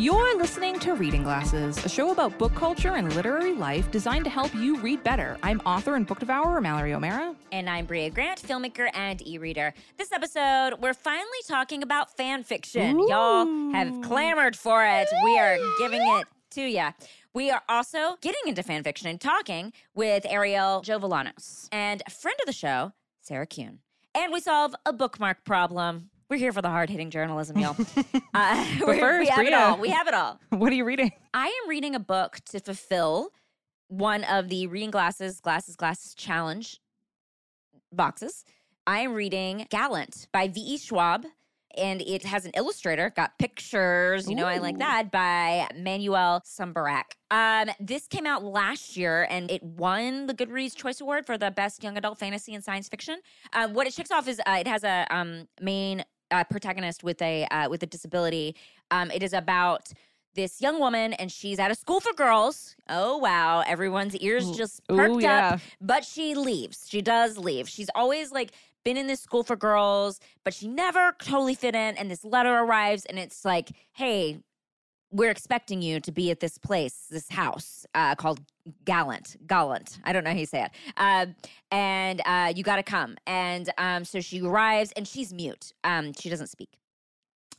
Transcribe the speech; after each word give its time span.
You're 0.00 0.38
listening 0.38 0.78
to 0.78 0.94
Reading 0.94 1.24
Glasses, 1.24 1.84
a 1.84 1.88
show 1.88 2.12
about 2.12 2.38
book 2.38 2.54
culture 2.54 2.94
and 2.94 3.12
literary 3.16 3.52
life 3.52 3.90
designed 3.90 4.22
to 4.26 4.30
help 4.30 4.54
you 4.54 4.78
read 4.78 5.02
better. 5.02 5.36
I'm 5.42 5.58
author 5.66 5.96
and 5.96 6.06
book 6.06 6.20
devourer 6.20 6.60
Mallory 6.60 6.94
O'Meara. 6.94 7.34
And 7.50 7.68
I'm 7.68 7.84
Brea 7.84 8.08
Grant, 8.08 8.40
filmmaker 8.40 8.90
and 8.94 9.20
e 9.26 9.38
reader. 9.38 9.74
This 9.96 10.12
episode, 10.12 10.74
we're 10.80 10.94
finally 10.94 11.40
talking 11.48 11.82
about 11.82 12.16
fan 12.16 12.44
fiction. 12.44 12.96
Ooh. 12.96 13.10
Y'all 13.10 13.72
have 13.72 14.02
clamored 14.02 14.54
for 14.54 14.86
it. 14.86 15.08
We 15.24 15.36
are 15.36 15.58
giving 15.80 16.00
it 16.00 16.28
to 16.52 16.62
you. 16.62 16.90
We 17.34 17.50
are 17.50 17.62
also 17.68 18.18
getting 18.20 18.42
into 18.46 18.62
fan 18.62 18.84
fiction 18.84 19.08
and 19.08 19.20
talking 19.20 19.72
with 19.96 20.22
Arielle 20.22 20.84
Jovellanos 20.84 21.68
and 21.72 22.04
a 22.06 22.10
friend 22.10 22.36
of 22.40 22.46
the 22.46 22.52
show, 22.52 22.92
Sarah 23.20 23.48
Kuhn. 23.48 23.80
And 24.14 24.32
we 24.32 24.38
solve 24.38 24.76
a 24.86 24.92
bookmark 24.92 25.44
problem. 25.44 26.10
We're 26.30 26.36
here 26.36 26.52
for 26.52 26.60
the 26.60 26.68
hard 26.68 26.90
hitting 26.90 27.10
journalism, 27.10 27.58
y'all. 27.58 27.76
Uh, 28.34 28.64
first, 28.78 29.20
we 29.20 29.26
have 29.28 29.46
it 29.46 29.54
all. 29.54 29.78
We 29.78 29.88
have 29.88 30.06
it 30.06 30.14
all. 30.14 30.38
What 30.50 30.70
are 30.70 30.74
you 30.74 30.84
reading? 30.84 31.10
I 31.32 31.46
am 31.46 31.68
reading 31.68 31.94
a 31.94 32.00
book 32.00 32.40
to 32.50 32.60
fulfill 32.60 33.30
one 33.88 34.22
of 34.24 34.48
the 34.48 34.66
Reading 34.66 34.90
Glasses, 34.90 35.40
Glasses, 35.40 35.74
Glasses 35.74 36.14
Challenge 36.14 36.78
boxes. 37.90 38.44
I 38.86 39.00
am 39.00 39.14
reading 39.14 39.66
Gallant 39.70 40.28
by 40.30 40.48
V.E. 40.48 40.76
Schwab, 40.78 41.24
and 41.76 42.02
it 42.02 42.24
has 42.24 42.44
an 42.44 42.52
illustrator, 42.54 43.10
got 43.10 43.38
pictures, 43.38 44.28
you 44.28 44.36
know, 44.36 44.46
I 44.46 44.58
like 44.58 44.78
that, 44.78 45.10
by 45.10 45.68
Manuel 45.76 46.42
Šumberac. 46.44 47.04
Um, 47.30 47.70
this 47.80 48.06
came 48.06 48.26
out 48.26 48.44
last 48.44 48.96
year 48.96 49.26
and 49.30 49.50
it 49.50 49.62
won 49.62 50.26
the 50.26 50.34
Goodreads 50.34 50.76
Choice 50.76 51.00
Award 51.00 51.26
for 51.26 51.38
the 51.38 51.50
best 51.50 51.82
young 51.82 51.96
adult 51.96 52.18
fantasy 52.18 52.54
and 52.54 52.62
science 52.62 52.88
fiction. 52.88 53.20
Uh, 53.52 53.68
what 53.68 53.86
it 53.86 53.94
checks 53.94 54.10
off 54.10 54.28
is 54.28 54.40
uh, 54.40 54.56
it 54.60 54.66
has 54.66 54.84
a 54.84 55.06
um, 55.10 55.48
main 55.60 56.04
uh, 56.30 56.44
protagonist 56.44 57.04
with 57.04 57.20
a 57.22 57.46
uh, 57.50 57.68
with 57.68 57.82
a 57.82 57.86
disability. 57.86 58.56
Um, 58.90 59.10
it 59.10 59.22
is 59.22 59.32
about 59.32 59.92
this 60.34 60.60
young 60.60 60.78
woman 60.78 61.14
and 61.14 61.32
she's 61.32 61.58
at 61.58 61.70
a 61.70 61.74
school 61.74 62.00
for 62.00 62.12
girls. 62.12 62.76
Oh 62.88 63.18
wow, 63.18 63.64
everyone's 63.66 64.16
ears 64.16 64.48
Ooh. 64.48 64.54
just 64.54 64.80
Ooh, 64.90 64.96
perked 64.96 65.22
yeah. 65.22 65.54
up. 65.54 65.60
But 65.80 66.04
she 66.04 66.34
leaves. 66.34 66.86
She 66.88 67.02
does 67.02 67.36
leave. 67.38 67.68
She's 67.68 67.90
always 67.94 68.30
like 68.30 68.52
been 68.84 68.96
in 68.96 69.06
this 69.06 69.20
school 69.20 69.42
for 69.42 69.56
girls, 69.56 70.20
but 70.44 70.54
she 70.54 70.68
never 70.68 71.14
totally 71.22 71.54
fit 71.54 71.74
in. 71.74 71.96
And 71.96 72.10
this 72.10 72.24
letter 72.24 72.54
arrives 72.54 73.04
and 73.04 73.18
it's 73.18 73.44
like, 73.44 73.70
hey, 73.92 74.38
we're 75.10 75.30
expecting 75.30 75.80
you 75.82 76.00
to 76.00 76.12
be 76.12 76.30
at 76.30 76.40
this 76.40 76.58
place, 76.58 77.06
this 77.10 77.28
house 77.30 77.86
uh, 77.94 78.14
called 78.14 78.40
Gallant. 78.84 79.36
Gallant. 79.46 79.98
I 80.04 80.12
don't 80.12 80.24
know 80.24 80.30
how 80.30 80.36
you 80.36 80.46
say 80.46 80.64
it. 80.64 80.70
Uh, 80.96 81.26
and 81.70 82.20
uh, 82.26 82.52
you 82.54 82.62
got 82.62 82.76
to 82.76 82.82
come. 82.82 83.16
And 83.26 83.70
um, 83.78 84.04
so 84.04 84.20
she 84.20 84.42
arrives 84.42 84.92
and 84.92 85.08
she's 85.08 85.32
mute. 85.32 85.72
Um, 85.84 86.12
she 86.12 86.28
doesn't 86.28 86.48
speak. 86.48 86.78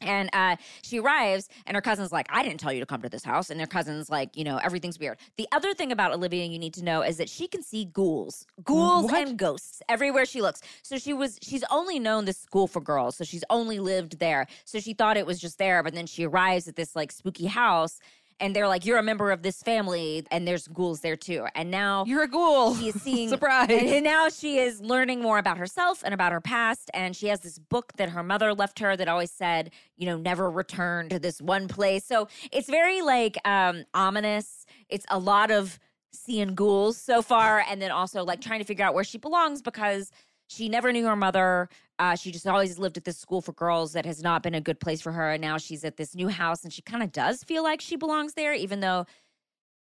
And 0.02 0.30
uh, 0.34 0.56
she 0.82 1.00
arrives, 1.00 1.50
and 1.66 1.76
her 1.76 1.82
cousin's 1.82 2.12
like, 2.12 2.28
I 2.30 2.44
didn't 2.44 2.60
tell 2.60 2.72
you 2.72 2.80
to 2.80 2.86
come 2.86 3.02
to 3.02 3.10
this 3.10 3.24
house. 3.24 3.50
And 3.50 3.60
their 3.60 3.68
cousin's 3.68 4.10
like, 4.10 4.36
you 4.36 4.44
know, 4.44 4.58
everything's 4.58 4.98
weird. 5.00 5.18
The 5.38 5.48
other 5.52 5.74
thing 5.74 5.92
about 5.92 6.14
Olivia 6.14 6.46
you 6.46 6.60
need 6.60 6.74
to 6.76 6.84
know 6.84 7.02
is 7.02 7.18
that 7.18 7.30
she 7.30 7.48
can 7.48 7.62
see 7.64 7.86
ghouls, 7.86 8.46
ghouls 8.64 9.06
What? 9.06 9.28
and 9.28 9.38
ghosts 9.38 9.82
everywhere 9.90 10.26
she 10.26 10.42
looks. 10.42 10.62
So 10.84 10.98
she 10.98 11.14
was, 11.14 11.38
she's 11.42 11.64
only 11.70 12.00
known 12.00 12.26
this 12.26 12.38
school 12.38 12.68
for 12.68 12.82
girls. 12.82 13.18
So 13.18 13.24
she's 13.24 13.44
only 13.50 13.80
lived 13.80 14.20
there. 14.20 14.48
So 14.66 14.80
she 14.80 14.94
thought 14.94 15.18
it 15.18 15.26
was 15.26 15.40
just 15.40 15.58
there. 15.58 15.84
But 15.84 15.94
then 15.94 16.08
she 16.08 16.26
arrives 16.26 16.68
at 16.68 16.76
this 16.76 16.96
like 16.96 17.12
spooky 17.12 17.48
house, 17.48 18.00
and 18.40 18.56
they're 18.56 18.68
like, 18.68 18.86
You're 18.86 18.98
a 18.98 19.04
member 19.04 19.32
of 19.32 19.42
this 19.42 19.62
family, 19.62 20.26
and 20.32 20.48
there's 20.48 20.68
ghouls 20.68 21.02
there 21.02 21.16
too. 21.16 21.46
And 21.56 21.70
now 21.72 22.06
You're 22.06 22.24
a 22.24 22.28
ghoul. 22.28 22.76
she 22.76 22.90
is 22.90 23.02
seeing 23.02 23.30
Surprise. 23.38 23.70
and 23.70 24.04
now 24.04 24.30
she 24.30 24.58
is 24.60 24.82
learning 24.82 25.22
more 25.22 25.38
about 25.38 25.58
herself 25.58 26.02
and 26.04 26.14
about 26.14 26.32
her 26.32 26.42
past 26.42 26.90
and 26.94 27.16
she 27.16 27.28
has 27.28 27.42
this 27.42 27.60
book 27.60 27.94
that 27.98 28.10
her 28.10 28.24
mother 28.24 28.54
left 28.54 28.80
her 28.80 28.96
that 28.98 29.08
always 29.08 29.32
said 29.32 29.72
you 29.98 30.06
know 30.06 30.18
never 30.18 30.50
return 30.50 31.10
to 31.10 31.20
this 31.20 31.42
one 31.42 31.68
place 31.68 32.06
so 32.06 32.28
it's 32.52 32.70
very 32.70 33.02
like 33.02 33.38
um 33.46 33.84
ominous 33.94 34.66
it's 34.90 35.06
a 35.10 35.20
lot 35.20 35.52
of 35.52 35.80
seeing 36.12 36.56
ghouls 36.56 36.98
so 36.98 37.22
far 37.22 37.64
and 37.70 37.82
then 37.82 37.92
also 37.92 38.24
like 38.24 38.42
trying 38.42 38.60
to 38.60 38.66
figure 38.66 38.84
out 38.86 38.94
where 38.94 39.04
she 39.04 39.18
belongs 39.18 39.62
because 39.62 40.12
she 40.50 40.68
never 40.68 40.92
knew 40.92 41.06
her 41.06 41.16
mother. 41.16 41.70
Uh, 42.00 42.16
she 42.16 42.32
just 42.32 42.48
always 42.48 42.80
lived 42.80 42.98
at 42.98 43.04
this 43.04 43.18
school 43.18 43.42
for 43.42 43.54
girls 43.54 43.94
that 43.94 44.06
has 44.06 44.24
not 44.24 44.42
been 44.42 44.56
a 44.56 44.62
good 44.62 44.80
place 44.80 45.00
for 45.00 45.12
her. 45.12 45.32
And 45.32 45.42
now 45.42 45.58
she's 45.58 45.86
at 45.86 45.96
this 45.96 46.16
new 46.16 46.28
house 46.28 46.64
and 46.64 46.74
she 46.74 46.82
kind 46.82 47.04
of 47.04 47.12
does 47.12 47.44
feel 47.44 47.64
like 47.64 47.82
she 47.82 47.96
belongs 47.96 48.34
there, 48.34 48.54
even 48.54 48.80
though 48.80 49.06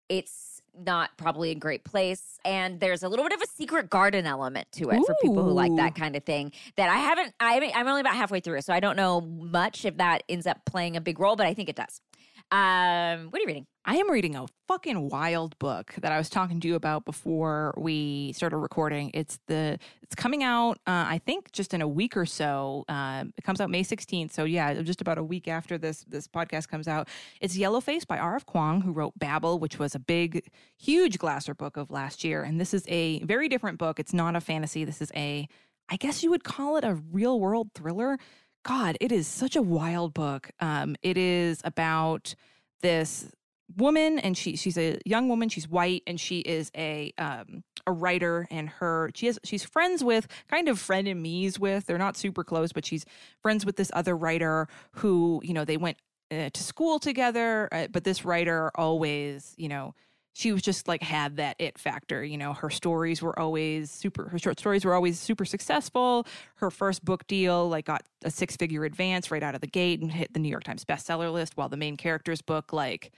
it's 0.09 0.61
not 0.77 1.17
probably 1.17 1.51
a 1.51 1.55
great 1.55 1.83
place. 1.83 2.39
And 2.43 2.79
there's 2.79 3.03
a 3.03 3.09
little 3.09 3.23
bit 3.23 3.33
of 3.33 3.41
a 3.41 3.47
secret 3.47 3.89
garden 3.89 4.25
element 4.25 4.67
to 4.73 4.89
it 4.89 5.05
for 5.05 5.15
people 5.21 5.43
who 5.43 5.51
like 5.51 5.75
that 5.75 5.93
kind 5.95 6.15
of 6.15 6.23
thing 6.23 6.51
that 6.77 6.89
I 6.89 6.97
haven't, 6.97 7.33
I 7.39 7.53
haven't, 7.53 7.75
I'm 7.75 7.87
only 7.87 8.01
about 8.01 8.15
halfway 8.15 8.39
through. 8.39 8.61
So 8.61 8.73
I 8.73 8.79
don't 8.79 8.95
know 8.95 9.21
much 9.21 9.85
if 9.85 9.97
that 9.97 10.23
ends 10.27 10.47
up 10.47 10.65
playing 10.65 10.97
a 10.97 11.01
big 11.01 11.19
role, 11.19 11.35
but 11.35 11.45
I 11.45 11.53
think 11.53 11.69
it 11.69 11.75
does. 11.75 12.01
Um, 12.51 13.31
what 13.31 13.39
are 13.39 13.41
you 13.41 13.47
reading? 13.47 13.65
I 13.85 13.97
am 13.97 14.09
reading 14.09 14.35
a 14.35 14.45
fucking 14.67 15.09
wild 15.09 15.57
book 15.57 15.93
that 15.99 16.11
I 16.11 16.17
was 16.17 16.29
talking 16.29 16.59
to 16.59 16.67
you 16.67 16.75
about 16.75 17.05
before 17.05 17.73
we 17.77 18.33
started 18.33 18.57
recording. 18.57 19.11
It's 19.13 19.39
the 19.47 19.79
it's 20.03 20.15
coming 20.15 20.43
out 20.43 20.77
uh, 20.87 21.05
I 21.07 21.21
think 21.25 21.51
just 21.51 21.73
in 21.73 21.81
a 21.81 21.87
week 21.87 22.15
or 22.15 22.25
so. 22.25 22.85
Um, 22.87 23.33
it 23.37 23.43
comes 23.43 23.61
out 23.61 23.69
May 23.69 23.83
16th. 23.83 24.31
So 24.31 24.43
yeah, 24.43 24.73
just 24.81 25.01
about 25.01 25.17
a 25.17 25.23
week 25.23 25.47
after 25.47 25.77
this 25.77 26.03
this 26.07 26.27
podcast 26.27 26.67
comes 26.67 26.87
out. 26.87 27.09
It's 27.41 27.57
Yellowface 27.57 28.05
by 28.05 28.17
R.F. 28.19 28.45
Kuang 28.45 28.83
who 28.83 28.91
wrote 28.91 29.17
Babel, 29.17 29.59
which 29.59 29.79
was 29.79 29.95
a 29.95 29.99
big 29.99 30.47
huge 30.77 31.17
Glasser 31.17 31.55
book 31.55 31.77
of 31.77 31.89
last 31.89 32.23
year 32.23 32.43
and 32.43 32.59
this 32.59 32.73
is 32.73 32.85
a 32.87 33.23
very 33.23 33.49
different 33.49 33.79
book. 33.79 33.99
It's 33.99 34.13
not 34.13 34.35
a 34.35 34.41
fantasy. 34.41 34.83
This 34.83 35.01
is 35.01 35.11
a 35.15 35.47
I 35.89 35.97
guess 35.97 36.23
you 36.23 36.31
would 36.31 36.43
call 36.43 36.77
it 36.77 36.83
a 36.83 36.95
real 37.11 37.39
world 37.39 37.69
thriller. 37.75 38.17
God, 38.65 38.97
it 38.99 39.11
is 39.11 39.27
such 39.27 39.55
a 39.55 39.61
wild 39.61 40.13
book. 40.13 40.49
Um, 40.59 40.95
it 41.03 41.17
is 41.17 41.61
about 41.63 42.33
this 42.81 43.31
woman 43.77 44.19
and 44.19 44.37
she 44.37 44.55
she's 44.55 44.77
a 44.77 44.99
young 45.05 45.27
woman 45.27 45.49
she's 45.49 45.67
white 45.67 46.03
and 46.05 46.19
she 46.19 46.39
is 46.41 46.71
a 46.77 47.11
um 47.17 47.63
a 47.87 47.91
writer 47.91 48.47
and 48.51 48.69
her 48.69 49.09
she 49.15 49.25
has 49.25 49.39
she's 49.43 49.63
friends 49.63 50.03
with 50.03 50.27
kind 50.49 50.69
of 50.69 50.79
friend 50.79 51.07
and 51.07 51.21
me's 51.21 51.59
with 51.59 51.87
they're 51.87 51.97
not 51.97 52.15
super 52.15 52.43
close 52.43 52.71
but 52.71 52.85
she's 52.85 53.03
friends 53.41 53.65
with 53.65 53.75
this 53.75 53.89
other 53.93 54.15
writer 54.15 54.67
who 54.91 55.41
you 55.43 55.51
know 55.51 55.65
they 55.65 55.77
went 55.77 55.97
uh, 56.31 56.49
to 56.53 56.61
school 56.63 56.99
together 56.99 57.67
uh, 57.71 57.87
but 57.87 58.03
this 58.03 58.23
writer 58.23 58.71
always 58.75 59.55
you 59.57 59.67
know 59.67 59.95
she 60.35 60.51
was 60.51 60.61
just 60.61 60.89
like 60.89 61.01
had 61.01 61.37
that 61.37 61.55
it 61.59 61.79
factor 61.79 62.21
you 62.21 62.37
know 62.37 62.51
her 62.51 62.69
stories 62.69 63.21
were 63.21 63.37
always 63.39 63.89
super 63.89 64.27
her 64.27 64.37
short 64.37 64.59
stories 64.59 64.83
were 64.83 64.93
always 64.93 65.17
super 65.17 65.45
successful. 65.45 66.27
Her 66.55 66.69
first 66.69 67.05
book 67.05 67.25
deal 67.25 67.69
like 67.69 67.85
got 67.85 68.03
a 68.23 68.29
six 68.29 68.57
figure 68.57 68.83
advance 68.83 69.31
right 69.31 69.41
out 69.41 69.55
of 69.55 69.61
the 69.61 69.67
gate 69.67 70.01
and 70.01 70.11
hit 70.11 70.33
the 70.33 70.39
new 70.39 70.49
york 70.49 70.65
times 70.65 70.83
bestseller 70.83 71.31
list 71.31 71.55
while 71.55 71.69
the 71.69 71.77
main 71.77 71.95
character's 71.95 72.41
book 72.41 72.73
like 72.73 73.13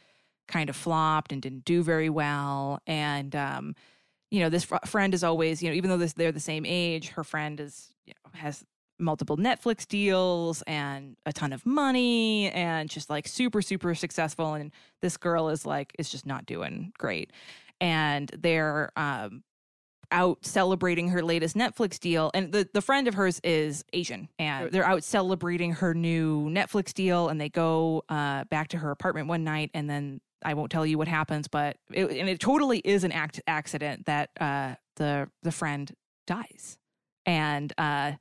kind 0.48 0.70
of 0.70 0.76
flopped 0.76 1.32
and 1.32 1.42
didn't 1.42 1.66
do 1.66 1.82
very 1.82 2.10
well. 2.10 2.80
And 2.86 3.36
um 3.36 3.76
you 4.30 4.40
know 4.40 4.50
this 4.50 4.66
fr- 4.66 4.76
friend 4.86 5.16
is 5.16 5.24
always 5.24 5.64
you 5.64 5.70
know 5.70 5.76
even 5.76 5.90
though 5.90 5.98
this, 5.98 6.14
they're 6.14 6.32
the 6.32 6.40
same 6.40 6.66
age 6.68 7.10
her 7.10 7.24
friend 7.24 7.60
is 7.60 7.94
you 8.06 8.14
know, 8.14 8.40
has 8.40 8.64
multiple 9.00 9.38
netflix 9.38 9.88
deals 9.88 10.62
and 10.64 11.16
a 11.26 11.34
ton 11.34 11.54
of 11.54 11.66
money 11.66 12.50
and 12.52 12.90
just 12.90 13.10
like 13.10 13.28
super 13.28 13.62
super 13.62 13.94
successful 13.94 14.54
and 14.54 14.72
this 15.02 15.18
girl 15.18 15.50
is 15.50 15.66
like 15.66 15.94
is 16.00 16.10
just 16.10 16.26
not 16.26 16.46
doing 16.46 16.92
great 16.98 17.32
and 17.80 18.32
they're 18.40 18.92
um 18.96 19.44
out 20.12 20.46
celebrating 20.46 21.10
her 21.10 21.22
latest 21.22 21.56
Netflix 21.56 22.00
deal. 22.00 22.32
And 22.34 22.52
the, 22.52 22.68
the 22.74 22.82
friend 22.82 23.08
of 23.08 23.16
hers 23.16 23.40
is 23.44 23.84
Asian. 23.94 24.30
And 24.40 24.72
they're 24.72 24.86
out 24.86 25.04
celebrating 25.04 25.74
her 25.74 25.94
new 25.94 26.50
Netflix 26.50 26.94
deal. 26.94 27.28
And 27.30 27.40
they 27.40 27.50
go 27.50 28.04
uh, 28.10 28.46
back 28.46 28.70
to 28.70 28.78
her 28.78 28.92
apartment 28.92 29.28
one 29.28 29.44
night. 29.44 29.72
And 29.74 29.90
then 29.90 30.22
I 30.44 30.54
won't 30.54 30.72
tell 30.72 30.86
you 30.86 30.98
what 30.98 31.08
happens, 31.08 31.48
but 31.48 31.78
it, 31.92 32.06
and 32.12 32.30
it 32.30 32.40
totally 32.40 32.80
is 32.80 33.04
an 33.04 33.12
act 33.12 33.42
accident 33.48 34.06
that 34.06 34.30
uh, 34.40 34.76
the 34.96 35.30
the 35.44 35.52
friend 35.52 35.92
dies. 36.26 36.78
And 37.26 37.74
uh, 37.78 38.14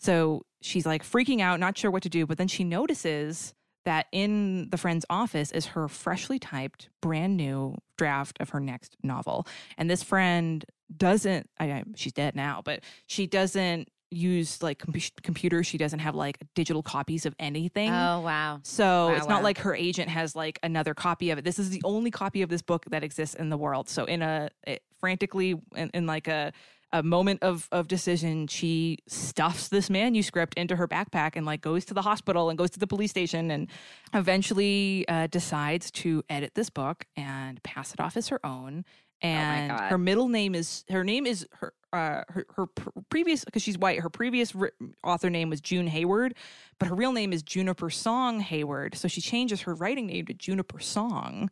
so 0.00 0.44
she's 0.62 0.86
like 0.86 1.04
freaking 1.04 1.40
out, 1.40 1.60
not 1.60 1.78
sure 1.78 1.90
what 1.90 2.02
to 2.02 2.08
do. 2.08 2.26
But 2.26 2.38
then 2.38 2.48
she 2.48 2.64
notices 2.64 3.54
that 3.84 4.06
in 4.12 4.68
the 4.70 4.76
friend's 4.76 5.06
office 5.08 5.52
is 5.52 5.66
her 5.66 5.88
freshly 5.88 6.38
typed, 6.38 6.88
brand 7.00 7.36
new 7.36 7.76
draft 7.96 8.38
of 8.40 8.50
her 8.50 8.60
next 8.60 8.96
novel. 9.02 9.46
And 9.78 9.88
this 9.88 10.02
friend 10.02 10.64
doesn't, 10.94 11.48
I, 11.58 11.64
I, 11.70 11.84
she's 11.96 12.12
dead 12.12 12.34
now, 12.34 12.62
but 12.64 12.80
she 13.06 13.26
doesn't 13.26 13.88
use 14.10 14.62
like 14.62 14.78
com- 14.78 14.94
computers. 15.22 15.66
She 15.66 15.78
doesn't 15.78 16.00
have 16.00 16.14
like 16.14 16.38
digital 16.54 16.82
copies 16.82 17.26
of 17.26 17.34
anything. 17.38 17.90
Oh, 17.90 18.20
wow. 18.20 18.60
So 18.64 19.08
Wow, 19.08 19.14
it's 19.14 19.28
not 19.28 19.42
like 19.42 19.58
her 19.58 19.74
agent 19.74 20.08
has 20.08 20.34
like 20.34 20.58
another 20.62 20.94
copy 20.94 21.30
of 21.30 21.38
it. 21.38 21.44
This 21.44 21.58
is 21.58 21.70
the 21.70 21.80
only 21.84 22.10
copy 22.10 22.42
of 22.42 22.48
this 22.48 22.62
book 22.62 22.86
that 22.90 23.04
exists 23.04 23.36
in 23.36 23.50
the 23.50 23.56
world. 23.56 23.88
So 23.88 24.04
in 24.04 24.22
a 24.22 24.50
it, 24.66 24.82
frantically 24.98 25.60
in, 25.76 25.90
in 25.94 26.06
like 26.06 26.26
a 26.26 26.52
a 26.92 27.02
moment 27.02 27.42
of 27.42 27.68
of 27.70 27.86
decision, 27.88 28.46
she 28.46 28.98
stuffs 29.06 29.68
this 29.68 29.88
manuscript 29.90 30.54
into 30.54 30.76
her 30.76 30.88
backpack 30.88 31.36
and 31.36 31.46
like 31.46 31.60
goes 31.60 31.84
to 31.86 31.94
the 31.94 32.02
hospital 32.02 32.48
and 32.50 32.58
goes 32.58 32.70
to 32.70 32.78
the 32.80 32.86
police 32.86 33.10
station 33.10 33.50
and 33.50 33.68
eventually 34.14 35.06
uh, 35.08 35.26
decides 35.28 35.90
to 35.90 36.22
edit 36.28 36.54
this 36.54 36.70
book 36.70 37.04
and 37.16 37.62
pass 37.62 37.92
it 37.94 38.00
off 38.00 38.16
as 38.16 38.28
her 38.28 38.44
own. 38.44 38.84
And 39.22 39.70
God. 39.70 39.90
her 39.90 39.98
middle 39.98 40.28
name 40.28 40.54
is 40.54 40.84
her 40.88 41.04
name 41.04 41.26
is 41.26 41.46
her 41.60 41.72
uh, 41.92 42.22
her, 42.28 42.46
her 42.56 42.66
pr- 42.66 42.88
previous 43.10 43.44
because 43.44 43.62
she's 43.62 43.76
white. 43.76 44.00
Her 44.00 44.08
previous 44.08 44.54
ri- 44.54 44.70
author 45.04 45.28
name 45.28 45.50
was 45.50 45.60
June 45.60 45.88
Hayward, 45.88 46.34
but 46.78 46.88
her 46.88 46.94
real 46.94 47.12
name 47.12 47.32
is 47.32 47.42
Juniper 47.42 47.90
Song 47.90 48.40
Hayward. 48.40 48.94
So 48.94 49.08
she 49.08 49.20
changes 49.20 49.62
her 49.62 49.74
writing 49.74 50.06
name 50.06 50.24
to 50.26 50.34
Juniper 50.34 50.78
Song, 50.80 51.50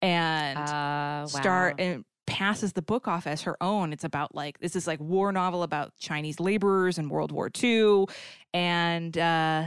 and 0.00 0.58
Uh, 0.58 0.62
wow. 0.62 1.26
start 1.26 1.76
and 1.78 2.04
passes 2.40 2.72
the 2.72 2.80
book 2.80 3.06
off 3.06 3.26
as 3.26 3.42
her 3.42 3.54
own. 3.62 3.92
It's 3.92 4.02
about 4.02 4.34
like 4.34 4.60
this 4.60 4.74
is 4.74 4.86
like 4.86 4.98
war 4.98 5.30
novel 5.30 5.62
about 5.62 5.92
Chinese 5.98 6.40
laborers 6.40 6.96
in 6.96 7.10
World 7.10 7.32
War 7.32 7.50
II, 7.62 8.06
and 8.54 9.16
uh, 9.18 9.66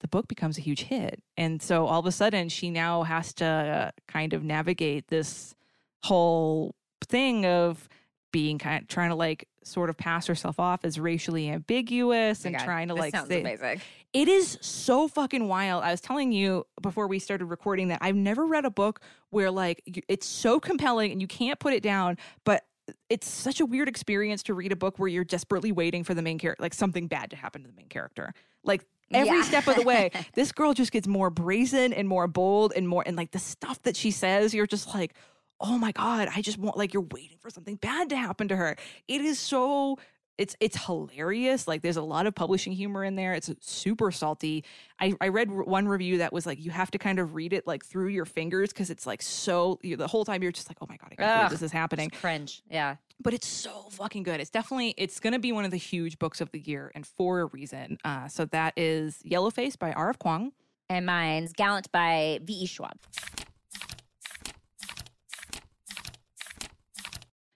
the 0.00 0.08
book 0.08 0.26
becomes 0.26 0.56
a 0.56 0.62
huge 0.62 0.84
hit. 0.84 1.22
And 1.36 1.60
so 1.60 1.86
all 1.86 2.00
of 2.00 2.06
a 2.06 2.12
sudden, 2.12 2.48
she 2.48 2.70
now 2.70 3.02
has 3.02 3.34
to 3.34 3.44
uh, 3.44 3.90
kind 4.08 4.32
of 4.32 4.42
navigate 4.42 5.08
this 5.08 5.54
whole 6.02 6.74
thing 7.02 7.44
of 7.44 7.90
being 8.32 8.58
kind 8.58 8.80
of 8.80 8.88
trying 8.88 9.10
to 9.10 9.16
like 9.16 9.46
sort 9.62 9.90
of 9.90 9.98
pass 9.98 10.26
herself 10.26 10.58
off 10.58 10.82
as 10.82 10.98
racially 10.98 11.50
ambiguous 11.50 12.46
Oh 12.46 12.48
and 12.48 12.56
God, 12.56 12.64
trying 12.64 12.88
to 12.88 12.94
like 12.94 13.14
sounds 13.14 13.28
say, 13.28 13.40
amazing. 13.40 13.82
It 14.14 14.28
is 14.28 14.56
so 14.60 15.08
fucking 15.08 15.48
wild. 15.48 15.82
I 15.84 15.90
was 15.90 16.00
telling 16.00 16.32
you 16.32 16.66
before 16.80 17.06
we 17.08 17.18
started 17.18 17.46
recording 17.46 17.88
that 17.88 17.98
I've 18.00 18.14
never 18.16 18.46
read 18.46 18.64
a 18.64 18.70
book 18.70 19.00
where 19.30 19.50
like 19.50 19.82
it's 20.08 20.26
so 20.26 20.60
compelling 20.60 21.12
and 21.12 21.20
you 21.20 21.26
can't 21.26 21.58
put 21.58 21.74
it 21.74 21.82
down, 21.82 22.16
but 22.44 22.64
it's 23.10 23.28
such 23.28 23.60
a 23.60 23.66
weird 23.66 23.88
experience 23.88 24.42
to 24.44 24.54
read 24.54 24.70
a 24.70 24.76
book 24.76 24.98
where 24.98 25.08
you're 25.08 25.24
desperately 25.24 25.72
waiting 25.72 26.04
for 26.04 26.14
the 26.14 26.22
main 26.22 26.38
character, 26.38 26.62
like 26.62 26.74
something 26.74 27.08
bad 27.08 27.30
to 27.30 27.36
happen 27.36 27.62
to 27.62 27.68
the 27.68 27.74
main 27.74 27.88
character. 27.88 28.32
Like 28.62 28.84
every 29.12 29.38
Yeah. 29.38 29.42
step 29.42 29.66
of 29.66 29.76
the 29.76 29.82
way, 29.82 30.10
this 30.34 30.52
girl 30.52 30.74
just 30.74 30.92
gets 30.92 31.08
more 31.08 31.28
brazen 31.30 31.92
and 31.92 32.06
more 32.08 32.26
bold 32.28 32.72
and 32.76 32.88
more, 32.88 33.02
and 33.04 33.16
like 33.16 33.32
the 33.32 33.38
stuff 33.38 33.82
that 33.82 33.96
she 33.96 34.10
says, 34.10 34.54
you're 34.54 34.66
just 34.66 34.94
like, 34.94 35.14
oh 35.60 35.78
my 35.78 35.92
god, 35.92 36.28
I 36.34 36.42
just 36.42 36.58
want 36.58 36.76
like 36.76 36.92
you're 36.92 37.06
waiting 37.10 37.38
for 37.40 37.48
something 37.50 37.76
bad 37.76 38.10
to 38.10 38.16
happen 38.16 38.48
to 38.48 38.56
her. 38.56 38.76
It 39.08 39.22
is 39.22 39.38
so 39.38 39.98
it's 40.38 40.56
it's 40.60 40.86
hilarious. 40.86 41.68
Like 41.68 41.82
there's 41.82 41.96
a 41.96 42.02
lot 42.02 42.26
of 42.26 42.34
publishing 42.34 42.72
humor 42.72 43.04
in 43.04 43.14
there. 43.14 43.34
It's 43.34 43.50
super 43.60 44.10
salty. 44.10 44.64
I, 45.00 45.14
I 45.20 45.28
read 45.28 45.50
one 45.50 45.86
review 45.86 46.18
that 46.18 46.32
was 46.32 46.46
like 46.46 46.60
you 46.60 46.70
have 46.70 46.90
to 46.92 46.98
kind 46.98 47.18
of 47.18 47.34
read 47.34 47.52
it 47.52 47.66
like 47.66 47.84
through 47.84 48.08
your 48.08 48.24
fingers 48.24 48.72
because 48.72 48.90
it's 48.90 49.06
like 49.06 49.22
so 49.22 49.78
you, 49.82 49.96
the 49.96 50.06
whole 50.06 50.24
time 50.24 50.42
you're 50.42 50.52
just 50.52 50.68
like 50.68 50.78
oh 50.80 50.86
my 50.88 50.96
god 50.96 51.10
I 51.12 51.14
can't 51.14 51.38
believe 51.38 51.50
this 51.50 51.62
is 51.62 51.72
happening. 51.72 52.10
Cringe. 52.10 52.62
Yeah. 52.70 52.96
But 53.20 53.32
it's 53.32 53.46
so 53.46 53.88
fucking 53.90 54.24
good. 54.24 54.40
It's 54.40 54.50
definitely 54.50 54.94
it's 54.98 55.20
gonna 55.20 55.38
be 55.38 55.52
one 55.52 55.64
of 55.64 55.70
the 55.70 55.76
huge 55.76 56.18
books 56.18 56.40
of 56.40 56.50
the 56.50 56.60
year 56.60 56.90
and 56.94 57.06
for 57.06 57.40
a 57.40 57.46
reason. 57.46 57.98
Uh, 58.04 58.28
so 58.28 58.44
that 58.46 58.74
is 58.76 59.22
Yellowface 59.24 59.78
by 59.78 59.92
R.F. 59.92 60.18
Kuang. 60.18 60.52
And 60.90 61.06
mine's 61.06 61.52
Gallant 61.52 61.90
by 61.92 62.40
V.E. 62.42 62.66
Schwab. 62.66 62.98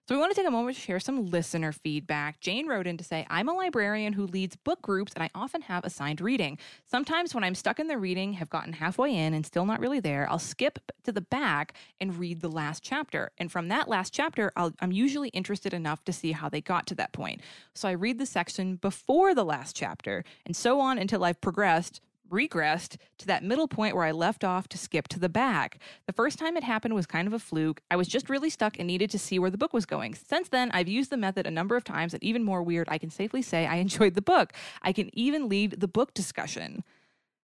So 0.08 0.14
we 0.14 0.20
want 0.20 0.34
to 0.34 0.36
take 0.36 0.48
a 0.48 0.50
moment 0.50 0.74
to 0.74 0.82
share 0.82 1.00
some 1.00 1.26
listener 1.26 1.70
feedback. 1.70 2.40
Jane 2.40 2.66
wrote 2.66 2.86
in 2.86 2.96
to 2.96 3.04
say, 3.04 3.26
I'm 3.28 3.46
a 3.46 3.52
librarian 3.52 4.14
who 4.14 4.26
leads 4.26 4.56
book 4.56 4.80
groups 4.80 5.12
and 5.12 5.22
I 5.22 5.28
often 5.34 5.60
have 5.60 5.84
assigned 5.84 6.22
reading. 6.22 6.56
Sometimes 6.86 7.34
when 7.34 7.44
I'm 7.44 7.54
stuck 7.54 7.78
in 7.78 7.88
the 7.88 7.98
reading, 7.98 8.32
have 8.32 8.48
gotten 8.48 8.72
halfway 8.72 9.14
in 9.14 9.34
and 9.34 9.44
still 9.44 9.66
not 9.66 9.80
really 9.80 10.00
there, 10.00 10.26
I'll 10.30 10.38
skip 10.38 10.78
to 11.04 11.12
the 11.12 11.20
back 11.20 11.74
and 12.00 12.18
read 12.18 12.40
the 12.40 12.48
last 12.48 12.82
chapter. 12.82 13.32
And 13.36 13.52
from 13.52 13.68
that 13.68 13.86
last 13.86 14.14
chapter, 14.14 14.50
I'll, 14.56 14.72
I'm 14.80 14.92
usually 14.92 15.28
interested 15.28 15.74
enough 15.74 16.02
to 16.06 16.12
see 16.14 16.32
how 16.32 16.48
they 16.48 16.62
got 16.62 16.86
to 16.86 16.94
that 16.94 17.12
point. 17.12 17.42
So 17.74 17.86
I 17.86 17.92
read 17.92 18.18
the 18.18 18.24
section 18.24 18.76
before 18.76 19.34
the 19.34 19.44
last 19.44 19.76
chapter 19.76 20.24
and 20.46 20.56
so 20.56 20.80
on 20.80 20.96
until 20.96 21.22
I've 21.22 21.42
progressed 21.42 22.00
regressed 22.30 22.96
to 23.18 23.26
that 23.26 23.44
middle 23.44 23.68
point 23.68 23.94
where 23.94 24.04
I 24.04 24.12
left 24.12 24.44
off 24.44 24.68
to 24.68 24.78
skip 24.78 25.08
to 25.08 25.18
the 25.18 25.28
back. 25.28 25.78
The 26.06 26.12
first 26.12 26.38
time 26.38 26.56
it 26.56 26.64
happened 26.64 26.94
was 26.94 27.06
kind 27.06 27.26
of 27.26 27.34
a 27.34 27.38
fluke. 27.38 27.80
I 27.90 27.96
was 27.96 28.08
just 28.08 28.28
really 28.28 28.50
stuck 28.50 28.78
and 28.78 28.86
needed 28.86 29.10
to 29.10 29.18
see 29.18 29.38
where 29.38 29.50
the 29.50 29.58
book 29.58 29.72
was 29.72 29.86
going. 29.86 30.14
Since 30.14 30.48
then, 30.48 30.70
I've 30.72 30.88
used 30.88 31.10
the 31.10 31.16
method 31.16 31.46
a 31.46 31.50
number 31.50 31.76
of 31.76 31.84
times, 31.84 32.14
and 32.14 32.22
even 32.22 32.44
more 32.44 32.62
weird, 32.62 32.88
I 32.90 32.98
can 32.98 33.10
safely 33.10 33.42
say 33.42 33.66
I 33.66 33.76
enjoyed 33.88 34.14
the 34.14 34.22
book. 34.22 34.52
I 34.82 34.92
can 34.92 35.10
even 35.16 35.48
lead 35.48 35.80
the 35.80 35.88
book 35.88 36.14
discussion. 36.14 36.84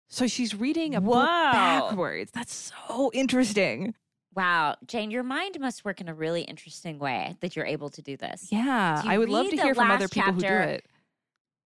So 0.09 0.27
she's 0.27 0.55
reading 0.55 0.95
a 0.95 1.01
book 1.01 1.25
backwards. 1.25 2.33
That's 2.33 2.73
so 2.89 3.11
interesting. 3.15 3.95
Wow. 4.35 4.77
Jane, 4.87 5.11
your 5.11 5.23
mind 5.23 5.59
must 5.61 5.85
work 5.85 6.01
in 6.01 6.09
a 6.09 6.15
really 6.15 6.43
interesting 6.43 6.99
way 6.99 7.37
that 7.41 7.57
you're 7.57 7.67
able 7.67 7.91
to 7.91 8.03
do 8.03 8.17
this. 8.17 8.49
Yeah, 8.51 9.03
you 9.03 9.11
I 9.11 9.19
would 9.19 9.29
love 9.29 9.49
to 9.51 9.57
hear 9.57 9.75
from 9.75 9.91
other 9.91 10.09
people 10.09 10.33
who 10.33 10.41
do 10.41 10.47
it. 10.47 10.85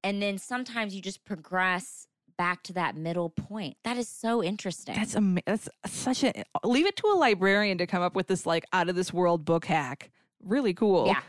And 0.03 0.21
then 0.21 0.37
sometimes 0.37 0.93
you 0.93 1.01
just 1.01 1.23
progress 1.23 2.07
back 2.37 2.63
to 2.63 2.73
that 2.73 2.95
middle 2.95 3.29
point. 3.29 3.77
That 3.83 3.97
is 3.97 4.07
so 4.07 4.43
interesting. 4.43 4.95
That's 4.95 5.15
ama- 5.15 5.41
that's 5.45 5.69
such 5.85 6.23
a 6.23 6.33
leave 6.63 6.85
it 6.85 6.95
to 6.97 7.07
a 7.07 7.15
librarian 7.15 7.77
to 7.79 7.87
come 7.87 8.01
up 8.01 8.15
with 8.15 8.27
this 8.27 8.45
like 8.45 8.65
out 8.73 8.89
of 8.89 8.95
this 8.95 9.13
world 9.13 9.45
book 9.45 9.65
hack. 9.65 10.11
Really 10.43 10.73
cool. 10.73 11.07
Yeah. 11.07 11.21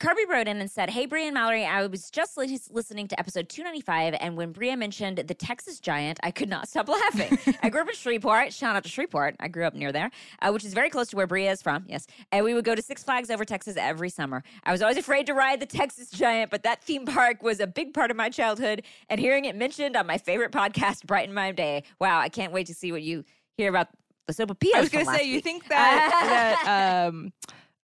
Kirby 0.00 0.22
wrote 0.28 0.48
in 0.48 0.60
and 0.60 0.70
said, 0.70 0.90
Hey, 0.90 1.06
Brea 1.06 1.26
and 1.26 1.34
Mallory, 1.34 1.64
I 1.64 1.86
was 1.86 2.10
just 2.10 2.36
listening 2.36 3.08
to 3.08 3.18
episode 3.18 3.48
295, 3.48 4.14
and 4.20 4.36
when 4.36 4.52
Brea 4.52 4.74
mentioned 4.74 5.18
the 5.18 5.34
Texas 5.34 5.78
Giant, 5.78 6.18
I 6.22 6.30
could 6.30 6.48
not 6.48 6.68
stop 6.70 6.88
laughing. 6.88 7.38
I 7.62 7.70
grew 7.70 7.82
up 7.82 7.88
in 7.88 7.94
Shreveport. 7.94 8.52
Shout 8.52 8.74
out 8.74 8.82
to 8.82 8.88
Shreveport. 8.88 9.36
I 9.38 9.48
grew 9.48 9.64
up 9.64 9.74
near 9.74 9.92
there, 9.92 10.10
uh, 10.42 10.50
which 10.50 10.64
is 10.64 10.74
very 10.74 10.90
close 10.90 11.08
to 11.10 11.16
where 11.16 11.26
Brea 11.26 11.48
is 11.48 11.62
from. 11.62 11.84
Yes. 11.88 12.06
And 12.32 12.44
we 12.44 12.54
would 12.54 12.64
go 12.64 12.74
to 12.74 12.82
Six 12.82 13.04
Flags 13.04 13.30
over 13.30 13.44
Texas 13.44 13.76
every 13.78 14.10
summer. 14.10 14.42
I 14.64 14.72
was 14.72 14.82
always 14.82 14.98
afraid 14.98 15.26
to 15.26 15.34
ride 15.34 15.60
the 15.60 15.66
Texas 15.66 16.10
Giant, 16.10 16.50
but 16.50 16.64
that 16.64 16.82
theme 16.82 17.06
park 17.06 17.42
was 17.42 17.60
a 17.60 17.66
big 17.66 17.94
part 17.94 18.10
of 18.10 18.16
my 18.16 18.30
childhood, 18.30 18.82
and 19.08 19.20
hearing 19.20 19.44
it 19.44 19.54
mentioned 19.54 19.96
on 19.96 20.06
my 20.06 20.18
favorite 20.18 20.52
podcast 20.52 21.06
brightened 21.06 21.34
my 21.34 21.52
day. 21.52 21.84
Wow. 22.00 22.18
I 22.18 22.28
can't 22.28 22.52
wait 22.52 22.66
to 22.66 22.74
see 22.74 22.90
what 22.90 23.02
you 23.02 23.24
hear 23.56 23.68
about 23.68 23.88
the 24.26 24.32
Sopapillas. 24.32 24.74
I 24.74 24.80
was 24.80 24.88
going 24.88 25.06
to 25.06 25.12
say, 25.12 25.24
you 25.24 25.40
think 25.40 25.68
that 25.68 26.56
that 26.66 27.06
um 27.08 27.32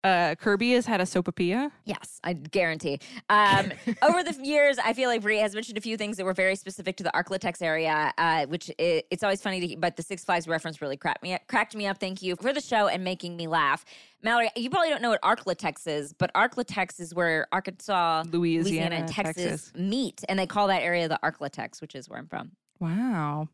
uh 0.04 0.36
Kirby 0.36 0.74
has 0.74 0.86
had 0.86 1.02
a 1.02 1.04
sopapilla? 1.04 1.72
Yes, 1.86 2.20
I 2.24 2.34
guarantee. 2.34 3.00
Um, 3.30 3.72
over 4.02 4.24
the 4.24 4.38
years, 4.42 4.78
I 4.78 4.94
feel 4.94 5.10
like 5.10 5.22
Brea 5.22 5.38
has 5.38 5.54
mentioned 5.54 5.78
a 5.78 5.82
few 5.82 5.98
things 5.98 6.18
that 6.18 6.26
were 6.26 6.34
very 6.34 6.56
specific 6.56 6.98
to 6.98 7.04
the 7.04 7.12
Arklatex 7.14 7.62
area, 7.62 8.14
uh, 8.18 8.46
which 8.46 8.70
i 8.80 9.04
it's 9.10 9.24
always 9.24 9.42
funny 9.42 9.68
to. 9.68 9.78
But 9.78 9.96
the 9.96 10.04
Six 10.04 10.24
Flags 10.24 10.48
reference 10.48 10.82
really 10.82 10.98
cracked 10.98 11.24
me 11.24 11.34
up, 11.34 11.42
cracked 11.48 11.76
me 11.76 11.88
up. 11.88 11.98
Thank 12.00 12.22
you 12.22 12.36
for 12.36 12.54
the 12.54 12.62
show 12.62 12.88
and 12.88 13.04
making 13.04 13.36
me 13.36 13.48
laugh, 13.48 13.86
Mallory. 14.24 14.50
You 14.56 14.70
probably 14.70 14.90
don't 14.90 15.02
know 15.02 15.10
what 15.10 15.22
Arklatex 15.22 15.88
is, 15.88 16.14
but 16.14 16.34
Arklatex 16.34 17.00
is 17.00 17.14
where 17.14 17.48
Arkansas, 17.52 18.24
Louisiana, 18.32 18.96
and 18.96 19.08
Texas, 19.08 19.36
Texas. 19.36 19.72
meet, 19.76 20.24
and 20.30 20.40
they 20.40 20.48
call 20.48 20.68
that 20.68 20.82
area 20.82 21.08
the 21.08 21.20
Arklatex, 21.24 21.82
which 21.82 21.96
is 21.96 22.10
where 22.10 22.20
I'm 22.20 22.28
from. 22.28 22.52
Wow. 22.80 23.50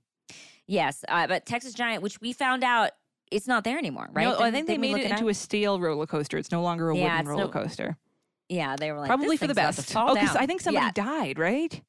Yes, 0.68 1.04
uh, 1.08 1.28
but 1.28 1.46
Texas 1.46 1.74
Giant, 1.74 2.02
which 2.02 2.22
we 2.22 2.34
found 2.34 2.64
out. 2.64 2.92
It's 3.32 3.48
not 3.48 3.64
there 3.64 3.78
anymore, 3.78 4.08
right? 4.14 4.24
No, 4.26 4.40
I 4.40 4.52
think 4.52 4.68
they 4.68 4.78
made 4.78 4.96
it 4.98 5.06
up? 5.12 5.18
into 5.18 5.30
a 5.30 5.34
steel 5.34 5.80
roller 5.80 6.06
coaster. 6.06 6.38
It's 6.38 6.52
no 6.52 6.62
longer 6.62 6.90
a 6.92 6.98
Yeah, 6.98 7.16
wooden 7.18 7.28
roller 7.28 7.44
no- 7.46 7.50
coaster. 7.50 7.98
Yeah, 8.50 8.76
they 8.76 8.92
were 8.92 9.00
like 9.00 9.08
Probably 9.08 9.38
for 9.38 9.48
the 9.48 9.56
best. 9.56 9.92
Oh, 9.96 10.14
because. 10.14 10.36
I 10.36 10.46
think 10.46 10.62
somebody 10.62 10.86
Yeah. 10.86 10.92
died, 10.92 11.40
right? 11.40 11.82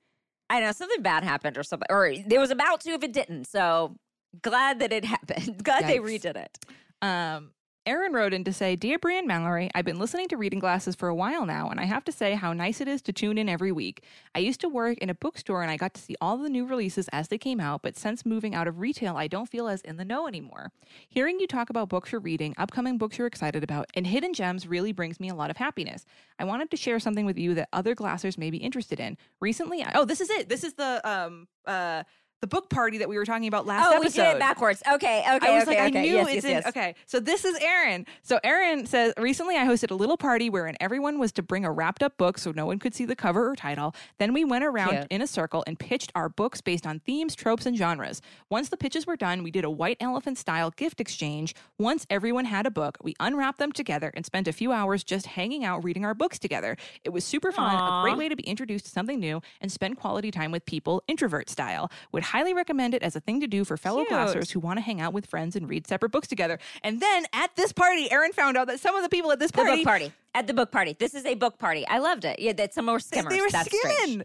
I 0.48 0.60
know 0.60 0.72
something 0.72 1.02
bad 1.02 1.24
happened 1.24 1.58
or 1.58 1.62
something, 1.62 1.86
or 1.90 2.06
it 2.06 2.38
was 2.38 2.50
about 2.50 2.80
to 2.82 2.90
if 2.92 3.02
it 3.02 3.12
didn't. 3.12 3.46
So 3.46 3.96
glad 4.42 4.78
that 4.78 4.92
it 4.92 5.04
happened. 5.16 5.62
glad 5.62 5.86
they 5.86 5.98
redid 5.98 6.36
it. 6.36 6.58
Um, 7.02 7.50
Aaron 7.86 8.12
wrote 8.12 8.34
in 8.34 8.42
to 8.42 8.52
say, 8.52 8.74
Dear 8.74 8.98
Brian 8.98 9.28
Mallory, 9.28 9.70
I've 9.72 9.84
been 9.84 10.00
listening 10.00 10.26
to 10.28 10.36
Reading 10.36 10.58
Glasses 10.58 10.96
for 10.96 11.06
a 11.06 11.14
while 11.14 11.46
now, 11.46 11.68
and 11.70 11.78
I 11.78 11.84
have 11.84 12.04
to 12.06 12.12
say 12.12 12.34
how 12.34 12.52
nice 12.52 12.80
it 12.80 12.88
is 12.88 13.00
to 13.02 13.12
tune 13.12 13.38
in 13.38 13.48
every 13.48 13.70
week. 13.70 14.02
I 14.34 14.40
used 14.40 14.60
to 14.62 14.68
work 14.68 14.98
in 14.98 15.08
a 15.08 15.14
bookstore 15.14 15.62
and 15.62 15.70
I 15.70 15.76
got 15.76 15.94
to 15.94 16.00
see 16.00 16.16
all 16.20 16.36
the 16.36 16.48
new 16.48 16.66
releases 16.66 17.06
as 17.12 17.28
they 17.28 17.38
came 17.38 17.60
out, 17.60 17.82
but 17.82 17.96
since 17.96 18.26
moving 18.26 18.56
out 18.56 18.66
of 18.66 18.80
retail, 18.80 19.16
I 19.16 19.28
don't 19.28 19.48
feel 19.48 19.68
as 19.68 19.82
in 19.82 19.98
the 19.98 20.04
know 20.04 20.26
anymore. 20.26 20.72
Hearing 21.08 21.38
you 21.38 21.46
talk 21.46 21.70
about 21.70 21.88
books 21.88 22.10
you're 22.10 22.20
reading, 22.20 22.56
upcoming 22.58 22.98
books 22.98 23.18
you're 23.18 23.28
excited 23.28 23.62
about, 23.62 23.86
and 23.94 24.04
hidden 24.04 24.34
gems 24.34 24.66
really 24.66 24.90
brings 24.90 25.20
me 25.20 25.28
a 25.28 25.34
lot 25.36 25.50
of 25.50 25.56
happiness. 25.56 26.04
I 26.40 26.44
wanted 26.44 26.72
to 26.72 26.76
share 26.76 26.98
something 26.98 27.24
with 27.24 27.38
you 27.38 27.54
that 27.54 27.68
other 27.72 27.94
glassers 27.94 28.36
may 28.36 28.50
be 28.50 28.58
interested 28.58 28.98
in. 28.98 29.16
Recently, 29.40 29.84
I, 29.84 29.92
oh, 29.94 30.04
this 30.04 30.20
is 30.20 30.30
it. 30.30 30.48
This 30.48 30.64
is 30.64 30.74
the 30.74 31.00
um 31.08 31.46
uh 31.66 32.02
the 32.40 32.46
book 32.46 32.68
party 32.68 32.98
that 32.98 33.08
we 33.08 33.16
were 33.16 33.24
talking 33.24 33.48
about 33.48 33.66
last 33.66 33.88
week. 33.88 33.98
oh, 33.98 34.00
episode. 34.02 34.20
we 34.20 34.26
did 34.28 34.36
it 34.36 34.38
backwards. 34.38 34.82
Okay, 34.86 35.20
okay, 35.20 35.46
I 35.46 35.54
was 35.54 35.62
okay, 35.62 35.70
like, 35.70 35.78
I 35.78 35.86
okay. 35.88 36.02
knew 36.02 36.14
yes, 36.16 36.26
it's 36.26 36.34
yes, 36.34 36.44
in. 36.44 36.50
yes. 36.50 36.66
Okay, 36.66 36.94
so 37.06 37.20
this 37.20 37.44
is 37.44 37.56
Aaron. 37.60 38.06
So 38.22 38.38
Aaron 38.44 38.86
says 38.86 39.14
recently 39.18 39.56
I 39.56 39.64
hosted 39.64 39.90
a 39.90 39.94
little 39.94 40.16
party 40.16 40.50
wherein 40.50 40.76
everyone 40.80 41.18
was 41.18 41.32
to 41.32 41.42
bring 41.42 41.64
a 41.64 41.72
wrapped 41.72 42.02
up 42.02 42.16
book 42.18 42.38
so 42.38 42.52
no 42.52 42.66
one 42.66 42.78
could 42.78 42.94
see 42.94 43.04
the 43.04 43.16
cover 43.16 43.50
or 43.50 43.56
title. 43.56 43.94
Then 44.18 44.32
we 44.32 44.44
went 44.44 44.64
around 44.64 44.90
Cute. 44.90 45.06
in 45.10 45.22
a 45.22 45.26
circle 45.26 45.64
and 45.66 45.78
pitched 45.78 46.12
our 46.14 46.28
books 46.28 46.60
based 46.60 46.86
on 46.86 47.00
themes, 47.00 47.34
tropes, 47.34 47.66
and 47.66 47.76
genres. 47.76 48.20
Once 48.50 48.68
the 48.68 48.76
pitches 48.76 49.06
were 49.06 49.16
done, 49.16 49.42
we 49.42 49.50
did 49.50 49.64
a 49.64 49.70
white 49.70 49.96
elephant 50.00 50.38
style 50.38 50.70
gift 50.70 51.00
exchange. 51.00 51.54
Once 51.78 52.06
everyone 52.10 52.44
had 52.44 52.66
a 52.66 52.70
book, 52.70 52.98
we 53.02 53.14
unwrapped 53.18 53.58
them 53.58 53.72
together 53.72 54.12
and 54.14 54.26
spent 54.26 54.46
a 54.46 54.52
few 54.52 54.72
hours 54.72 55.02
just 55.02 55.26
hanging 55.26 55.64
out 55.64 55.82
reading 55.82 56.04
our 56.04 56.14
books 56.14 56.38
together. 56.38 56.76
It 57.04 57.10
was 57.10 57.24
super 57.24 57.50
fun, 57.50 57.74
Aw. 57.74 58.00
a 58.00 58.02
great 58.02 58.18
way 58.18 58.28
to 58.28 58.36
be 58.36 58.44
introduced 58.44 58.84
to 58.86 58.90
something 58.90 59.18
new 59.18 59.40
and 59.60 59.72
spend 59.72 59.96
quality 59.96 60.30
time 60.30 60.52
with 60.52 60.66
people, 60.66 61.02
introvert 61.08 61.48
style. 61.48 61.90
Would 62.12 62.24
highly 62.36 62.52
recommend 62.52 62.92
it 62.94 63.02
as 63.02 63.16
a 63.16 63.20
thing 63.20 63.40
to 63.40 63.46
do 63.46 63.64
for 63.64 63.76
fellow 63.78 64.04
Cute. 64.04 64.10
glassers 64.18 64.50
who 64.50 64.60
want 64.60 64.76
to 64.76 64.82
hang 64.82 65.00
out 65.00 65.14
with 65.14 65.24
friends 65.26 65.56
and 65.56 65.68
read 65.68 65.86
separate 65.86 66.12
books 66.12 66.28
together. 66.28 66.58
And 66.84 67.00
then 67.00 67.24
at 67.32 67.56
this 67.56 67.72
party, 67.72 68.10
Aaron 68.12 68.32
found 68.32 68.56
out 68.58 68.66
that 68.66 68.78
some 68.78 68.94
of 68.94 69.02
the 69.02 69.08
people 69.08 69.32
at 69.32 69.38
this 69.38 69.50
The 69.50 69.56
party, 69.62 69.76
book 69.76 69.84
party 69.86 70.12
at 70.34 70.46
the 70.46 70.52
book 70.52 70.70
party. 70.70 70.94
This 70.98 71.14
is 71.14 71.24
a 71.24 71.34
book 71.34 71.58
party. 71.58 71.86
I 71.88 71.98
loved 71.98 72.26
it. 72.26 72.38
Yeah, 72.38 72.52
that 72.54 72.74
some 72.74 72.86
were 72.86 73.00
skimmers. 73.00 73.32
they 73.32 73.40
were 73.40 73.48
That's 73.50 73.68
strange. 73.74 73.98
skimming. 73.98 74.24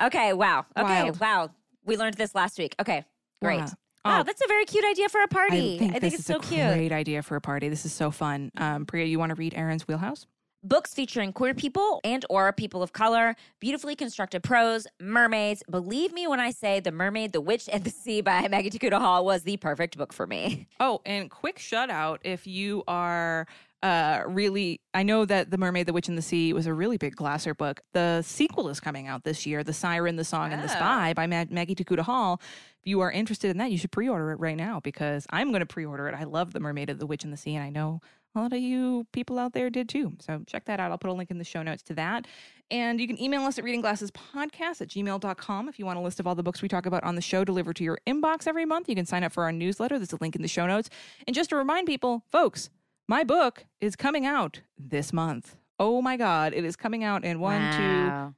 Okay, 0.00 0.32
wow. 0.32 0.64
Okay, 0.76 1.02
Wild. 1.04 1.20
wow. 1.20 1.50
We 1.84 1.96
learned 1.96 2.14
this 2.14 2.34
last 2.36 2.56
week. 2.58 2.76
Okay, 2.80 3.04
great. 3.42 3.60
Wow. 3.60 3.66
Wow, 4.04 4.20
Oh. 4.20 4.22
that's 4.22 4.40
a 4.40 4.46
very 4.48 4.64
cute 4.64 4.84
idea 4.84 5.08
for 5.08 5.20
a 5.22 5.26
party. 5.28 5.74
I 5.74 5.78
think, 5.78 6.00
this 6.00 6.14
it's 6.14 6.20
is 6.20 6.26
so 6.26 6.36
a 6.36 6.40
cute. 6.40 6.60
great 6.68 6.92
idea 6.92 7.20
for 7.22 7.34
a 7.34 7.40
party. 7.40 7.68
This 7.68 7.84
is 7.84 7.92
so 7.92 8.12
fun. 8.12 8.52
Um, 8.56 8.86
Priya, 8.86 9.06
you 9.06 9.18
want 9.18 9.30
to 9.30 9.34
read 9.34 9.54
Aaron's 9.54 9.88
wheelhouse? 9.88 10.24
Books 10.64 10.92
featuring 10.92 11.32
queer 11.32 11.54
people 11.54 12.00
and 12.02 12.26
or 12.28 12.52
people 12.52 12.82
of 12.82 12.92
color, 12.92 13.36
beautifully 13.60 13.94
constructed 13.94 14.42
prose, 14.42 14.88
mermaids. 15.00 15.62
Believe 15.70 16.12
me 16.12 16.26
when 16.26 16.40
I 16.40 16.50
say 16.50 16.80
The 16.80 16.90
Mermaid, 16.90 17.32
the 17.32 17.40
Witch, 17.40 17.68
and 17.72 17.84
the 17.84 17.90
Sea 17.90 18.22
by 18.22 18.48
Maggie 18.48 18.70
Tokuda 18.70 18.98
Hall 18.98 19.24
was 19.24 19.44
the 19.44 19.56
perfect 19.56 19.96
book 19.96 20.12
for 20.12 20.26
me. 20.26 20.66
Oh, 20.80 21.00
and 21.04 21.28
quick 21.28 21.58
shout 21.58 21.90
out 21.90 22.20
if 22.24 22.46
you 22.46 22.84
are 22.86 23.46
uh 23.82 24.22
really 24.26 24.80
I 24.94 25.02
know 25.02 25.24
that 25.24 25.50
The 25.50 25.58
Mermaid, 25.58 25.86
the 25.86 25.92
Witch 25.92 26.08
and 26.08 26.18
the 26.18 26.22
Sea 26.22 26.52
was 26.52 26.66
a 26.66 26.74
really 26.74 26.96
big 26.96 27.14
Glasser 27.14 27.54
book. 27.54 27.80
The 27.92 28.22
sequel 28.22 28.68
is 28.68 28.80
coming 28.80 29.06
out 29.06 29.24
this 29.24 29.46
year, 29.46 29.62
The 29.62 29.72
Siren, 29.72 30.16
the 30.16 30.24
Song 30.24 30.52
and 30.52 30.62
the 30.62 30.68
Spy 30.68 31.14
by 31.14 31.26
Mag- 31.26 31.52
Maggie 31.52 31.74
Tokuda 31.74 32.00
Hall. 32.00 32.40
If 32.80 32.86
you 32.86 33.00
are 33.00 33.12
interested 33.12 33.50
in 33.50 33.58
that, 33.58 33.70
you 33.70 33.78
should 33.78 33.92
pre-order 33.92 34.32
it 34.32 34.40
right 34.40 34.56
now 34.56 34.80
because 34.80 35.26
I'm 35.30 35.50
going 35.50 35.60
to 35.60 35.66
pre-order 35.66 36.08
it. 36.08 36.14
I 36.14 36.24
love 36.24 36.52
The 36.52 36.60
Mermaid, 36.60 36.88
the 36.98 37.06
Witch 37.06 37.24
and 37.24 37.32
the 37.32 37.36
Sea 37.36 37.54
and 37.56 37.64
I 37.64 37.70
know 37.70 38.00
a 38.34 38.40
lot 38.40 38.52
of 38.52 38.60
you 38.60 39.06
people 39.12 39.38
out 39.38 39.52
there 39.52 39.70
did 39.70 39.88
too. 39.88 40.12
So 40.20 40.42
check 40.46 40.64
that 40.66 40.80
out. 40.80 40.90
I'll 40.90 40.98
put 40.98 41.10
a 41.10 41.14
link 41.14 41.30
in 41.30 41.38
the 41.38 41.44
show 41.44 41.62
notes 41.62 41.82
to 41.84 41.94
that. 41.94 42.26
And 42.70 43.00
you 43.00 43.06
can 43.06 43.20
email 43.20 43.42
us 43.42 43.58
at 43.58 43.64
readingglassespodcast 43.64 44.82
at 44.82 44.88
gmail.com 44.88 45.68
if 45.68 45.78
you 45.78 45.86
want 45.86 45.98
a 45.98 46.02
list 46.02 46.20
of 46.20 46.26
all 46.26 46.34
the 46.34 46.42
books 46.42 46.60
we 46.60 46.68
talk 46.68 46.86
about 46.86 47.02
on 47.04 47.14
the 47.14 47.22
show 47.22 47.44
delivered 47.44 47.76
to 47.76 47.84
your 47.84 47.98
inbox 48.06 48.46
every 48.46 48.66
month. 48.66 48.88
You 48.88 48.94
can 48.94 49.06
sign 49.06 49.24
up 49.24 49.32
for 49.32 49.44
our 49.44 49.52
newsletter. 49.52 49.98
There's 49.98 50.12
a 50.12 50.18
link 50.20 50.36
in 50.36 50.42
the 50.42 50.48
show 50.48 50.66
notes. 50.66 50.90
And 51.26 51.34
just 51.34 51.50
to 51.50 51.56
remind 51.56 51.86
people, 51.86 52.22
folks, 52.28 52.68
my 53.08 53.24
book 53.24 53.64
is 53.80 53.96
coming 53.96 54.26
out 54.26 54.60
this 54.78 55.12
month. 55.12 55.56
Oh 55.80 56.00
my 56.02 56.16
God. 56.16 56.52
It 56.54 56.64
is 56.64 56.76
coming 56.76 57.02
out 57.02 57.24
in 57.24 57.40
one, 57.40 57.60
Wow. 57.62 58.34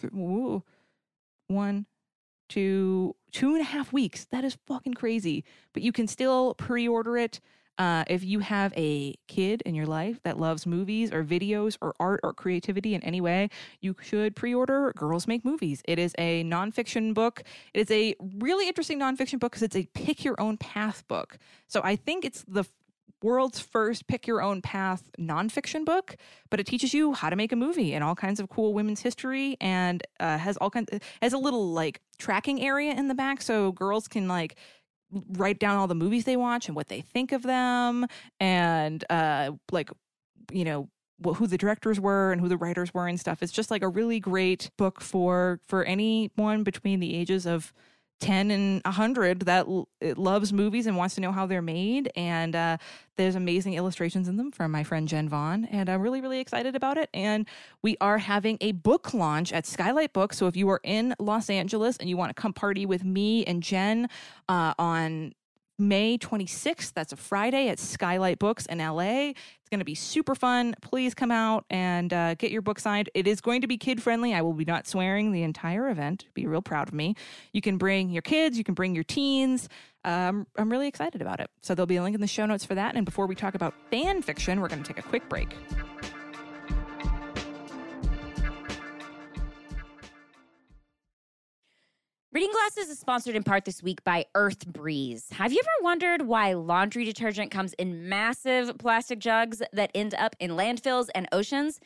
two, 0.00 0.02
th- 0.02 0.12
ooh, 0.12 0.62
one, 1.48 1.86
two, 2.48 3.16
two 3.30 3.52
and 3.52 3.60
a 3.60 3.64
half 3.64 3.92
weeks. 3.92 4.26
That 4.26 4.44
is 4.44 4.56
fucking 4.66 4.94
crazy. 4.94 5.44
But 5.72 5.82
you 5.82 5.92
can 5.92 6.06
still 6.06 6.54
pre 6.54 6.86
order 6.86 7.16
it. 7.16 7.40
Uh, 7.78 8.04
if 8.06 8.22
you 8.22 8.40
have 8.40 8.70
a 8.76 9.14
kid 9.28 9.62
in 9.64 9.74
your 9.74 9.86
life 9.86 10.20
that 10.24 10.38
loves 10.38 10.66
movies 10.66 11.10
or 11.10 11.24
videos 11.24 11.78
or 11.80 11.94
art 11.98 12.20
or 12.22 12.34
creativity 12.34 12.94
in 12.94 13.02
any 13.02 13.20
way, 13.20 13.48
you 13.80 13.96
should 14.02 14.36
pre 14.36 14.54
order 14.54 14.92
Girls 14.94 15.26
Make 15.26 15.42
Movies. 15.44 15.80
It 15.88 15.98
is 15.98 16.14
a 16.18 16.44
nonfiction 16.44 17.14
book. 17.14 17.42
It 17.72 17.80
is 17.80 17.90
a 17.90 18.14
really 18.38 18.68
interesting 18.68 19.00
nonfiction 19.00 19.40
book 19.40 19.52
because 19.52 19.62
it's 19.62 19.74
a 19.74 19.86
pick 19.94 20.22
your 20.22 20.38
own 20.38 20.58
path 20.58 21.08
book. 21.08 21.38
So 21.66 21.80
I 21.82 21.96
think 21.96 22.26
it's 22.26 22.44
the 22.46 22.64
world's 23.22 23.60
first 23.60 24.06
pick 24.06 24.26
your 24.26 24.42
own 24.42 24.62
path 24.62 25.10
nonfiction 25.18 25.84
book, 25.84 26.16
but 26.50 26.60
it 26.60 26.66
teaches 26.66 26.94
you 26.94 27.12
how 27.12 27.30
to 27.30 27.36
make 27.36 27.52
a 27.52 27.56
movie 27.56 27.94
and 27.94 28.04
all 28.04 28.14
kinds 28.14 28.40
of 28.40 28.48
cool 28.48 28.74
women's 28.74 29.00
history 29.00 29.56
and 29.60 30.02
uh, 30.20 30.38
has 30.38 30.56
all 30.58 30.70
kinds 30.70 30.90
has 31.20 31.32
a 31.32 31.38
little 31.38 31.72
like 31.72 32.00
tracking 32.18 32.62
area 32.62 32.92
in 32.92 33.08
the 33.08 33.14
back 33.14 33.42
so 33.42 33.72
girls 33.72 34.08
can 34.08 34.28
like 34.28 34.56
write 35.36 35.58
down 35.58 35.76
all 35.76 35.86
the 35.86 35.94
movies 35.94 36.24
they 36.24 36.36
watch 36.36 36.68
and 36.68 36.76
what 36.76 36.88
they 36.88 37.02
think 37.02 37.32
of 37.32 37.42
them 37.42 38.06
and 38.40 39.04
uh 39.10 39.50
like 39.70 39.90
you 40.50 40.64
know 40.64 40.88
who 41.30 41.46
the 41.46 41.58
directors 41.58 42.00
were 42.00 42.32
and 42.32 42.40
who 42.40 42.48
the 42.48 42.56
writers 42.56 42.92
were 42.92 43.06
and 43.06 43.18
stuff. 43.20 43.42
It's 43.42 43.52
just 43.52 43.70
like 43.70 43.82
a 43.82 43.88
really 43.88 44.20
great 44.20 44.70
book 44.76 45.00
for 45.00 45.60
for 45.66 45.84
anyone 45.84 46.62
between 46.62 47.00
the 47.00 47.14
ages 47.14 47.46
of 47.46 47.72
10 48.22 48.52
and 48.52 48.80
100 48.84 49.40
that 49.40 49.66
l- 49.66 49.88
loves 50.16 50.52
movies 50.52 50.86
and 50.86 50.96
wants 50.96 51.16
to 51.16 51.20
know 51.20 51.32
how 51.32 51.44
they're 51.44 51.60
made 51.60 52.08
and 52.14 52.54
uh, 52.54 52.76
there's 53.16 53.34
amazing 53.34 53.74
illustrations 53.74 54.28
in 54.28 54.36
them 54.36 54.52
from 54.52 54.70
my 54.70 54.84
friend 54.84 55.08
jen 55.08 55.28
vaughn 55.28 55.64
and 55.64 55.90
i'm 55.90 56.00
really 56.00 56.20
really 56.20 56.38
excited 56.38 56.76
about 56.76 56.96
it 56.96 57.10
and 57.12 57.48
we 57.82 57.96
are 58.00 58.18
having 58.18 58.56
a 58.60 58.70
book 58.70 59.12
launch 59.12 59.52
at 59.52 59.66
skylight 59.66 60.12
books 60.12 60.38
so 60.38 60.46
if 60.46 60.56
you 60.56 60.70
are 60.70 60.80
in 60.84 61.16
los 61.18 61.50
angeles 61.50 61.96
and 61.96 62.08
you 62.08 62.16
want 62.16 62.34
to 62.34 62.40
come 62.40 62.52
party 62.52 62.86
with 62.86 63.04
me 63.04 63.44
and 63.44 63.60
jen 63.60 64.08
uh, 64.48 64.72
on 64.78 65.32
May 65.78 66.18
26th. 66.18 66.92
That's 66.92 67.12
a 67.12 67.16
Friday 67.16 67.68
at 67.68 67.78
Skylight 67.78 68.38
Books 68.38 68.66
in 68.66 68.78
LA. 68.78 69.30
It's 69.30 69.68
going 69.70 69.80
to 69.80 69.84
be 69.84 69.94
super 69.94 70.34
fun. 70.34 70.74
Please 70.82 71.14
come 71.14 71.30
out 71.30 71.64
and 71.70 72.12
uh, 72.12 72.34
get 72.34 72.50
your 72.50 72.62
book 72.62 72.78
signed. 72.78 73.10
It 73.14 73.26
is 73.26 73.40
going 73.40 73.62
to 73.62 73.66
be 73.66 73.78
kid 73.78 74.02
friendly. 74.02 74.34
I 74.34 74.42
will 74.42 74.52
be 74.52 74.64
not 74.64 74.86
swearing 74.86 75.32
the 75.32 75.42
entire 75.42 75.88
event. 75.88 76.26
Be 76.34 76.46
real 76.46 76.62
proud 76.62 76.88
of 76.88 76.94
me. 76.94 77.14
You 77.52 77.60
can 77.60 77.78
bring 77.78 78.10
your 78.10 78.22
kids, 78.22 78.58
you 78.58 78.64
can 78.64 78.74
bring 78.74 78.94
your 78.94 79.04
teens. 79.04 79.68
Um, 80.04 80.46
I'm 80.56 80.70
really 80.70 80.88
excited 80.88 81.22
about 81.22 81.40
it. 81.40 81.48
So 81.62 81.74
there'll 81.74 81.86
be 81.86 81.96
a 81.96 82.02
link 82.02 82.14
in 82.14 82.20
the 82.20 82.26
show 82.26 82.46
notes 82.46 82.64
for 82.64 82.74
that. 82.74 82.96
And 82.96 83.04
before 83.04 83.26
we 83.26 83.34
talk 83.34 83.54
about 83.54 83.74
fan 83.90 84.22
fiction, 84.22 84.60
we're 84.60 84.68
going 84.68 84.82
to 84.82 84.88
take 84.92 85.04
a 85.04 85.08
quick 85.08 85.28
break. 85.28 85.54
Reading 92.34 92.50
Glasses 92.50 92.88
is 92.88 92.98
sponsored 92.98 93.36
in 93.36 93.42
part 93.42 93.66
this 93.66 93.82
week 93.82 94.02
by 94.04 94.24
Earth 94.34 94.66
Breeze. 94.66 95.26
Have 95.32 95.52
you 95.52 95.60
ever 95.62 95.84
wondered 95.84 96.22
why 96.22 96.54
laundry 96.54 97.04
detergent 97.04 97.50
comes 97.50 97.74
in 97.74 98.08
massive 98.08 98.78
plastic 98.78 99.18
jugs 99.18 99.60
that 99.74 99.90
end 99.94 100.14
up 100.14 100.34
in 100.40 100.52
landfills 100.52 101.08
and 101.14 101.28
oceans? 101.30 101.78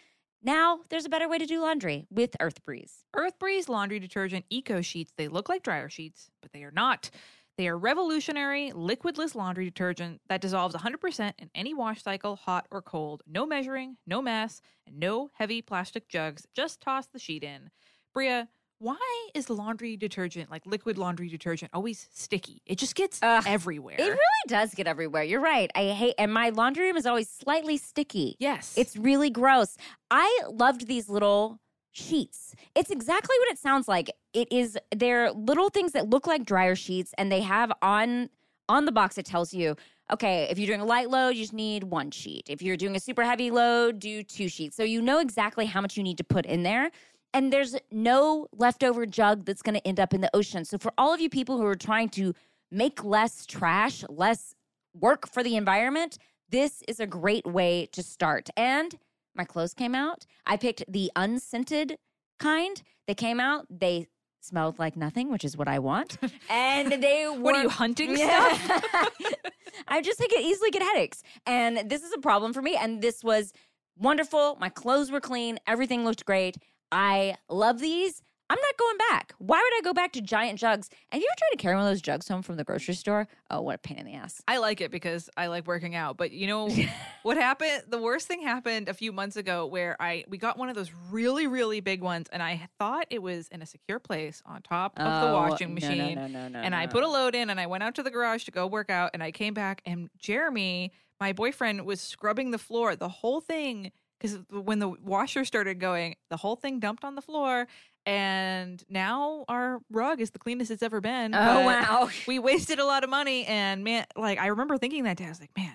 Now 0.45 0.83
there's 0.88 1.05
a 1.05 1.09
better 1.09 1.29
way 1.29 1.38
to 1.38 1.47
do 1.47 1.61
laundry 1.61 2.07
with 2.12 2.37
Earth 2.38 2.65
Breeze. 2.65 3.03
Earth 3.17 3.37
Breeze 3.41 3.69
laundry 3.69 3.99
detergent 3.99 4.45
eco 4.49 4.83
sheets. 4.83 5.12
They 5.19 5.26
look 5.26 5.49
like 5.49 5.65
dryer 5.65 5.88
sheets, 5.88 6.31
but 6.41 6.53
they 6.53 6.62
are 6.62 6.71
not. 6.71 7.11
They 7.59 7.67
are 7.67 7.76
revolutionary 7.76 8.71
liquidless 8.71 9.35
laundry 9.35 9.65
detergent 9.65 10.21
that 10.29 10.43
dissolves 10.43 10.76
100% 10.76 11.33
in 11.41 11.50
any 11.57 11.75
wash 11.75 12.05
cycle, 12.05 12.37
hot 12.37 12.69
or 12.71 12.83
cold. 12.83 13.25
No 13.26 13.47
measuring, 13.47 13.97
no 14.07 14.23
mess, 14.23 14.61
and 14.87 15.00
no 15.00 15.29
heavy 15.35 15.61
plastic 15.61 16.09
jugs. 16.09 16.47
Just 16.55 16.81
toss 16.81 17.09
the 17.09 17.19
sheet 17.19 17.43
in. 17.43 17.71
Brea, 18.15 18.45
why 18.78 19.28
is 19.35 19.49
laundry 19.49 19.97
detergent, 19.97 20.50
like 20.50 20.66
liquid 20.66 20.99
laundry 20.99 21.28
detergent, 21.28 21.71
always 21.73 22.09
sticky? 22.12 22.62
It 22.66 22.76
just 22.78 22.95
gets 22.95 23.18
Ugh, 23.23 23.45
everywhere. 23.47 23.97
It 23.99 24.04
really 24.04 24.45
does 24.49 24.75
get 24.75 24.87
everywhere. 24.87 25.23
You're 25.23 25.40
right. 25.40 25.71
I 25.75 25.88
hate, 25.88 26.14
and 26.18 26.33
my 26.33 26.50
laundry 26.50 26.85
room 26.87 26.97
is 26.97 27.06
always 27.06 27.28
slightly 27.28 27.76
sticky. 27.78 28.37
yes. 28.38 28.75
It's 28.76 28.97
really 28.97 29.30
gross. 29.30 29.76
I 30.11 30.40
loved 30.50 30.87
these 30.87 31.09
little 31.09 31.59
sheets. 31.92 32.54
It's 32.75 32.90
exactly 32.90 33.35
what 33.40 33.50
it 33.50 33.59
sounds 33.59 33.88
like. 33.88 34.11
It 34.35 34.49
is 34.52 34.76
they're 34.95 35.33
little 35.33 35.71
things 35.71 35.92
that 35.92 36.11
look 36.11 36.26
like 36.26 36.45
dryer 36.45 36.75
sheets 36.75 37.14
and 37.16 37.33
they 37.33 37.40
have 37.40 37.73
on 37.80 38.28
on 38.68 38.85
the 38.85 38.92
box 38.92 39.16
it 39.16 39.25
tells 39.25 39.54
you, 39.54 39.76
okay, 40.12 40.47
if 40.50 40.59
you're 40.59 40.66
doing 40.66 40.80
a 40.80 40.85
light 40.85 41.09
load, 41.09 41.30
you 41.30 41.42
just 41.42 41.52
need 41.54 41.85
one 41.85 42.11
sheet. 42.11 42.45
If 42.50 42.61
you're 42.61 42.76
doing 42.76 42.97
a 42.97 43.00
super 43.00 43.23
heavy 43.25 43.50
load, 43.50 44.00
do 44.00 44.23
two 44.23 44.49
sheets. 44.49 44.76
So 44.76 44.83
you 44.83 45.00
know 45.00 45.21
exactly 45.21 45.66
how 45.66 45.80
much 45.80 45.97
you 45.97 46.02
need 46.02 46.18
to 46.18 46.25
put 46.25 46.45
in 46.45 46.64
there. 46.64 46.90
And 47.37 47.52
there's 47.52 47.76
no 47.93 48.47
leftover 48.57 49.05
jug 49.05 49.45
that's 49.45 49.61
going 49.61 49.75
to 49.75 49.87
end 49.87 50.00
up 50.00 50.14
in 50.14 50.23
the 50.23 50.35
ocean. 50.35 50.64
So 50.64 50.78
for 50.78 50.90
all 50.97 51.12
of 51.12 51.21
you 51.21 51.28
people 51.28 51.59
who 51.59 51.66
are 51.66 51.75
trying 51.75 52.09
to 52.11 52.33
make 52.71 53.05
less 53.05 53.45
trash, 53.45 54.02
less 54.09 54.55
work 54.99 55.28
for 55.28 55.43
the 55.43 55.55
environment, 55.55 56.16
this 56.49 56.83
is 56.88 56.99
a 56.99 57.07
great 57.07 57.45
way 57.45 57.90
to 57.93 58.02
start. 58.02 58.49
And 58.57 58.99
my 59.35 59.45
clothes 59.45 59.75
came 59.75 59.95
out. 59.95 60.25
I 60.47 60.57
picked 60.57 60.85
the 60.88 61.12
unscented 61.14 61.99
kind. 62.38 62.83
They 63.07 63.14
came 63.14 63.38
out. 63.38 63.66
They 63.69 64.07
smelled 64.40 64.78
like 64.78 64.97
nothing, 64.97 65.31
which 65.31 65.45
is 65.45 65.59
what 65.59 65.69
I 65.69 65.78
want. 65.78 66.16
And 66.49 67.02
they 67.02 67.26
were 67.28 67.38
what 67.38 67.55
are 67.55 67.64
you 67.64 67.69
hunting 67.69 68.16
stuff? 68.16 68.71
I 69.88 70.00
just 70.00 70.19
think 70.19 70.33
like 70.33 70.43
easily 70.43 70.71
get 70.71 70.81
headaches. 70.81 71.23
And 71.45 71.90
this 71.90 72.02
is 72.02 72.14
a 72.14 72.19
problem 72.19 72.55
for 72.55 72.62
me. 72.62 72.76
And 72.76 73.02
this 73.02 73.23
was 73.23 73.52
wonderful. 73.99 74.57
My 74.59 74.71
clothes 74.71 75.11
were 75.11 75.21
clean. 75.21 75.59
Everything 75.66 76.02
looked 76.02 76.25
great. 76.25 76.57
I 76.93 77.37
love 77.49 77.78
these. 77.81 78.23
I'm 78.49 78.59
not 78.61 78.76
going 78.76 78.97
back. 79.11 79.35
Why 79.38 79.57
would 79.57 79.78
I 79.78 79.81
go 79.83 79.93
back 79.93 80.12
to 80.12 80.21
giant 80.21 80.61
jugs? 80.61 80.88
And 81.11 81.21
you 81.21 81.28
ever 81.28 81.37
tried 81.37 81.57
to 81.57 81.57
carry 81.57 81.75
one 81.75 81.85
of 81.85 81.90
those 81.90 82.00
jugs 82.00 82.28
home 82.28 82.43
from 82.43 82.57
the 82.57 82.62
grocery 82.62 82.95
store? 82.95 83.26
Oh, 83.50 83.61
what 83.61 83.75
a 83.75 83.78
pain 83.78 83.99
in 83.99 84.07
the 84.07 84.14
ass. 84.14 84.40
I 84.47 84.59
like 84.59 84.81
it 84.81 84.93
because 84.93 85.28
I 85.37 85.49
like 85.49 85.66
working 85.66 85.97
out. 85.97 86.16
But 86.16 86.31
you 86.31 86.47
know 86.47 86.69
what 87.25 87.37
happened? 87.37 87.83
The 87.88 87.99
worst 87.99 88.28
thing 88.28 88.43
happened 88.43 88.88
a 88.88 88.95
few 88.95 89.11
months 89.12 89.37
ago 89.37 89.66
where 89.66 89.97
I 90.00 90.25
we 90.28 90.38
got 90.38 90.59
one 90.59 90.69
of 90.69 90.76
those 90.76 90.93
really 91.11 91.49
really 91.49 91.81
big 91.81 92.02
ones, 92.02 92.28
and 92.33 92.40
I 92.40 92.69
thought 92.78 93.09
it 93.11 93.21
was 93.21 93.49
in 93.49 93.62
a 93.62 93.66
secure 93.66 93.99
place 93.99 94.43
on 94.47 94.62
top 94.62 94.97
of 94.97 95.05
the 95.05 95.28
oh, 95.28 95.33
washing 95.35 95.75
machine. 95.75 96.16
Oh, 96.16 96.23
No, 96.23 96.26
no, 96.28 96.43
no, 96.43 96.49
no, 96.49 96.59
and 96.61 96.73
I 96.73 96.87
put 96.87 97.02
a 97.02 97.09
load 97.09 97.35
in, 97.35 97.50
and 97.50 97.59
I 97.59 97.66
went 97.66 97.83
out 97.83 97.97
to 97.97 98.05
the 98.05 98.12
garage 98.12 98.45
to 98.45 98.52
go 98.52 98.69
work 98.69 98.90
out, 98.90 99.11
and 99.12 99.25
I 99.25 99.33
came 99.33 99.55
back, 99.55 99.83
and 99.85 100.09
Jeremy, 100.19 100.93
my 101.19 101.33
boyfriend, 101.33 101.85
was 101.85 102.00
scrubbing 102.00 102.52
the 102.52 102.59
floor. 102.59 102.95
The 102.95 103.09
whole 103.09 103.40
thing 103.40 103.90
because 104.18 104.38
when 104.50 104.78
the 104.78 104.88
washer 104.88 105.44
started 105.44 105.80
going, 105.80 106.16
the 106.30 106.37
whole 106.37 106.56
thing 106.56 106.80
dumped 106.80 107.04
on 107.04 107.14
the 107.14 107.23
floor. 107.23 107.66
And 108.08 108.85
now 108.88 109.44
our 109.49 109.80
rug 109.90 110.20
is 110.20 110.30
the 110.30 110.38
cleanest 110.38 110.70
it's 110.70 110.82
ever 110.82 111.00
been. 111.00 111.35
Oh, 111.35 111.66
wow. 111.66 112.08
we 112.28 112.38
wasted 112.38 112.78
a 112.78 112.85
lot 112.85 113.02
of 113.02 113.11
money 113.11 113.44
and 113.46 113.82
man 113.82 114.06
like 114.14 114.38
i 114.38 114.46
remember 114.46 114.78
thinking 114.78 115.02
that 115.04 115.16
day 115.16 115.25
i 115.25 115.28
was 115.28 115.40
like 115.40 115.50
man 115.56 115.75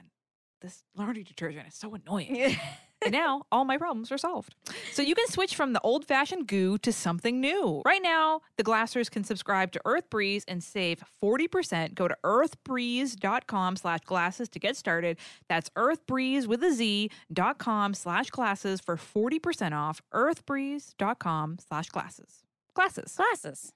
this 0.61 0.83
laundry 0.95 1.23
detergent 1.23 1.67
is 1.67 1.75
so 1.75 1.93
annoying 1.93 2.55
and 3.03 3.11
now 3.11 3.43
all 3.51 3.65
my 3.65 3.77
problems 3.77 4.11
are 4.11 4.17
solved. 4.17 4.55
So 4.91 5.01
you 5.01 5.15
can 5.15 5.27
switch 5.27 5.55
from 5.55 5.73
the 5.73 5.81
old 5.81 6.05
fashioned 6.05 6.47
goo 6.47 6.77
to 6.79 6.91
something 6.91 7.39
new. 7.41 7.81
Right 7.85 8.01
now 8.01 8.41
the 8.57 8.63
glassers 8.63 9.09
can 9.09 9.23
subscribe 9.23 9.71
to 9.73 9.81
earth 9.85 10.09
breeze 10.09 10.43
and 10.47 10.63
save 10.63 11.03
40% 11.21 11.93
go 11.95 12.07
to 12.07 12.15
earthbreeze.com 12.23 13.75
slash 13.75 13.99
glasses 14.05 14.49
to 14.49 14.59
get 14.59 14.75
started. 14.77 15.17
That's 15.49 15.69
earthbreeze 15.71 16.47
with 16.47 16.63
a 16.63 16.71
z 16.71 17.09
dot 17.31 17.57
com 17.57 17.93
slash 17.93 18.29
glasses 18.29 18.79
for 18.81 18.97
40% 18.97 19.73
off. 19.73 20.01
earthbreeze.com 20.13 21.57
slash 21.67 21.89
glasses. 21.89 22.43
Glasses. 22.73 23.15
Glasses. 23.17 23.73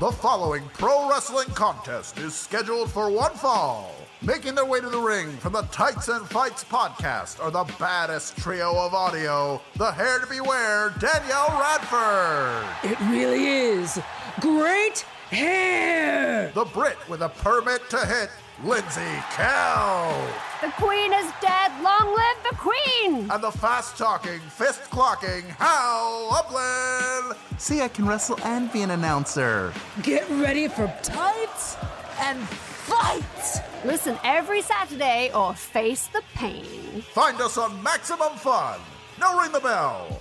The 0.00 0.10
following 0.10 0.62
pro 0.72 1.10
wrestling 1.10 1.48
contest 1.48 2.16
is 2.16 2.34
scheduled 2.34 2.90
for 2.90 3.10
one 3.10 3.34
fall. 3.34 3.94
Making 4.22 4.54
their 4.54 4.64
way 4.64 4.80
to 4.80 4.88
the 4.88 4.98
ring 4.98 5.28
from 5.32 5.52
the 5.52 5.60
Tights 5.64 6.08
and 6.08 6.26
Fights 6.26 6.64
podcast 6.64 7.38
are 7.38 7.50
the 7.50 7.70
baddest 7.78 8.38
trio 8.38 8.74
of 8.78 8.94
audio, 8.94 9.60
the 9.76 9.92
hair 9.92 10.18
to 10.20 10.26
beware, 10.26 10.94
Danielle 10.98 11.50
Radford. 11.60 12.66
It 12.82 12.98
really 13.10 13.44
is. 13.44 14.00
Great 14.40 15.00
hair! 15.28 16.50
The 16.54 16.64
Brit 16.64 16.96
with 17.06 17.20
a 17.20 17.28
permit 17.28 17.90
to 17.90 17.98
hit, 18.06 18.30
Lindsey 18.62 19.00
Kelk. 19.32 20.28
The 20.60 20.70
queen 20.72 21.14
is 21.14 21.32
dead. 21.40 21.72
Long 21.82 22.14
live 22.14 22.36
the 22.50 22.56
queen! 22.56 23.30
And 23.30 23.42
the 23.42 23.50
fast 23.50 23.96
talking, 23.96 24.38
fist 24.40 24.82
clocking, 24.90 25.44
Hal 25.58 26.28
Lublin. 26.30 27.38
See, 27.56 27.80
I 27.80 27.88
can 27.88 28.06
wrestle 28.06 28.38
and 28.44 28.70
be 28.70 28.82
an 28.82 28.90
announcer. 28.90 29.72
Get 30.02 30.28
ready 30.28 30.68
for 30.68 30.92
tights 31.02 31.78
and 32.20 32.38
fights! 32.38 33.60
Listen 33.86 34.18
every 34.24 34.60
Saturday 34.60 35.30
or 35.34 35.54
face 35.54 36.08
the 36.08 36.22
pain. 36.34 37.00
Find 37.14 37.40
us 37.40 37.56
on 37.56 37.82
Maximum 37.82 38.34
Fun. 38.36 38.78
Now 39.18 39.40
ring 39.40 39.52
the 39.52 39.60
bell. 39.60 40.20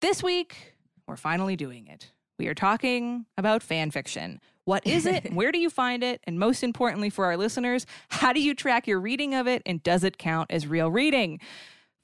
This 0.00 0.22
week, 0.22 0.74
we're 1.08 1.16
finally 1.16 1.56
doing 1.56 1.88
it. 1.88 2.12
We 2.38 2.46
are 2.46 2.54
talking 2.54 3.26
about 3.36 3.64
fan 3.64 3.90
fiction. 3.90 4.40
What 4.64 4.86
is 4.86 5.06
it? 5.06 5.32
Where 5.32 5.50
do 5.50 5.58
you 5.58 5.70
find 5.70 6.04
it? 6.04 6.20
And 6.22 6.38
most 6.38 6.62
importantly 6.62 7.10
for 7.10 7.24
our 7.24 7.36
listeners, 7.36 7.84
how 8.08 8.32
do 8.32 8.40
you 8.40 8.54
track 8.54 8.86
your 8.86 9.00
reading 9.00 9.34
of 9.34 9.48
it? 9.48 9.60
And 9.66 9.82
does 9.82 10.04
it 10.04 10.16
count 10.16 10.52
as 10.52 10.68
real 10.68 10.88
reading? 10.88 11.40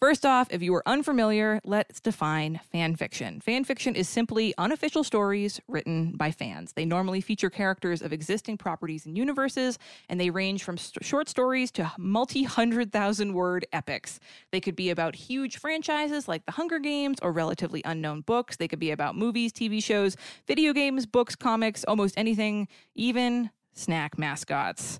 First 0.00 0.26
off, 0.26 0.48
if 0.50 0.60
you 0.60 0.74
are 0.74 0.82
unfamiliar, 0.86 1.60
let's 1.64 1.98
define 1.98 2.60
fan 2.70 2.94
fiction. 2.94 3.40
Fan 3.40 3.64
fiction 3.64 3.96
is 3.96 4.06
simply 4.06 4.52
unofficial 4.58 5.02
stories 5.02 5.60
written 5.66 6.12
by 6.16 6.30
fans. 6.30 6.74
They 6.74 6.84
normally 6.84 7.22
feature 7.22 7.48
characters 7.48 8.02
of 8.02 8.12
existing 8.12 8.58
properties 8.58 9.06
and 9.06 9.16
universes, 9.16 9.78
and 10.10 10.20
they 10.20 10.28
range 10.28 10.62
from 10.62 10.76
st- 10.76 11.04
short 11.04 11.28
stories 11.30 11.70
to 11.72 11.90
multi 11.96 12.42
hundred 12.42 12.92
thousand 12.92 13.32
word 13.32 13.66
epics. 13.72 14.20
They 14.50 14.60
could 14.60 14.76
be 14.76 14.90
about 14.90 15.14
huge 15.14 15.56
franchises 15.56 16.28
like 16.28 16.44
The 16.44 16.52
Hunger 16.52 16.80
Games 16.80 17.18
or 17.22 17.32
relatively 17.32 17.80
unknown 17.86 18.22
books. 18.22 18.56
They 18.56 18.68
could 18.68 18.80
be 18.80 18.90
about 18.90 19.16
movies, 19.16 19.54
TV 19.54 19.82
shows, 19.82 20.16
video 20.46 20.74
games, 20.74 21.06
books, 21.06 21.34
comics, 21.34 21.82
almost 21.84 22.18
anything, 22.18 22.68
even 22.94 23.48
snack 23.72 24.18
mascots. 24.18 24.98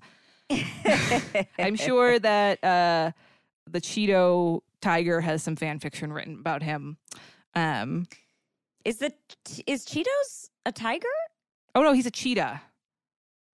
I'm 1.59 1.75
sure 1.75 2.17
that 2.17 2.63
uh, 2.63 3.11
the 3.69 3.81
Cheeto 3.81 4.61
Tiger 4.85 5.19
has 5.21 5.41
some 5.41 5.55
fan 5.55 5.79
fiction 5.79 6.13
written 6.13 6.37
about 6.39 6.61
him. 6.61 6.97
Um, 7.55 8.05
Is 8.83 8.97
the 8.99 9.11
is 9.65 9.83
Cheetos 9.83 10.49
a 10.63 10.71
tiger? 10.71 11.07
oh 11.73 11.81
no, 11.81 11.91
he's 11.93 12.05
a 12.05 12.11
cheetah. 12.11 12.61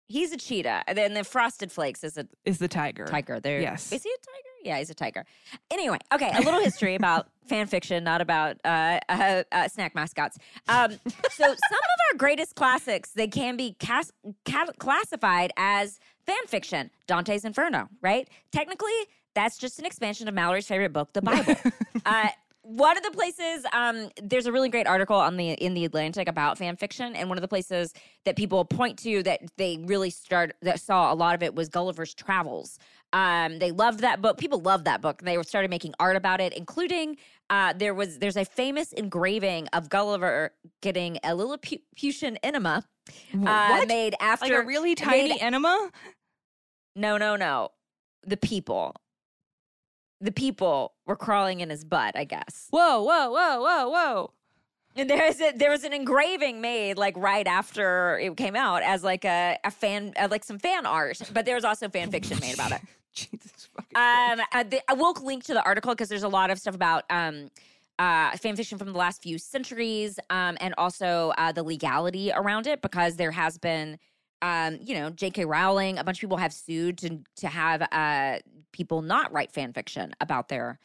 He's 0.07 0.31
a 0.31 0.37
cheetah. 0.37 0.85
And 0.87 0.97
then 0.97 1.13
the 1.13 1.23
Frosted 1.23 1.71
Flakes 1.71 2.03
is 2.03 2.17
a 2.17 2.25
Is 2.45 2.57
the 2.57 2.67
tiger? 2.67 3.05
tiger. 3.05 3.39
There, 3.39 3.61
Yes. 3.61 3.91
Is 3.91 4.01
he 4.01 4.09
a 4.09 4.17
tiger? 4.17 4.49
Yeah, 4.63 4.79
he's 4.79 4.89
a 4.89 4.95
tiger. 4.95 5.23
Anyway, 5.69 5.99
okay, 6.11 6.31
a 6.35 6.41
little 6.41 6.59
history 6.61 6.95
about 7.03 7.27
fan 7.47 7.67
fiction, 7.67 8.03
not 8.03 8.21
about 8.21 8.57
uh, 8.65 8.99
uh, 9.07 9.43
uh, 9.51 9.67
snack 9.67 9.93
mascots. 9.93 10.39
Um, 10.67 10.93
so 11.29 11.43
some 11.45 11.45
of 11.45 11.99
our 12.11 12.17
greatest 12.17 12.55
classics 12.55 13.11
they 13.11 13.27
can 13.27 13.55
be 13.55 13.75
cas- 13.79 14.11
ca- 14.45 14.71
classified 14.79 15.51
as 15.57 15.99
fan 16.25 16.43
fiction. 16.47 16.89
Dante's 17.05 17.45
Inferno, 17.45 17.87
right? 18.01 18.27
Technically, 18.51 18.91
that's 19.35 19.57
just 19.57 19.79
an 19.79 19.85
expansion 19.85 20.27
of 20.27 20.33
Mallory's 20.33 20.67
favorite 20.67 20.93
book, 20.93 21.13
the 21.13 21.21
Bible. 21.23 21.55
uh, 22.05 22.29
one 22.61 22.97
of 22.97 23.03
the 23.03 23.11
places 23.11 23.65
um, 23.73 24.09
there's 24.21 24.45
a 24.45 24.51
really 24.51 24.69
great 24.69 24.85
article 24.85 25.15
on 25.15 25.37
the 25.37 25.51
in 25.53 25.73
the 25.73 25.85
Atlantic 25.85 26.27
about 26.27 26.57
fan 26.57 26.75
fiction, 26.75 27.15
and 27.15 27.27
one 27.29 27.37
of 27.37 27.41
the 27.41 27.47
places 27.47 27.93
that 28.25 28.35
people 28.35 28.63
point 28.65 28.99
to 28.99 29.23
that 29.23 29.41
they 29.57 29.77
really 29.85 30.09
start 30.11 30.55
that 30.61 30.79
saw 30.79 31.11
a 31.11 31.15
lot 31.15 31.33
of 31.35 31.41
it 31.41 31.55
was 31.55 31.67
Gulliver's 31.69 32.13
Travels. 32.13 32.77
Um, 33.11 33.57
they 33.57 33.71
loved 33.71 34.01
that 34.01 34.21
book. 34.21 34.37
People 34.37 34.59
loved 34.59 34.85
that 34.85 35.01
book. 35.01 35.23
They 35.23 35.41
started 35.41 35.71
making 35.71 35.95
art 35.99 36.15
about 36.15 36.41
it, 36.41 36.53
including 36.53 37.17
uh, 37.49 37.73
there 37.73 37.95
was 37.95 38.19
there's 38.19 38.37
a 38.37 38.45
famous 38.45 38.93
engraving 38.93 39.67
of 39.73 39.89
Gulliver 39.89 40.51
getting 40.83 41.17
a 41.23 41.33
Lilliputian 41.33 42.37
enema 42.43 42.83
uh, 43.47 43.83
made 43.87 44.13
after 44.21 44.45
Like 44.53 44.63
a 44.63 44.67
really 44.67 44.89
made- 44.91 44.97
tiny 44.99 45.41
enema? 45.41 45.89
no, 46.95 47.17
no, 47.17 47.35
no. 47.35 47.69
The 48.27 48.37
people. 48.37 48.95
The 50.21 50.31
people 50.31 50.93
were 51.05 51.15
crawling 51.15 51.61
in 51.61 51.69
his 51.69 51.83
butt, 51.85 52.15
I 52.17 52.25
guess. 52.25 52.67
Whoa, 52.71 53.01
whoa, 53.01 53.29
whoa, 53.31 53.61
whoa, 53.61 53.89
whoa. 53.89 54.31
And 54.95 55.09
there 55.09 55.25
is 55.25 55.39
a, 55.39 55.51
there 55.55 55.69
was 55.69 55.83
an 55.83 55.93
engraving 55.93 56.61
made 56.61 56.97
like 56.97 57.15
right 57.15 57.47
after 57.47 58.17
it 58.19 58.35
came 58.35 58.55
out 58.55 58.81
as 58.81 59.03
like 59.03 59.23
a, 59.23 59.57
a 59.63 59.71
fan 59.71 60.13
uh, 60.19 60.27
like 60.29 60.43
some 60.43 60.59
fan 60.59 60.85
art, 60.85 61.21
but 61.31 61.45
there 61.45 61.55
was 61.55 61.63
also 61.63 61.87
fan 61.89 62.11
fiction 62.11 62.37
made 62.41 62.53
about 62.53 62.71
it. 62.73 62.81
Jesus 63.13 63.69
fucking 63.73 63.95
Um, 63.95 64.45
uh, 64.51 64.63
the, 64.63 64.81
I 64.89 64.93
will 64.93 65.13
link 65.23 65.43
to 65.45 65.53
the 65.53 65.63
article 65.63 65.93
because 65.93 66.09
there's 66.09 66.23
a 66.23 66.27
lot 66.27 66.49
of 66.49 66.59
stuff 66.59 66.75
about 66.75 67.05
um, 67.09 67.49
uh, 67.97 68.31
fan 68.37 68.55
fiction 68.55 68.77
from 68.77 68.91
the 68.91 68.97
last 68.97 69.21
few 69.21 69.37
centuries, 69.37 70.19
um, 70.29 70.57
and 70.59 70.73
also 70.77 71.33
uh, 71.37 71.51
the 71.51 71.63
legality 71.63 72.31
around 72.33 72.67
it 72.67 72.81
because 72.81 73.15
there 73.15 73.31
has 73.31 73.57
been, 73.57 73.99
um, 74.41 74.79
you 74.81 74.95
know, 74.95 75.09
J.K. 75.09 75.45
Rowling. 75.45 75.97
A 75.97 76.03
bunch 76.03 76.17
of 76.17 76.21
people 76.21 76.37
have 76.37 76.53
sued 76.53 76.97
to 76.99 77.19
to 77.37 77.47
have 77.47 77.87
uh, 77.91 78.39
people 78.71 79.01
not 79.01 79.31
write 79.31 79.51
fan 79.51 79.73
fiction 79.73 80.13
about 80.21 80.49
their 80.49 80.79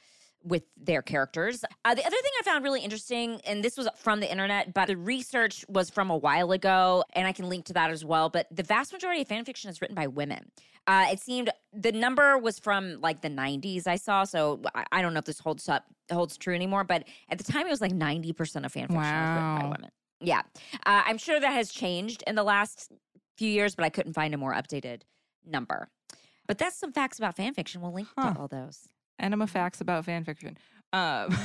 with 0.45 0.65
their 0.77 1.03
characters. 1.03 1.65
Uh, 1.85 1.95
the 1.95 2.05
other 2.05 2.17
thing 2.17 2.33
I 2.41 2.43
found 2.45 2.63
really 2.63 2.83
interesting, 2.83 3.41
and 3.47 3.65
this 3.65 3.77
was 3.77 3.89
from 3.97 4.21
the 4.21 4.31
internet, 4.31 4.75
but 4.75 4.87
the 4.87 4.97
research 4.97 5.65
was 5.69 5.89
from 5.89 6.11
a 6.11 6.17
while 6.17 6.53
ago, 6.53 7.03
and 7.15 7.27
I 7.27 7.33
can 7.33 7.49
link 7.49 7.65
to 7.67 7.73
that 7.73 7.91
as 7.91 8.05
well. 8.05 8.29
But 8.29 8.47
the 8.55 8.63
vast 8.63 8.93
majority 8.93 9.23
of 9.23 9.29
fan 9.29 9.45
fiction 9.45 9.71
is 9.71 9.81
written 9.81 9.95
by 9.95 10.07
women. 10.07 10.51
Uh, 10.87 11.07
it 11.11 11.19
seemed 11.19 11.51
the 11.73 11.93
number 11.93 12.37
was 12.37 12.59
from 12.59 13.01
like 13.01 13.23
the 13.23 13.31
90s 13.31 13.87
I 13.87 13.97
saw, 13.97 14.25
so 14.25 14.61
I, 14.75 14.85
I 14.93 15.03
don't 15.03 15.15
know 15.15 15.19
if 15.19 15.25
this 15.25 15.41
holds 15.41 15.69
up 15.69 15.87
holds 16.13 16.37
true 16.37 16.55
anymore. 16.55 16.85
But 16.85 17.05
at 17.31 17.39
the 17.39 17.45
time, 17.45 17.67
it 17.67 17.71
was 17.71 17.81
like 17.81 17.93
90 17.93 18.33
percent 18.35 18.67
of 18.67 18.73
fan 18.73 18.89
fiction 18.89 18.99
was 18.99 19.07
written 19.07 19.59
by 19.59 19.65
women. 19.65 19.91
Yeah, 20.21 20.43
uh, 20.87 21.03
I'm 21.07 21.19
sure 21.19 21.41
that 21.41 21.53
has 21.53 21.71
changed 21.73 22.23
in 22.27 22.35
the 22.35 22.45
last 22.45 22.93
few 23.37 23.49
years, 23.51 23.75
but 23.75 23.85
I 23.85 23.89
couldn't 23.89 24.13
find 24.15 24.35
a 24.35 24.39
more 24.39 24.53
updated 24.55 25.03
number. 25.47 25.89
But 26.47 26.59
that's 26.59 26.77
some 26.77 26.93
facts 26.93 27.19
about 27.19 27.37
fan 27.37 27.55
fiction. 27.55 27.81
We'll 27.81 27.93
link 27.95 28.09
Huh. 28.17 28.35
to 28.35 28.41
all 28.41 28.49
those. 28.49 28.89
enema 29.19 29.47
facts 29.47 29.81
about 29.81 30.05
fan 30.05 30.25
fiction. 30.25 30.59
Um, 30.93 31.37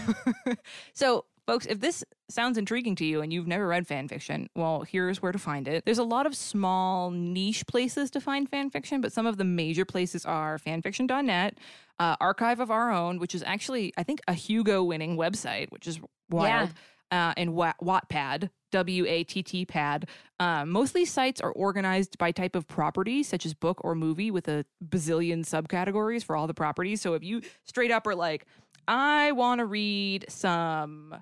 so, 0.93 1.25
folks, 1.47 1.65
if 1.65 1.79
this 1.79 2.03
sounds 2.29 2.57
intriguing 2.57 2.95
to 2.95 3.05
you 3.05 3.21
and 3.21 3.31
you've 3.33 3.47
never 3.47 3.67
read 3.67 3.87
fan 3.87 4.07
fiction, 4.07 4.49
well, 4.55 4.81
here's 4.81 5.21
where 5.21 5.31
to 5.31 5.39
find 5.39 5.67
it. 5.67 5.85
There's 5.85 5.97
a 5.99 6.03
lot 6.03 6.25
of 6.25 6.35
small 6.35 7.11
niche 7.11 7.65
places 7.67 8.11
to 8.11 8.19
find 8.21 8.49
fan 8.49 8.69
fiction, 8.69 9.01
but 9.01 9.11
some 9.13 9.25
of 9.25 9.37
the 9.37 9.43
major 9.43 9.85
places 9.85 10.25
are 10.25 10.57
fanfiction.net, 10.59 11.57
uh, 11.99 12.15
Archive 12.19 12.59
of 12.59 12.69
Our 12.71 12.91
Own, 12.91 13.19
which 13.19 13.33
is 13.35 13.43
actually, 13.43 13.93
I 13.97 14.03
think, 14.03 14.19
a 14.27 14.33
Hugo 14.33 14.83
winning 14.83 15.15
website, 15.17 15.71
which 15.71 15.87
is 15.87 15.99
wild, 16.29 16.69
uh, 17.11 17.33
and 17.37 17.53
Wa- 17.53 17.73
Wattpad. 17.81 18.49
W 18.71 19.07
A 19.07 19.23
T 19.23 19.41
T 19.41 19.65
pad. 19.65 20.07
Um, 20.39 20.69
most 20.69 20.89
of 20.89 20.93
these 20.93 21.11
sites 21.11 21.41
are 21.41 21.51
organized 21.53 22.19
by 22.19 22.31
type 22.31 22.55
of 22.55 22.67
property, 22.67 23.23
such 23.23 23.43
as 23.43 23.55
book 23.55 23.81
or 23.83 23.95
movie, 23.95 24.29
with 24.29 24.47
a 24.47 24.63
bazillion 24.87 25.39
subcategories 25.39 26.23
for 26.23 26.35
all 26.35 26.45
the 26.45 26.53
properties. 26.53 27.01
So 27.01 27.15
if 27.15 27.23
you 27.23 27.41
straight 27.65 27.89
up 27.89 28.05
are 28.05 28.13
like, 28.13 28.45
I 28.87 29.31
want 29.31 29.57
to 29.57 29.65
read 29.65 30.25
some 30.29 31.15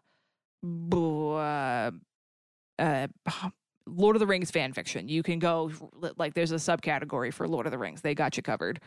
uh, 0.62 1.92
uh, 2.78 3.08
Lord 3.86 4.18
of 4.18 4.20
the 4.20 4.28
Rings 4.28 4.52
fan 4.52 4.74
fiction, 4.74 5.08
you 5.08 5.24
can 5.24 5.40
go 5.40 5.72
like 6.18 6.34
there's 6.34 6.52
a 6.52 6.56
subcategory 6.56 7.34
for 7.34 7.48
Lord 7.48 7.66
of 7.66 7.72
the 7.72 7.78
Rings. 7.78 8.02
They 8.02 8.14
got 8.14 8.36
you 8.36 8.44
covered. 8.44 8.82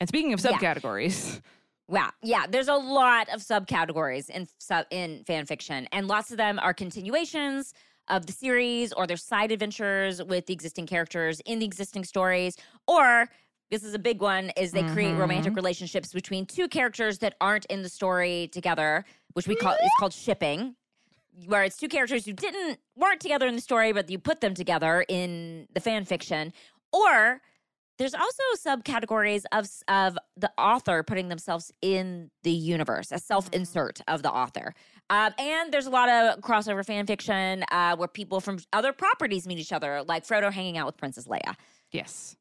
And 0.00 0.08
speaking 0.08 0.32
of 0.32 0.40
Yeah. 0.62 1.40
Wow. 1.88 2.10
Yeah, 2.22 2.46
there's 2.48 2.68
a 2.68 2.74
lot 2.74 3.28
of 3.28 3.40
subcategories 3.40 4.28
in 4.28 4.48
sub 4.58 4.86
in 4.90 5.22
fan 5.24 5.46
fiction, 5.46 5.88
and 5.92 6.08
lots 6.08 6.30
of 6.30 6.36
them 6.36 6.58
are 6.58 6.74
continuations 6.74 7.72
of 8.08 8.26
the 8.26 8.32
series 8.32 8.92
or 8.92 9.06
their 9.06 9.16
side 9.16 9.52
adventures 9.52 10.22
with 10.22 10.46
the 10.46 10.52
existing 10.52 10.86
characters 10.86 11.40
in 11.46 11.58
the 11.58 11.66
existing 11.66 12.04
stories, 12.04 12.56
or 12.86 13.28
this 13.70 13.82
is 13.82 13.94
a 13.94 13.98
big 13.98 14.20
one 14.20 14.50
is 14.56 14.70
they 14.70 14.84
create 14.84 15.14
romantic 15.14 15.50
mm-hmm. 15.50 15.56
relationships 15.56 16.12
between 16.12 16.46
two 16.46 16.68
characters 16.68 17.18
that 17.18 17.34
aren't 17.40 17.66
in 17.66 17.82
the 17.82 17.88
story 17.88 18.48
together, 18.52 19.04
which 19.32 19.48
we 19.48 19.56
call 19.56 19.72
is 19.72 19.90
called 19.98 20.12
shipping. 20.12 20.76
Where 21.46 21.64
it's 21.64 21.76
two 21.76 21.88
characters 21.88 22.24
who 22.24 22.32
didn't 22.32 22.78
weren't 22.96 23.20
together 23.20 23.46
in 23.46 23.56
the 23.56 23.60
story, 23.60 23.92
but 23.92 24.08
you 24.08 24.18
put 24.18 24.40
them 24.40 24.54
together 24.54 25.04
in 25.08 25.66
the 25.74 25.80
fan 25.80 26.04
fiction. 26.04 26.52
Or 26.92 27.42
there's 27.98 28.14
also 28.14 28.42
subcategories 28.64 29.44
of 29.52 29.68
of 29.88 30.18
the 30.36 30.50
author 30.58 31.02
putting 31.02 31.28
themselves 31.28 31.72
in 31.82 32.30
the 32.42 32.50
universe, 32.50 33.12
a 33.12 33.18
self 33.18 33.48
insert 33.52 34.00
of 34.08 34.22
the 34.22 34.30
author. 34.30 34.74
Um, 35.08 35.32
and 35.38 35.72
there's 35.72 35.86
a 35.86 35.90
lot 35.90 36.08
of 36.08 36.40
crossover 36.40 36.84
fan 36.84 37.06
fiction 37.06 37.64
uh, 37.70 37.96
where 37.96 38.08
people 38.08 38.40
from 38.40 38.58
other 38.72 38.92
properties 38.92 39.46
meet 39.46 39.58
each 39.58 39.72
other, 39.72 40.02
like 40.02 40.26
Frodo 40.26 40.52
hanging 40.52 40.76
out 40.76 40.86
with 40.86 40.96
Princess 40.96 41.26
Leia. 41.26 41.54
Yes. 41.92 42.36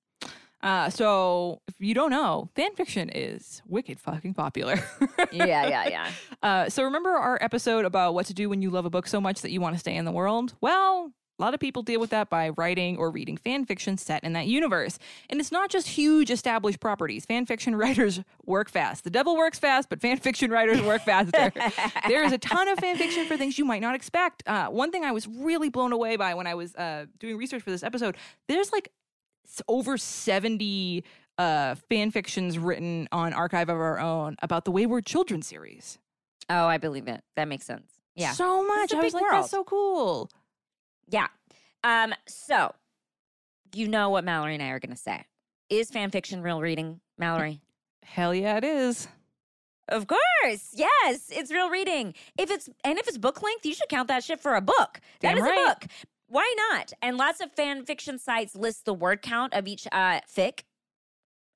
Uh, 0.63 0.89
so 0.89 1.61
if 1.67 1.75
you 1.79 1.93
don't 1.93 2.09
know, 2.09 2.49
fan 2.55 2.73
fiction 2.73 3.09
is 3.09 3.61
wicked 3.67 3.99
fucking 3.99 4.33
popular. 4.33 4.83
yeah, 5.31 5.67
yeah, 5.67 5.87
yeah. 5.87 6.11
Uh, 6.43 6.69
so 6.69 6.83
remember 6.83 7.09
our 7.09 7.39
episode 7.41 7.85
about 7.85 8.13
what 8.13 8.27
to 8.27 8.33
do 8.33 8.47
when 8.47 8.61
you 8.61 8.69
love 8.69 8.85
a 8.85 8.89
book 8.89 9.07
so 9.07 9.19
much 9.19 9.41
that 9.41 9.49
you 9.49 9.59
want 9.59 9.73
to 9.73 9.79
stay 9.79 9.95
in 9.95 10.05
the 10.05 10.11
world? 10.11 10.53
Well, 10.61 11.11
a 11.37 11.41
lot 11.41 11.53
of 11.53 11.59
people 11.59 11.83
deal 11.83 11.99
with 11.99 12.11
that 12.11 12.29
by 12.29 12.49
writing 12.49 12.97
or 12.97 13.11
reading 13.11 13.37
fan 13.37 13.65
fiction 13.65 13.97
set 13.97 14.23
in 14.23 14.33
that 14.33 14.47
universe. 14.47 14.97
And 15.29 15.39
it's 15.39 15.51
not 15.51 15.69
just 15.69 15.89
huge 15.89 16.31
established 16.31 16.79
properties. 16.79 17.25
Fan 17.25 17.45
fiction 17.45 17.75
writers 17.77 18.21
work 18.45 18.69
fast. 18.69 19.03
The 19.03 19.09
devil 19.09 19.35
works 19.35 19.59
fast, 19.59 19.89
but 19.89 19.99
fan 19.99 20.17
fiction 20.17 20.49
writers 20.51 20.81
work 20.81 21.01
faster. 21.01 21.51
there 22.07 22.23
is 22.23 22.31
a 22.31 22.37
ton 22.37 22.67
of 22.69 22.79
fan 22.79 22.97
fiction 22.97 23.25
for 23.25 23.37
things 23.37 23.57
you 23.57 23.65
might 23.65 23.81
not 23.81 23.95
expect. 23.95 24.43
Uh, 24.47 24.67
one 24.67 24.91
thing 24.91 25.03
I 25.03 25.11
was 25.11 25.27
really 25.27 25.69
blown 25.69 25.91
away 25.91 26.15
by 26.15 26.33
when 26.33 26.47
I 26.47 26.55
was 26.55 26.75
uh, 26.75 27.05
doing 27.19 27.37
research 27.37 27.61
for 27.61 27.71
this 27.71 27.83
episode, 27.83 28.15
there's 28.47 28.71
like 28.71 28.89
over 29.67 29.97
70 29.97 31.03
uh, 31.37 31.75
fan 31.89 32.11
fictions 32.11 32.57
written 32.57 33.07
on 33.11 33.33
Archive 33.33 33.69
of 33.69 33.77
Our 33.77 33.99
Own 33.99 34.37
about 34.41 34.65
the 34.65 34.71
Wayward 34.71 35.05
Children 35.05 35.41
series. 35.41 35.99
Oh, 36.49 36.65
I 36.65 36.77
believe 36.77 37.07
it. 37.07 37.23
That 37.35 37.47
makes 37.47 37.65
sense. 37.65 37.91
Yeah. 38.15 38.31
So 38.31 38.65
much. 38.65 38.93
I 38.93 39.01
was 39.01 39.13
like, 39.13 39.23
world. 39.23 39.43
that's 39.43 39.51
so 39.51 39.63
cool. 39.63 40.29
Yeah. 41.07 41.27
Um, 41.83 42.13
so 42.27 42.73
you 43.73 43.87
know 43.87 44.09
what 44.09 44.23
Mallory 44.23 44.55
and 44.55 44.63
I 44.63 44.69
are 44.69 44.79
gonna 44.79 44.95
say. 44.95 45.23
Is 45.69 45.89
fan 45.89 46.11
fiction 46.11 46.41
real 46.41 46.61
reading, 46.61 46.99
Mallory? 47.17 47.61
Hell 48.03 48.33
yeah, 48.33 48.57
it 48.57 48.63
is. 48.63 49.07
Of 49.87 50.07
course. 50.07 50.71
Yes, 50.73 51.29
it's 51.29 51.51
real 51.51 51.69
reading. 51.69 52.13
If 52.37 52.49
it's 52.49 52.69
and 52.83 52.97
if 52.97 53.07
it's 53.07 53.17
book 53.17 53.41
length, 53.41 53.65
you 53.65 53.73
should 53.73 53.89
count 53.89 54.07
that 54.07 54.23
shit 54.23 54.39
for 54.39 54.55
a 54.55 54.61
book. 54.61 54.99
Damn 55.19 55.35
that 55.35 55.41
is 55.41 55.43
right. 55.43 55.59
a 55.59 55.69
book. 55.69 55.91
Why 56.27 56.53
not? 56.71 56.91
And 57.01 57.17
lots 57.17 57.39
of 57.39 57.51
fan 57.51 57.85
fiction 57.85 58.17
sites 58.17 58.55
list 58.55 58.85
the 58.85 58.93
word 58.93 59.21
count 59.21 59.53
of 59.53 59.67
each 59.67 59.87
uh 59.91 60.21
fic, 60.21 60.61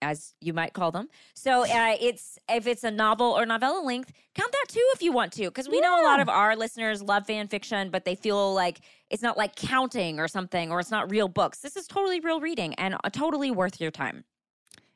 as 0.02 0.34
you 0.42 0.54
might 0.54 0.74
call 0.74 0.92
them. 0.92 1.08
So 1.34 1.64
uh, 1.64 1.96
it's 2.00 2.38
if 2.50 2.68
it's 2.68 2.84
a 2.84 2.92
novel 2.92 3.28
or 3.28 3.46
novella 3.46 3.84
length, 3.84 4.12
count 4.36 4.52
that 4.52 4.66
too 4.70 4.86
if 4.94 5.02
you 5.02 5.12
want 5.12 5.34
to, 5.34 5.46
because 5.46 5.68
we 5.70 5.80
know 5.82 6.02
a 6.02 6.06
lot 6.06 6.20
of 6.20 6.30
our 6.30 6.56
listeners 6.56 7.02
love 7.02 7.26
fan 7.26 7.48
fiction, 7.48 7.90
but 7.90 8.06
they 8.06 8.16
feel 8.16 8.54
like 8.54 8.80
it's 9.10 9.24
not 9.24 9.38
like 9.38 9.56
counting 9.56 10.20
or 10.20 10.28
something, 10.28 10.72
or 10.72 10.80
it's 10.80 10.92
not 10.92 11.12
real 11.12 11.28
books. 11.28 11.60
This 11.60 11.76
is 11.76 11.88
totally 11.88 12.20
real 12.20 12.40
reading 12.40 12.74
and 12.76 12.96
uh, 13.04 13.10
totally 13.10 13.52
worth 13.52 13.82
your 13.82 13.92
time. 13.92 14.24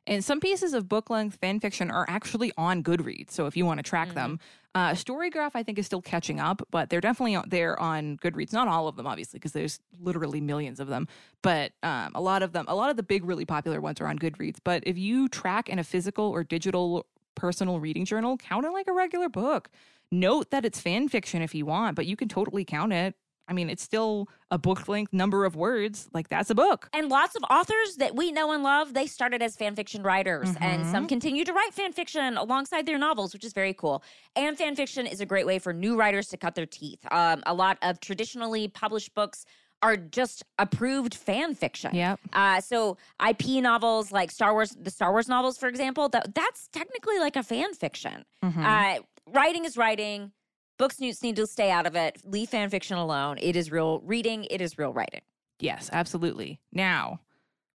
And 0.06 0.24
some 0.24 0.40
pieces 0.40 0.74
of 0.74 0.90
book 0.90 1.10
length 1.10 1.38
fan 1.38 1.60
fiction 1.60 1.90
are 1.90 2.06
actually 2.10 2.52
on 2.58 2.84
Goodreads. 2.84 3.32
So 3.32 3.46
if 3.46 3.56
you 3.56 3.66
want 3.66 3.78
to 3.78 3.84
track 3.84 4.14
them, 4.14 4.40
uh, 4.76 4.92
Storygraph 4.92 5.52
I 5.54 5.64
think 5.64 5.80
is 5.80 5.86
still 5.86 6.02
catching 6.02 6.40
up, 6.40 6.62
but 6.72 6.90
they're 6.90 7.00
definitely 7.00 7.38
there 7.48 7.80
on 7.80 8.18
Goodreads. 8.18 8.52
Not 8.52 8.68
all 8.68 8.88
of 8.88 8.96
them, 8.96 9.08
obviously, 9.08 9.40
because 9.40 9.54
there's 9.54 9.80
literally 10.02 10.42
millions 10.42 10.80
of 10.80 10.88
them. 10.88 11.08
But 11.42 11.72
um, 11.84 12.12
a 12.16 12.22
lot 12.22 12.44
of 12.44 12.52
them, 12.52 12.66
a 12.68 12.76
lot 12.76 12.90
of 12.90 12.98
the 12.98 13.04
big, 13.04 13.24
really 13.24 13.46
popular 13.46 13.80
ones 13.80 14.02
are 14.02 14.08
on 14.08 14.20
Goodreads. 14.20 14.58
But 14.64 14.84
if 14.86 14.98
you 14.98 15.30
track 15.30 15.70
in 15.70 15.80
a 15.80 15.84
physical 15.84 16.26
or 16.26 16.44
digital 16.44 17.06
personal 17.36 17.80
reading 17.80 18.06
journal, 18.06 18.38
count 18.38 18.66
it 18.66 18.72
like 18.72 18.88
a 18.88 18.94
regular 18.94 19.30
book. 19.30 19.70
Note 20.12 20.52
that 20.52 20.66
it's 20.66 20.80
fan 20.80 21.08
fiction 21.08 21.42
if 21.42 21.56
you 21.56 21.66
want, 21.66 21.96
but 21.96 22.06
you 22.06 22.16
can 22.16 22.28
totally 22.28 22.66
count 22.66 22.94
it. 22.94 23.16
I 23.48 23.54
mean, 23.54 23.70
it's 23.70 23.84
still 23.84 24.30
a 24.52 24.58
book 24.58 24.88
length 24.88 25.12
number 25.14 25.46
of 25.46 25.56
words. 25.56 26.10
Like 26.14 26.30
that's 26.30 26.50
a 26.50 26.56
book. 26.56 26.90
And 26.94 27.10
lots 27.10 27.36
of 27.36 27.44
authors 27.50 27.98
that 27.98 28.16
we 28.16 28.32
know 28.32 28.52
and 28.52 28.64
love, 28.64 28.94
they 28.94 29.06
started 29.08 29.42
as 29.42 29.56
fan 29.56 29.76
fiction 29.76 30.04
writers, 30.04 30.50
and 30.62 30.86
some 30.88 31.08
continue 31.08 31.44
to 31.44 31.54
write 31.54 31.74
fan 31.74 31.92
fiction 31.92 32.38
alongside 32.38 32.86
their 32.86 32.98
novels, 32.98 33.34
which 33.34 33.44
is 33.44 33.54
very 33.54 33.74
cool. 33.74 34.04
And 34.36 34.58
fan 34.58 34.76
fiction 34.76 35.06
is 35.06 35.20
a 35.22 35.26
great 35.26 35.46
way 35.46 35.60
for 35.60 35.74
new 35.74 35.96
writers 35.98 36.28
to 36.30 36.38
cut 36.38 36.56
their 36.56 36.66
teeth. 36.66 37.06
Um, 37.12 37.44
a 37.46 37.54
lot 37.54 37.78
of 37.82 38.00
traditionally 38.00 38.68
published 38.68 39.14
books 39.14 39.46
are 39.82 39.98
just 39.98 40.44
approved 40.58 41.14
fan 41.14 41.54
fiction. 41.54 41.94
Yep. 41.94 42.20
Uh, 42.32 42.62
so 42.62 42.98
IP 43.28 43.62
novels 43.62 44.14
like 44.14 44.32
Star 44.32 44.54
Wars, 44.54 44.76
the 44.80 44.90
Star 44.90 45.12
Wars 45.12 45.28
novels, 45.28 45.58
for 45.58 45.68
example, 45.68 46.08
that 46.10 46.34
that's 46.34 46.70
technically 46.70 47.20
like 47.20 47.36
a 47.36 47.44
fan 47.44 47.74
fiction. 47.74 48.24
Uh, 48.42 49.00
writing 49.28 49.66
is 49.66 49.76
writing. 49.76 50.32
Books 50.78 51.00
need 51.00 51.16
need 51.22 51.36
to 51.36 51.48
stay 51.48 51.70
out 51.72 51.86
of 51.86 51.96
it. 51.96 52.18
Leave 52.26 52.50
fan 52.50 52.70
fiction 52.70 52.98
alone. 52.98 53.38
It 53.40 53.56
is 53.56 53.72
real 53.72 54.00
reading. 54.00 54.46
It 54.46 54.62
is 54.62 54.78
real 54.78 54.92
writing. 54.94 55.22
Yes, 55.60 55.90
absolutely. 55.94 56.60
Now, 56.72 57.20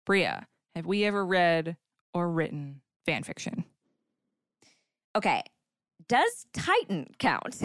Brea, 0.05 0.31
have 0.75 0.85
we 0.87 1.05
ever 1.05 1.25
read 1.25 1.77
or 2.13 2.29
written 2.31 2.81
fan 3.07 3.23
fiction? 3.23 3.65
Okay. 5.17 5.43
Does 6.09 6.47
Titan 6.53 7.07
count? 7.19 7.57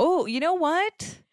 Oh, 0.00 0.26
you 0.26 0.40
know 0.40 0.54
what? 0.54 1.18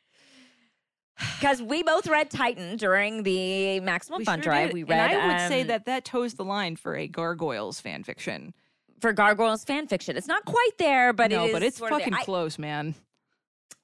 Because 1.40 1.62
we 1.62 1.84
both 1.84 2.08
read 2.08 2.32
Titan 2.32 2.78
during 2.78 3.22
the 3.22 3.80
Maximum 3.82 4.20
We 4.20 4.26
Fun 4.26 4.40
sure 4.40 4.44
Drive. 4.54 4.68
did. 4.70 4.74
We 4.74 4.84
read. 4.84 5.00
and 5.12 5.22
I 5.22 5.28
would 5.28 5.50
say 5.50 5.62
um, 5.62 5.68
that 5.68 5.86
that 5.86 6.04
toes 6.04 6.34
the 6.34 6.44
line 6.44 6.76
for 6.76 6.96
a 6.96 7.08
Gargoyles 7.08 7.80
fan 7.80 8.04
fiction. 8.04 8.56
for 9.02 9.14
Gargoyles 9.14 9.64
fan 9.64 9.86
fiction, 9.88 10.18
it's 10.18 10.26
not 10.28 10.46
quite 10.46 10.72
there, 10.80 11.14
but 11.14 11.30
no, 11.30 11.44
it 11.44 11.48
is. 11.48 11.54
but 11.54 11.64
it's 11.64 11.78
fucking 11.80 12.14
I- 12.16 12.24
close, 12.24 12.58
man. 12.58 12.96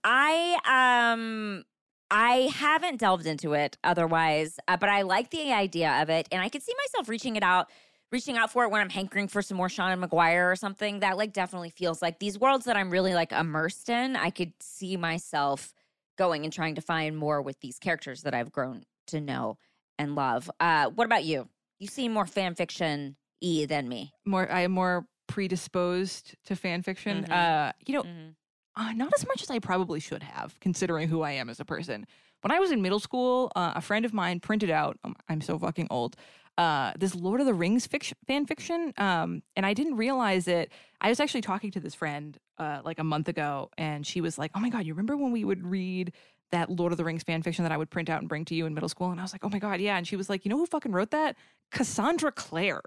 I 0.10 1.10
um 1.12 1.66
I 2.10 2.50
haven't 2.56 2.98
delved 3.00 3.26
into 3.26 3.52
it 3.54 3.78
otherwise, 3.84 4.60
uh, 4.70 4.78
but 4.78 4.88
I 4.88 5.02
like 5.02 5.30
the 5.30 5.52
idea 5.52 6.02
of 6.02 6.10
it, 6.10 6.30
and 6.32 6.42
I 6.42 6.48
could 6.48 6.64
see 6.64 6.74
myself 6.86 7.10
reaching 7.10 7.36
it 7.36 7.44
out, 7.44 7.70
reaching 8.14 8.38
out 8.38 8.50
for 8.50 8.64
it 8.64 8.70
when 8.72 8.80
I'm 8.80 8.90
hankering 8.90 9.28
for 9.28 9.42
some 9.42 9.58
more 9.58 9.68
Seanan 9.68 10.02
McGuire 10.06 10.50
or 10.50 10.56
something. 10.56 11.02
That 11.02 11.18
like 11.18 11.34
definitely 11.34 11.70
feels 11.72 12.02
like 12.02 12.20
these 12.20 12.40
worlds 12.40 12.64
that 12.66 12.78
I'm 12.78 12.90
really 12.90 13.14
like 13.14 13.34
immersed 13.34 13.90
in. 13.90 14.16
I 14.16 14.30
could 14.30 14.54
see 14.62 14.96
myself 14.96 15.74
going 16.18 16.46
and 16.46 16.54
trying 16.54 16.76
to 16.76 16.82
find 16.82 17.18
more 17.18 17.42
with 17.42 17.60
these 17.60 17.78
characters 17.80 18.22
that 18.24 18.34
I've 18.34 18.52
grown 18.52 18.84
to 19.08 19.20
know 19.22 19.58
and 20.00 20.16
love. 20.16 20.50
Uh, 20.62 20.90
what 20.92 21.06
about 21.06 21.26
you? 21.26 21.50
You 21.80 21.88
seem 21.88 22.14
more 22.14 22.26
fan 22.26 22.56
fiction 22.56 23.18
e 23.42 23.66
than 23.66 23.90
me. 23.90 24.14
More, 24.26 24.50
I 24.52 24.62
am 24.62 24.72
more 24.72 25.08
predisposed 25.28 26.36
to 26.46 26.56
fan 26.56 26.82
fiction. 26.82 27.24
Mhm. 27.24 27.32
Uh, 27.32 27.74
you 27.86 27.94
know, 27.94 28.04
Mhm. 28.04 28.37
Uh, 28.78 28.94
not 28.94 29.12
as 29.18 29.28
much 29.28 29.42
as 29.42 29.50
I 29.50 29.60
probably 29.60 30.00
should 30.00 30.24
have, 30.24 30.58
considering 30.60 31.10
who 31.10 31.24
I 31.24 31.32
am 31.32 31.50
as 31.50 31.60
a 31.60 31.66
person. 31.66 32.06
When 32.42 32.52
I 32.52 32.60
was 32.60 32.72
in 32.72 32.82
middle 32.82 33.00
school, 33.00 33.52
uh, 33.56 33.74
a 33.76 33.82
friend 33.82 34.06
of 34.06 34.14
mine 34.14 34.40
printed 34.40 34.70
out. 34.70 34.98
Um, 35.04 35.16
I'm 35.28 35.42
so 35.42 35.58
fucking 35.58 35.88
old. 35.90 36.16
Uh, 36.58 36.94
this 36.98 37.14
Lord 37.14 37.40
of 37.40 37.48
the 37.48 37.54
Rings 37.54 37.88
fan 37.88 38.46
fiction, 38.46 38.94
um, 38.98 39.42
and 39.56 39.66
I 39.66 39.74
didn't 39.74 39.96
realize 39.96 40.48
it. 40.48 40.72
I 41.02 41.10
was 41.10 41.20
actually 41.20 41.42
talking 41.42 41.72
to 41.72 41.80
this 41.80 41.94
friend 41.96 42.38
uh, 42.58 42.82
like 42.84 43.00
a 43.00 43.04
month 43.04 43.28
ago, 43.28 43.70
and 43.78 44.06
she 44.06 44.22
was 44.22 44.38
like, 44.38 44.52
"Oh 44.56 44.60
my 44.60 44.70
god, 44.70 44.86
you 44.86 44.94
remember 44.94 45.18
when 45.18 45.32
we 45.32 45.44
would 45.44 45.66
read 45.66 46.14
that 46.52 46.70
Lord 46.70 46.92
of 46.92 46.98
the 46.98 47.04
Rings 47.04 47.24
fan 47.24 47.44
fiction 47.44 47.64
that 47.64 47.72
I 47.72 47.78
would 47.78 47.90
print 47.90 48.10
out 48.10 48.22
and 48.22 48.30
bring 48.30 48.46
to 48.46 48.56
you 48.56 48.66
in 48.66 48.74
middle 48.74 48.90
school?" 48.90 49.12
And 49.12 49.20
I 49.20 49.24
was 49.24 49.34
like, 49.34 49.44
"Oh 49.44 49.50
my 49.50 49.60
god, 49.60 49.80
yeah." 49.82 49.98
And 49.98 50.08
she 50.08 50.16
was 50.16 50.30
like, 50.30 50.46
"You 50.46 50.50
know 50.50 50.58
who 50.58 50.66
fucking 50.66 50.92
wrote 50.92 51.12
that? 51.12 51.36
Cassandra 51.72 52.32
Clare." 52.32 52.82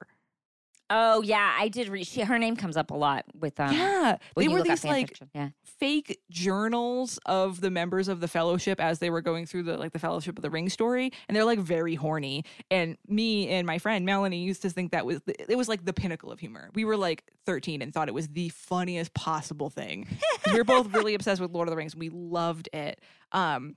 Oh 0.91 1.23
yeah, 1.23 1.57
I 1.57 1.69
did 1.69 1.89
read. 1.89 2.07
She, 2.07 2.23
her 2.23 2.39
name 2.39 2.57
comes 2.57 2.77
up 2.77 2.91
a 2.91 2.97
lot 2.97 3.25
with 3.39 3.59
um. 3.61 3.73
yeah, 3.73 4.19
they 4.37 4.49
were 4.49 4.63
these 4.63 4.85
like 4.85 5.17
yeah. 5.35 5.51
fake 5.81 6.21
journals 6.31 7.19
of 7.27 7.61
the 7.61 7.71
members 7.71 8.09
of 8.09 8.21
the 8.21 8.29
fellowship 8.29 8.81
as 8.81 8.99
they 8.99 9.09
were 9.09 9.23
going 9.23 9.47
through 9.47 9.63
the 9.63 9.77
like 9.77 9.93
the 9.93 9.99
fellowship 9.99 10.37
of 10.37 10.43
the 10.43 10.51
ring 10.51 10.69
story 10.69 11.13
and 11.27 11.37
they're 11.37 11.45
like 11.45 11.59
very 11.59 11.95
horny 11.95 12.45
and 12.71 12.99
me 13.09 13.49
and 13.49 13.67
my 13.67 13.79
friend 13.79 14.05
melanie 14.05 14.43
used 14.43 14.61
to 14.61 14.69
think 14.69 14.93
that 14.93 15.07
was 15.07 15.23
the, 15.23 15.51
it 15.51 15.57
was 15.57 15.69
like 15.69 15.85
the 15.85 15.93
pinnacle 15.93 16.31
of 16.31 16.39
humor 16.39 16.69
we 16.75 16.85
were 16.85 16.97
like 16.97 17.25
13 17.47 17.81
and 17.81 17.95
thought 17.95 18.09
it 18.09 18.15
was 18.15 18.29
the 18.29 18.51
funniest 18.51 19.15
possible 19.15 19.71
thing. 19.71 20.07
we 20.47 20.59
were 20.59 20.65
both 20.65 20.93
really 20.93 21.15
obsessed 21.15 21.41
with 21.41 21.51
lord 21.51 21.67
of 21.67 21.73
the 21.73 21.77
rings 21.77 21.97
we 21.97 22.11
loved 22.11 22.69
it 22.75 23.01
um 23.33 23.75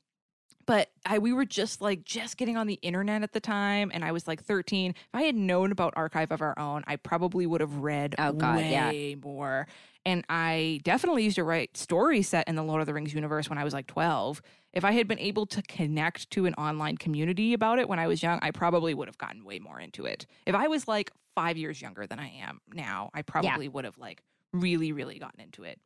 but 0.65 0.89
I 1.05 1.19
we 1.19 1.33
were 1.33 1.45
just 1.45 1.81
like 1.81 2.03
just 2.03 2.37
getting 2.37 2.57
on 2.57 2.67
the 2.67 2.79
internet 2.81 3.23
at 3.23 3.33
the 3.33 3.39
time, 3.39 3.91
and 3.93 4.03
I 4.03 4.11
was 4.11 4.27
like 4.27 4.43
13. 4.43 4.91
If 4.91 4.97
I 5.13 5.23
had 5.23 5.35
known 5.35 5.71
about 5.71 5.93
Archive 5.95 6.31
of 6.31 6.41
Our 6.41 6.57
Own, 6.57 6.83
I 6.87 6.95
probably 6.95 7.45
would 7.45 7.61
have 7.61 7.77
read 7.77 8.15
Oh, 8.17 8.33
God, 8.33 8.59
yeah. 8.59 8.89
way 8.89 9.15
more. 9.15 9.67
And 10.05 10.25
I 10.27 10.81
definitely 10.83 11.23
used 11.23 11.35
to 11.37 11.43
write 11.45 11.77
stories 11.77 12.27
set 12.27 12.47
in 12.49 12.55
the 12.55 12.63
Lord 12.63 12.81
of 12.81 12.87
the 12.87 12.93
Rings 12.93 13.13
universe 13.13 13.49
when 13.49 13.57
I 13.57 13.63
was 13.63 13.73
like 13.73 13.87
12. 13.87 14.41
If 14.73 14.83
I 14.83 14.91
had 14.91 15.07
been 15.07 15.19
able 15.19 15.45
to 15.47 15.61
connect 15.61 16.29
to 16.31 16.45
an 16.45 16.53
online 16.55 16.97
community 16.97 17.53
about 17.53 17.79
it 17.79 17.87
when 17.87 17.99
I 17.99 18.07
was 18.07 18.21
young, 18.21 18.39
I 18.41 18.51
probably 18.51 18.93
would 18.93 19.07
have 19.07 19.17
gotten 19.17 19.45
way 19.45 19.59
more 19.59 19.79
into 19.79 20.05
it. 20.05 20.25
If 20.45 20.55
I 20.55 20.67
was 20.67 20.87
like 20.87 21.11
five 21.35 21.57
years 21.57 21.81
younger 21.81 22.05
than 22.05 22.19
I 22.19 22.27
am 22.41 22.59
now, 22.73 23.11
I 23.13 23.21
probably 23.21 23.69
would 23.69 23.85
have 23.85 23.97
like 23.97 24.21
really, 24.51 24.91
really 24.91 25.19
gotten 25.19 25.39
into 25.39 25.63
it. 25.63 25.79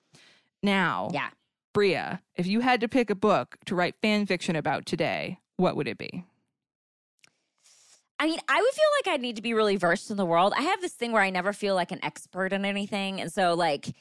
Now, 0.63 1.09
Yeah. 1.13 1.29
Brea, 1.77 2.17
if 2.35 2.47
you 2.47 2.61
had 2.61 2.81
to 2.81 2.87
pick 2.87 3.11
a 3.11 3.15
book 3.15 3.55
to 3.67 3.75
write 3.75 3.93
fan 4.01 4.25
fiction 4.25 4.55
about 4.55 4.87
today, 4.87 5.37
what 5.57 5.75
would 5.75 5.87
it 5.87 5.99
be? 5.99 6.25
I 8.19 8.25
mean, 8.25 8.39
I 8.49 8.59
would 8.59 8.73
feel 8.73 8.85
like 8.97 9.13
I'd 9.13 9.21
need 9.21 9.35
to 9.35 9.43
be 9.43 9.53
really 9.53 9.75
versed 9.75 10.09
in 10.09 10.17
the 10.17 10.25
world. 10.25 10.53
I 10.57 10.61
have 10.63 10.81
this 10.81 10.93
thing 10.93 11.11
where 11.11 11.21
I 11.21 11.29
never 11.29 11.53
feel 11.53 11.75
like 11.75 11.91
an 11.91 11.99
expert 12.01 12.51
in 12.51 12.65
anything. 12.65 13.21
And 13.21 13.31
so, 13.31 13.53
like, 13.53 13.93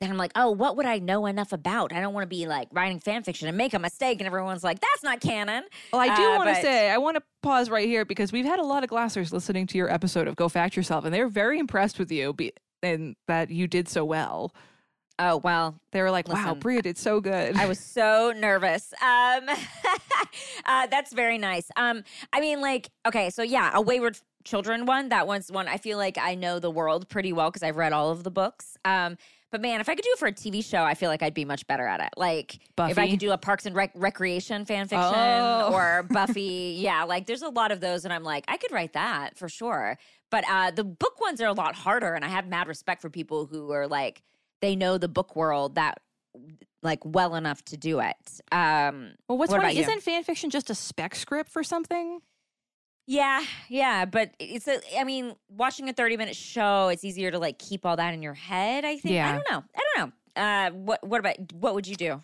then 0.00 0.10
I'm 0.12 0.16
like, 0.16 0.30
oh, 0.36 0.52
what 0.52 0.76
would 0.76 0.86
I 0.86 1.00
know 1.00 1.26
enough 1.26 1.52
about? 1.52 1.92
I 1.92 2.00
don't 2.00 2.14
want 2.14 2.22
to 2.22 2.28
be 2.28 2.46
like 2.46 2.68
writing 2.70 3.00
fan 3.00 3.24
fiction 3.24 3.48
and 3.48 3.56
make 3.58 3.74
a 3.74 3.80
mistake. 3.80 4.20
And 4.20 4.28
everyone's 4.28 4.62
like, 4.62 4.78
that's 4.78 5.02
not 5.02 5.20
canon. 5.20 5.64
Well, 5.92 6.02
I 6.02 6.14
do 6.14 6.22
Uh, 6.22 6.36
want 6.36 6.48
to 6.50 6.54
but- 6.54 6.62
say, 6.62 6.88
I 6.88 6.98
want 6.98 7.16
to 7.16 7.22
pause 7.42 7.68
right 7.68 7.88
here 7.88 8.04
because 8.04 8.30
we've 8.30 8.44
had 8.44 8.60
a 8.60 8.64
lot 8.64 8.84
of 8.84 8.90
glassers 8.90 9.32
listening 9.32 9.66
to 9.66 9.76
your 9.76 9.92
episode 9.92 10.28
of 10.28 10.36
Go 10.36 10.48
Fact 10.48 10.76
Yourself, 10.76 11.04
and 11.04 11.12
they're 11.12 11.26
very 11.26 11.58
impressed 11.58 11.98
with 11.98 12.12
you 12.12 12.32
be- 12.32 12.52
and 12.80 13.16
that 13.26 13.50
you 13.50 13.66
did 13.66 13.88
so 13.88 14.04
well. 14.04 14.54
Oh 15.18 15.36
well, 15.38 15.78
They 15.92 16.02
were 16.02 16.10
like, 16.10 16.28
"Wow, 16.28 16.34
Listen, 16.42 16.58
Brea 16.58 16.80
did 16.82 16.98
so 16.98 17.20
good." 17.20 17.56
I 17.56 17.66
was 17.66 17.78
so 17.98 18.32
nervous. 18.36 18.92
Um, 19.00 19.48
uh, 20.66 20.86
that's 20.88 21.12
very 21.12 21.38
nice. 21.38 21.70
Um, 21.76 22.02
I 22.32 22.40
mean, 22.40 22.60
like, 22.60 22.90
okay, 23.06 23.30
so 23.30 23.42
yeah, 23.42 23.70
a 23.74 23.80
Wayward 23.80 24.18
Children 24.44 24.86
one. 24.86 25.08
That 25.10 25.26
one's 25.26 25.50
one. 25.50 25.68
I 25.68 25.76
feel 25.78 25.98
like 25.98 26.18
I 26.18 26.34
know 26.34 26.58
the 26.58 26.70
world 26.70 27.08
pretty 27.08 27.32
well 27.32 27.50
because 27.50 27.62
I've 27.62 27.76
read 27.76 27.92
all 27.92 28.10
of 28.10 28.24
the 28.24 28.30
books. 28.30 28.76
Um, 28.84 29.16
but 29.50 29.60
man, 29.62 29.80
if 29.80 29.88
I 29.88 29.94
could 29.94 30.02
do 30.04 30.10
it 30.12 30.18
for 30.18 30.26
a 30.26 30.32
TV 30.32 30.64
show, 30.64 30.82
I 30.82 30.94
feel 30.94 31.08
like 31.08 31.22
I'd 31.22 31.32
be 31.32 31.44
much 31.44 31.64
better 31.68 31.86
at 31.86 32.00
it. 32.00 32.08
Like, 32.16 32.58
if 32.76 32.98
I 32.98 33.08
could 33.08 33.20
do 33.20 33.30
a 33.30 33.38
Parks 33.38 33.66
and 33.66 33.74
Rec- 33.76 33.92
Recreation 33.94 34.64
fan 34.64 34.88
fiction 34.88 35.12
Oh. 35.14 35.70
or 35.72 36.02
Buffy, 36.10 36.74
yeah, 36.78 37.04
like 37.04 37.26
there's 37.26 37.42
a 37.42 37.48
lot 37.50 37.70
of 37.70 37.80
those, 37.80 38.04
and 38.04 38.12
I'm 38.12 38.24
like, 38.24 38.44
I 38.48 38.56
could 38.56 38.72
write 38.72 38.94
that 38.94 39.38
for 39.38 39.48
sure. 39.48 39.96
But 40.28 40.44
uh, 40.50 40.72
the 40.72 40.82
book 40.82 41.20
ones 41.20 41.40
are 41.40 41.46
a 41.46 41.52
lot 41.52 41.76
harder, 41.76 42.14
and 42.14 42.24
I 42.24 42.28
have 42.28 42.48
mad 42.48 42.66
respect 42.66 43.00
for 43.00 43.08
people 43.10 43.46
who 43.46 43.70
are 43.70 43.86
like 43.86 44.22
they 44.64 44.76
know 44.76 44.98
the 44.98 45.08
book 45.08 45.36
world 45.36 45.74
that 45.76 46.00
like 46.82 47.00
well 47.04 47.34
enough 47.34 47.64
to 47.66 47.76
do 47.76 48.00
it. 48.00 48.40
Um, 48.52 49.14
well, 49.28 49.38
what's 49.38 49.52
what 49.52 49.62
funny 49.62 49.78
isn't 49.78 50.02
fan 50.02 50.22
fiction 50.24 50.50
just 50.50 50.70
a 50.70 50.74
spec 50.74 51.14
script 51.14 51.50
for 51.50 51.62
something? 51.62 52.20
yeah, 53.06 53.44
yeah, 53.68 54.04
but 54.04 54.30
it's 54.38 54.66
a. 54.66 54.80
I 54.98 55.04
mean, 55.04 55.34
watching 55.48 55.88
a 55.88 55.92
thirty 55.92 56.16
minute 56.16 56.36
show, 56.36 56.88
it's 56.88 57.04
easier 57.04 57.30
to 57.30 57.38
like 57.38 57.58
keep 57.58 57.84
all 57.84 57.96
that 57.96 58.14
in 58.14 58.22
your 58.22 58.34
head. 58.34 58.84
I 58.84 58.96
think. 58.96 59.20
I 59.20 59.32
don't 59.32 59.46
know. 59.50 59.64
I 59.74 59.80
don't 59.96 60.12
know. 60.36 60.42
Uh, 60.42 60.70
what 60.70 61.06
What 61.06 61.20
about 61.20 61.36
what 61.52 61.74
would 61.74 61.86
you 61.86 61.96
do? 61.96 62.22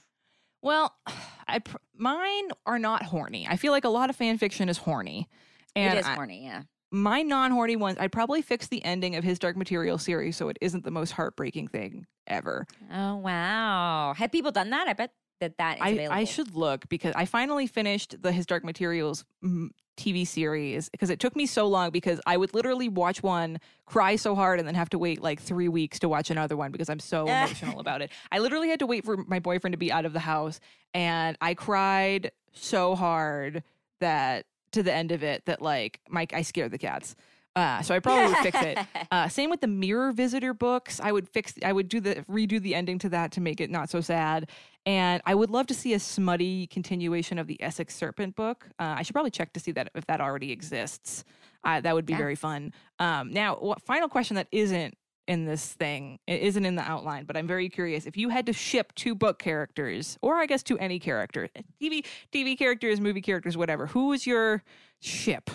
Well, 0.62 0.94
I 1.48 1.59
pr- 1.59 1.79
mine 1.96 2.48
are 2.66 2.79
not 2.79 3.03
horny. 3.03 3.46
I 3.48 3.57
feel 3.57 3.72
like 3.72 3.85
a 3.85 3.88
lot 3.88 4.09
of 4.09 4.16
fan 4.16 4.38
fiction 4.38 4.68
is 4.68 4.79
horny. 4.79 5.29
And 5.76 5.96
it 5.96 6.00
is 6.00 6.07
I- 6.07 6.14
horny. 6.14 6.44
Yeah. 6.44 6.62
My 6.90 7.22
non-horny 7.22 7.76
ones, 7.76 7.96
I'd 8.00 8.12
probably 8.12 8.42
fix 8.42 8.66
the 8.66 8.85
ending 8.85 9.16
of 9.16 9.24
his 9.24 9.38
Dark 9.38 9.57
Material 9.57 9.98
series 9.98 10.37
so 10.37 10.48
it 10.48 10.59
isn't 10.61 10.85
the 10.85 10.90
most 10.90 11.12
heartbreaking 11.12 11.68
thing 11.68 12.07
ever. 12.26 12.66
Oh 12.92 13.16
wow. 13.16 14.14
Have 14.16 14.33
people 14.33 14.50
done 14.50 14.70
that? 14.70 14.88
I 14.88 14.92
bet 14.92 15.12
that 15.40 15.57
that 15.59 15.76
is 15.76 15.83
I, 15.83 15.88
available. 15.90 16.16
I 16.16 16.24
should 16.24 16.55
look 16.55 16.88
because 16.88 17.14
I 17.16 17.24
finally 17.24 17.66
finished 17.66 18.16
the 18.20 18.33
His 18.33 18.46
Dark 18.46 18.64
Materials 18.64 19.24
mm, 19.42 19.70
TV 19.96 20.26
series 20.26 20.88
because 20.88 21.11
it 21.11 21.20
took 21.20 21.37
me 21.37 21.46
so 21.46 21.66
long 21.66 21.90
because 21.90 22.20
I 22.26 22.37
would 22.37 22.55
literally 22.55 22.88
watch 22.88 23.22
one, 23.22 23.59
cry 23.87 24.16
so 24.16 24.35
hard, 24.35 24.59
and 24.59 24.68
then 24.68 24.74
have 24.74 24.90
to 24.90 24.98
wait 24.98 25.22
like 25.22 25.40
three 25.40 25.68
weeks 25.68 25.98
to 26.00 26.09
watch 26.09 26.31
another 26.31 26.57
one 26.57 26.72
because 26.72 26.88
I'm 26.88 27.00
so 27.00 27.22
emotional 27.26 27.81
about 27.81 28.03
it. 28.03 28.11
I 28.31 28.38
literally 28.38 28.68
had 28.68 28.79
to 28.81 28.87
wait 28.87 29.05
for 29.05 29.16
my 29.16 29.38
boyfriend 29.38 29.72
to 29.72 29.79
be 29.79 29.92
out 29.92 30.05
of 30.05 30.12
the 30.12 30.20
house, 30.20 30.61
and 30.94 31.37
I 31.40 31.55
cried 31.55 32.33
so 32.53 32.94
hard 32.94 33.62
that 34.00 34.46
to 34.72 34.83
the 34.83 34.92
end 34.92 35.12
of 35.12 35.22
it 35.22 35.44
that 35.46 35.61
like 35.62 36.00
Mike, 36.09 36.33
I 36.33 36.42
scared 36.42 36.70
the 36.72 36.78
cats. 36.78 37.16
Uh, 37.56 37.83
so 37.83 37.94
I 37.94 37.98
probably 37.98 38.28
would 38.28 38.37
fix 38.38 38.62
it. 38.62 38.78
Uh, 39.12 39.28
same 39.28 39.50
with 39.50 39.61
the 39.61 39.66
Mirror 39.66 40.12
Visitor 40.12 40.54
books. 40.54 41.00
I 41.00 41.11
would 41.11 41.28
fix. 41.28 41.54
I 41.64 41.72
would 41.72 41.88
do 41.88 41.98
the 41.98 42.24
redo 42.30 42.62
the 42.62 42.76
ending 42.76 42.96
to 43.00 43.09
that 43.09 43.33
to 43.33 43.40
make 43.40 43.61
it 43.61 43.68
not 43.70 43.90
so 43.90 44.00
sad. 44.00 44.48
And 44.87 45.20
I 45.26 45.35
would 45.35 45.50
love 45.50 45.66
to 45.66 45.74
see 45.74 45.94
a 45.94 45.98
smutty 45.98 46.68
continuation 46.68 47.38
of 47.40 47.48
the 47.48 47.61
Essex 47.61 47.96
Serpent 47.96 48.37
book. 48.37 48.66
Uh, 48.78 48.94
I 48.98 49.02
should 49.02 49.14
probably 49.14 49.33
check 49.33 49.52
to 49.54 49.61
see 49.61 49.72
that 49.72 49.90
if 49.96 50.06
that 50.06 50.20
already 50.20 50.52
exists. 50.52 51.24
Uh, 51.64 51.80
that 51.80 51.92
would 51.92 52.06
be 52.06 52.12
Yeah. 52.12 52.18
very 52.18 52.37
fun. 52.37 52.72
Um, 53.00 53.33
now, 53.33 53.56
what 53.56 53.83
final 53.83 54.09
question 54.09 54.37
that 54.37 54.46
isn't 54.52 54.94
in 55.31 55.45
this 55.45 55.64
thing, 55.64 56.19
it 56.27 56.43
isn't 56.43 56.64
in 56.64 56.75
the 56.75 56.83
outline, 56.83 57.25
but 57.25 57.37
I'm 57.37 57.47
very 57.47 57.69
curious. 57.69 58.05
If 58.05 58.16
you 58.16 58.31
had 58.31 58.47
to 58.47 58.53
ship 58.53 58.93
two 58.97 59.14
book 59.14 59.38
characters, 59.38 60.19
or 60.23 60.35
I 60.35 60.47
guess 60.47 60.64
to 60.64 60.79
any 60.79 60.99
character, 60.99 61.49
TV, 61.81 62.05
TV 62.33 62.59
characters, 62.59 63.01
movie 63.01 63.21
characters, 63.21 63.57
whatever, 63.57 63.87
who 63.87 64.09
was 64.09 64.27
your 64.27 64.64
ship? 64.99 65.49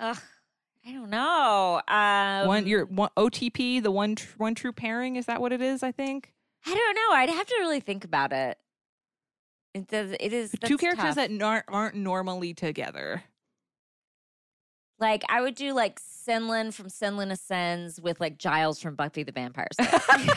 Ugh, 0.00 0.16
I 0.86 0.92
don't 0.92 1.10
know. 1.10 1.82
Um, 1.86 2.48
one 2.48 2.66
your 2.66 2.86
one 2.86 3.10
OTP, 3.14 3.82
the 3.82 3.90
one 3.90 4.14
tr- 4.14 4.38
one 4.38 4.54
true 4.54 4.72
pairing. 4.72 5.16
Is 5.16 5.26
that 5.26 5.38
what 5.38 5.52
it 5.52 5.60
is? 5.60 5.82
I 5.82 5.92
think 5.92 6.32
I 6.66 6.74
don't 6.74 6.94
know. 6.94 7.16
I'd 7.16 7.28
have 7.28 7.46
to 7.46 7.56
really 7.58 7.80
think 7.80 8.06
about 8.06 8.32
it. 8.32 8.56
It 9.74 9.86
does. 9.86 10.12
It 10.18 10.32
is 10.32 10.54
two 10.64 10.78
characters 10.78 11.14
tough. 11.14 11.28
that 11.28 11.42
aren't 11.42 11.66
aren't 11.68 11.94
normally 11.94 12.54
together. 12.54 13.22
Like 15.04 15.22
I 15.28 15.42
would 15.42 15.54
do 15.54 15.74
like 15.74 16.00
Senlin 16.00 16.72
from 16.72 16.86
Senlin 16.88 17.30
Ascends 17.30 18.00
with 18.00 18.20
like 18.20 18.38
Giles 18.38 18.80
from 18.80 18.94
Buffy 18.94 19.22
the 19.22 19.32
Vampire 19.32 19.68
Slayer. 19.78 19.90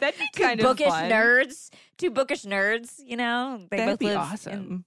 That'd 0.00 0.18
be 0.18 0.28
two 0.34 0.42
kind 0.42 0.60
of 0.60 0.66
bookish 0.66 0.88
fun. 0.88 1.10
nerds. 1.10 1.70
Two 1.96 2.10
bookish 2.10 2.42
nerds. 2.42 3.00
You 3.02 3.16
know, 3.16 3.58
they 3.70 3.78
That'd 3.78 3.92
both 3.94 3.98
be 4.00 4.06
live 4.06 4.14
in- 4.14 4.20
awesome. 4.20 4.84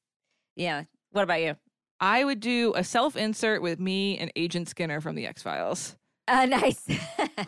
yeah. 0.55 0.83
What 1.11 1.23
about 1.23 1.41
you? 1.41 1.55
I 1.99 2.23
would 2.23 2.39
do 2.39 2.73
a 2.75 2.83
self 2.83 3.15
insert 3.15 3.63
with 3.63 3.79
me 3.79 4.15
and 4.19 4.31
Agent 4.35 4.69
Skinner 4.69 5.01
from 5.01 5.15
the 5.15 5.25
X 5.25 5.41
Files. 5.41 5.95
Uh, 6.27 6.45
nice. 6.45 6.85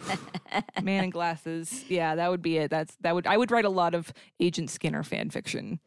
Man 0.82 1.04
in 1.06 1.10
glasses. 1.12 1.86
Yeah, 1.90 2.16
that 2.16 2.32
would 2.32 2.42
be 2.42 2.58
it. 2.58 2.72
That's 2.72 2.96
that 3.02 3.14
would 3.14 3.28
I 3.28 3.38
would 3.38 3.52
write 3.52 3.66
a 3.66 3.70
lot 3.70 3.94
of 3.94 4.12
Agent 4.40 4.72
Skinner 4.72 5.04
fan 5.04 5.30
fiction. 5.30 5.80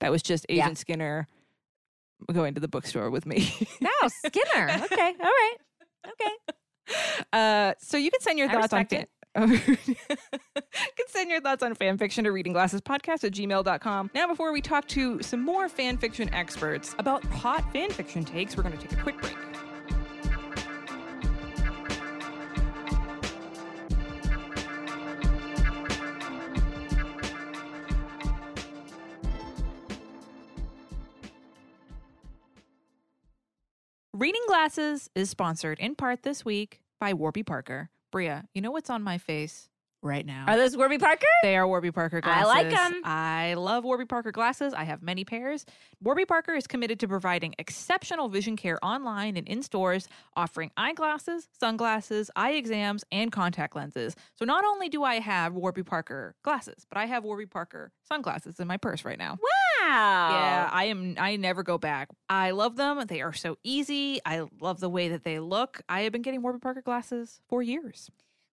That 0.00 0.10
was 0.10 0.22
just 0.22 0.46
Yeah. 0.48 0.64
Agent 0.64 0.78
Skinner 0.78 1.28
going 2.32 2.54
to 2.54 2.60
the 2.60 2.68
bookstore 2.68 3.10
with 3.10 3.26
me. 3.26 3.52
no, 3.80 3.90
Skinner. 4.08 4.68
Okay. 4.84 5.14
All 5.20 5.26
right. 5.26 5.54
Okay. 6.08 6.30
Uh, 7.32 7.72
so 7.78 7.96
you 7.96 8.10
can 8.10 8.20
send 8.20 8.38
your 8.38 8.48
I 8.48 8.52
thoughts 8.52 8.72
on 8.72 8.86
fan. 8.86 9.06
you 9.48 9.58
can 9.58 11.06
send 11.08 11.30
your 11.30 11.40
thoughts 11.40 11.62
on 11.62 11.74
fan 11.74 11.96
fiction 11.96 12.24
to 12.24 12.32
reading 12.32 12.52
glasses 12.52 12.80
podcast 12.80 13.24
at 13.24 13.32
gmail.com. 13.32 14.10
Now, 14.14 14.26
before 14.26 14.52
we 14.52 14.60
talk 14.60 14.86
to 14.88 15.22
some 15.22 15.40
more 15.42 15.68
fan 15.68 15.96
fiction 15.96 16.32
experts 16.34 16.94
about 16.98 17.24
hot 17.24 17.70
fan 17.72 17.90
fiction 17.90 18.24
takes, 18.24 18.56
we're 18.56 18.62
going 18.64 18.76
to 18.76 18.86
take 18.86 18.98
a 18.98 19.02
quick 19.02 19.20
break. 19.20 19.36
Reading 34.14 34.42
Glasses 34.46 35.08
is 35.14 35.30
sponsored 35.30 35.78
in 35.78 35.94
part 35.94 36.22
this 36.22 36.44
week 36.44 36.82
by 37.00 37.14
Warby 37.14 37.44
Parker. 37.44 37.88
Brea, 38.10 38.42
you 38.52 38.60
know 38.60 38.70
what's 38.70 38.90
on 38.90 39.02
my 39.02 39.16
face 39.16 39.70
right 40.02 40.26
now? 40.26 40.44
Are 40.46 40.58
those 40.58 40.76
Warby 40.76 40.98
Parker? 40.98 41.24
They 41.42 41.56
are 41.56 41.66
Warby 41.66 41.92
Parker 41.92 42.20
glasses. 42.20 42.42
I 42.42 42.46
like 42.46 42.68
them. 42.68 43.00
I 43.04 43.54
love 43.54 43.84
Warby 43.84 44.04
Parker 44.04 44.30
glasses. 44.30 44.74
I 44.74 44.84
have 44.84 45.00
many 45.00 45.24
pairs. 45.24 45.64
Warby 46.02 46.26
Parker 46.26 46.52
is 46.52 46.66
committed 46.66 47.00
to 47.00 47.08
providing 47.08 47.54
exceptional 47.58 48.28
vision 48.28 48.54
care 48.54 48.78
online 48.84 49.38
and 49.38 49.48
in 49.48 49.62
stores, 49.62 50.08
offering 50.36 50.70
eyeglasses, 50.76 51.48
sunglasses, 51.58 52.30
eye 52.36 52.52
exams, 52.52 53.04
and 53.10 53.32
contact 53.32 53.74
lenses. 53.74 54.14
So 54.34 54.44
not 54.44 54.62
only 54.62 54.90
do 54.90 55.04
I 55.04 55.20
have 55.20 55.54
Warby 55.54 55.84
Parker 55.84 56.34
glasses, 56.44 56.84
but 56.86 56.98
I 56.98 57.06
have 57.06 57.24
Warby 57.24 57.46
Parker 57.46 57.92
sunglasses 58.06 58.60
in 58.60 58.68
my 58.68 58.76
purse 58.76 59.06
right 59.06 59.18
now. 59.18 59.38
Wow. 59.40 59.61
Yeah, 59.92 60.70
I 60.72 60.84
am. 60.84 61.16
I 61.18 61.36
never 61.36 61.62
go 61.62 61.78
back. 61.78 62.08
I 62.28 62.50
love 62.50 62.76
them. 62.76 63.02
They 63.06 63.20
are 63.20 63.32
so 63.32 63.56
easy. 63.64 64.20
I 64.24 64.46
love 64.60 64.80
the 64.80 64.88
way 64.88 65.08
that 65.08 65.24
they 65.24 65.38
look. 65.38 65.82
I 65.88 66.02
have 66.02 66.12
been 66.12 66.22
getting 66.22 66.42
Warby 66.42 66.60
Parker 66.60 66.82
glasses 66.82 67.40
for 67.48 67.62
years. 67.62 68.10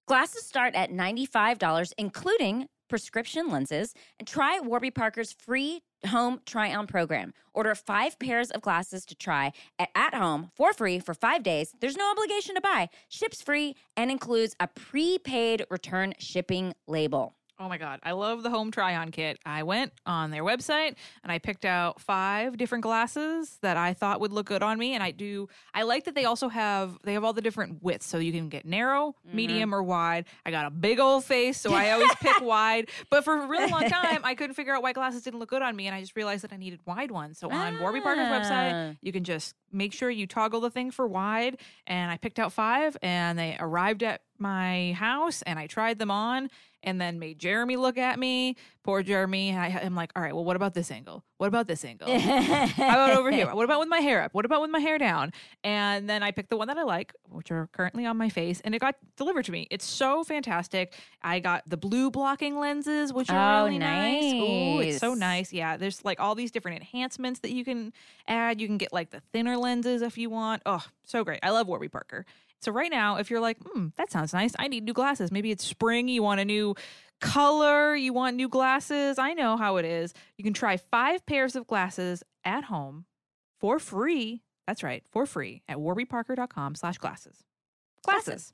Glasses 0.08 0.46
start 0.46 0.74
at 0.74 0.92
$95, 0.92 1.94
including 1.98 2.68
prescription 2.88 3.50
lenses, 3.50 3.94
and 4.18 4.28
try 4.28 4.60
Warby 4.60 4.92
Parker's 4.92 5.32
free 5.32 5.82
home 6.08 6.40
try 6.46 6.74
on 6.74 6.88
program. 6.88 7.34
Order 7.54 7.76
five 7.76 8.18
pairs 8.20 8.52
of 8.52 8.62
glasses 8.62 9.06
to 9.06 9.16
try 9.16 9.52
at, 9.78 9.90
at 9.96 10.14
home 10.16 10.52
for 10.56 10.74
free 10.74 11.00
for 11.00 11.14
five 11.14 11.44
days. 11.44 11.74
There's 11.80 11.98
no 11.98 12.10
obligation 12.12 12.56
to 12.56 12.62
buy, 12.62 12.90
ships 13.10 13.42
free, 13.42 13.76
and 13.96 14.10
includes 14.10 14.56
a 14.60 14.68
prepaid 14.68 15.66
return 15.70 16.14
shipping 16.20 16.74
label. 16.88 17.36
Oh 17.62 17.68
my 17.68 17.78
God. 17.78 18.00
I 18.04 18.14
love 18.14 18.42
the 18.42 18.50
home 18.50 18.72
try 18.72 18.96
on 18.96 19.12
kit. 19.12 19.38
I 19.46 19.64
went 19.64 19.92
on 20.06 20.32
their 20.32 20.44
website 20.46 20.96
and 21.24 21.32
I 21.32 21.40
picked 21.40 21.66
out 21.66 22.00
five 22.00 22.56
different 22.58 22.84
glasses 22.84 23.58
that 23.62 23.76
I 23.76 23.94
thought 23.94 24.22
would 24.22 24.32
look 24.32 24.46
good 24.46 24.64
on 24.64 24.80
me. 24.80 24.94
And 24.94 25.04
I 25.04 25.12
do, 25.12 25.50
I 25.74 25.84
like 25.84 26.06
that 26.06 26.16
they 26.16 26.24
also 26.24 26.48
have, 26.48 26.98
they 27.04 27.12
have 27.14 27.26
all 27.26 27.34
the 27.34 27.42
different 27.42 27.84
widths. 27.84 28.06
So 28.06 28.18
you 28.18 28.32
can 28.32 28.48
get 28.48 28.66
narrow, 28.66 29.14
medium, 29.34 29.76
or 29.76 29.84
wide. 29.84 30.24
I 30.46 30.52
got 30.52 30.68
a 30.68 30.70
big 30.70 31.02
old 31.02 31.26
face. 31.26 31.60
So 31.60 31.74
I 31.74 31.92
always 31.92 32.16
pick 32.22 32.40
wide. 32.42 32.90
But 33.10 33.26
for 33.26 33.34
a 33.44 33.46
really 33.48 33.70
long 33.70 33.90
time, 33.90 34.22
I 34.24 34.36
couldn't 34.36 34.56
figure 34.56 34.74
out 34.74 34.82
why 34.82 34.94
glasses 34.94 35.24
didn't 35.24 35.40
look 35.42 35.50
good 35.50 35.62
on 35.62 35.76
me. 35.76 35.88
And 35.88 35.94
I 35.96 36.00
just 36.00 36.16
realized 36.16 36.46
that 36.46 36.54
I 36.54 36.58
needed 36.58 36.80
wide 36.86 37.12
ones. 37.12 37.40
So 37.40 37.52
on 37.52 37.78
Warby 37.82 38.00
Parker's 38.00 38.28
Ah. 38.30 38.40
website, 38.40 38.98
you 39.02 39.12
can 39.12 39.26
just 39.26 39.54
make 39.72 39.92
sure 39.92 40.10
you 40.10 40.28
toggle 40.28 40.62
the 40.62 40.70
thing 40.70 40.92
for 40.92 41.06
wide. 41.06 41.60
And 41.86 42.10
I 42.10 42.16
picked 42.16 42.40
out 42.40 42.54
five 42.54 42.96
and 43.02 43.38
they 43.38 43.58
arrived 43.60 44.02
at 44.02 44.22
my 44.40 44.94
house 44.98 45.42
and 45.44 45.58
I 45.60 45.68
tried 45.68 46.00
them 46.00 46.12
on 46.12 46.50
and 46.82 47.00
then 47.02 47.20
made 47.20 47.38
Jeremy 47.40 47.76
look 47.76 47.98
at 47.98 48.18
me. 48.18 48.56
Poor 48.84 49.04
Jeremy. 49.04 49.54
I, 49.54 49.68
I'm 49.84 49.96
like, 49.96 50.12
all 50.16 50.24
right, 50.24 50.34
well, 50.34 50.46
what 50.46 50.56
about 50.56 50.74
this 50.74 50.90
angle? 50.92 51.26
What 51.38 51.48
about 51.48 51.68
this 51.68 51.84
angle? 51.84 52.08
How 52.18 52.64
about 53.06 53.18
over 53.18 53.32
here? 53.32 53.54
What 53.54 53.66
about 53.66 53.82
with 53.82 53.90
my 53.90 54.00
hair 54.00 54.22
up? 54.24 54.34
What 54.34 54.46
about 54.46 54.62
with 54.62 54.70
my 54.72 54.80
hair 54.80 54.98
down? 54.98 55.34
And 55.66 56.10
then 56.10 56.24
I 56.24 56.32
picked 56.32 56.50
the 56.50 56.56
one 56.56 56.70
that 56.70 56.78
I 56.78 56.84
like, 56.84 57.14
which 57.28 57.52
are 57.52 57.68
currently 57.74 58.06
on 58.06 58.16
my 58.16 58.30
face, 58.30 58.62
and 58.62 58.74
it 58.74 58.80
got 58.80 58.96
delivered 59.18 59.44
to 59.46 59.52
me. 59.52 59.68
It's 59.70 59.84
so 59.86 60.24
fantastic. 60.24 60.94
I 61.22 61.40
got 61.40 61.64
the 61.70 61.76
blue 61.76 62.12
blocking 62.12 62.58
lenses, 62.58 63.12
which 63.12 63.30
are 63.30 63.62
Oh, 63.62 63.66
really 63.66 63.78
nice. 63.80 64.34
Oh, 64.36 64.80
it's 64.80 64.98
so 65.00 65.10
nice. 65.14 65.20
nice. 65.20 65.54
Yeah, 65.54 65.76
there's 65.76 66.06
like 66.06 66.22
all 66.22 66.34
these 66.34 66.50
different 66.52 66.78
enhancements 66.78 67.42
that 67.42 67.52
you 67.52 67.66
can 67.66 67.92
add. 68.26 68.62
You 68.62 68.68
can 68.68 68.78
get 68.78 68.94
like 68.94 69.10
the 69.12 69.20
thinner 69.34 69.58
lenses 69.58 70.02
if 70.02 70.18
you 70.18 70.30
want. 70.30 70.62
Oh, 70.66 70.84
so 71.04 71.26
great. 71.26 71.40
I 71.44 71.50
love 71.50 71.68
Warby 71.68 71.90
Parker. 71.90 72.26
So 72.62 72.72
right 72.72 72.92
now, 72.92 73.18
if 73.18 73.30
you're 73.30 73.40
like, 73.40 73.58
hmm, 73.64 73.88
that 73.98 74.12
sounds 74.12 74.34
nice, 74.34 74.54
I 74.60 74.68
need 74.68 74.84
new 74.84 74.94
glasses. 74.94 75.32
Maybe 75.32 75.52
it's 75.52 75.64
spring, 75.64 76.08
you 76.08 76.24
want 76.24 76.40
a 76.40 76.46
new 76.46 76.76
color, 77.22 77.96
you 77.96 78.14
want 78.14 78.36
new 78.36 78.50
glasses. 78.50 79.18
I 79.18 79.34
know 79.34 79.58
how 79.58 79.78
it 79.78 79.86
is. 79.86 80.14
You 80.38 80.44
can 80.44 80.54
try 80.54 80.78
five 80.78 81.26
pairs 81.26 81.56
of 81.56 81.68
glasses 81.68 82.24
at 82.44 82.66
home 82.66 83.06
for 83.60 83.80
free. 83.80 84.42
That's 84.68 84.84
right, 84.84 85.04
for 85.12 85.26
free 85.26 85.64
at 85.68 85.78
warbyparker.com 85.78 86.76
slash 86.76 86.98
glasses. 86.98 87.44
Glasses. 88.04 88.54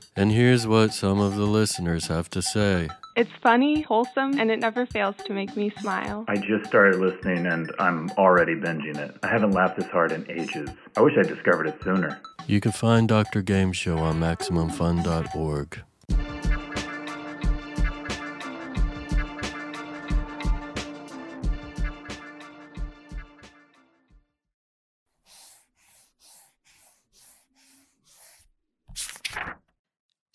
And 0.15 0.31
here's 0.31 0.67
what 0.67 0.93
some 0.93 1.19
of 1.19 1.35
the 1.35 1.45
listeners 1.45 2.07
have 2.07 2.29
to 2.31 2.41
say. 2.41 2.89
It's 3.15 3.31
funny, 3.43 3.81
wholesome, 3.81 4.39
and 4.39 4.49
it 4.49 4.59
never 4.59 4.85
fails 4.85 5.15
to 5.25 5.33
make 5.33 5.55
me 5.57 5.71
smile. 5.81 6.25
I 6.27 6.35
just 6.37 6.65
started 6.65 6.99
listening 6.99 7.45
and 7.45 7.71
I'm 7.79 8.09
already 8.11 8.55
binging 8.55 8.97
it. 8.97 9.17
I 9.23 9.27
haven't 9.27 9.51
laughed 9.51 9.77
this 9.77 9.87
hard 9.87 10.11
in 10.11 10.29
ages. 10.31 10.69
I 10.95 11.01
wish 11.01 11.13
I'd 11.17 11.27
discovered 11.27 11.67
it 11.67 11.77
sooner. 11.83 12.21
You 12.47 12.61
can 12.61 12.71
find 12.71 13.07
Dr. 13.07 13.41
Game 13.41 13.73
Show 13.73 13.97
on 13.97 14.19
MaximumFun.org. 14.19 15.81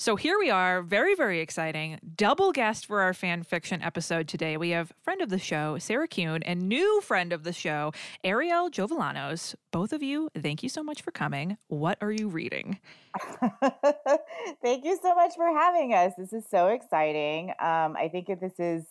So 0.07 0.15
here 0.15 0.39
we 0.39 0.51
are, 0.51 0.83
very, 0.83 1.17
very 1.17 1.41
exciting. 1.41 1.99
Double 2.15 2.53
guest 2.53 2.87
for 2.87 3.01
our 3.01 3.13
fan 3.13 3.43
fiction 3.43 3.83
episode 3.83 4.29
today. 4.29 4.57
We 4.57 4.71
have 4.71 4.93
friend 5.03 5.21
of 5.21 5.31
the 5.31 5.39
show, 5.41 5.79
Sarah 5.79 6.07
Kuhn, 6.07 6.45
and 6.45 6.69
new 6.69 7.01
friend 7.01 7.33
of 7.33 7.43
the 7.43 7.53
show, 7.53 7.91
Arielle 8.25 8.71
Jovellanos. 8.71 9.57
Both 9.73 9.93
of 9.93 10.05
you, 10.05 10.31
thank 10.39 10.63
you 10.63 10.69
so 10.69 10.85
much 10.85 11.03
for 11.03 11.11
coming. 11.11 11.57
What 11.67 11.99
are 12.01 12.13
you 12.13 12.29
reading? 12.29 12.79
thank 14.63 14.85
you 14.85 14.97
so 15.03 15.13
much 15.17 15.35
for 15.35 15.49
having 15.49 15.93
us. 15.93 16.13
This 16.17 16.33
is 16.33 16.45
so 16.49 16.69
exciting. 16.69 17.51
Um, 17.59 17.97
I 17.97 18.09
think 18.13 18.29
if 18.29 18.39
this 18.39 18.61
is 18.61 18.85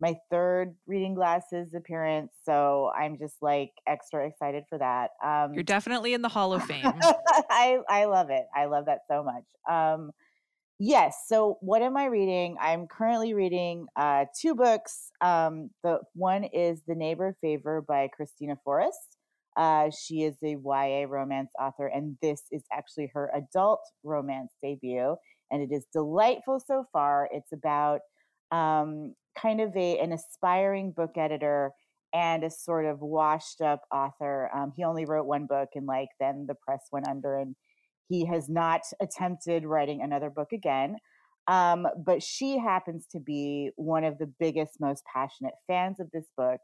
my 0.00 0.18
third 0.32 0.74
reading 0.86 1.14
glasses 1.14 1.72
appearance 1.72 2.30
so 2.44 2.90
i'm 2.94 3.16
just 3.16 3.36
like 3.40 3.72
extra 3.86 4.26
excited 4.26 4.62
for 4.68 4.76
that 4.76 5.12
um, 5.24 5.54
you're 5.54 5.62
definitely 5.62 6.12
in 6.12 6.20
the 6.20 6.28
hall 6.28 6.52
of 6.52 6.62
fame 6.64 6.84
i 7.48 7.78
i 7.88 8.04
love 8.04 8.28
it 8.28 8.44
i 8.54 8.66
love 8.66 8.84
that 8.84 8.98
so 9.08 9.22
much 9.22 9.44
um, 9.70 10.10
Yes. 10.78 11.24
So, 11.26 11.56
what 11.62 11.80
am 11.80 11.96
I 11.96 12.04
reading? 12.06 12.56
I'm 12.60 12.86
currently 12.86 13.32
reading 13.32 13.86
uh, 13.96 14.26
two 14.38 14.54
books. 14.54 15.10
Um, 15.22 15.70
the 15.82 16.00
one 16.14 16.44
is 16.44 16.82
The 16.86 16.94
Neighbor 16.94 17.34
Favor 17.40 17.80
by 17.80 18.10
Kristina 18.18 18.56
Forest. 18.62 19.16
Uh, 19.56 19.88
she 19.90 20.24
is 20.24 20.36
a 20.44 20.50
YA 20.62 21.06
romance 21.08 21.50
author, 21.58 21.86
and 21.86 22.18
this 22.20 22.42
is 22.52 22.62
actually 22.70 23.10
her 23.14 23.30
adult 23.34 23.80
romance 24.04 24.52
debut, 24.62 25.16
and 25.50 25.62
it 25.62 25.74
is 25.74 25.86
delightful 25.94 26.60
so 26.60 26.84
far. 26.92 27.30
It's 27.32 27.52
about 27.52 28.00
um, 28.50 29.14
kind 29.40 29.62
of 29.62 29.74
a 29.76 29.98
an 29.98 30.12
aspiring 30.12 30.92
book 30.92 31.12
editor 31.16 31.72
and 32.12 32.44
a 32.44 32.50
sort 32.50 32.84
of 32.84 33.00
washed 33.00 33.62
up 33.62 33.80
author. 33.90 34.50
Um, 34.54 34.72
he 34.76 34.84
only 34.84 35.06
wrote 35.06 35.26
one 35.26 35.46
book, 35.46 35.70
and 35.74 35.86
like 35.86 36.10
then 36.20 36.44
the 36.46 36.54
press 36.54 36.82
went 36.92 37.08
under, 37.08 37.38
and 37.38 37.56
he 38.08 38.26
has 38.26 38.48
not 38.48 38.82
attempted 39.00 39.64
writing 39.64 40.02
another 40.02 40.30
book 40.30 40.52
again. 40.52 40.96
Um, 41.48 41.86
but 42.04 42.22
she 42.22 42.58
happens 42.58 43.06
to 43.12 43.20
be 43.20 43.70
one 43.76 44.04
of 44.04 44.18
the 44.18 44.26
biggest, 44.26 44.80
most 44.80 45.04
passionate 45.12 45.54
fans 45.66 46.00
of 46.00 46.10
this 46.12 46.26
book. 46.36 46.60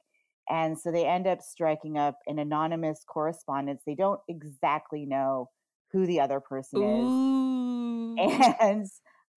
And 0.49 0.77
so 0.79 0.91
they 0.91 1.07
end 1.07 1.27
up 1.27 1.41
striking 1.41 1.99
up 1.99 2.19
an 2.27 2.39
anonymous 2.39 3.05
correspondence. 3.07 3.83
They 3.87 3.95
don't 3.95 4.21
exactly 4.29 5.07
know 5.07 5.51
who 5.93 6.07
the 6.07 6.21
other 6.21 6.41
person 6.41 6.83
Ooh. 6.83 8.15
is. 8.17 8.23
And 8.61 8.87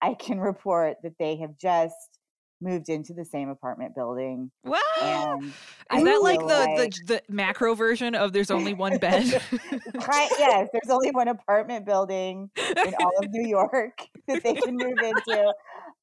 I 0.02 0.14
can 0.14 0.38
report 0.38 0.96
that 1.02 1.14
they 1.18 1.36
have 1.36 1.56
just 1.56 2.15
moved 2.60 2.88
into 2.88 3.12
the 3.12 3.24
same 3.24 3.48
apartment 3.48 3.94
building. 3.94 4.50
Wow. 4.64 5.40
Is 5.42 5.52
I 5.90 6.02
that 6.02 6.22
like 6.22 6.40
the, 6.40 6.46
like 6.46 6.94
the 7.06 7.06
the 7.06 7.22
macro 7.28 7.74
version 7.74 8.14
of 8.14 8.32
there's 8.32 8.50
only 8.50 8.74
one 8.74 8.98
bed? 8.98 9.24
right, 9.62 10.30
yes, 10.38 10.68
there's 10.72 10.90
only 10.90 11.10
one 11.10 11.28
apartment 11.28 11.86
building 11.86 12.50
in 12.56 12.94
all 13.00 13.12
of 13.22 13.30
New 13.30 13.46
York 13.46 13.98
that 14.28 14.42
they 14.42 14.54
can 14.54 14.76
move 14.76 14.98
into. 14.98 15.54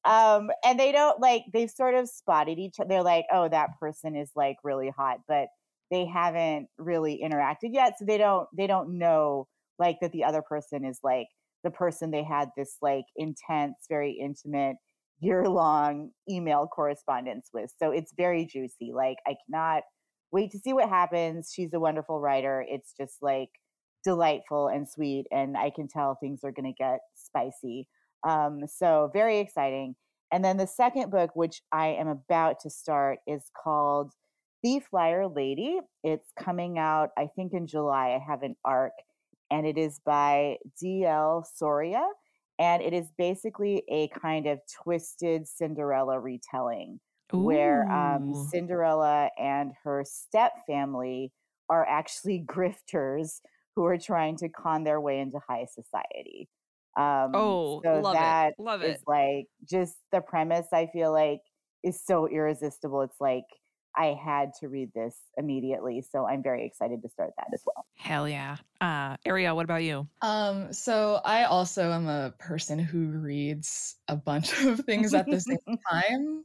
Um, 0.04 0.50
and 0.64 0.78
they 0.78 0.92
don't 0.92 1.20
like 1.20 1.44
they've 1.52 1.70
sort 1.70 1.94
of 1.94 2.08
spotted 2.08 2.58
each 2.58 2.78
other. 2.78 2.88
They're 2.88 3.02
like, 3.02 3.26
oh, 3.32 3.48
that 3.48 3.78
person 3.80 4.16
is 4.16 4.30
like 4.36 4.56
really 4.62 4.90
hot, 4.90 5.18
but 5.26 5.48
they 5.90 6.06
haven't 6.06 6.68
really 6.78 7.20
interacted 7.24 7.70
yet. 7.72 7.94
So 7.98 8.04
they 8.04 8.18
don't 8.18 8.48
they 8.56 8.66
don't 8.66 8.98
know 8.98 9.48
like 9.78 9.98
that 10.00 10.12
the 10.12 10.24
other 10.24 10.42
person 10.42 10.84
is 10.84 11.00
like 11.02 11.26
the 11.64 11.70
person 11.70 12.10
they 12.10 12.22
had 12.22 12.50
this 12.56 12.76
like 12.80 13.06
intense, 13.16 13.74
very 13.88 14.12
intimate 14.12 14.76
year 15.20 15.48
long 15.48 16.10
email 16.28 16.66
correspondence 16.66 17.48
with. 17.52 17.72
So 17.78 17.90
it's 17.90 18.12
very 18.16 18.46
juicy. 18.46 18.92
Like, 18.94 19.18
I 19.26 19.36
cannot 19.46 19.82
wait 20.32 20.50
to 20.52 20.58
see 20.58 20.72
what 20.72 20.88
happens. 20.88 21.50
She's 21.54 21.72
a 21.72 21.80
wonderful 21.80 22.20
writer. 22.20 22.64
It's 22.68 22.92
just 22.98 23.16
like 23.22 23.50
delightful 24.04 24.68
and 24.68 24.88
sweet. 24.88 25.26
And 25.30 25.56
I 25.56 25.70
can 25.70 25.88
tell 25.88 26.16
things 26.16 26.40
are 26.44 26.52
going 26.52 26.72
to 26.72 26.82
get 26.82 26.98
spicy. 27.14 27.88
Um, 28.26 28.62
so, 28.66 29.10
very 29.12 29.38
exciting. 29.38 29.94
And 30.32 30.44
then 30.44 30.56
the 30.56 30.66
second 30.66 31.10
book, 31.10 31.30
which 31.34 31.62
I 31.70 31.88
am 31.88 32.08
about 32.08 32.56
to 32.60 32.70
start, 32.70 33.18
is 33.26 33.50
called 33.62 34.12
Thief 34.62 34.84
Liar 34.92 35.28
Lady. 35.28 35.78
It's 36.02 36.32
coming 36.38 36.78
out, 36.78 37.10
I 37.16 37.28
think, 37.36 37.52
in 37.52 37.66
July. 37.66 38.18
I 38.18 38.30
have 38.30 38.42
an 38.42 38.56
arc, 38.64 38.94
and 39.50 39.66
it 39.66 39.78
is 39.78 40.00
by 40.04 40.56
D.L. 40.80 41.46
Soria 41.54 42.04
and 42.58 42.82
it 42.82 42.92
is 42.92 43.06
basically 43.18 43.82
a 43.90 44.08
kind 44.08 44.46
of 44.46 44.60
twisted 44.82 45.46
Cinderella 45.48 46.20
retelling 46.20 47.00
Ooh. 47.34 47.38
where 47.38 47.90
um, 47.90 48.32
Cinderella 48.50 49.30
and 49.38 49.72
her 49.82 50.04
step 50.06 50.52
family 50.66 51.32
are 51.68 51.86
actually 51.88 52.44
grifters 52.48 53.40
who 53.74 53.84
are 53.84 53.98
trying 53.98 54.36
to 54.36 54.48
con 54.48 54.84
their 54.84 55.00
way 55.00 55.18
into 55.18 55.40
high 55.48 55.66
society. 55.72 56.48
Um, 56.96 57.32
oh, 57.34 57.80
so 57.84 58.00
love 58.00 58.14
that 58.14 58.50
it. 58.50 58.62
Love 58.62 58.82
it. 58.82 58.90
It's 58.90 59.04
like 59.06 59.46
just 59.68 59.96
the 60.12 60.20
premise. 60.20 60.66
I 60.72 60.86
feel 60.92 61.12
like 61.12 61.40
is 61.82 62.00
so 62.04 62.28
irresistible. 62.28 63.02
It's 63.02 63.20
like 63.20 63.44
I 63.96 64.18
had 64.22 64.52
to 64.60 64.68
read 64.68 64.92
this 64.94 65.16
immediately. 65.36 66.02
So 66.02 66.26
I'm 66.26 66.42
very 66.42 66.66
excited 66.66 67.02
to 67.02 67.08
start 67.08 67.32
that 67.36 67.46
as 67.52 67.62
well. 67.66 67.84
Hell 67.96 68.28
yeah. 68.28 68.56
Uh 68.80 69.16
Arielle, 69.26 69.54
what 69.56 69.64
about 69.64 69.82
you? 69.82 70.06
Um, 70.22 70.72
so 70.72 71.20
I 71.24 71.44
also 71.44 71.92
am 71.92 72.08
a 72.08 72.34
person 72.38 72.78
who 72.78 73.06
reads 73.06 73.96
a 74.08 74.16
bunch 74.16 74.52
of 74.64 74.80
things 74.80 75.14
at 75.14 75.26
the 75.26 75.40
same 75.40 75.58
time, 75.90 76.44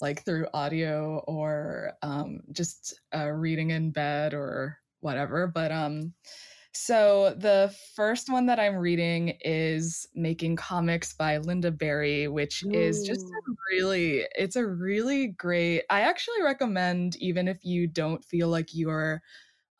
like 0.00 0.24
through 0.24 0.46
audio 0.54 1.22
or 1.26 1.92
um 2.02 2.40
just 2.52 3.00
uh, 3.14 3.28
reading 3.28 3.70
in 3.70 3.90
bed 3.90 4.34
or 4.34 4.78
whatever. 5.00 5.46
But 5.46 5.72
um 5.72 6.12
so 6.74 7.34
the 7.34 7.74
first 7.94 8.28
one 8.30 8.46
that 8.46 8.58
I'm 8.58 8.76
reading 8.76 9.38
is 9.40 10.06
Making 10.14 10.56
Comics 10.56 11.12
by 11.12 11.38
Lynda 11.38 11.76
Barry, 11.76 12.28
which 12.28 12.64
Ooh. 12.64 12.70
is 12.70 13.02
just 13.02 13.26
a 13.30 13.52
really 13.70 14.26
it's 14.34 14.56
a 14.56 14.66
really 14.66 15.28
great. 15.28 15.84
I 15.90 16.00
actually 16.00 16.42
recommend 16.42 17.16
even 17.16 17.48
if 17.48 17.64
you 17.64 17.86
don't 17.86 18.24
feel 18.24 18.48
like 18.48 18.74
you're 18.74 19.22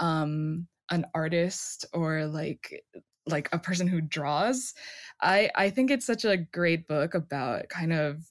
um 0.00 0.68
an 0.90 1.06
artist 1.14 1.86
or 1.94 2.26
like 2.26 2.84
like 3.26 3.52
a 3.54 3.58
person 3.58 3.88
who 3.88 4.00
draws. 4.00 4.74
I 5.22 5.50
I 5.56 5.70
think 5.70 5.90
it's 5.90 6.06
such 6.06 6.24
a 6.24 6.36
great 6.38 6.88
book 6.88 7.14
about 7.14 7.68
kind 7.70 7.92
of 7.92 8.30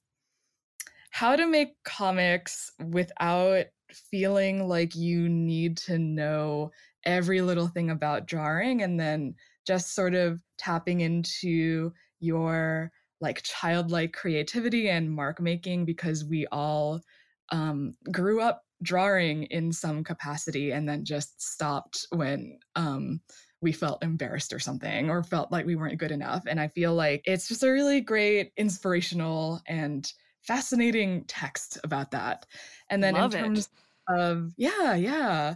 how 1.12 1.36
to 1.36 1.46
make 1.48 1.82
comics 1.84 2.72
without 2.90 3.68
feeling 3.92 4.68
like 4.68 4.96
you 4.96 5.30
need 5.30 5.78
to 5.78 5.98
know 6.00 6.72
every 7.06 7.42
little 7.42 7.68
thing 7.68 7.90
about 7.90 8.28
drawing 8.28 8.82
and 8.82 9.00
then 9.00 9.36
just 9.66 9.94
sort 9.96 10.14
of 10.14 10.42
tapping 10.58 11.02
into 11.02 11.92
your 12.20 12.92
like 13.22 13.42
childlike 13.44 14.14
creativity 14.14 14.90
and 14.90 15.12
mark 15.12 15.40
making 15.40 15.86
because 15.86 16.26
we 16.26 16.46
all 16.48 17.02
um, 17.50 17.96
grew 18.12 18.42
up 18.42 18.64
drawing 18.82 19.44
in 19.44 19.72
some 19.72 20.04
capacity 20.04 20.72
and 20.72 20.90
then 20.90 21.06
just 21.06 21.42
stopped 21.42 22.06
when 22.12 22.60
um 22.76 23.22
we 23.62 23.72
felt 23.72 24.04
embarrassed 24.04 24.52
or 24.52 24.60
something 24.60 25.10
or 25.10 25.24
felt 25.24 25.50
like 25.52 25.66
we 25.66 25.76
weren't 25.78 25.98
good 25.98 26.12
enough. 26.12 26.44
And 26.46 26.60
i 26.60 26.68
feel 26.68 26.94
like 26.94 27.22
it's 27.26 27.48
just 27.48 27.64
a 27.64 27.72
really 27.72 28.02
great 28.02 28.52
inspirational 28.58 29.62
and 29.68 30.12
fascinating 30.42 31.24
text 31.28 31.78
about 31.84 32.12
that. 32.12 32.46
And 32.90 33.02
then 33.02 33.16
Love 33.16 33.34
in 33.34 33.38
it. 33.38 33.40
terms 33.44 33.70
of 34.10 34.54
yeah 34.58 34.96
yeah 34.96 35.56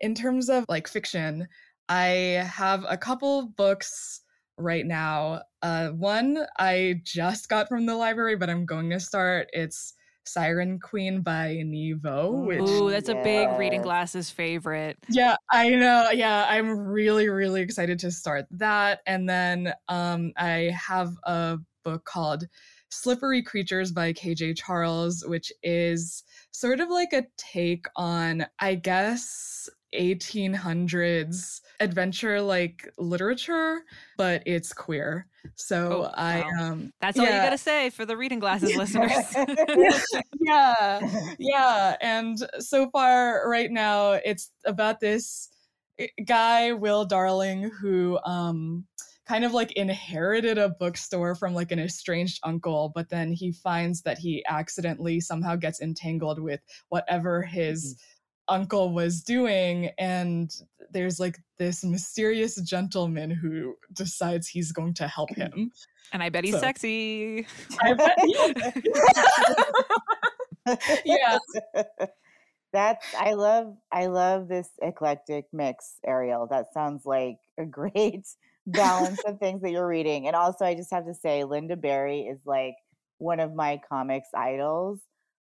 in 0.00 0.14
terms 0.14 0.48
of 0.48 0.64
like 0.68 0.88
fiction 0.88 1.46
i 1.88 2.06
have 2.50 2.84
a 2.88 2.96
couple 2.96 3.52
books 3.56 4.22
right 4.58 4.86
now 4.86 5.40
uh 5.62 5.88
one 5.88 6.44
i 6.58 7.00
just 7.04 7.48
got 7.48 7.68
from 7.68 7.86
the 7.86 7.94
library 7.94 8.36
but 8.36 8.50
i'm 8.50 8.66
going 8.66 8.90
to 8.90 9.00
start 9.00 9.48
it's 9.52 9.94
siren 10.24 10.78
queen 10.78 11.22
by 11.22 11.56
Nghi 11.64 12.00
Vo 12.00 12.30
which 12.32 12.60
Ooh, 12.60 12.90
that's 12.90 13.08
a 13.08 13.14
big 13.14 13.48
reading 13.58 13.82
glasses 13.82 14.30
favorite. 14.30 14.96
yeah, 15.08 15.36
I 15.50 15.70
know. 15.70 16.10
Yeah, 16.12 16.46
I'm 16.48 16.78
really, 16.78 17.28
really 17.28 17.62
excited 17.62 17.98
to 18.00 18.10
start 18.10 18.46
that. 18.52 19.00
And 19.06 19.28
then 19.28 19.72
um, 19.88 20.32
I 20.36 20.72
have 20.76 21.10
a 21.24 21.58
book 21.84 22.04
called 22.04 22.44
Slippery 22.90 23.42
Creatures 23.42 23.92
by 23.92 24.12
KJ 24.12 24.56
Charles, 24.56 25.24
which 25.26 25.52
is 25.62 26.22
sort 26.52 26.80
of 26.80 26.90
like 26.90 27.12
a 27.12 27.26
take 27.36 27.86
on, 27.96 28.46
I 28.58 28.74
guess, 28.74 29.68
1800s 29.94 31.60
adventure 31.80 32.40
like 32.40 32.88
literature, 32.98 33.80
but 34.16 34.42
it's 34.46 34.72
queer. 34.72 35.26
So 35.56 36.04
Oh, 36.04 36.10
I 36.14 36.42
um 36.60 36.92
That's 37.00 37.18
all 37.18 37.24
you 37.24 37.30
gotta 37.30 37.58
say 37.58 37.90
for 37.90 38.04
the 38.04 38.16
reading 38.16 38.38
glasses 38.40 38.76
listeners. 38.76 39.12
yeah. 40.40 41.00
Yeah. 41.38 41.96
And 42.00 42.38
so 42.58 42.90
far 42.90 43.48
right 43.48 43.70
now 43.70 44.12
it's 44.12 44.50
about 44.64 45.00
this 45.00 45.48
eh, 45.98 46.08
guy 46.24 46.72
will 46.72 47.04
darling 47.04 47.70
who 47.80 48.18
um 48.24 48.84
kind 49.26 49.44
of 49.44 49.52
like 49.52 49.70
inherited 49.72 50.58
a 50.58 50.68
bookstore 50.68 51.36
from 51.36 51.54
like 51.54 51.70
an 51.70 51.78
estranged 51.78 52.40
uncle 52.42 52.90
but 52.96 53.08
then 53.10 53.32
he 53.32 53.52
finds 53.52 54.02
that 54.02 54.18
he 54.18 54.44
accidentally 54.48 55.20
somehow 55.20 55.54
gets 55.54 55.80
entangled 55.80 56.40
with 56.40 56.58
whatever 56.88 57.40
his 57.42 57.96
uncle 58.50 58.92
was 58.92 59.22
doing 59.22 59.90
and 59.98 60.50
there's 60.92 61.20
like 61.20 61.38
this 61.58 61.84
mysterious 61.84 62.60
gentleman 62.62 63.30
who 63.30 63.74
decides 63.92 64.48
he's 64.48 64.72
going 64.72 64.92
to 64.94 65.06
help 65.06 65.30
mm-hmm. 65.30 65.60
him 65.60 65.72
and 66.12 66.22
I 66.22 66.28
bet 66.28 66.44
he's 66.44 66.54
So- 66.54 66.60
sexy. 66.60 67.46
I 67.80 67.94
bet 67.94 68.18
yeah 71.04 71.38
That's 72.72 73.04
I 73.18 73.32
love 73.32 73.74
I 73.90 74.06
love 74.06 74.48
this 74.48 74.68
eclectic 74.80 75.46
mix, 75.52 75.96
Arielle. 76.06 76.48
That 76.50 76.66
sounds 76.72 77.04
like 77.04 77.38
a 77.58 77.64
great 77.64 78.26
balance 78.66 79.20
of 79.26 79.38
things 79.38 79.62
that 79.62 79.72
you're 79.72 79.86
reading. 79.86 80.26
And 80.28 80.36
also 80.36 80.64
I 80.64 80.74
just 80.74 80.92
have 80.92 81.06
to 81.06 81.14
say 81.14 81.42
Lynda 81.42 81.80
Barry 81.80 82.22
is 82.22 82.38
like 82.46 82.74
one 83.18 83.40
of 83.40 83.54
my 83.54 83.80
comics 83.88 84.28
idols. 84.34 85.00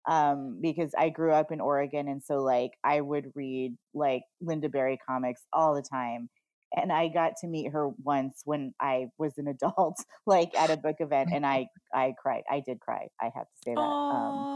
Um, 0.09 0.61
because 0.63 0.93
I 0.97 1.09
grew 1.09 1.33
up 1.33 1.51
in 1.51 1.61
Oregon 1.61 2.07
and 2.09 2.23
so 2.23 2.37
like 2.43 2.73
I 2.85 3.01
would 3.01 3.33
read 3.35 3.77
like 3.93 4.23
Lynda 4.43 4.71
Barry 4.71 4.99
comics 5.09 5.43
all 5.53 5.75
the 5.75 5.83
time. 5.83 6.29
And 6.75 6.93
I 6.93 7.09
got 7.09 7.33
to 7.41 7.47
meet 7.49 7.73
her 7.73 7.89
once 8.05 8.43
when 8.45 8.75
I 8.81 9.07
was 9.19 9.39
an 9.39 9.49
adult, 9.49 9.97
like 10.27 10.55
at 10.57 10.71
a 10.71 10.77
book 10.77 10.97
event, 11.01 11.31
and 11.33 11.47
I 11.47 11.69
I 11.95 12.15
cried. 12.21 12.43
I 12.51 12.61
did 12.61 12.81
cry. 12.81 13.09
I 13.21 13.27
have 13.35 13.47
to 13.47 13.59
say 13.65 13.75
that. 13.75 13.97
Um, 14.11 14.47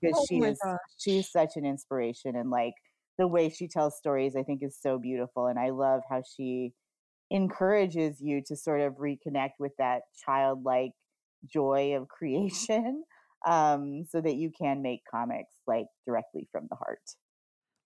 because 0.00 0.16
Oh 0.16 0.26
she 0.28 0.38
is 0.38 0.58
gosh. 0.62 0.78
she's 0.98 1.30
such 1.30 1.56
an 1.56 1.64
inspiration 1.64 2.36
and 2.36 2.50
like 2.50 2.74
the 3.18 3.26
way 3.28 3.48
she 3.48 3.68
tells 3.68 3.96
stories 3.96 4.34
i 4.36 4.42
think 4.42 4.62
is 4.62 4.76
so 4.80 4.98
beautiful 4.98 5.46
and 5.46 5.58
i 5.58 5.70
love 5.70 6.02
how 6.10 6.22
she 6.36 6.72
encourages 7.30 8.20
you 8.20 8.42
to 8.46 8.56
sort 8.56 8.80
of 8.80 8.94
reconnect 8.94 9.52
with 9.58 9.72
that 9.78 10.02
childlike 10.24 10.92
joy 11.46 11.94
of 11.96 12.08
creation 12.18 13.04
um 13.46 14.04
so 14.08 14.20
that 14.20 14.36
you 14.36 14.50
can 14.50 14.82
make 14.82 15.02
comics 15.10 15.54
like 15.66 15.86
directly 16.06 16.48
from 16.52 16.66
the 16.70 16.76
heart 16.76 17.00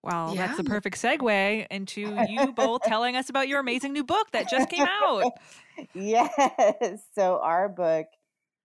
Well, 0.02 0.34
that's 0.36 0.56
the 0.56 0.64
perfect 0.64 0.96
segue 0.96 1.66
into 1.70 2.18
you 2.18 2.52
both 2.52 2.82
telling 2.86 3.16
us 3.16 3.28
about 3.28 3.48
your 3.48 3.60
amazing 3.60 3.92
new 3.92 4.04
book 4.04 4.30
that 4.32 4.46
just 4.48 4.68
came 4.68 4.86
out. 4.86 5.24
yes 5.94 7.02
so 7.14 7.40
our 7.42 7.68
book 7.68 8.06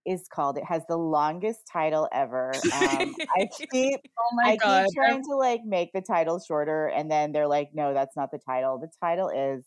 is 0.05 0.27
called 0.33 0.57
it 0.57 0.65
has 0.65 0.83
the 0.89 0.97
longest 0.97 1.61
title 1.71 2.09
ever 2.11 2.67
um 2.71 3.15
i 3.37 3.47
keep 3.71 3.99
oh 4.19 4.35
my 4.35 4.51
I 4.51 4.57
god 4.57 4.85
keep 4.85 4.95
trying 4.95 5.23
to 5.23 5.35
like 5.35 5.61
make 5.65 5.91
the 5.93 6.01
title 6.01 6.39
shorter, 6.39 6.87
and 6.87 7.09
then 7.09 7.31
they're 7.31 7.47
like, 7.47 7.69
"No, 7.73 7.93
that's 7.93 8.15
not 8.17 8.31
the 8.31 8.39
title. 8.39 8.77
The 8.79 8.91
title 9.01 9.29
is 9.29 9.65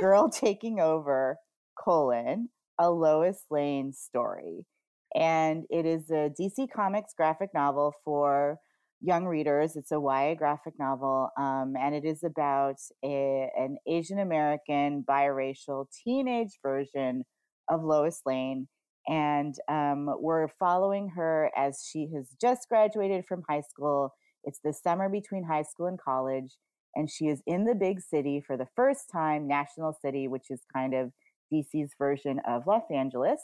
"Girl 0.00 0.28
Taking 0.30 0.80
Over: 0.80 1.38
colon 1.78 2.50
A 2.78 2.90
Lois 2.90 3.44
Lane 3.50 3.92
Story," 3.92 4.66
and 5.14 5.64
it 5.70 5.86
is 5.86 6.10
a 6.10 6.30
DC 6.38 6.68
Comics 6.74 7.14
graphic 7.16 7.50
novel 7.54 7.92
for 8.04 8.58
young 9.00 9.24
readers. 9.24 9.76
It's 9.76 9.92
a 9.92 10.00
YA 10.00 10.34
graphic 10.34 10.74
novel, 10.78 11.30
um, 11.38 11.74
and 11.78 11.94
it 11.94 12.04
is 12.04 12.22
about 12.22 12.76
a, 13.04 13.48
an 13.56 13.78
Asian 13.88 14.18
American 14.18 15.04
biracial 15.08 15.86
teenage 16.04 16.58
version 16.62 17.24
of 17.68 17.82
Lois 17.82 18.20
Lane. 18.26 18.68
And 19.08 19.54
um, 19.68 20.08
we're 20.18 20.48
following 20.58 21.10
her 21.16 21.50
as 21.56 21.82
she 21.90 22.08
has 22.14 22.36
just 22.40 22.68
graduated 22.68 23.24
from 23.26 23.42
high 23.48 23.62
school. 23.62 24.12
It's 24.44 24.60
the 24.62 24.74
summer 24.74 25.08
between 25.08 25.44
high 25.44 25.62
school 25.62 25.86
and 25.86 25.98
college, 25.98 26.56
and 26.94 27.10
she 27.10 27.26
is 27.26 27.42
in 27.46 27.64
the 27.64 27.74
big 27.74 28.00
city 28.00 28.42
for 28.46 28.56
the 28.56 28.68
first 28.76 29.10
time, 29.10 29.48
National 29.48 29.96
City, 30.04 30.28
which 30.28 30.50
is 30.50 30.60
kind 30.72 30.94
of 30.94 31.12
DC's 31.52 31.92
version 31.98 32.40
of 32.46 32.66
Los 32.66 32.84
Angeles. 32.94 33.40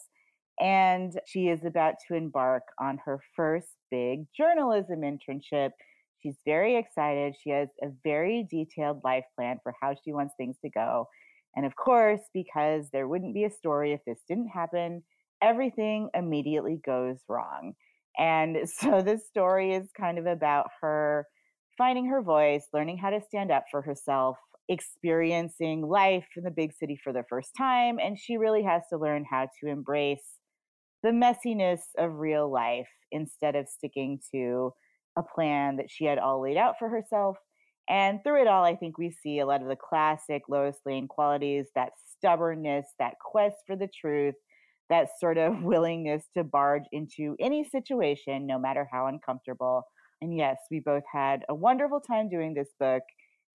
And 0.60 1.12
she 1.26 1.48
is 1.48 1.64
about 1.64 1.94
to 2.08 2.14
embark 2.14 2.62
on 2.80 2.98
her 3.04 3.20
first 3.34 3.68
big 3.90 4.26
journalism 4.36 5.02
internship. 5.02 5.70
She's 6.22 6.36
very 6.46 6.76
excited. 6.76 7.34
She 7.42 7.50
has 7.50 7.68
a 7.82 7.88
very 8.04 8.46
detailed 8.50 9.00
life 9.04 9.24
plan 9.36 9.58
for 9.62 9.74
how 9.80 9.94
she 10.02 10.12
wants 10.12 10.34
things 10.36 10.56
to 10.64 10.70
go. 10.70 11.06
And 11.54 11.66
of 11.66 11.76
course, 11.76 12.20
because 12.32 12.88
there 12.92 13.08
wouldn't 13.08 13.34
be 13.34 13.44
a 13.44 13.50
story 13.50 13.92
if 13.92 14.00
this 14.06 14.20
didn't 14.28 14.48
happen, 14.48 15.02
everything 15.42 16.08
immediately 16.14 16.80
goes 16.84 17.18
wrong. 17.28 17.74
And 18.18 18.68
so 18.68 19.02
this 19.02 19.26
story 19.26 19.74
is 19.74 19.90
kind 19.96 20.18
of 20.18 20.26
about 20.26 20.66
her 20.80 21.26
finding 21.76 22.06
her 22.06 22.22
voice, 22.22 22.66
learning 22.72 22.96
how 22.96 23.10
to 23.10 23.20
stand 23.20 23.50
up 23.50 23.64
for 23.70 23.82
herself, 23.82 24.38
experiencing 24.68 25.86
life 25.86 26.26
in 26.36 26.42
the 26.42 26.50
big 26.50 26.72
city 26.72 26.98
for 27.02 27.12
the 27.12 27.24
first 27.28 27.50
time. 27.56 27.98
And 27.98 28.18
she 28.18 28.38
really 28.38 28.62
has 28.62 28.82
to 28.90 28.98
learn 28.98 29.24
how 29.30 29.48
to 29.60 29.68
embrace 29.68 30.24
the 31.02 31.10
messiness 31.10 31.80
of 31.98 32.18
real 32.18 32.50
life 32.50 32.88
instead 33.12 33.54
of 33.56 33.68
sticking 33.68 34.18
to 34.32 34.72
a 35.16 35.22
plan 35.22 35.76
that 35.76 35.90
she 35.90 36.04
had 36.04 36.18
all 36.18 36.42
laid 36.42 36.56
out 36.56 36.74
for 36.78 36.88
herself. 36.88 37.36
And 37.88 38.22
through 38.24 38.42
it 38.42 38.48
all, 38.48 38.64
I 38.64 38.74
think 38.74 38.98
we 38.98 39.10
see 39.10 39.38
a 39.38 39.46
lot 39.46 39.62
of 39.62 39.68
the 39.68 39.76
classic 39.76 40.42
Lois 40.48 40.78
Lane 40.84 41.06
qualities 41.06 41.66
that 41.74 41.90
stubbornness, 42.18 42.86
that 42.98 43.14
quest 43.24 43.56
for 43.66 43.76
the 43.76 43.88
truth, 43.88 44.34
that 44.90 45.08
sort 45.20 45.38
of 45.38 45.62
willingness 45.62 46.24
to 46.36 46.44
barge 46.44 46.84
into 46.92 47.36
any 47.40 47.64
situation, 47.64 48.46
no 48.46 48.58
matter 48.58 48.88
how 48.90 49.06
uncomfortable. 49.06 49.84
And 50.20 50.36
yes, 50.36 50.56
we 50.70 50.80
both 50.80 51.04
had 51.12 51.44
a 51.48 51.54
wonderful 51.54 52.00
time 52.00 52.28
doing 52.28 52.54
this 52.54 52.70
book. 52.80 53.02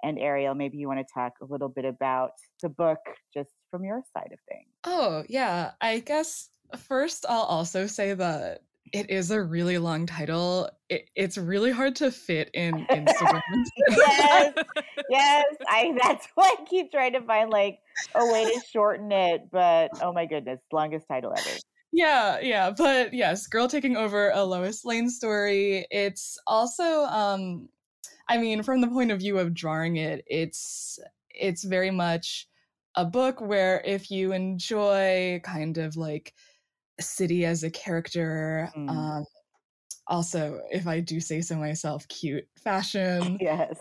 And 0.03 0.17
Arielle, 0.17 0.57
maybe 0.57 0.77
you 0.77 0.87
want 0.87 0.99
to 0.99 1.13
talk 1.13 1.33
a 1.41 1.45
little 1.45 1.69
bit 1.69 1.85
about 1.85 2.31
the 2.63 2.69
book 2.69 2.99
just 3.33 3.51
from 3.69 3.83
your 3.83 4.01
side 4.15 4.29
of 4.31 4.39
things. 4.49 4.67
Oh, 4.83 5.23
yeah. 5.29 5.71
I 5.79 5.99
guess 5.99 6.49
first 6.77 7.25
I'll 7.27 7.41
also 7.43 7.87
say 7.87 8.13
that 8.13 8.61
it 8.93 9.09
is 9.09 9.31
a 9.31 9.41
really 9.41 9.77
long 9.77 10.05
title. 10.05 10.69
It, 10.89 11.09
it's 11.15 11.37
really 11.37 11.71
hard 11.71 11.95
to 11.97 12.11
fit 12.11 12.49
in 12.53 12.85
Instagram. 12.87 13.41
yes, 13.89 14.53
yes. 15.09 15.45
I 15.67 15.97
that's 16.01 16.27
why 16.35 16.55
I 16.59 16.65
keep 16.65 16.91
trying 16.91 17.13
to 17.13 17.21
find 17.21 17.49
like 17.49 17.79
a 18.15 18.25
way 18.25 18.45
to 18.45 18.61
shorten 18.69 19.11
it. 19.11 19.49
But 19.51 19.91
oh 20.01 20.11
my 20.11 20.25
goodness, 20.25 20.59
longest 20.71 21.07
title 21.07 21.33
ever. 21.37 21.57
yeah, 21.91 22.39
yeah. 22.41 22.71
But 22.71 23.13
yes, 23.13 23.47
Girl 23.47 23.67
Taking 23.67 23.95
Over 23.95 24.31
a 24.31 24.43
Lois 24.43 24.83
Lane 24.83 25.09
story. 25.09 25.85
It's 25.89 26.37
also 26.45 27.05
um 27.05 27.69
I 28.27 28.37
mean, 28.37 28.63
from 28.63 28.81
the 28.81 28.87
point 28.87 29.11
of 29.11 29.19
view 29.19 29.39
of 29.39 29.53
drawing 29.53 29.97
it, 29.97 30.23
it's 30.27 30.99
it's 31.29 31.63
very 31.63 31.91
much 31.91 32.47
a 32.95 33.05
book 33.05 33.39
where 33.39 33.81
if 33.85 34.11
you 34.11 34.33
enjoy 34.33 35.39
kind 35.43 35.77
of 35.77 35.95
like 35.95 36.33
city 37.01 37.45
as 37.45 37.63
a 37.63 37.69
character, 37.71 38.69
Mm. 38.75 38.89
um 38.89 39.25
also 40.07 40.59
if 40.71 40.87
I 40.87 40.99
do 40.99 41.19
say 41.19 41.41
so 41.41 41.55
myself, 41.55 42.07
cute 42.07 42.45
fashion. 42.57 43.37
Yes. 43.39 43.77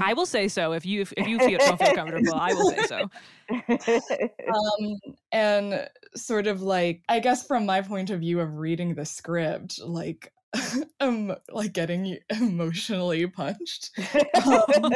I 0.00 0.12
will 0.12 0.26
say 0.26 0.48
so 0.48 0.72
if 0.72 0.84
you 0.84 1.00
if, 1.02 1.12
if 1.16 1.26
you 1.26 1.38
feel, 1.38 1.58
don't 1.58 1.78
feel 1.78 1.94
comfortable. 1.94 2.34
I 2.34 2.52
will 2.52 2.70
say 2.70 2.82
so. 2.82 3.08
um, 4.54 4.96
and 5.32 5.88
sort 6.14 6.46
of 6.46 6.60
like 6.60 7.02
i 7.08 7.18
guess 7.18 7.46
from 7.46 7.64
my 7.64 7.80
point 7.80 8.10
of 8.10 8.20
view 8.20 8.38
of 8.38 8.58
reading 8.58 8.94
the 8.94 9.04
script 9.04 9.80
like 9.80 10.30
um 11.00 11.34
like 11.50 11.72
getting 11.72 12.18
emotionally 12.30 13.26
punched. 13.26 13.90
Um, 14.44 14.92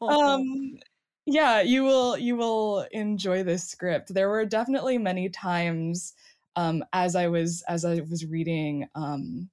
um 0.00 0.74
yeah, 1.26 1.60
you 1.62 1.82
will 1.84 2.16
you 2.18 2.36
will 2.36 2.86
enjoy 2.92 3.42
this 3.42 3.68
script. 3.68 4.12
There 4.12 4.28
were 4.28 4.44
definitely 4.44 4.98
many 4.98 5.28
times 5.28 6.14
um 6.56 6.84
as 6.92 7.16
I 7.16 7.28
was 7.28 7.62
as 7.68 7.84
I 7.84 8.00
was 8.08 8.26
reading 8.26 8.88
um 8.94 9.50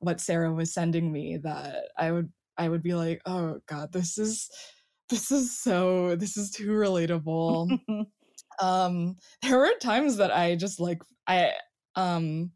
what 0.00 0.20
Sarah 0.20 0.52
was 0.52 0.72
sending 0.72 1.12
me 1.12 1.38
that 1.38 1.88
I 1.98 2.12
would 2.12 2.30
I 2.58 2.68
would 2.68 2.82
be 2.82 2.94
like, 2.94 3.20
"Oh 3.26 3.60
god, 3.66 3.92
this 3.92 4.18
is 4.18 4.50
this 5.08 5.30
is 5.30 5.58
so 5.58 6.16
this 6.16 6.36
is 6.36 6.50
too 6.50 6.70
relatable." 6.70 7.78
um 8.60 9.16
there 9.42 9.58
were 9.58 9.72
times 9.80 10.16
that 10.16 10.34
I 10.34 10.56
just 10.56 10.80
like 10.80 11.02
I 11.26 11.52
um 11.94 12.52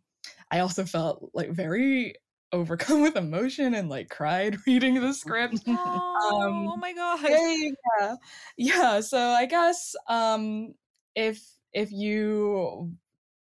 I 0.51 0.61
also 0.61 0.85
felt 0.85 1.31
like 1.35 1.51
very 1.51 2.15
overcome 2.53 3.03
with 3.03 3.17
emotion 3.17 3.75
and 3.75 3.89
like 3.89 4.09
cried 4.09 4.57
reading 4.67 5.01
the 5.01 5.15
script. 5.15 5.61
oh, 5.67 6.43
um, 6.43 6.69
oh 6.69 6.77
my 6.77 6.93
god. 6.93 7.21
yeah, 7.29 7.71
yeah, 8.01 8.17
yeah. 8.57 9.01
So 9.01 9.19
I 9.19 9.47
guess 9.47 9.95
um, 10.09 10.75
if 11.15 11.41
if 11.73 11.93
you 11.93 12.93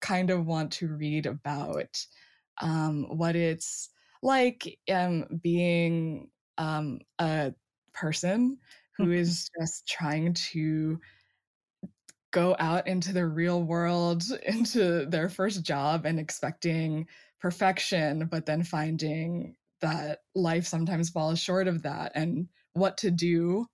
kind 0.05 0.28
of 0.28 0.44
want 0.44 0.70
to 0.70 0.86
read 0.88 1.24
about 1.24 1.96
um, 2.61 3.05
what 3.16 3.34
it's 3.34 3.88
like 4.22 4.78
um, 4.92 5.24
being 5.42 6.28
um, 6.59 7.00
a 7.18 7.55
person 7.94 8.59
who 8.98 9.11
is 9.11 9.50
just 9.59 9.88
trying 9.88 10.34
to 10.34 11.00
go 12.32 12.55
out 12.59 12.86
into 12.86 13.14
the 13.14 13.26
real 13.26 13.62
world, 13.62 14.22
into 14.46 15.07
their 15.07 15.30
first 15.30 15.62
job, 15.64 16.05
and 16.05 16.20
expecting 16.20 17.07
perfection, 17.40 18.28
but 18.30 18.44
then 18.44 18.62
finding 18.62 19.57
that 19.80 20.20
life 20.34 20.66
sometimes 20.66 21.09
falls 21.09 21.38
short 21.38 21.66
of 21.66 21.82
that 21.82 22.12
and 22.14 22.46
what 22.74 22.98
to 22.98 23.11
do 23.11 23.66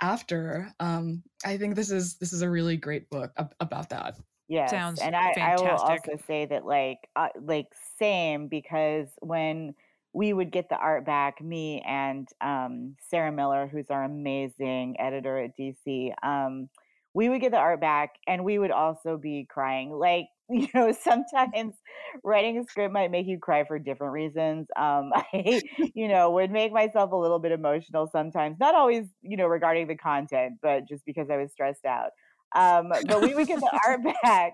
after. 0.00 0.72
Um, 0.80 1.22
I 1.44 1.58
think 1.58 1.74
this 1.74 1.90
is 1.90 2.16
this 2.16 2.32
is 2.32 2.40
a 2.40 2.50
really 2.50 2.78
great 2.78 3.10
book 3.10 3.32
ab- 3.36 3.54
about 3.60 3.90
that. 3.90 4.16
Yes, 4.48 4.70
Sounds 4.70 5.00
and 5.00 5.16
I, 5.16 5.32
I 5.40 5.56
will 5.56 5.66
also 5.68 6.16
say 6.26 6.44
that 6.46 6.66
like 6.66 6.98
uh, 7.16 7.28
like 7.40 7.66
same 7.98 8.48
because 8.48 9.08
when 9.20 9.74
we 10.12 10.32
would 10.32 10.52
get 10.52 10.68
the 10.68 10.76
art 10.76 11.06
back, 11.06 11.42
me 11.42 11.82
and 11.86 12.28
um, 12.40 12.96
Sarah 13.08 13.32
Miller, 13.32 13.66
who's 13.66 13.90
our 13.90 14.04
amazing 14.04 14.96
editor 15.00 15.38
at 15.38 15.56
DC, 15.56 16.12
um, 16.22 16.68
we 17.14 17.28
would 17.28 17.40
get 17.40 17.52
the 17.52 17.58
art 17.58 17.80
back, 17.80 18.10
and 18.26 18.44
we 18.44 18.58
would 18.58 18.70
also 18.70 19.16
be 19.16 19.46
crying. 19.48 19.90
Like 19.90 20.26
you 20.50 20.68
know, 20.74 20.92
sometimes 20.92 21.74
writing 22.22 22.58
a 22.58 22.64
script 22.64 22.92
might 22.92 23.10
make 23.10 23.26
you 23.26 23.38
cry 23.38 23.64
for 23.64 23.78
different 23.78 24.12
reasons. 24.12 24.68
Um, 24.76 25.10
I 25.32 25.62
you 25.94 26.08
know 26.08 26.30
would 26.32 26.50
make 26.50 26.72
myself 26.72 27.12
a 27.12 27.16
little 27.16 27.38
bit 27.38 27.52
emotional 27.52 28.08
sometimes, 28.12 28.58
not 28.60 28.74
always 28.74 29.06
you 29.22 29.36
know 29.36 29.46
regarding 29.46 29.86
the 29.88 29.96
content, 29.96 30.58
but 30.62 30.86
just 30.86 31.04
because 31.06 31.30
I 31.30 31.38
was 31.38 31.50
stressed 31.52 31.86
out. 31.86 32.10
Um, 32.54 32.88
but 32.88 33.22
we 33.22 33.34
would 33.34 33.46
get 33.46 33.60
the 33.60 33.80
art 33.86 34.00
back. 34.22 34.52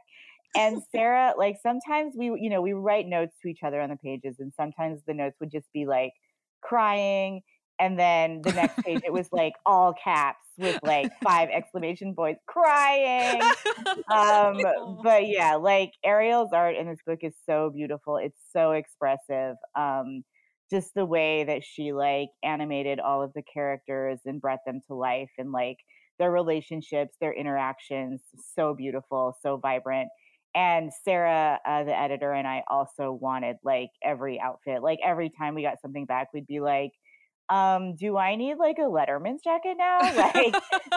And 0.56 0.82
Sarah, 0.90 1.34
like 1.38 1.56
sometimes 1.62 2.14
we, 2.16 2.26
you 2.26 2.50
know, 2.50 2.60
we 2.60 2.72
write 2.72 3.06
notes 3.06 3.36
to 3.42 3.48
each 3.48 3.60
other 3.64 3.80
on 3.80 3.90
the 3.90 3.96
pages, 3.96 4.36
and 4.40 4.52
sometimes 4.56 5.00
the 5.06 5.14
notes 5.14 5.36
would 5.40 5.50
just 5.50 5.72
be 5.72 5.86
like 5.86 6.12
crying. 6.60 7.42
And 7.78 7.98
then 7.98 8.42
the 8.42 8.52
next 8.52 8.78
page, 8.84 9.00
it 9.06 9.12
was 9.12 9.28
like 9.32 9.54
all 9.64 9.94
caps 9.94 10.44
with 10.58 10.78
like 10.82 11.10
five 11.22 11.48
exclamation 11.50 12.14
points, 12.14 12.42
crying. 12.46 13.40
Um, 14.12 14.58
but 15.02 15.26
yeah, 15.26 15.54
like 15.54 15.92
Arielle's 16.04 16.52
art 16.52 16.76
in 16.76 16.86
this 16.86 16.98
book 17.06 17.20
is 17.22 17.34
so 17.46 17.70
beautiful. 17.74 18.18
It's 18.18 18.38
so 18.52 18.72
expressive. 18.72 19.56
Um, 19.78 20.24
just 20.70 20.94
the 20.94 21.06
way 21.06 21.44
that 21.44 21.64
she 21.64 21.92
like 21.92 22.28
animated 22.44 23.00
all 23.00 23.22
of 23.22 23.32
the 23.34 23.42
characters 23.42 24.20
and 24.24 24.40
brought 24.40 24.60
them 24.66 24.80
to 24.86 24.94
life 24.94 25.30
and 25.38 25.50
like 25.50 25.78
their 26.20 26.30
relationships, 26.30 27.16
their 27.20 27.32
interactions, 27.32 28.20
so 28.54 28.74
beautiful, 28.74 29.36
so 29.42 29.56
vibrant. 29.56 30.08
And 30.54 30.92
Sarah, 31.04 31.58
uh, 31.66 31.84
the 31.84 31.98
editor, 31.98 32.32
and 32.32 32.46
I 32.46 32.62
also 32.68 33.10
wanted 33.10 33.56
like 33.64 33.90
every 34.04 34.38
outfit. 34.38 34.82
Like 34.82 34.98
every 35.04 35.30
time 35.30 35.54
we 35.54 35.62
got 35.62 35.80
something 35.80 36.04
back, 36.06 36.28
we'd 36.34 36.46
be 36.46 36.60
like, 36.60 36.92
um, 37.48 37.96
do 37.96 38.16
I 38.16 38.36
need 38.36 38.56
like 38.58 38.76
a 38.78 38.82
Letterman's 38.82 39.42
jacket 39.42 39.76
now? 39.76 39.98
Like, 40.14 40.54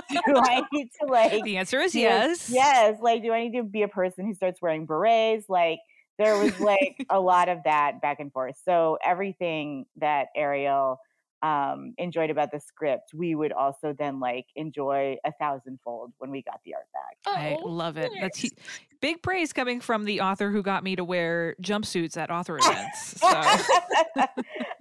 do 0.09 0.35
I 0.35 0.61
need 0.73 0.89
to 1.01 1.07
like? 1.07 1.43
The 1.43 1.57
answer 1.57 1.79
is 1.79 1.95
yes. 1.95 2.49
Yes. 2.49 2.97
Like, 3.01 3.23
do 3.23 3.31
I 3.31 3.47
need 3.47 3.57
to 3.57 3.63
be 3.63 3.83
a 3.83 3.87
person 3.87 4.27
who 4.27 4.33
starts 4.33 4.61
wearing 4.61 4.85
berets? 4.85 5.45
Like, 5.49 5.79
there 6.19 6.37
was 6.37 6.59
like 6.59 7.03
a 7.09 7.19
lot 7.19 7.49
of 7.49 7.59
that 7.65 8.01
back 8.01 8.19
and 8.19 8.31
forth. 8.31 8.55
So 8.65 8.97
everything 9.03 9.85
that 9.97 10.27
Arielle 10.37 10.97
um, 11.43 11.93
enjoyed 11.97 12.29
about 12.29 12.51
the 12.51 12.59
script, 12.59 13.13
we 13.13 13.35
would 13.35 13.51
also 13.51 13.93
then 13.97 14.19
like 14.19 14.45
enjoy 14.55 15.17
a 15.25 15.31
thousandfold 15.33 16.13
when 16.17 16.31
we 16.31 16.41
got 16.41 16.61
the 16.65 16.73
art 16.73 16.87
back. 16.93 17.17
I 17.35 17.57
love 17.61 17.97
it. 17.97 18.11
That's 18.19 18.39
he- 18.39 18.53
big 19.01 19.21
praise 19.21 19.51
coming 19.51 19.81
from 19.81 20.05
the 20.05 20.21
author 20.21 20.49
who 20.49 20.63
got 20.63 20.81
me 20.81 20.95
to 20.95 21.03
wear 21.03 21.55
jumpsuits 21.61 22.15
at 22.15 22.31
author 22.31 22.57
events. 22.57 23.19
So 23.23 24.25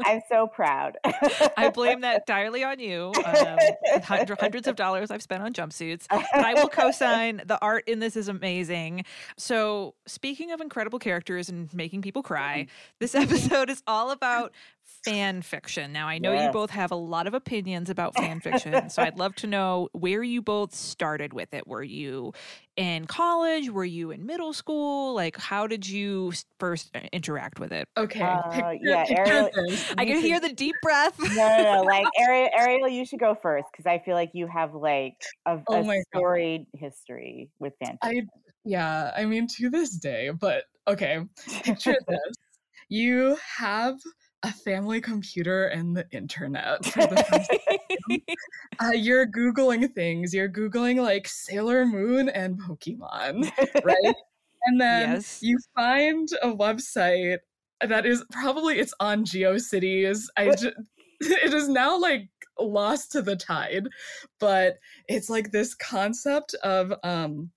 I'm 0.05 0.21
so 0.29 0.47
proud. 0.47 0.97
I 1.57 1.71
blame 1.75 2.01
that 2.01 2.17
entirely 2.21 2.65
on 2.65 2.79
you. 2.79 3.13
Um, 3.25 4.03
hundred, 4.03 4.39
hundreds 4.39 4.67
of 4.67 4.77
dollars 4.77 5.11
I've 5.11 5.23
spent 5.23 5.43
on 5.43 5.53
jumpsuits, 5.53 6.07
but 6.11 6.25
I 6.35 6.55
will 6.55 6.69
co-sign. 6.69 7.43
The 7.45 7.59
art 7.61 7.85
in 7.89 7.99
this 7.99 8.17
is 8.17 8.29
amazing. 8.29 9.05
So, 9.37 9.95
speaking 10.07 10.53
of 10.53 10.61
incredible 10.61 10.99
characters 10.99 11.49
and 11.49 11.73
making 11.73 12.03
people 12.03 12.23
cry, 12.23 12.67
this 12.99 13.15
episode 13.15 13.71
is 13.71 13.83
all 13.87 14.11
about 14.11 14.53
fan 15.05 15.43
fiction. 15.43 15.93
Now, 15.93 16.07
I 16.09 16.19
know 16.19 16.33
you 16.33 16.51
both 16.51 16.71
have 16.71 16.91
a 16.91 16.97
lot 16.97 17.27
of 17.27 17.35
opinions 17.35 17.91
about 17.91 18.15
fan 18.15 18.41
fiction, 18.41 18.89
so 18.89 19.03
I'd 19.03 19.19
love 19.19 19.35
to 19.37 19.47
know 19.47 19.89
where 19.93 20.23
you 20.23 20.43
both 20.43 20.75
started 20.75 21.33
with 21.33 21.53
it. 21.55 21.67
Were 21.67 21.83
you 21.83 22.33
in 22.77 23.07
college? 23.07 23.69
Were 23.71 23.85
you 23.85 24.11
in 24.11 24.27
middle 24.27 24.53
school? 24.53 25.15
Like, 25.15 25.37
how 25.37 25.67
did 25.67 25.89
you 25.89 26.33
first 26.59 26.91
uh, 26.95 27.01
interact 27.13 27.59
with 27.59 27.73
it? 27.73 27.89
Okay, 27.97 28.21
Uh, 28.23 28.75
yeah, 28.81 29.05
Arielle. 29.07 29.51
I 29.99 30.05
you 30.05 30.15
can 30.15 30.23
hear 30.23 30.41
the 30.41 30.53
deep 30.53 30.77
breath. 30.83 31.19
No, 31.19 31.49
no, 31.49 31.75
no. 31.75 31.83
Like 31.83 32.07
Arielle, 32.21 32.51
Arielle, 32.57 32.93
you 32.93 33.05
should 33.05 33.21
go 33.21 33.37
first 33.41 33.67
because 33.73 33.87
I 33.87 33.99
feel 33.99 34.15
like 34.15 34.31
you 34.35 34.47
have 34.47 34.75
like 34.75 35.17
a, 35.47 35.59
Oh 35.69 35.81
a 35.81 35.85
God. 35.85 36.03
storied 36.09 36.67
history 36.75 37.51
with 37.59 37.73
fanfic. 37.83 37.99
I 38.03 38.23
yeah, 38.65 39.11
I 39.17 39.25
mean 39.25 39.49
to 39.59 39.71
this 39.71 39.97
day, 39.97 40.31
but 40.31 40.65
okay. 40.87 41.21
Picture 41.65 41.97
this. 42.09 42.19
You 42.89 43.37
have 43.59 43.97
a 44.43 44.53
family 44.53 45.01
computer 45.01 45.67
and 45.67 45.97
the 45.97 46.07
internet 46.11 46.83
the. 46.83 48.21
Uh, 48.81 48.91
you're 48.91 49.27
googling 49.27 49.93
things. 49.95 50.35
You're 50.35 50.49
googling 50.49 51.01
like 51.03 51.29
Sailor 51.29 51.87
Moon 51.87 52.29
and 52.29 52.61
Pokemon, 52.61 53.51
right? 53.85 54.15
and 54.65 54.81
then 54.81 55.11
Yes. 55.13 55.39
you 55.41 55.59
find 55.75 56.29
a 56.43 56.49
website 56.49 57.39
that 57.81 58.07
is 58.07 58.25
probably 58.33 58.79
it's 58.79 58.95
on 59.01 59.25
GeoCities. 59.25 60.27
I 60.37 60.55
ju- 60.55 60.73
it 61.21 61.55
is 61.55 61.69
now 61.69 61.99
like 61.99 62.29
lost 62.59 63.13
to 63.13 63.23
the 63.23 63.37
tide, 63.37 63.89
but 64.41 64.79
it's 65.09 65.31
like 65.31 65.51
this 65.53 65.75
concept 65.75 66.55
of 66.63 66.93
um 67.05 67.51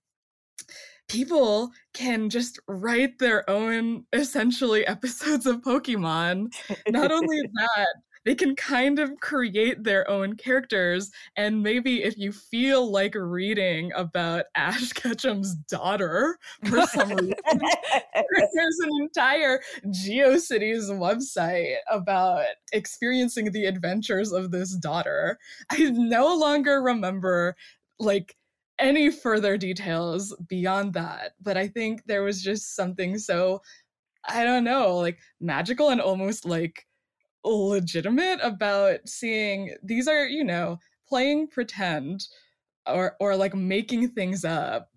people 1.08 1.70
can 1.94 2.30
just 2.30 2.58
write 2.68 3.18
their 3.18 3.48
own 3.48 4.04
essentially 4.12 4.86
episodes 4.86 5.46
of 5.46 5.62
Pokemon. 5.62 6.52
Not 6.88 7.12
only 7.12 7.40
that, 7.54 7.94
they 8.26 8.34
can 8.34 8.56
kind 8.56 8.98
of 8.98 9.20
create 9.20 9.84
their 9.84 10.08
own 10.10 10.34
characters. 10.34 11.12
And 11.36 11.62
maybe 11.62 12.02
if 12.02 12.18
you 12.18 12.32
feel 12.32 12.90
like 12.90 13.14
reading 13.14 13.92
about 13.94 14.46
Ash 14.56 14.92
Ketchum's 14.92 15.54
daughter 15.54 16.36
for 16.64 16.82
some 16.88 17.10
reason, 17.10 17.34
there's 18.52 18.78
an 18.80 18.90
entire 19.00 19.60
GeoCities 19.86 20.90
website 20.90 21.76
about 21.88 22.46
experiencing 22.72 23.52
the 23.52 23.66
adventures 23.66 24.32
of 24.32 24.50
this 24.50 24.74
daughter. 24.74 25.38
I 25.70 25.90
no 25.90 26.34
longer 26.34 26.82
remember 26.82 27.54
like 28.00 28.36
any 28.78 29.10
further 29.10 29.56
details 29.56 30.34
beyond 30.48 30.94
that, 30.94 31.32
but 31.40 31.56
I 31.56 31.68
think 31.68 32.02
there 32.06 32.22
was 32.22 32.42
just 32.42 32.74
something 32.76 33.18
so 33.18 33.60
I 34.28 34.44
don't 34.44 34.64
know, 34.64 34.96
like 34.96 35.18
magical 35.40 35.90
and 35.90 36.00
almost 36.00 36.44
like 36.44 36.86
legitimate 37.44 38.40
about 38.42 39.08
seeing 39.08 39.76
these 39.82 40.08
are, 40.08 40.26
you 40.26 40.44
know, 40.44 40.78
playing 41.08 41.48
pretend 41.48 42.26
or 42.86 43.16
or 43.20 43.36
like 43.36 43.54
making 43.54 44.10
things 44.10 44.44
up 44.44 44.90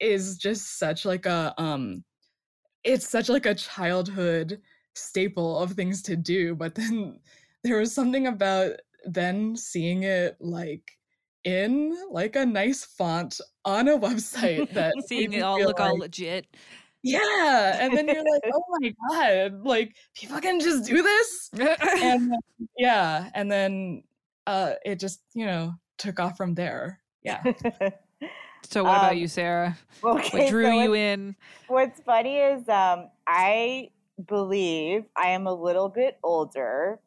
is 0.00 0.38
just 0.38 0.78
such 0.78 1.04
like 1.04 1.26
a 1.26 1.54
um 1.58 2.04
it's 2.84 3.08
such 3.08 3.28
like 3.28 3.46
a 3.46 3.54
childhood 3.54 4.60
staple 4.94 5.58
of 5.58 5.72
things 5.72 6.02
to 6.02 6.16
do 6.16 6.54
but 6.54 6.74
then 6.74 7.20
there 7.64 7.78
was 7.78 7.92
something 7.94 8.26
about 8.28 8.72
then 9.04 9.56
seeing 9.56 10.04
it 10.04 10.36
like 10.40 10.97
in 11.48 11.96
like 12.10 12.36
a 12.36 12.44
nice 12.44 12.84
font 12.84 13.40
on 13.64 13.88
a 13.88 13.96
website 13.98 14.70
that 14.78 14.92
Seeing 15.06 15.32
it 15.32 15.40
all 15.42 15.56
feel 15.58 15.68
look 15.68 15.80
all 15.80 15.96
legit. 15.98 16.46
yeah 17.02 17.78
and 17.80 17.96
then 17.96 18.06
you're 18.08 18.24
like 18.34 18.42
oh 18.52 18.64
my 18.80 18.94
god 19.10 19.64
like 19.64 19.96
people 20.14 20.40
can 20.40 20.60
just 20.60 20.84
do 20.84 21.02
this 21.02 21.50
and 22.02 22.32
then, 22.32 22.40
yeah 22.76 23.30
and 23.34 23.50
then 23.50 24.02
uh 24.46 24.72
it 24.84 24.98
just 25.00 25.20
you 25.34 25.46
know 25.46 25.72
took 25.96 26.18
off 26.20 26.36
from 26.36 26.54
there 26.54 27.00
yeah 27.22 27.42
So 28.68 28.82
what 28.82 28.98
about 28.98 29.12
Um, 29.12 29.18
you, 29.18 29.28
Sarah? 29.28 29.78
Okay, 30.04 30.38
what 30.40 30.50
drew 30.50 30.64
so 30.64 30.70
you 30.72 30.90
what's- 30.90 30.98
in? 30.98 31.36
What's 31.68 32.00
funny 32.00 32.36
is 32.38 32.68
um, 32.68 33.08
I 33.26 33.90
believe 34.26 35.04
I 35.16 35.28
am 35.28 35.46
a 35.46 35.54
little 35.54 35.88
bit 35.88 36.18
older, 36.24 36.98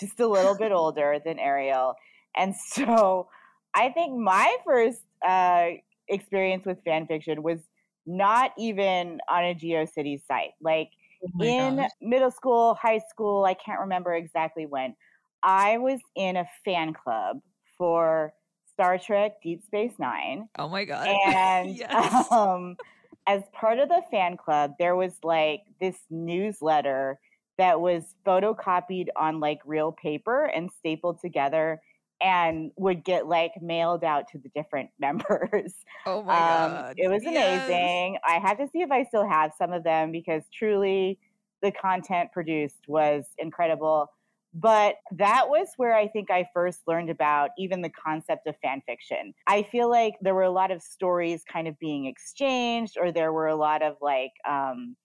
just 0.00 0.18
a 0.20 0.26
little 0.26 0.56
bit 0.58 0.72
older 0.72 1.18
than 1.24 1.38
Arielle. 1.38 1.94
And 2.36 2.54
so 2.56 3.28
I 3.76 3.90
think 3.90 4.18
my 4.18 4.56
first 4.66 5.02
uh, 5.26 5.68
experience 6.08 6.64
with 6.66 6.82
fan 6.84 7.06
fiction 7.06 7.42
was 7.42 7.60
not 8.06 8.52
even 8.58 9.20
on 9.28 9.44
a 9.44 9.54
GeoCities 9.54 10.22
site. 10.26 10.52
Like 10.60 10.90
Oh 11.22 11.44
in 11.44 11.76
gosh. 11.76 11.90
middle 12.00 12.30
school, 12.30 12.74
high 12.74 13.00
school, 13.10 13.44
I 13.44 13.54
can't 13.54 13.80
remember 13.80 14.14
exactly 14.14 14.66
when, 14.66 14.96
I 15.42 15.78
was 15.78 16.00
in 16.16 16.36
a 16.36 16.46
fan 16.64 16.94
club 16.94 17.38
for 17.78 18.32
Star 18.72 18.98
Trek 18.98 19.32
Deep 19.42 19.62
Space 19.62 19.92
Nine 19.98 20.48
Oh 20.58 20.68
my 20.68 20.84
god. 20.84 21.08
and 21.34 21.76
Yes. 21.76 22.28
um, 22.32 22.76
as 23.28 23.42
part 23.52 23.78
of 23.78 23.88
the 23.88 24.02
fan 24.10 24.36
club, 24.36 24.72
there 24.78 24.96
was 24.96 25.18
like 25.22 25.62
this 25.80 25.96
newsletter 26.10 27.18
that 27.58 27.80
was 27.80 28.14
photocopied 28.26 29.08
on 29.16 29.40
like 29.40 29.58
real 29.64 29.92
paper 29.92 30.44
and 30.46 30.70
stapled 30.78 31.20
together 31.20 31.80
and 32.22 32.72
would 32.76 33.04
get 33.04 33.26
like 33.26 33.52
mailed 33.60 34.04
out 34.04 34.28
to 34.28 34.38
the 34.38 34.48
different 34.54 34.90
members. 34.98 35.74
oh 36.06 36.22
my 36.22 36.40
Um, 36.40 36.42
god. 36.42 36.96
it 36.96 37.08
was 37.10 37.24
Yes. 37.24 37.26
amazing. 37.26 38.18
I 38.24 38.38
had 38.38 38.58
to 38.58 38.68
see 38.68 38.82
if 38.82 38.90
I 38.90 39.04
still 39.04 39.28
have 39.28 39.52
some 39.56 39.72
of 39.72 39.84
them 39.84 40.12
because 40.12 40.44
truly 40.52 41.18
the 41.62 41.72
content 41.72 42.32
produced 42.32 42.84
was 42.88 43.26
incredible. 43.38 44.08
But 44.54 44.96
that 45.12 45.50
was 45.50 45.68
where 45.76 45.94
I 45.94 46.08
think 46.08 46.30
I 46.30 46.48
first 46.54 46.80
learned 46.86 47.10
about 47.10 47.50
even 47.58 47.82
the 47.82 47.90
concept 47.90 48.46
of 48.46 48.56
fan 48.62 48.80
fiction. 48.86 49.34
I 49.46 49.62
feel 49.64 49.90
like 49.90 50.14
there 50.22 50.34
were 50.34 50.42
a 50.42 50.50
lot 50.50 50.70
of 50.70 50.80
stories 50.82 51.44
kind 51.44 51.68
of 51.68 51.78
being 51.78 52.06
exchanged, 52.06 52.96
or 52.98 53.12
there 53.12 53.32
were 53.34 53.48
a 53.48 53.56
lot 53.56 53.82
of 53.82 53.96
like, 54.00 54.32
um, 54.48 54.96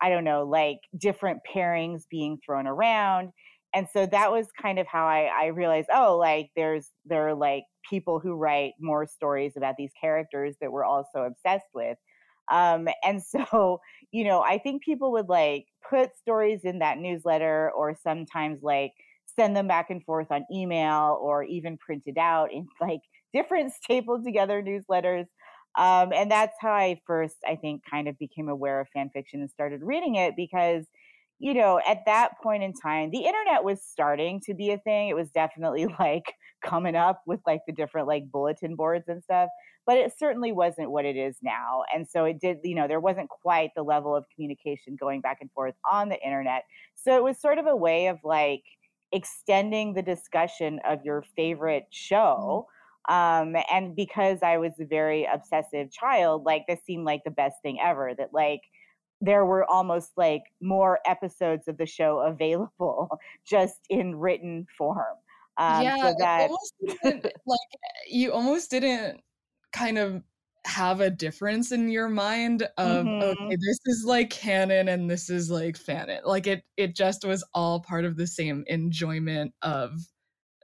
I 0.00 0.10
don't 0.10 0.24
know, 0.24 0.44
like 0.44 0.80
different 0.96 1.40
pairings 1.50 2.02
being 2.08 2.38
thrown 2.44 2.66
around. 2.66 3.32
And 3.74 3.86
so 3.92 4.06
that 4.06 4.32
was 4.32 4.48
kind 4.60 4.78
of 4.78 4.86
how 4.86 5.06
I, 5.06 5.24
I 5.24 5.46
realized, 5.46 5.88
oh, 5.92 6.16
like 6.16 6.50
there's 6.56 6.90
there 7.04 7.28
are 7.28 7.34
like 7.34 7.64
people 7.88 8.18
who 8.20 8.34
write 8.34 8.72
more 8.80 9.06
stories 9.06 9.56
about 9.56 9.76
these 9.76 9.92
characters 10.00 10.56
that 10.60 10.72
we're 10.72 10.84
also 10.84 11.22
obsessed 11.24 11.66
with. 11.74 11.98
Um, 12.50 12.88
and 13.04 13.22
so, 13.22 13.80
you 14.12 14.24
know, 14.24 14.40
I 14.40 14.58
think 14.58 14.82
people 14.82 15.12
would 15.12 15.28
like 15.28 15.66
put 15.88 16.16
stories 16.16 16.60
in 16.64 16.78
that 16.80 16.98
newsletter 16.98 17.70
or 17.76 17.94
sometimes 17.94 18.62
like 18.62 18.92
send 19.26 19.54
them 19.56 19.68
back 19.68 19.90
and 19.90 20.02
forth 20.04 20.28
on 20.30 20.44
email 20.52 21.18
or 21.20 21.44
even 21.44 21.78
print 21.78 22.02
it 22.06 22.16
out 22.18 22.52
in 22.52 22.66
like 22.80 23.00
different 23.32 23.72
stapled 23.72 24.24
together 24.24 24.62
newsletters. 24.62 25.26
Um, 25.76 26.12
and 26.12 26.30
that's 26.30 26.56
how 26.60 26.72
I 26.72 27.00
first, 27.06 27.36
I 27.46 27.54
think, 27.54 27.82
kind 27.88 28.08
of 28.08 28.18
became 28.18 28.48
aware 28.48 28.80
of 28.80 28.88
fan 28.88 29.10
fiction 29.12 29.40
and 29.40 29.50
started 29.50 29.80
reading 29.82 30.16
it 30.16 30.34
because, 30.34 30.86
you 31.38 31.54
know, 31.54 31.80
at 31.86 32.04
that 32.06 32.32
point 32.42 32.62
in 32.62 32.72
time, 32.72 33.10
the 33.10 33.24
internet 33.24 33.64
was 33.64 33.82
starting 33.82 34.40
to 34.46 34.54
be 34.54 34.70
a 34.70 34.78
thing. 34.78 35.08
It 35.08 35.16
was 35.16 35.30
definitely 35.30 35.86
like 35.98 36.34
coming 36.64 36.96
up 36.96 37.22
with 37.26 37.40
like 37.46 37.60
the 37.66 37.72
different 37.72 38.08
like 38.08 38.30
bulletin 38.30 38.74
boards 38.74 39.08
and 39.08 39.22
stuff 39.22 39.48
but 39.88 39.96
it 39.96 40.12
certainly 40.18 40.52
wasn't 40.52 40.90
what 40.90 41.06
it 41.06 41.16
is 41.16 41.38
now. 41.42 41.82
And 41.94 42.06
so 42.06 42.26
it 42.26 42.38
did, 42.38 42.58
you 42.62 42.74
know, 42.74 42.86
there 42.86 43.00
wasn't 43.00 43.30
quite 43.30 43.70
the 43.74 43.82
level 43.82 44.14
of 44.14 44.26
communication 44.34 44.96
going 45.00 45.22
back 45.22 45.38
and 45.40 45.50
forth 45.52 45.72
on 45.90 46.10
the 46.10 46.22
internet. 46.22 46.64
So 46.94 47.16
it 47.16 47.24
was 47.24 47.40
sort 47.40 47.56
of 47.56 47.66
a 47.66 47.74
way 47.74 48.08
of 48.08 48.18
like 48.22 48.64
extending 49.12 49.94
the 49.94 50.02
discussion 50.02 50.78
of 50.86 51.06
your 51.06 51.24
favorite 51.34 51.86
show. 51.90 52.66
Um, 53.08 53.56
and 53.72 53.96
because 53.96 54.40
I 54.42 54.58
was 54.58 54.72
a 54.78 54.84
very 54.84 55.24
obsessive 55.24 55.90
child, 55.90 56.44
like 56.44 56.66
this 56.68 56.80
seemed 56.84 57.06
like 57.06 57.22
the 57.24 57.30
best 57.30 57.56
thing 57.62 57.78
ever 57.82 58.12
that 58.18 58.34
like 58.34 58.60
there 59.20 59.44
were 59.44 59.64
almost 59.70 60.12
like 60.16 60.44
more 60.60 61.00
episodes 61.06 61.66
of 61.68 61.76
the 61.76 61.86
show 61.86 62.20
available 62.20 63.08
just 63.44 63.80
in 63.88 64.16
written 64.16 64.66
form. 64.76 65.16
Um, 65.56 65.82
yeah, 65.82 65.96
so 65.96 66.14
that 66.18 66.50
like 67.46 67.58
you 68.08 68.32
almost 68.32 68.70
didn't 68.70 69.22
kind 69.72 69.98
of 69.98 70.22
have 70.64 71.00
a 71.00 71.10
difference 71.10 71.72
in 71.72 71.88
your 71.88 72.08
mind 72.08 72.62
of 72.76 73.06
Mhm. 73.06 73.32
okay, 73.32 73.56
this 73.56 73.78
is 73.86 74.04
like 74.06 74.30
canon 74.30 74.88
and 74.88 75.10
this 75.10 75.30
is 75.30 75.50
like 75.50 75.76
fanon. 75.76 76.24
Like 76.24 76.46
it, 76.46 76.64
it 76.76 76.94
just 76.94 77.24
was 77.24 77.44
all 77.54 77.80
part 77.80 78.04
of 78.04 78.16
the 78.16 78.26
same 78.26 78.64
enjoyment 78.68 79.54
of 79.62 79.94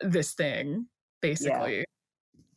this 0.00 0.34
thing, 0.34 0.88
basically. 1.22 1.84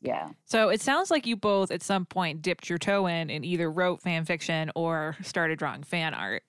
Yeah. 0.01 0.29
So 0.45 0.69
it 0.69 0.81
sounds 0.81 1.11
like 1.11 1.25
you 1.25 1.35
both 1.35 1.71
at 1.71 1.81
some 1.81 2.05
point 2.05 2.41
dipped 2.41 2.69
your 2.69 2.77
toe 2.77 3.07
in 3.07 3.29
and 3.29 3.43
either 3.43 3.69
wrote 3.71 4.01
fan 4.01 4.25
fiction 4.25 4.71
or 4.75 5.15
started 5.21 5.59
drawing 5.59 5.83
fan 5.83 6.13
art. 6.13 6.43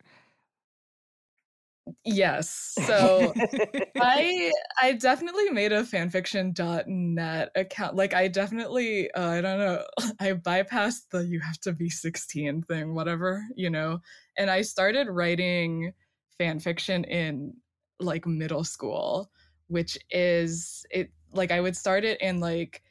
Yes. 2.04 2.74
So 2.86 3.32
I 4.00 4.52
I 4.80 4.92
definitely 4.92 5.50
made 5.50 5.72
a 5.72 5.82
fanfiction.net 5.82 7.50
account. 7.54 7.96
Like 7.96 8.14
I 8.14 8.28
definitely 8.28 9.10
uh, 9.12 9.28
I 9.30 9.40
don't 9.40 9.58
know, 9.58 9.84
I 10.20 10.32
bypassed 10.32 11.10
the 11.10 11.26
you 11.26 11.40
have 11.40 11.58
to 11.60 11.72
be 11.72 11.90
16 11.90 12.62
thing, 12.62 12.94
whatever, 12.94 13.44
you 13.54 13.70
know. 13.70 14.00
And 14.36 14.50
I 14.50 14.62
started 14.62 15.08
writing 15.08 15.92
fanfiction 16.38 17.06
in 17.08 17.54
like 18.00 18.26
middle 18.26 18.64
school, 18.64 19.30
which 19.68 19.98
is 20.10 20.84
it 20.90 21.10
like 21.32 21.50
I 21.50 21.60
would 21.60 21.76
start 21.76 22.04
it 22.04 22.20
in 22.20 22.40
like 22.40 22.82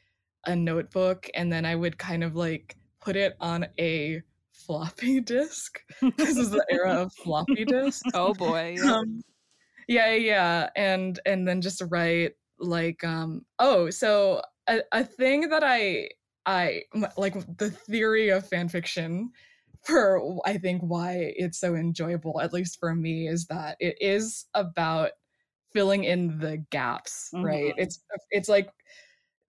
a 0.48 0.56
notebook 0.56 1.28
and 1.34 1.52
then 1.52 1.64
I 1.64 1.76
would 1.76 1.98
kind 1.98 2.24
of 2.24 2.34
like 2.34 2.76
put 3.00 3.14
it 3.14 3.36
on 3.40 3.66
a 3.78 4.22
floppy 4.52 5.20
disk. 5.34 5.80
this 6.16 6.36
is 6.36 6.50
the 6.50 6.64
era 6.70 6.94
of 6.94 7.12
floppy 7.12 7.64
disks 7.64 8.02
Oh 8.14 8.34
boy. 8.34 8.74
yeah. 8.82 8.92
um, 8.96 9.22
yeah 9.86 10.12
yeah 10.14 10.68
and 10.76 11.20
and 11.24 11.46
then 11.46 11.60
just 11.62 11.82
write 11.90 12.32
like 12.58 13.02
um 13.04 13.42
oh 13.58 13.88
so 13.90 14.42
a, 14.68 14.80
a 14.92 15.04
thing 15.04 15.48
that 15.48 15.62
I 15.64 16.08
I 16.46 16.82
like 17.16 17.34
the 17.58 17.70
theory 17.70 18.30
of 18.30 18.48
fan 18.48 18.68
fiction 18.68 19.30
for 19.84 20.38
I 20.44 20.58
think 20.58 20.82
why 20.82 21.32
it's 21.36 21.60
so 21.60 21.74
enjoyable 21.76 22.40
at 22.40 22.52
least 22.52 22.78
for 22.80 22.94
me 22.94 23.28
is 23.28 23.46
that 23.46 23.76
it 23.80 23.96
is 24.00 24.46
about 24.54 25.12
filling 25.72 26.04
in 26.04 26.38
the 26.38 26.58
gaps 26.70 27.30
right 27.34 27.74
Mhm. 27.76 27.82
it's 27.84 28.00
it's 28.30 28.48
like 28.48 28.70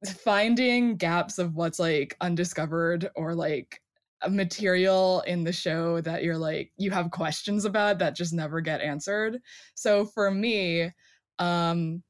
finding 0.06 0.96
gaps 0.96 1.40
of 1.40 1.56
what's 1.56 1.80
like 1.80 2.16
undiscovered 2.22 3.10
or 3.16 3.36
like 3.36 3.82
material 4.30 5.22
in 5.28 5.44
the 5.44 5.52
show 5.52 6.02
that 6.02 6.24
you're 6.24 6.38
like 6.38 6.72
you 6.78 6.92
have 6.92 7.12
questions 7.12 7.64
about 7.66 8.00
that 8.00 8.16
just 8.16 8.34
never 8.34 8.62
get 8.62 8.82
answered. 8.82 9.40
So 9.76 10.06
for 10.06 10.32
me 10.32 10.92
um 11.40 12.04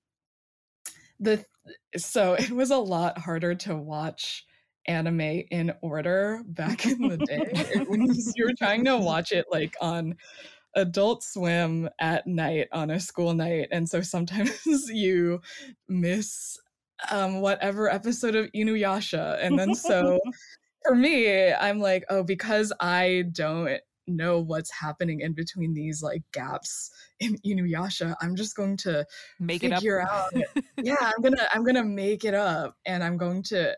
the 1.19 1.43
so 1.97 2.33
it 2.39 2.51
was 2.51 2.71
a 2.71 2.77
lot 2.77 3.17
harder 3.17 3.55
to 3.55 3.75
watch 3.75 4.45
anime 4.87 5.21
in 5.21 5.71
order 5.81 6.41
back 6.47 6.85
in 6.85 6.99
the 7.07 7.17
day. 7.17 7.83
When 7.87 8.01
you 8.35 8.45
were 8.45 8.55
trying 8.57 8.85
to 8.85 8.97
watch 8.97 9.31
it 9.31 9.45
like 9.51 9.75
on 9.81 10.15
adult 10.75 11.23
swim 11.23 11.89
at 11.99 12.25
night 12.27 12.67
on 12.71 12.91
a 12.91 12.99
school 12.99 13.33
night 13.33 13.67
and 13.71 13.89
so 13.89 14.01
sometimes 14.01 14.89
you 14.89 15.41
miss 15.87 16.59
um 17.11 17.41
whatever 17.41 17.89
episode 17.89 18.35
of 18.35 18.47
inuyasha 18.55 19.37
and 19.43 19.57
then 19.57 19.73
so 19.73 20.19
for 20.85 20.95
me 20.95 21.53
i'm 21.53 21.79
like 21.79 22.03
oh 22.09 22.23
because 22.23 22.71
i 22.79 23.23
don't 23.31 23.79
know 24.07 24.39
what's 24.39 24.71
happening 24.71 25.21
in 25.21 25.33
between 25.33 25.73
these 25.73 26.01
like 26.01 26.23
gaps 26.33 26.89
in 27.19 27.37
inuyasha 27.45 28.15
i'm 28.21 28.35
just 28.35 28.55
going 28.55 28.75
to 28.75 29.05
Make 29.39 29.63
it 29.63 29.71
up. 29.71 29.83
out 29.83 30.33
yeah 30.77 30.95
i'm 30.99 31.21
gonna 31.21 31.47
i'm 31.53 31.63
gonna 31.63 31.83
make 31.83 32.25
it 32.25 32.33
up 32.33 32.75
and 32.85 33.03
i'm 33.03 33.17
going 33.17 33.43
to 33.43 33.75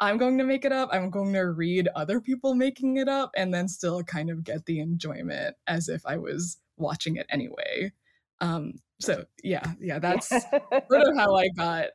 i'm 0.00 0.16
going 0.16 0.38
to 0.38 0.44
make 0.44 0.64
it 0.64 0.72
up 0.72 0.88
i'm 0.92 1.10
going 1.10 1.32
to 1.34 1.40
read 1.50 1.88
other 1.94 2.20
people 2.20 2.54
making 2.54 2.96
it 2.96 3.08
up 3.08 3.30
and 3.36 3.52
then 3.52 3.68
still 3.68 4.02
kind 4.02 4.30
of 4.30 4.42
get 4.44 4.64
the 4.66 4.80
enjoyment 4.80 5.54
as 5.66 5.88
if 5.88 6.00
i 6.06 6.16
was 6.16 6.56
watching 6.76 7.16
it 7.16 7.26
anyway 7.30 7.92
um 8.40 8.72
so 9.00 9.24
yeah 9.42 9.74
yeah 9.80 9.98
that's 9.98 10.28
sort 10.30 11.08
of 11.08 11.16
how 11.16 11.34
i 11.34 11.48
got 11.56 11.86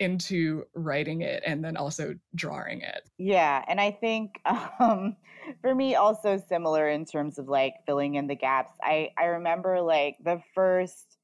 into 0.00 0.64
writing 0.74 1.22
it 1.22 1.42
and 1.46 1.64
then 1.64 1.76
also 1.76 2.14
drawing 2.34 2.80
it 2.80 3.08
Yeah, 3.18 3.64
and 3.68 3.80
I 3.80 3.90
think 3.90 4.40
um, 4.80 5.16
for 5.60 5.74
me 5.74 5.94
also 5.94 6.38
similar 6.38 6.88
in 6.88 7.04
terms 7.04 7.38
of 7.38 7.48
like 7.48 7.74
filling 7.86 8.14
in 8.14 8.26
the 8.26 8.34
gaps. 8.36 8.72
I 8.82 9.10
I 9.18 9.24
remember 9.26 9.80
like 9.82 10.16
the 10.24 10.42
first 10.54 11.18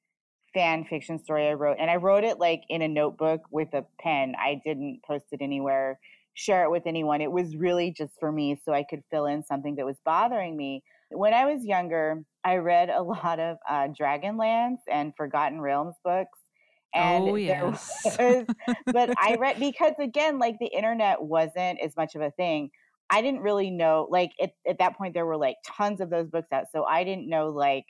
fan 0.54 0.84
fiction 0.84 1.18
story 1.18 1.48
I 1.48 1.54
wrote, 1.54 1.78
and 1.80 1.90
I 1.90 1.96
wrote 1.96 2.24
it 2.24 2.38
like 2.38 2.62
in 2.68 2.82
a 2.82 2.88
notebook 2.88 3.42
with 3.50 3.74
a 3.74 3.86
pen. 4.00 4.34
I 4.38 4.60
didn't 4.64 5.02
post 5.06 5.26
it 5.32 5.42
anywhere 5.42 6.00
share 6.34 6.64
it 6.64 6.70
with 6.70 6.84
anyone. 6.86 7.20
It 7.22 7.32
was 7.32 7.56
really 7.56 7.92
just 7.92 8.14
for 8.20 8.32
me 8.32 8.56
so 8.64 8.72
I 8.72 8.84
could 8.84 9.02
fill 9.10 9.26
in 9.26 9.44
something 9.44 9.76
that 9.76 9.86
was 9.86 9.98
bothering 10.04 10.56
me. 10.56 10.84
When 11.10 11.34
I 11.34 11.46
was 11.46 11.64
younger, 11.64 12.24
I 12.44 12.56
read 12.56 12.90
a 12.90 13.02
lot 13.04 13.40
of 13.40 13.58
uh, 13.68 13.88
Dragonlance 13.88 14.80
and 14.90 15.14
Forgotten 15.16 15.60
Realms 15.62 15.96
books. 16.04 16.38
Oh, 16.96 17.00
and 17.00 17.28
oh 17.28 17.34
yes. 17.36 18.16
was- 18.18 18.44
but 18.86 19.10
I 19.18 19.36
read 19.40 19.58
because 19.58 19.94
again, 20.00 20.38
like 20.38 20.56
the 20.58 20.66
internet 20.66 21.22
wasn't 21.22 21.80
as 21.80 21.96
much 21.96 22.14
of 22.14 22.22
a 22.22 22.30
thing. 22.32 22.70
I 23.08 23.22
didn't 23.22 23.40
really 23.40 23.70
know, 23.70 24.08
like 24.10 24.32
at, 24.42 24.50
at 24.68 24.78
that 24.78 24.96
point, 24.96 25.14
there 25.14 25.26
were 25.26 25.36
like 25.36 25.56
tons 25.64 26.00
of 26.00 26.10
those 26.10 26.28
books 26.28 26.48
out. 26.52 26.64
So 26.72 26.84
I 26.84 27.04
didn't 27.04 27.28
know 27.28 27.50
like 27.50 27.84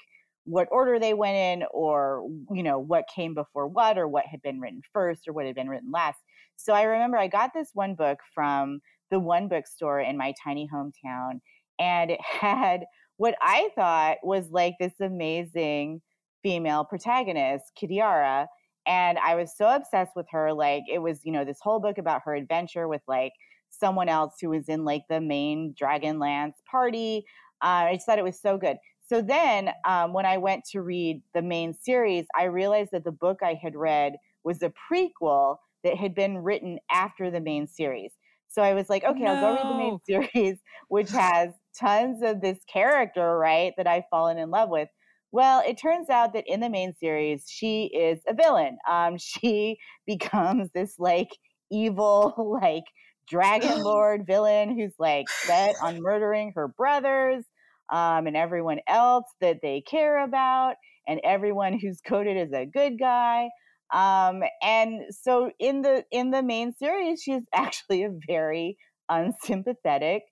what 0.45 0.69
order 0.71 0.99
they 0.99 1.15
went 1.15 1.37
in 1.37 1.67
or, 1.73 2.29
you 2.53 2.63
know, 2.63 2.79
what 2.79 3.05
came 3.15 3.35
before 3.35 3.67
what 3.67 3.99
or 3.99 4.07
what 4.07 4.27
had 4.27 4.43
been 4.43 4.61
written 4.61 4.83
first 4.93 5.27
or 5.27 5.33
what 5.33 5.47
had 5.47 5.55
been 5.55 5.69
written 5.69 5.91
last. 5.91 6.19
So 6.57 6.73
I 6.73 6.83
remember 6.83 7.17
I 7.19 7.29
got 7.29 7.53
this 7.55 7.71
one 7.75 7.95
book 7.95 8.19
from 8.35 8.81
the 9.11 9.19
one 9.19 9.49
bookstore 9.49 10.01
in 10.01 10.17
my 10.17 10.35
tiny 10.43 10.69
hometown, 10.73 11.41
and 11.79 12.11
it 12.11 12.21
had 12.41 12.85
what 13.17 13.35
I 13.41 13.71
thought 13.75 14.19
was 14.23 14.51
like 14.51 14.75
this 14.79 15.01
amazing 15.01 16.03
female 16.43 16.85
protagonist, 16.85 17.65
Kitiara. 17.81 18.47
And 18.87 19.19
I 19.19 19.35
was 19.35 19.57
so 19.57 19.69
obsessed 19.69 20.13
with 20.17 20.27
her. 20.31 20.53
Like, 20.53 20.85
it 20.91 20.99
was, 21.01 21.21
you 21.25 21.33
know, 21.33 21.45
this 21.45 21.59
whole 21.61 21.81
book 21.81 21.99
about 21.99 22.23
her 22.25 22.35
adventure 22.35 22.89
with 22.89 23.03
like 23.09 23.33
someone 23.71 24.09
else 24.09 24.35
who 24.41 24.51
was 24.51 24.69
in 24.69 24.85
like 24.85 25.03
the 25.09 25.21
main 25.21 25.75
Dragonlance 25.81 26.55
party. 26.71 27.25
Uh, 27.63 27.89
I 27.89 27.95
just 27.95 28.07
thought 28.07 28.19
it 28.19 28.25
was 28.25 28.41
so 28.41 28.59
good. 28.59 28.77
So 29.09 29.23
then, 29.23 29.71
um, 29.85 30.13
when 30.13 30.27
I 30.27 30.37
went 30.37 30.65
to 30.73 30.81
read 30.81 31.23
the 31.35 31.43
main 31.43 31.75
series, 31.75 32.27
I 32.37 32.45
realized 32.45 32.91
that 32.93 33.05
the 33.05 33.13
book 33.13 33.39
I 33.43 33.55
had 33.55 33.77
read 33.77 34.17
was 34.43 34.63
a 34.63 34.73
prequel 34.91 35.57
that 35.85 35.97
had 35.97 36.15
been 36.15 36.39
written 36.39 36.79
after 36.91 37.31
the 37.31 37.41
main 37.41 37.67
series. 37.69 38.13
So 38.49 38.63
I 38.63 38.75
was 38.75 38.89
like, 38.89 39.05
okay, 39.05 39.27
I'll 39.27 39.37
go 39.37 39.53
read 39.53 39.69
the 39.69 39.75
main 39.75 39.99
series, 40.07 40.59
which 40.89 41.11
has 41.11 41.51
tons 41.79 42.23
of 42.23 42.41
this 42.41 42.59
character, 42.73 43.37
right, 43.39 43.73
that 43.77 43.87
I've 43.87 44.09
fallen 44.11 44.39
in 44.39 44.51
love 44.51 44.71
with. 44.71 44.89
Well, 45.33 45.63
it 45.67 45.79
turns 45.79 46.09
out 46.11 46.33
that 46.35 46.45
in 46.47 46.61
the 46.61 46.71
main 46.71 46.95
series, 46.99 47.45
she 47.49 47.87
is 47.87 48.21
a 48.29 48.35
villain. 48.35 48.79
Um, 48.89 49.19
she 49.19 49.79
becomes 50.07 50.71
this 50.75 50.95
like 50.99 51.29
evil, 51.71 52.59
like 52.63 52.85
dragon 53.29 53.83
lord 53.83 54.25
villain 54.25 54.79
who's 54.79 54.95
like 55.01 55.29
set 55.29 55.75
on 55.83 56.01
murdering 56.01 56.53
her 56.55 56.69
brothers 56.69 57.45
um, 57.93 58.29
and 58.29 58.37
everyone 58.37 58.79
else 58.89 59.27
that 59.41 59.59
they 59.63 59.81
care 59.81 60.25
about, 60.25 60.75
and 61.09 61.21
everyone 61.25 61.79
who's 61.79 62.01
coded 62.07 62.37
as 62.37 62.53
a 62.53 62.67
good 62.67 62.99
guy. 62.99 63.49
Um, 63.93 64.43
and 64.63 65.03
so 65.11 65.51
in 65.61 65.83
the 65.83 66.05
in 66.11 66.31
the 66.31 66.43
main 66.43 66.73
series, 66.75 67.23
she's 67.23 67.43
actually 67.55 68.05
a 68.05 68.11
very 68.29 68.77
unsympathetic, 69.09 70.23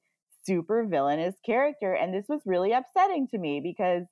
super 0.45 0.87
villainous 0.89 1.35
character, 1.47 1.95
and 1.95 2.13
this 2.15 2.27
was 2.29 2.41
really 2.47 2.73
upsetting 2.73 3.29
to 3.33 3.39
me 3.39 3.61
because. 3.63 4.05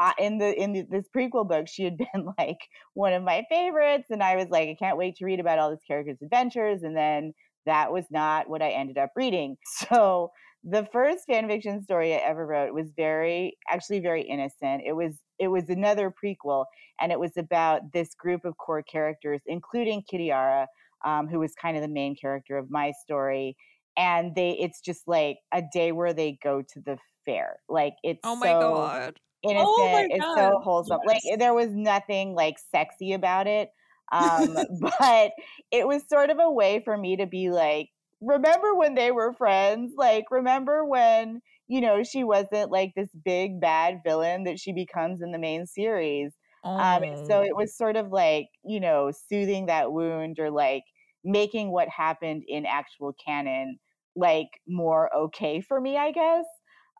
Uh, 0.00 0.14
in 0.18 0.38
the 0.38 0.58
in 0.58 0.72
the, 0.72 0.82
this 0.90 1.04
prequel 1.14 1.46
book, 1.46 1.68
she 1.68 1.84
had 1.84 1.96
been 2.12 2.26
like 2.38 2.58
one 2.94 3.12
of 3.12 3.22
my 3.22 3.44
favorites, 3.50 4.06
and 4.10 4.22
I 4.22 4.34
was 4.36 4.48
like, 4.48 4.68
I 4.68 4.76
can't 4.78 4.96
wait 4.96 5.16
to 5.16 5.26
read 5.26 5.40
about 5.40 5.58
all 5.58 5.70
this 5.70 5.84
character's 5.86 6.22
adventures. 6.22 6.82
And 6.82 6.96
then 6.96 7.34
that 7.66 7.92
was 7.92 8.06
not 8.10 8.48
what 8.48 8.62
I 8.62 8.70
ended 8.70 8.98
up 8.98 9.10
reading. 9.14 9.56
So 9.88 10.30
the 10.62 10.86
first 10.92 11.24
fan 11.26 11.48
fiction 11.48 11.82
story 11.82 12.12
I 12.14 12.18
ever 12.18 12.46
wrote 12.46 12.74
was 12.74 12.92
very 12.94 13.56
actually 13.68 14.00
very 14.00 14.22
innocent. 14.22 14.82
It 14.86 14.94
was 14.94 15.20
it 15.38 15.48
was 15.48 15.68
another 15.68 16.10
prequel, 16.12 16.64
and 17.00 17.12
it 17.12 17.20
was 17.20 17.36
about 17.36 17.92
this 17.92 18.14
group 18.14 18.44
of 18.44 18.56
core 18.58 18.82
characters, 18.82 19.40
including 19.46 20.02
Kitiara, 20.10 20.66
um, 21.04 21.28
who 21.28 21.38
was 21.38 21.54
kind 21.60 21.76
of 21.76 21.82
the 21.82 21.88
main 21.88 22.16
character 22.16 22.56
of 22.58 22.70
my 22.70 22.92
story. 23.02 23.56
And 23.96 24.34
they 24.34 24.50
it's 24.58 24.80
just 24.80 25.02
like 25.06 25.38
a 25.52 25.62
day 25.72 25.92
where 25.92 26.12
they 26.14 26.38
go 26.42 26.62
to 26.62 26.80
the 26.80 26.98
fair. 27.24 27.56
Like 27.68 27.94
it's 28.02 28.20
Oh 28.24 28.36
my 28.36 28.48
so 28.48 28.60
god. 28.60 29.20
Innocent. 29.42 29.76
Oh 29.82 30.06
it's 30.10 30.28
so 30.36 30.60
wholesome. 30.62 31.00
Like 31.04 31.22
there 31.38 31.54
was 31.54 31.70
nothing 31.70 32.34
like 32.34 32.58
sexy 32.58 33.12
about 33.12 33.46
it. 33.46 33.70
Um, 34.12 34.56
but 34.98 35.32
it 35.70 35.86
was 35.86 36.08
sort 36.08 36.30
of 36.30 36.38
a 36.40 36.50
way 36.50 36.80
for 36.84 36.96
me 36.96 37.16
to 37.16 37.26
be 37.26 37.50
like, 37.50 37.88
remember 38.20 38.74
when 38.74 38.94
they 38.94 39.12
were 39.12 39.32
friends? 39.32 39.94
Like, 39.96 40.24
remember 40.30 40.84
when, 40.84 41.40
you 41.68 41.80
know, 41.80 42.02
she 42.02 42.24
wasn't 42.24 42.70
like 42.70 42.92
this 42.96 43.10
big 43.24 43.60
bad 43.60 44.00
villain 44.04 44.44
that 44.44 44.58
she 44.58 44.72
becomes 44.72 45.22
in 45.22 45.32
the 45.32 45.38
main 45.38 45.66
series. 45.66 46.34
Um, 46.78 47.02
so 47.26 47.42
Oh. 47.42 47.42
it 47.42 47.56
was 47.56 47.76
sort 47.76 47.96
of 47.96 48.08
like, 48.10 48.48
you 48.64 48.80
know, 48.80 49.10
soothing 49.12 49.66
that 49.66 49.92
wound 49.92 50.38
or 50.38 50.50
like 50.50 50.84
making 51.24 51.70
what 51.70 51.88
happened 51.88 52.42
in 52.48 52.64
actual 52.66 53.12
canon 53.24 53.78
like 54.16 54.48
more 54.66 55.14
okay 55.14 55.60
for 55.60 55.80
me, 55.80 55.96
I 55.96 56.10
guess. 56.12 56.44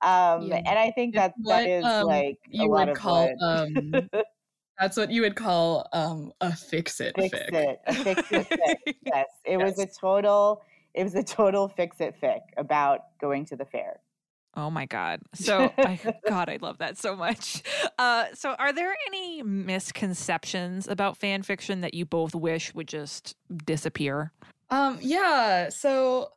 Um, 0.03 0.49
Yeah. 0.49 0.63
and 0.67 0.79
I 0.79 0.91
think 0.93 1.15
that 1.15 1.35
What 1.43 1.65
that 1.65 1.69
is 1.69 1.85
um, 1.85 2.07
like 2.07 2.39
you 2.49 2.69
lot 2.69 2.87
would 2.87 2.89
of 2.91 2.97
call 2.97 3.35
what 3.39 3.43
um, 3.59 4.11
that's 4.79 4.97
what 4.97 5.11
you 5.11 5.23
would 5.23 5.37
call 5.37 5.87
um 5.93 6.33
a 6.41 6.55
fix 6.57 7.01
it 7.01 7.15
fix 7.17 7.37
fic. 7.37 7.53
it, 7.53 7.81
a 7.87 7.95
fix 7.95 8.23
it 8.33 8.47
fic. 8.51 8.95
Yes, 9.05 9.27
it 9.45 9.57
was 9.59 9.79
a 9.79 9.87
total, 9.87 10.63
it 10.95 11.05
was 11.05 11.15
a 11.15 11.23
total 11.25 11.69
fix 11.69 12.01
it 12.01 12.15
fic 12.23 12.41
about 12.57 13.19
going 13.21 13.45
to 13.47 13.57
the 13.57 13.65
fair. 13.65 14.01
Oh 14.57 14.71
my 14.71 14.87
god. 14.87 15.21
So 15.35 15.73
I 15.85 15.99
god 16.27 16.49
I 16.49 16.59
love 16.61 16.79
that 16.79 16.97
so 16.99 17.15
much. 17.15 17.63
Uh 17.99 18.27
so 18.35 18.55
are 18.55 18.73
there 18.73 18.95
any 19.09 19.43
misconceptions 19.43 20.89
about 20.89 21.19
fan 21.19 21.43
fiction 21.43 21.83
that 21.83 21.95
you 21.95 22.05
both 22.07 22.35
wish 22.35 22.75
would 22.75 22.89
just 22.89 23.37
disappear? 23.65 24.33
Um, 24.71 24.99
yeah. 25.03 25.69
So 25.69 26.31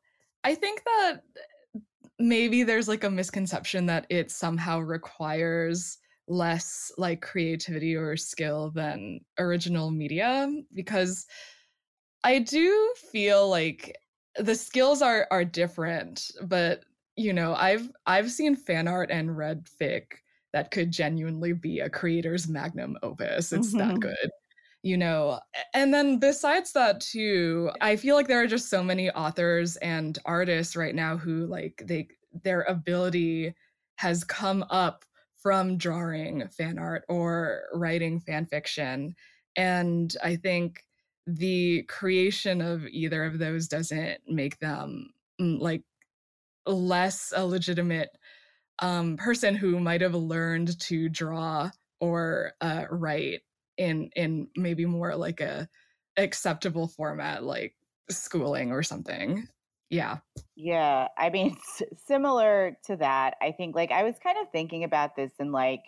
I 0.44 0.56
think 0.56 0.84
that 0.84 1.22
maybe 2.20 2.64
there's 2.64 2.88
like 2.88 3.04
a 3.04 3.10
misconception 3.10 3.86
that 3.88 4.06
it 4.10 4.32
somehow 4.32 4.80
requires 4.80 5.98
less 6.28 6.92
like 6.98 7.22
creativity 7.22 7.96
or 7.96 8.16
skill 8.16 8.72
than 8.72 9.20
original 9.40 9.92
media 9.92 10.50
because 10.74 11.26
I 12.24 12.40
do 12.40 12.94
feel 13.12 13.50
like 13.50 13.98
the 14.38 14.56
skills 14.56 15.02
are 15.02 15.28
are 15.32 15.46
different, 15.46 16.32
but 16.46 16.86
you 17.16 17.34
know, 17.34 17.54
I've 17.56 17.92
I've 18.06 18.32
seen 18.32 18.56
fan 18.56 18.88
art 18.88 19.12
and 19.12 19.38
read 19.38 19.66
fic 19.66 20.14
that 20.54 20.72
could 20.72 20.92
genuinely 20.92 21.54
be 21.54 21.80
a 21.80 21.90
creator's 21.90 22.48
magnum 22.48 22.98
opus. 23.04 23.52
It's 23.54 23.76
that 23.76 23.96
Mhm. 23.96 24.02
good 24.02 24.32
you 24.84 24.98
know 24.98 25.40
and 25.74 25.94
then 25.94 26.20
besides 26.20 26.74
that 26.74 27.00
too 27.00 27.72
i 27.82 27.96
feel 27.96 28.16
like 28.16 28.28
there 28.28 28.42
are 28.42 28.48
just 28.48 28.70
so 28.70 28.84
many 28.84 29.10
authors 29.12 29.78
and 29.78 30.20
artists 30.26 30.76
right 30.76 30.94
now 30.94 31.18
who 31.18 31.46
like 31.48 31.82
they 31.86 32.08
their 32.44 32.62
ability 32.64 33.54
has 33.96 34.24
come 34.24 34.64
up 34.70 35.06
from 35.38 35.78
drawing 35.78 36.48
fan 36.48 36.80
art 36.80 37.04
or 37.10 37.64
writing 37.74 38.20
fan 38.20 38.46
fiction. 38.46 39.14
And 39.56 40.16
i 40.24 40.36
think 40.36 40.84
the 41.28 41.84
creation 41.84 42.62
of 42.62 42.86
either 42.88 43.24
of 43.24 43.40
those 43.40 43.68
doesn't 43.68 44.20
make 44.28 44.60
them 44.60 45.10
mm, 45.40 45.60
like 45.60 45.84
less 46.66 47.32
a 47.36 47.46
legitimate 47.46 48.10
um, 48.80 49.16
person 49.18 49.56
who 49.56 49.80
might 49.80 50.02
have 50.02 50.16
learned 50.16 50.78
to 50.80 51.08
draw 51.08 51.70
or 52.02 52.54
uh, 52.60 52.86
write 52.90 53.42
in 53.78 54.10
in 54.16 54.48
maybe 54.56 54.86
more 54.86 55.16
like 55.16 55.42
a 55.42 55.68
acceptable 56.18 56.88
format 56.88 57.44
like 57.44 57.76
schooling 58.10 58.72
or 58.72 58.84
something 58.84 59.48
yeah 59.90 60.18
Yeah, 60.56 61.08
I 61.18 61.30
mean, 61.30 61.58
similar 62.08 62.78
to 62.86 62.96
that, 62.98 63.36
I 63.42 63.52
think 63.52 63.76
like 63.76 63.92
I 63.92 64.04
was 64.04 64.16
kind 64.22 64.38
of 64.42 64.52
thinking 64.52 64.84
about 64.84 65.16
this 65.16 65.32
and 65.40 65.52
like, 65.52 65.84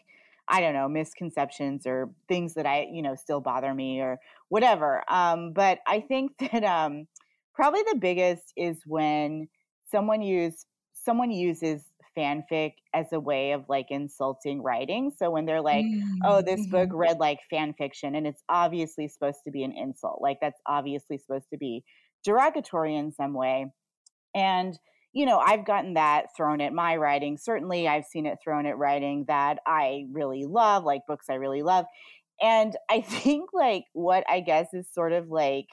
I 0.48 0.62
don't 0.62 0.74
know, 0.74 0.88
misconceptions 0.88 1.88
or 1.88 2.12
things 2.28 2.54
that 2.54 2.66
I, 2.66 2.88
you 2.92 3.02
know, 3.02 3.16
still 3.16 3.42
bother 3.42 3.74
me 3.74 4.00
or 4.02 4.20
whatever. 4.50 5.04
Um, 5.10 5.54
but 5.54 5.80
I 5.88 6.02
think 6.02 6.38
that 6.40 6.64
um, 6.64 7.08
probably 7.54 7.82
the 7.92 7.98
biggest 7.98 8.54
is 8.56 8.82
when 8.86 9.48
someone 9.90 10.22
use 10.22 10.66
someone 10.94 11.32
uses 11.32 11.84
fanfic 12.18 12.74
as 12.94 13.12
a 13.14 13.20
way 13.20 13.52
of 13.52 13.66
like 13.70 13.88
insulting 13.90 14.62
writing. 14.62 15.12
So 15.16 15.32
when 15.32 15.46
they're 15.46 15.62
like, 15.62 15.88
oh, 16.24 16.42
this 16.42 16.68
book 16.68 16.90
Mhm. 16.90 16.94
read 16.94 17.20
like 17.20 17.40
fan 17.50 17.74
fiction, 17.74 18.16
and 18.16 18.26
it's 18.28 18.44
obviously 18.50 19.08
supposed 19.08 19.40
to 19.46 19.52
be 19.52 19.64
an 19.64 19.74
insult, 19.74 20.22
like 20.22 20.40
that's 20.42 20.62
obviously 20.68 21.18
supposed 21.18 21.50
to 21.52 21.58
be 21.58 21.84
derogatory 22.24 22.96
in 22.96 23.12
some 23.12 23.34
way. 23.34 23.68
And, 24.34 24.78
you 25.14 25.26
know, 25.26 25.40
I've 25.40 25.66
gotten 25.66 25.94
that 25.94 26.28
thrown 26.36 26.62
at 26.62 26.74
my 26.74 26.96
writing. 26.98 27.38
Certainly, 27.38 27.88
I've 27.88 28.06
seen 28.06 28.26
it 28.26 28.40
thrown 28.44 28.66
at 28.66 28.78
writing 28.78 29.26
that 29.28 29.60
I 29.66 30.06
really 30.12 30.46
love, 30.46 30.84
like 30.84 31.02
books 31.08 31.28
I 31.30 31.36
really 31.36 31.64
love. 31.64 31.86
And 32.42 32.76
I 32.90 33.02
think, 33.02 33.52
like, 33.54 33.86
what 33.94 34.26
I 34.30 34.42
guess 34.42 34.74
is 34.74 34.92
sort 34.94 35.14
of 35.14 35.30
like 35.30 35.68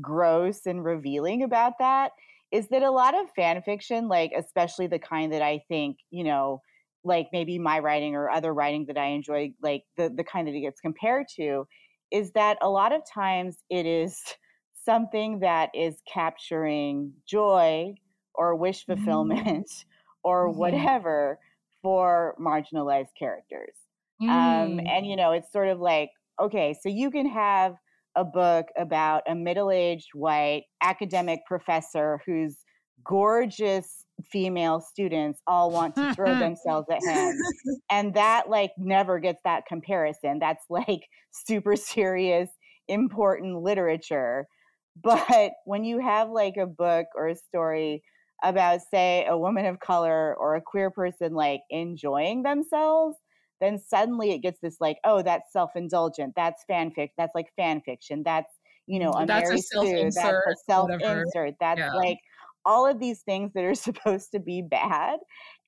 gross 0.00 0.66
and 0.66 0.84
revealing 0.84 1.42
about 1.42 1.74
that 1.80 2.12
is 2.52 2.68
that 2.68 2.82
a 2.82 2.90
lot 2.90 3.14
of 3.14 3.30
fan 3.30 3.62
fiction, 3.62 4.08
like, 4.08 4.32
especially 4.36 4.86
the 4.86 4.98
kind 4.98 5.32
that 5.32 5.42
I 5.42 5.60
think, 5.68 5.98
you 6.10 6.24
know, 6.24 6.62
like 7.04 7.28
maybe 7.32 7.58
my 7.58 7.78
writing 7.78 8.14
or 8.14 8.30
other 8.30 8.52
writing 8.52 8.86
that 8.86 8.98
I 8.98 9.06
enjoy, 9.06 9.52
like 9.62 9.84
the, 9.96 10.10
the 10.14 10.24
kind 10.24 10.46
that 10.48 10.54
it 10.54 10.60
gets 10.60 10.80
compared 10.80 11.26
to, 11.36 11.66
is 12.10 12.32
that 12.32 12.58
a 12.62 12.70
lot 12.70 12.92
of 12.92 13.02
times 13.12 13.58
it 13.70 13.86
is 13.86 14.20
something 14.74 15.40
that 15.40 15.70
is 15.74 16.00
capturing 16.12 17.12
joy 17.26 17.94
or 18.34 18.54
wish 18.56 18.84
Mm-hmm. 18.90 19.22
fulfillment 19.24 19.70
or 20.22 20.50
Mhm. 20.50 20.50
whatever 20.50 21.38
for 21.82 22.34
marginalized 22.40 23.14
characters. 23.18 23.76
Um, 24.28 24.78
Mm. 24.78 24.94
and 24.94 25.06
you 25.06 25.16
know, 25.16 25.32
it's 25.32 25.50
sort 25.52 25.68
of 25.68 25.80
like, 25.80 26.10
okay, 26.40 26.74
so 26.74 26.88
you 26.88 27.10
can 27.10 27.26
have 27.28 27.76
a 28.18 28.24
book 28.24 28.66
about 28.76 29.22
a 29.28 29.34
middle-aged 29.34 30.08
white 30.12 30.64
academic 30.82 31.38
professor 31.46 32.20
whose 32.26 32.56
gorgeous 33.04 34.04
female 34.32 34.80
students 34.80 35.40
all 35.46 35.70
want 35.70 35.94
to 35.94 36.12
throw 36.14 36.34
themselves 36.38 36.88
at 36.90 37.02
him. 37.02 37.34
And 37.90 38.14
that 38.14 38.50
like 38.50 38.72
never 38.76 39.20
gets 39.20 39.40
that 39.44 39.66
comparison. 39.66 40.40
That's 40.40 40.64
like 40.70 41.06
super 41.46 41.76
serious, 41.76 42.48
important 42.88 43.62
literature. 43.62 44.46
But 45.00 45.52
when 45.64 45.84
you 45.84 46.00
have 46.00 46.30
like 46.30 46.56
a 46.60 46.66
book 46.66 47.06
or 47.14 47.28
a 47.28 47.36
story 47.36 48.02
about, 48.42 48.80
say, 48.92 49.26
a 49.28 49.38
woman 49.38 49.66
of 49.66 49.78
color 49.78 50.34
or 50.36 50.56
a 50.56 50.60
queer 50.60 50.90
person 50.90 51.34
like 51.34 51.60
enjoying 51.70 52.42
themselves, 52.42 53.16
then 53.60 53.78
suddenly 53.78 54.32
it 54.32 54.38
gets 54.38 54.60
this 54.60 54.80
like, 54.80 54.98
oh, 55.04 55.22
that's 55.22 55.52
self-indulgent. 55.52 56.34
That's 56.36 56.64
fanfic. 56.70 57.10
That's 57.16 57.34
like 57.34 57.52
fan 57.56 57.80
fiction. 57.82 58.22
That's 58.24 58.52
you 58.86 58.98
know, 58.98 59.14
a 59.14 59.26
That's 59.26 59.50
a 59.50 59.58
Sue. 59.58 60.10
That's 60.14 60.46
a 60.46 60.54
self-insert. 60.66 61.54
That's 61.60 61.80
Yeah. 61.80 61.90
like 61.92 62.18
all 62.64 62.86
of 62.86 62.98
these 63.00 63.22
things 63.22 63.52
that 63.54 63.64
are 63.64 63.74
supposed 63.74 64.30
to 64.32 64.40
be 64.40 64.62
bad. 64.62 65.20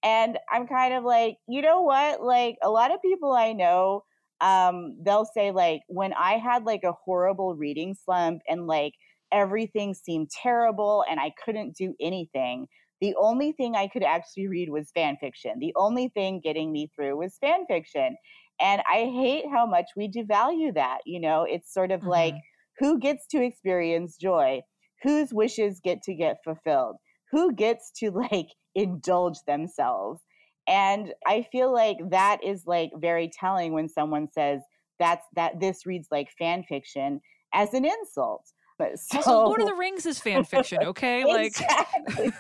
And 0.02 0.38
I'm 0.50 0.66
kind 0.66 0.94
of 0.94 1.04
like, 1.04 1.36
you 1.48 1.60
know 1.62 1.82
what? 1.82 2.22
Like 2.22 2.56
a 2.62 2.70
lot 2.70 2.92
of 2.92 3.02
people 3.02 3.32
I 3.32 3.52
know, 3.52 4.04
um, 4.40 4.96
they'll 5.04 5.26
say 5.26 5.50
like 5.50 5.82
when 5.88 6.12
I 6.14 6.38
had 6.38 6.64
like 6.64 6.84
a 6.84 6.92
horrible 6.92 7.54
reading 7.54 7.94
slump 7.94 8.40
and 8.48 8.66
like 8.66 8.94
everything 9.32 9.94
seemed 9.94 10.30
terrible 10.30 11.04
and 11.08 11.20
I 11.20 11.32
couldn't 11.44 11.76
do 11.76 11.94
anything. 12.00 12.66
The 13.00 13.14
only 13.18 13.52
thing 13.52 13.74
I 13.74 13.88
could 13.88 14.02
actually 14.02 14.48
read 14.48 14.68
was 14.70 14.90
fan 14.94 15.16
fiction. 15.20 15.58
The 15.58 15.72
only 15.76 16.08
thing 16.08 16.40
getting 16.42 16.72
me 16.72 16.90
through 16.94 17.16
was 17.16 17.38
fan 17.40 17.64
fiction. 17.66 18.16
And 18.60 18.82
I 18.90 19.06
hate 19.06 19.44
how 19.50 19.66
much 19.66 19.86
we 19.96 20.08
devalue 20.10 20.74
that. 20.74 20.98
You 21.06 21.20
know, 21.20 21.46
it's 21.48 21.72
sort 21.72 21.92
of 21.92 22.04
like 22.04 22.34
mm-hmm. 22.34 22.84
who 22.84 22.98
gets 22.98 23.26
to 23.28 23.42
experience 23.42 24.16
joy? 24.16 24.60
Whose 25.02 25.32
wishes 25.32 25.80
get 25.82 26.02
to 26.02 26.14
get 26.14 26.38
fulfilled? 26.44 26.96
Who 27.30 27.54
gets 27.54 27.90
to 28.00 28.10
like 28.32 28.48
indulge 28.74 29.38
themselves? 29.46 30.20
And 30.68 31.14
I 31.26 31.46
feel 31.50 31.72
like 31.72 31.96
that 32.10 32.44
is 32.44 32.64
like 32.66 32.90
very 32.96 33.30
telling 33.40 33.72
when 33.72 33.88
someone 33.88 34.28
says 34.32 34.60
that's 34.98 35.26
that 35.34 35.58
this 35.58 35.86
reads 35.86 36.08
like 36.10 36.28
fan 36.38 36.64
fiction 36.68 37.20
as 37.54 37.72
an 37.72 37.84
insult. 37.86 38.44
But 38.80 38.98
so 39.00 39.20
Also, 39.20 39.36
Lord 39.38 39.60
of 39.60 39.66
the 39.66 39.74
Rings 39.74 40.06
is 40.06 40.20
fan 40.20 40.44
fiction, 40.44 40.82
okay? 40.84 41.24
Like, 41.26 41.68
exactly, 41.68 42.32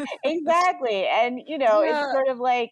exactly. 0.24 1.06
And 1.06 1.40
you 1.46 1.58
know, 1.58 1.80
Yeah. 1.80 1.86
it's 1.86 2.08
sort 2.10 2.28
of 2.28 2.38
like 2.38 2.70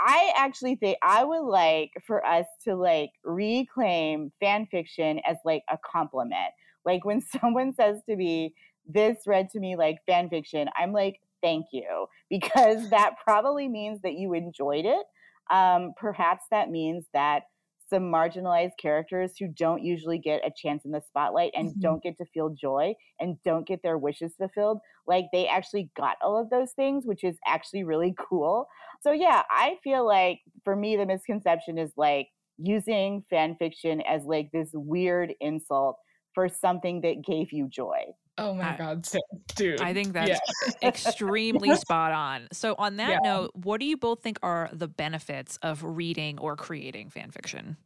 I 0.00 0.32
actually 0.36 0.76
think 0.76 0.98
I 1.02 1.24
would 1.24 1.44
like 1.46 1.92
for 2.06 2.24
us 2.26 2.46
to 2.64 2.74
like 2.74 3.10
reclaim 3.24 4.32
fan 4.40 4.66
fiction 4.66 5.20
as 5.26 5.36
like 5.44 5.62
a 5.70 5.78
compliment. 5.90 6.52
Like 6.84 7.04
when 7.04 7.20
someone 7.20 7.74
says 7.74 8.02
to 8.08 8.16
me, 8.16 8.54
"This 8.86 9.18
read 9.26 9.50
to 9.50 9.60
me 9.60 9.76
like 9.76 9.98
fan 10.06 10.28
fiction," 10.28 10.68
I'm 10.76 10.92
like, 10.92 11.20
"Thank 11.42 11.66
you," 11.72 12.06
because 12.28 12.90
that 12.90 13.14
probably 13.24 13.68
means 13.68 14.00
that 14.02 14.14
you 14.14 14.34
enjoyed 14.34 14.86
it. 14.86 15.06
Um, 15.50 15.94
perhaps 15.96 16.44
that 16.50 16.70
means 16.70 17.06
that 17.12 17.44
some 17.90 18.04
marginalized 18.10 18.72
characters 18.80 19.36
who 19.38 19.48
don't 19.48 19.82
usually 19.84 20.18
get 20.18 20.46
a 20.46 20.52
chance 20.56 20.84
in 20.84 20.92
the 20.92 21.00
spotlight 21.02 21.52
and 21.54 21.78
Mhm. 21.78 21.80
don't 21.80 22.02
get 22.02 22.16
to 22.18 22.24
feel 22.26 22.50
joy 22.50 22.94
and 23.20 23.42
don't 23.42 23.66
get 23.66 23.82
their 23.82 23.98
wishes 23.98 24.34
fulfilled 24.36 24.78
like 25.06 25.26
they 25.32 25.46
actually 25.46 25.90
got 25.96 26.16
all 26.22 26.38
of 26.40 26.50
those 26.50 26.72
things 26.72 27.06
which 27.06 27.24
is 27.24 27.38
actually 27.46 27.84
really 27.84 28.14
cool 28.18 28.66
so 29.02 29.12
yeah 29.12 29.42
i 29.50 29.76
feel 29.82 30.06
like 30.06 30.40
for 30.64 30.76
me 30.76 30.96
the 30.96 31.06
misconception 31.06 31.78
is 31.78 31.92
like 31.96 32.28
using 32.58 33.24
fan 33.30 33.56
fiction 33.56 34.00
as 34.02 34.24
like 34.24 34.50
this 34.52 34.70
weird 34.74 35.34
insult 35.40 35.96
for 36.34 36.48
something 36.48 37.00
that 37.00 37.24
gave 37.26 37.52
you 37.52 37.68
joy 37.68 38.04
Oh 38.38 38.54
my 38.54 38.72
god, 38.72 39.06
dude. 39.54 39.80
I 39.80 39.94
think 39.94 40.12
that's 40.12 40.40
yeah. 40.42 40.82
extremely 40.82 41.74
spot 41.74 42.12
on. 42.12 42.48
So, 42.52 42.74
on 42.76 42.96
that 42.96 43.18
Yeah. 43.18 43.20
note, 43.20 43.52
what 43.54 43.80
do 43.80 43.86
you 43.86 43.96
both 43.96 44.22
think 44.22 44.38
are 44.42 44.68
the 44.72 44.88
benefits 44.88 45.56
of 45.58 45.82
reading 45.82 46.38
or 46.38 46.56
creating 46.56 47.10
fan 47.10 47.30
fiction? 47.30 47.76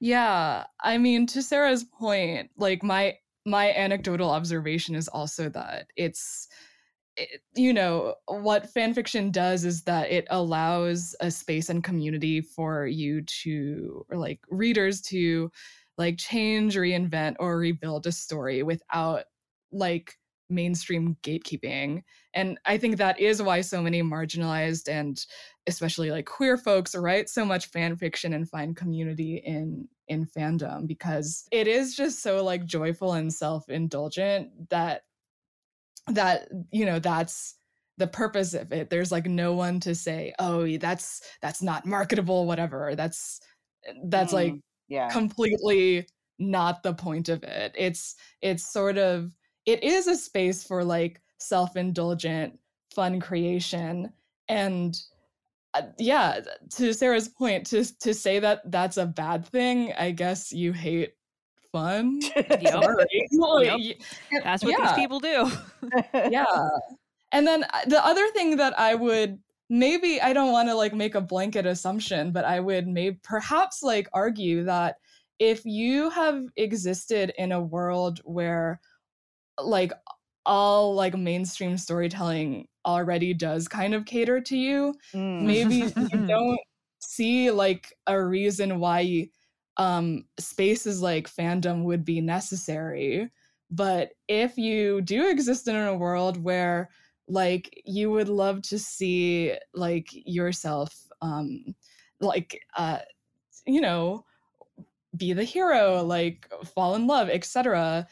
Yeah, 0.00 0.66
I 0.80 0.98
mean 0.98 1.26
to 1.28 1.42
Sarah's 1.42 1.84
point, 1.84 2.50
like 2.56 2.82
my 2.82 3.18
my 3.44 3.72
anecdotal 3.72 4.30
observation 4.30 4.94
is 4.94 5.08
also 5.08 5.48
that 5.50 5.90
it's 5.96 6.48
it, 7.16 7.42
you 7.56 7.72
know 7.74 8.16
what 8.26 8.70
fan 8.70 8.94
fiction 8.94 9.30
does 9.32 9.64
is 9.64 9.84
that 9.84 10.10
it 10.10 10.26
allows 10.30 11.16
a 11.20 11.30
space 11.30 11.68
and 11.70 11.84
community 11.84 12.40
for 12.42 12.86
you 12.86 13.22
to 13.24 14.06
or 14.10 14.18
like 14.18 14.40
readers 14.50 15.00
to 15.02 15.50
like 15.98 16.18
change 16.18 16.76
reinvent 16.76 17.36
or 17.40 17.58
rebuild 17.58 18.06
a 18.06 18.12
story 18.12 18.62
without 18.62 19.26
like 19.72 20.16
mainstream 20.50 21.14
gatekeeping 21.22 22.02
and 22.32 22.58
i 22.64 22.78
think 22.78 22.96
that 22.96 23.20
is 23.20 23.42
why 23.42 23.60
so 23.60 23.82
many 23.82 24.02
marginalized 24.02 24.88
and 24.88 25.26
especially 25.66 26.10
like 26.10 26.24
queer 26.24 26.56
folks 26.56 26.94
write 26.94 27.28
so 27.28 27.44
much 27.44 27.66
fan 27.66 27.94
fiction 27.94 28.32
and 28.32 28.48
find 28.48 28.74
community 28.74 29.42
in 29.44 29.86
in 30.08 30.24
fandom 30.24 30.86
because 30.86 31.46
it 31.52 31.68
is 31.68 31.94
just 31.94 32.22
so 32.22 32.42
like 32.42 32.64
joyful 32.64 33.12
and 33.12 33.32
self-indulgent 33.32 34.70
that 34.70 35.02
that 36.06 36.48
you 36.70 36.86
know 36.86 36.98
that's 36.98 37.56
the 37.98 38.06
purpose 38.06 38.54
of 38.54 38.72
it. 38.72 38.90
There's 38.90 39.12
like 39.12 39.26
no 39.26 39.52
one 39.52 39.80
to 39.80 39.94
say 39.94 40.32
oh 40.38 40.76
that's 40.78 41.20
that's 41.42 41.62
not 41.62 41.84
marketable 41.84 42.46
whatever. 42.46 42.94
That's 42.94 43.40
that's 44.04 44.32
like 44.32 44.54
Mm, 44.54 44.62
yeah. 44.88 45.08
completely 45.08 46.06
not 46.38 46.82
the 46.82 46.94
point 46.94 47.28
of 47.28 47.42
it. 47.42 47.74
It's 47.76 48.14
it's 48.40 48.72
sort 48.72 48.98
of 48.98 49.32
it 49.66 49.82
is 49.82 50.06
a 50.06 50.16
space 50.16 50.62
for 50.64 50.82
like 50.84 51.20
self-indulgent 51.38 52.58
fun 52.94 53.20
creation 53.20 54.10
and 54.48 55.00
uh, 55.74 55.82
yeah 55.98 56.40
to 56.70 56.92
sarah's 56.94 57.28
point 57.28 57.66
to 57.66 57.84
to 57.98 58.12
say 58.14 58.38
that 58.38 58.62
that's 58.70 58.96
a 58.96 59.06
bad 59.06 59.44
thing 59.46 59.92
i 59.98 60.10
guess 60.10 60.52
you 60.52 60.72
hate 60.72 61.14
fun 61.70 62.18
Sorry. 63.30 63.66
Yep. 63.66 63.78
Y- 63.78 64.40
That's 64.42 64.64
what 64.64 64.74
these 64.78 64.92
people 64.96 65.20
do. 65.20 65.50
yeah 66.30 66.68
and 67.32 67.46
then 67.46 67.64
uh, 67.64 67.84
the 67.86 68.04
other 68.04 68.26
thing 68.30 68.56
that 68.56 68.78
i 68.78 68.94
would 68.94 69.38
maybe 69.68 70.18
i 70.22 70.32
don't 70.32 70.50
want 70.50 70.68
to 70.70 70.74
like 70.74 70.94
make 70.94 71.14
a 71.14 71.20
blanket 71.20 71.66
assumption 71.66 72.32
but 72.32 72.46
i 72.46 72.58
would 72.58 72.88
maybe 72.88 73.18
perhaps 73.22 73.82
like 73.82 74.08
argue 74.14 74.64
that 74.64 74.96
if 75.38 75.64
you 75.66 76.08
have 76.08 76.42
existed 76.56 77.32
in 77.36 77.52
a 77.52 77.60
world 77.60 78.20
where 78.24 78.80
like 79.62 79.92
all 80.46 80.94
like 80.94 81.16
mainstream 81.16 81.76
storytelling 81.76 82.68
already 82.86 83.34
does 83.34 83.68
kind 83.68 83.94
of 83.94 84.04
cater 84.06 84.40
to 84.40 84.56
you 84.56 84.94
Mm. 85.14 85.46
maybe 85.46 85.76
you 85.96 86.24
don't 86.28 86.60
see 87.00 87.50
like 87.50 87.92
a 88.06 88.22
reason 88.22 88.78
why 88.80 89.28
um 89.76 90.24
spaces 90.38 91.02
like 91.02 91.28
fandom 91.28 91.84
would 91.84 92.04
be 92.04 92.20
necessary 92.20 93.30
but 93.70 94.12
if 94.28 94.56
you 94.56 95.00
do 95.02 95.28
exist 95.28 95.68
in 95.68 95.76
a 95.76 95.94
world 95.96 96.42
where 96.42 96.90
like 97.28 97.82
you 97.84 98.10
would 98.10 98.28
love 98.28 98.62
to 98.62 98.78
see 98.78 99.54
like 99.74 100.08
yourself 100.12 101.08
um 101.20 101.64
like 102.20 102.60
uh 102.76 102.98
you 103.66 103.80
know 103.80 104.24
be 105.16 105.32
the 105.32 105.44
hero 105.44 106.02
like 106.02 106.50
fall 106.74 106.94
in 106.94 107.06
love 107.06 107.28
etc 107.28 108.06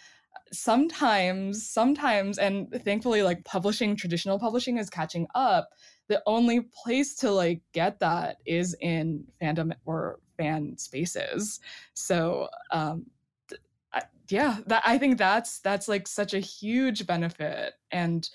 sometimes 0.52 1.68
sometimes 1.68 2.38
and 2.38 2.70
thankfully 2.84 3.22
like 3.22 3.44
publishing 3.44 3.96
traditional 3.96 4.38
publishing 4.38 4.78
is 4.78 4.90
catching 4.90 5.26
up. 5.34 5.70
The 6.08 6.22
only 6.26 6.60
place 6.84 7.14
to 7.16 7.30
like 7.30 7.62
get 7.72 7.98
that 8.00 8.38
is 8.46 8.76
in 8.80 9.24
fandom 9.42 9.72
or 9.84 10.20
fan 10.36 10.76
spaces. 10.78 11.60
So 11.94 12.48
um 12.70 13.06
th- 13.48 13.60
I, 13.92 14.02
yeah 14.28 14.58
that 14.66 14.82
i 14.84 14.98
think 14.98 15.18
that's 15.18 15.60
that's 15.60 15.88
like 15.88 16.08
such 16.08 16.34
a 16.34 16.40
huge 16.40 17.06
benefit 17.06 17.74
and 17.92 18.28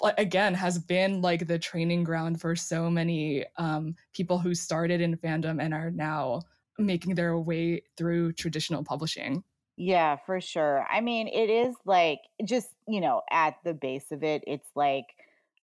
like 0.00 0.14
again 0.18 0.54
has 0.54 0.78
been 0.78 1.20
like 1.20 1.46
the 1.46 1.58
training 1.58 2.04
ground 2.04 2.40
for 2.40 2.56
so 2.56 2.90
many 2.90 3.44
um 3.56 3.94
people 4.12 4.38
who 4.38 4.54
started 4.54 5.00
in 5.00 5.16
fandom 5.16 5.62
and 5.62 5.74
are 5.74 5.90
now 5.90 6.40
making 6.78 7.14
their 7.14 7.38
way 7.38 7.82
through 7.96 8.32
traditional 8.32 8.82
publishing 8.82 9.42
Yeah, 9.76 10.16
for 10.24 10.40
sure. 10.40 10.86
I 10.88 11.00
mean, 11.00 11.26
it 11.28 11.50
is 11.50 11.74
like 11.84 12.20
just, 12.44 12.68
you 12.86 13.00
know, 13.00 13.22
at 13.30 13.56
the 13.64 13.74
base 13.74 14.12
of 14.12 14.22
it, 14.22 14.44
it's 14.46 14.68
like 14.76 15.06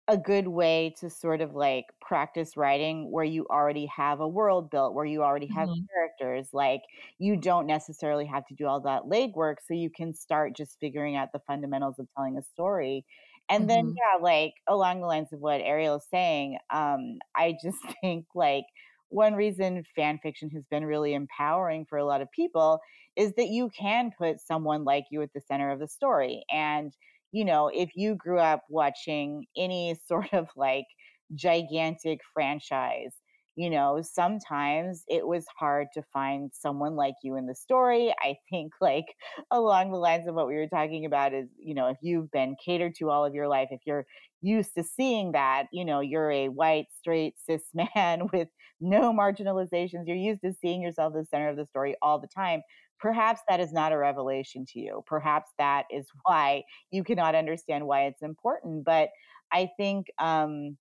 a 0.08 0.18
good 0.18 0.48
way 0.48 0.94
to 1.00 1.10
sort 1.10 1.40
of 1.40 1.54
like 1.54 1.86
practice 2.02 2.56
writing 2.56 3.10
where 3.12 3.24
you 3.24 3.46
already 3.48 3.86
have 3.86 4.20
a 4.20 4.28
world 4.28 4.70
built, 4.70 4.94
where 4.94 5.06
you 5.06 5.22
already 5.22 5.48
have 5.48 5.68
Mm-hmm. 5.68 5.72
Mhm. 5.72 5.88
characters. 5.94 6.50
Like 6.52 6.82
you 7.18 7.36
don't 7.36 7.66
necessarily 7.66 8.26
have 8.26 8.46
to 8.48 8.54
do 8.54 8.66
all 8.66 8.80
that 8.82 9.04
legwork, 9.04 9.56
so 9.66 9.74
you 9.74 9.90
can 9.90 10.14
start 10.14 10.56
just 10.56 10.78
figuring 10.80 11.16
out 11.16 11.32
the 11.32 11.40
fundamentals 11.46 11.98
of 11.98 12.08
telling 12.16 12.36
a 12.38 12.42
story. 12.42 13.06
And 13.48 13.68
then, 13.70 13.84
Mhm. 13.84 13.96
yeah, 13.96 14.20
like 14.22 14.54
along 14.68 15.00
the 15.00 15.06
lines 15.06 15.32
of 15.32 15.40
what 15.40 15.60
Arielle 15.62 15.98
is 15.98 16.06
saying, 16.10 16.58
um, 16.70 17.18
I 17.36 17.56
just 17.62 17.78
think 18.02 18.26
like 18.34 18.66
one 19.14 19.34
reason 19.34 19.84
fan 19.96 20.18
fiction 20.22 20.50
has 20.50 20.64
been 20.70 20.84
really 20.84 21.14
empowering 21.14 21.86
for 21.88 21.98
a 21.98 22.04
lot 22.04 22.20
of 22.20 22.30
people 22.32 22.80
is 23.16 23.32
that 23.34 23.48
you 23.48 23.70
can 23.78 24.10
put 24.18 24.40
someone 24.40 24.84
like 24.84 25.04
you 25.10 25.22
at 25.22 25.32
the 25.34 25.40
center 25.40 25.70
of 25.70 25.78
the 25.80 25.88
story. 25.88 26.44
And, 26.52 26.92
you 27.32 27.44
know, 27.44 27.68
if 27.68 27.90
you 27.94 28.16
grew 28.16 28.38
up 28.40 28.62
watching 28.68 29.46
any 29.56 29.96
sort 30.06 30.32
of 30.32 30.48
like 30.56 30.86
gigantic 31.34 32.20
franchise, 32.32 33.14
you 33.56 33.70
know, 33.70 34.02
sometimes 34.02 35.04
it 35.08 35.26
was 35.26 35.46
hard 35.58 35.88
to 35.94 36.02
find 36.12 36.50
someone 36.52 36.96
like 36.96 37.14
you 37.22 37.36
in 37.36 37.46
the 37.46 37.54
story. 37.54 38.12
I 38.20 38.36
think, 38.50 38.72
like, 38.80 39.06
along 39.50 39.92
the 39.92 39.98
lines 39.98 40.28
of 40.28 40.34
what 40.34 40.46
we 40.48 40.56
were 40.56 40.68
talking 40.68 41.04
about, 41.06 41.32
is, 41.34 41.48
you 41.58 41.74
know, 41.74 41.88
if 41.88 41.98
you've 42.02 42.30
been 42.30 42.56
catered 42.64 42.94
to 42.96 43.10
all 43.10 43.24
of 43.24 43.34
your 43.34 43.48
life, 43.48 43.68
if 43.70 43.80
you're 43.86 44.06
used 44.42 44.74
to 44.76 44.82
seeing 44.84 45.32
that, 45.32 45.66
you 45.72 45.84
know, 45.84 46.00
you're 46.00 46.30
a 46.30 46.48
white, 46.48 46.86
straight, 46.98 47.34
cis 47.46 47.62
man 47.74 48.28
with 48.32 48.48
no 48.80 49.12
marginalizations, 49.12 50.04
you're 50.06 50.16
used 50.16 50.42
to 50.42 50.52
seeing 50.52 50.82
yourself 50.82 51.12
the 51.14 51.24
center 51.24 51.48
of 51.48 51.56
the 51.56 51.66
story 51.66 51.94
all 52.02 52.18
the 52.18 52.28
time. 52.28 52.62
Perhaps 52.98 53.40
that 53.48 53.60
is 53.60 53.72
not 53.72 53.92
a 53.92 53.98
revelation 53.98 54.64
to 54.72 54.80
you. 54.80 55.02
Perhaps 55.06 55.50
that 55.58 55.84
is 55.90 56.06
why 56.24 56.62
you 56.90 57.04
cannot 57.04 57.34
understand 57.34 57.86
why 57.86 58.02
it's 58.06 58.22
important. 58.22 58.84
But 58.84 59.10
I 59.52 59.68
think, 59.76 60.06
um, 60.18 60.76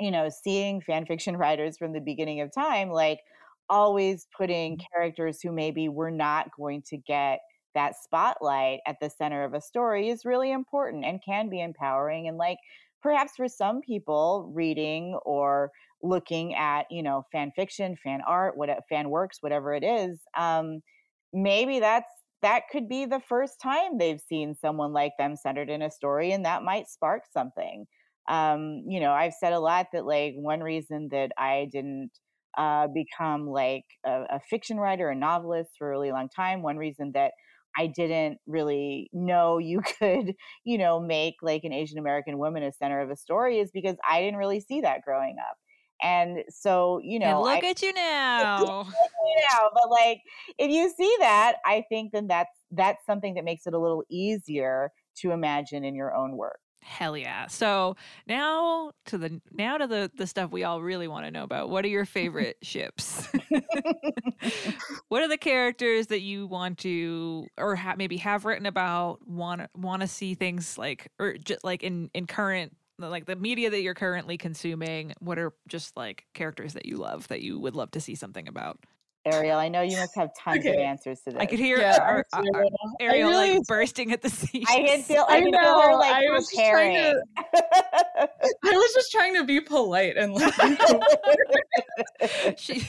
you 0.00 0.10
know, 0.10 0.28
seeing 0.28 0.80
fan 0.80 1.06
fiction 1.06 1.36
writers 1.38 1.76
from 1.78 1.92
the 1.92 2.00
beginning 2.00 2.40
of 2.40 2.52
time, 2.52 2.90
like 2.90 3.20
always 3.68 4.26
putting 4.36 4.78
characters 4.92 5.40
who 5.42 5.50
maybe 5.52 5.88
were 5.88 6.10
not 6.10 6.48
going 6.56 6.82
to 6.88 6.96
get 6.96 7.40
that 7.74 7.94
spotlight 8.02 8.80
at 8.86 8.96
the 9.00 9.10
center 9.10 9.44
of 9.44 9.52
a 9.52 9.60
story 9.60 10.08
is 10.08 10.24
really 10.24 10.50
important 10.50 11.04
and 11.04 11.20
can 11.24 11.48
be 11.48 11.60
empowering. 11.60 12.26
And 12.28 12.38
like 12.38 12.58
perhaps 13.02 13.32
for 13.36 13.48
some 13.48 13.80
people, 13.80 14.50
reading 14.54 15.18
or 15.26 15.70
looking 16.02 16.54
at, 16.54 16.86
you 16.90 17.02
know, 17.02 17.24
fan 17.32 17.52
fiction, 17.54 17.96
fan 18.02 18.20
art, 18.26 18.56
what 18.56 18.70
fan 18.88 19.10
works, 19.10 19.38
whatever 19.42 19.74
it 19.74 19.84
is, 19.84 20.20
um, 20.36 20.80
maybe 21.32 21.80
that's 21.80 22.10
that 22.42 22.62
could 22.70 22.88
be 22.88 23.04
the 23.06 23.20
first 23.20 23.60
time 23.60 23.98
they've 23.98 24.20
seen 24.20 24.54
someone 24.54 24.92
like 24.92 25.12
them 25.18 25.36
centered 25.36 25.68
in 25.70 25.82
a 25.82 25.90
story 25.90 26.32
and 26.32 26.44
that 26.44 26.62
might 26.62 26.88
spark 26.88 27.22
something 27.32 27.86
um, 28.28 28.82
you 28.88 29.00
know, 29.00 29.12
I've 29.12 29.34
said 29.34 29.52
a 29.52 29.60
lot 29.60 29.88
that 29.92 30.06
like 30.06 30.34
one 30.36 30.60
reason 30.60 31.08
that 31.12 31.30
I 31.38 31.68
didn't 31.70 32.10
uh, 32.56 32.88
become 32.88 33.46
like 33.46 33.84
a, 34.04 34.24
a 34.30 34.40
fiction 34.50 34.78
writer, 34.78 35.08
a 35.10 35.14
novelist 35.14 35.72
for 35.78 35.88
a 35.88 35.90
really 35.90 36.10
long 36.12 36.28
time, 36.34 36.62
one 36.62 36.76
reason 36.76 37.12
that 37.14 37.32
I 37.78 37.86
didn't 37.88 38.38
really 38.46 39.10
know 39.12 39.58
you 39.58 39.80
could, 39.98 40.34
you 40.64 40.78
know, 40.78 41.00
make 41.00 41.34
like 41.42 41.64
an 41.64 41.72
Asian 41.72 41.98
American 41.98 42.38
woman 42.38 42.62
a 42.62 42.72
center 42.72 43.00
of 43.00 43.10
a 43.10 43.16
story 43.16 43.58
is 43.58 43.70
because 43.72 43.96
I 44.08 44.20
didn't 44.20 44.38
really 44.38 44.60
see 44.60 44.80
that 44.80 45.02
growing 45.02 45.36
up. 45.38 45.56
And 46.02 46.40
so, 46.50 47.00
you 47.02 47.18
And 47.22 47.38
know, 47.38 47.42
look 47.42 47.62
I, 47.62 47.62
at 47.70 47.82
you 47.82 47.92
now. 47.92 48.94
now, 49.50 49.70
but 49.74 49.90
like 49.90 50.20
if 50.58 50.70
you 50.70 50.90
see 50.96 51.14
that, 51.20 51.56
I 51.64 51.84
think 51.88 52.12
then 52.12 52.26
that's 52.26 52.50
that's 52.70 53.04
something 53.06 53.34
that 53.34 53.44
makes 53.44 53.66
it 53.66 53.74
a 53.74 53.78
little 53.78 54.04
easier 54.10 54.90
to 55.18 55.30
imagine 55.30 55.84
in 55.84 55.94
your 55.94 56.14
own 56.14 56.36
work. 56.36 56.60
Hell 56.86 57.16
yeah. 57.16 57.48
So 57.48 57.96
now 58.28 58.92
to 59.06 59.18
the 59.18 59.40
now 59.52 59.76
to 59.76 59.88
the 59.88 60.08
the 60.16 60.26
stuff 60.26 60.52
we 60.52 60.62
all 60.62 60.80
really 60.80 61.08
want 61.08 61.26
to 61.26 61.32
know 61.32 61.42
about. 61.42 61.68
What 61.68 61.84
are 61.84 61.88
your 61.88 62.04
favorite 62.04 62.58
ships? 62.62 63.26
what 65.08 65.20
are 65.20 65.26
the 65.28 65.36
characters 65.36 66.06
that 66.06 66.20
you 66.20 66.46
want 66.46 66.78
to 66.78 67.48
or 67.58 67.74
ha- 67.74 67.96
maybe 67.98 68.18
have 68.18 68.44
written 68.44 68.66
about 68.66 69.18
want 69.26 69.62
want 69.74 70.02
to 70.02 70.08
see 70.08 70.34
things 70.34 70.78
like 70.78 71.10
or 71.18 71.36
just 71.36 71.64
like 71.64 71.82
in 71.82 72.08
in 72.14 72.24
current 72.24 72.74
like 72.98 73.26
the 73.26 73.36
media 73.36 73.68
that 73.68 73.82
you're 73.82 73.92
currently 73.92 74.38
consuming 74.38 75.12
what 75.18 75.40
are 75.40 75.52
just 75.66 75.96
like 75.96 76.24
characters 76.34 76.72
that 76.74 76.86
you 76.86 76.96
love 76.96 77.26
that 77.28 77.42
you 77.42 77.58
would 77.58 77.74
love 77.74 77.90
to 77.90 78.00
see 78.00 78.14
something 78.14 78.46
about 78.46 78.78
Arielle, 79.26 79.56
I 79.58 79.68
know 79.68 79.82
you 79.82 79.96
must 79.96 80.14
have 80.14 80.30
tons 80.38 80.64
of 80.64 80.74
answers 80.74 81.20
to 81.22 81.30
this. 81.32 81.40
i 81.40 81.46
could 81.46 81.58
hear 81.58 81.78
Yeah, 81.78 81.98
our, 82.00 82.24
our- 82.32 82.44
our- 82.54 82.64
Arielle 83.00 83.28
really- 83.30 83.58
like 83.58 83.66
bursting 83.66 84.12
at 84.12 84.22
the 84.22 84.30
seams 84.38 84.66
I 84.70 84.82
can 84.82 85.02
feel 85.02 85.26
I 85.28 85.38
I 85.38 85.40
can 85.40 85.52
feel 85.52 85.80
her 85.80 85.90
know, 85.92 85.98
like 85.98 86.12
I 86.12 86.30
was 86.30 86.44
just 86.48 86.54
trying 86.54 86.94
preparing. 86.94 87.22
I 88.64 88.70
was 88.72 88.94
just 88.94 89.10
trying 89.12 89.34
to 89.34 89.44
be 89.44 89.60
polite 89.60 90.16
and 90.16 90.32
like 90.34 90.54
she 92.58 92.80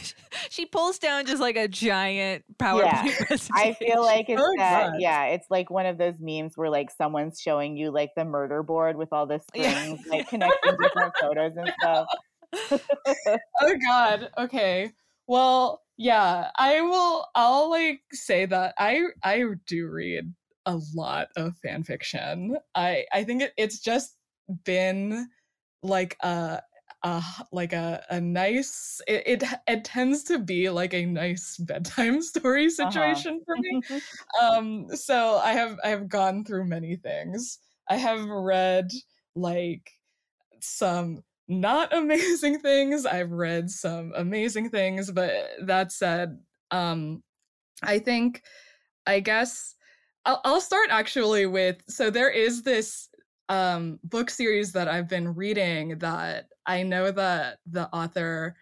she 0.50 0.66
pulls 0.66 1.00
down 1.00 1.26
just 1.26 1.42
like 1.42 1.58
a 1.58 1.68
giant 1.68 2.44
PowerPoint 2.58 2.86
Yeah, 2.86 3.02
presentation. 3.26 3.56
I 3.56 3.74
feel 3.74 4.02
like 4.02 4.30
it's 4.30 4.42
Oh, 4.42 4.54
that 4.58 4.92
God. 4.92 5.02
yeah, 5.02 5.26
it's 5.26 5.48
like 5.50 5.70
one 5.70 5.86
of 5.86 5.98
those 5.98 6.16
memes 6.20 6.54
where 6.56 6.70
like 6.70 6.90
someone's 6.92 7.40
showing 7.42 7.76
you 7.78 7.92
like 7.92 8.12
the 8.16 8.26
murder 8.26 8.64
board 8.64 8.96
with 8.98 9.10
all 9.12 9.26
the 9.26 9.42
Yeah. 9.54 9.72
strings 9.72 10.06
like 10.08 10.30
connecting 10.30 10.76
different 10.82 11.14
photos 11.20 11.54
and 11.58 11.72
stuff. 11.82 12.08
oh 13.62 13.76
god 13.86 14.30
okay 14.38 14.90
well 15.28 15.82
yeah 15.98 16.52
i 16.58 16.82
will 16.82 17.26
i'll 17.36 17.70
like 17.70 18.02
say 18.12 18.46
that 18.46 18.74
i 18.78 19.04
i 19.24 19.44
do 19.66 19.88
read 19.90 20.34
a 20.70 20.78
lot 20.94 21.30
of 21.38 21.58
fan 21.60 21.82
fiction. 21.82 22.58
I 22.76 23.06
i 23.14 23.24
think 23.24 23.42
it, 23.42 23.54
it's 23.58 23.80
just 23.80 24.18
been 24.66 25.30
like 25.84 26.18
a 26.22 26.62
a 27.04 27.24
like 27.54 27.74
a, 27.74 28.04
a 28.10 28.20
nice 28.22 29.02
it, 29.08 29.44
it 29.44 29.50
it 29.68 29.86
tends 29.86 30.24
to 30.26 30.40
be 30.40 30.70
like 30.70 30.94
a 30.94 31.06
nice 31.06 31.58
bedtime 31.58 32.22
story 32.24 32.70
Uh-huh. 32.82 33.24
situation 33.26 33.42
for 33.46 33.58
me. 33.58 33.78
Um 34.42 34.90
so 34.96 35.38
i 35.38 35.54
have 35.54 35.80
i 35.84 35.90
have 35.90 36.10
gone 36.10 36.44
through 36.46 36.66
many 36.66 36.96
things. 36.98 37.60
I 37.90 37.98
have 37.98 38.26
read 38.28 38.92
like 39.36 39.92
some 40.62 41.24
not 41.48 41.94
amazing 41.96 42.60
things. 42.60 43.06
I've 43.06 43.32
read 43.32 43.70
some 43.70 44.14
amazing 44.16 44.70
things 44.70 45.12
but 45.12 45.32
that 45.64 45.92
said 45.92 46.38
um 46.72 47.24
i 47.84 48.00
think 48.00 48.44
i 49.06 49.20
guess 49.20 49.76
i'll, 50.26 50.42
I'll 50.44 50.62
start 50.62 50.90
actually 50.92 51.46
with 51.46 51.78
so 51.88 52.10
there 52.10 52.30
is 52.30 52.64
this 52.64 53.10
um 53.50 54.00
book 54.04 54.30
series 54.30 54.74
that 54.74 54.88
i've 54.88 55.08
been 55.08 55.34
reading 55.34 55.98
that 56.00 56.48
i 56.66 56.84
know 56.84 57.12
that 57.12 57.60
the 57.66 57.88
author 57.96 58.56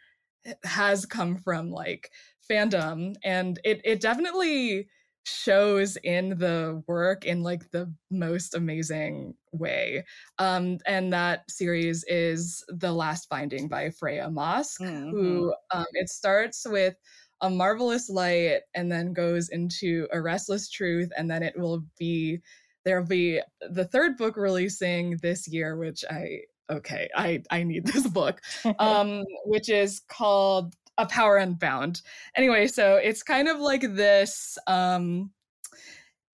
has 0.63 1.05
come 1.05 1.38
from 1.38 1.71
like 1.71 2.11
fandom 2.49 3.15
and 3.23 3.59
it 3.63 3.81
it 3.83 4.01
definitely 4.01 4.88
shows 5.26 5.97
in 6.03 6.38
the 6.38 6.84
work 6.88 7.26
in 7.26 7.41
like 7.41 7.69
the 7.71 7.91
most 8.11 8.53
amazing 8.53 9.34
way 9.51 10.05
um 10.38 10.78
and 10.86 11.11
that 11.11 11.49
series 11.49 12.03
is 12.07 12.63
the 12.67 12.91
last 12.91 13.28
Binding 13.30 13.67
by 13.67 13.89
Freya 13.89 14.30
Marske 14.30 14.82
Mhm. 14.82 15.09
who 15.11 15.53
um 15.71 15.86
it 15.93 16.09
starts 16.09 16.65
with 16.69 16.95
a 17.41 17.49
marvelous 17.49 18.07
light 18.09 18.61
and 18.76 18.91
then 18.91 19.13
goes 19.13 19.49
into 19.49 20.07
a 20.11 20.21
restless 20.21 20.69
truth 20.69 21.11
and 21.17 21.30
then 21.30 21.41
it 21.43 21.57
will 21.57 21.84
be 21.97 22.39
there'll 22.86 23.05
be 23.05 23.41
the 23.71 23.86
third 23.86 24.15
book 24.17 24.38
releasing 24.38 25.17
this 25.17 25.47
year 25.47 25.76
which 25.76 26.05
i 26.09 26.39
okay 26.69 27.09
i 27.15 27.41
i 27.51 27.63
need 27.63 27.86
this 27.88 28.07
book 28.07 28.41
um 28.80 29.23
which 29.45 29.69
is 29.69 30.01
called 30.07 30.76
a 30.97 31.05
power 31.05 31.37
unbound 31.37 32.01
anyway 32.35 32.67
so 32.67 32.95
it's 32.95 33.23
kind 33.23 33.47
of 33.47 33.59
like 33.59 33.81
this 33.95 34.57
um 34.67 35.29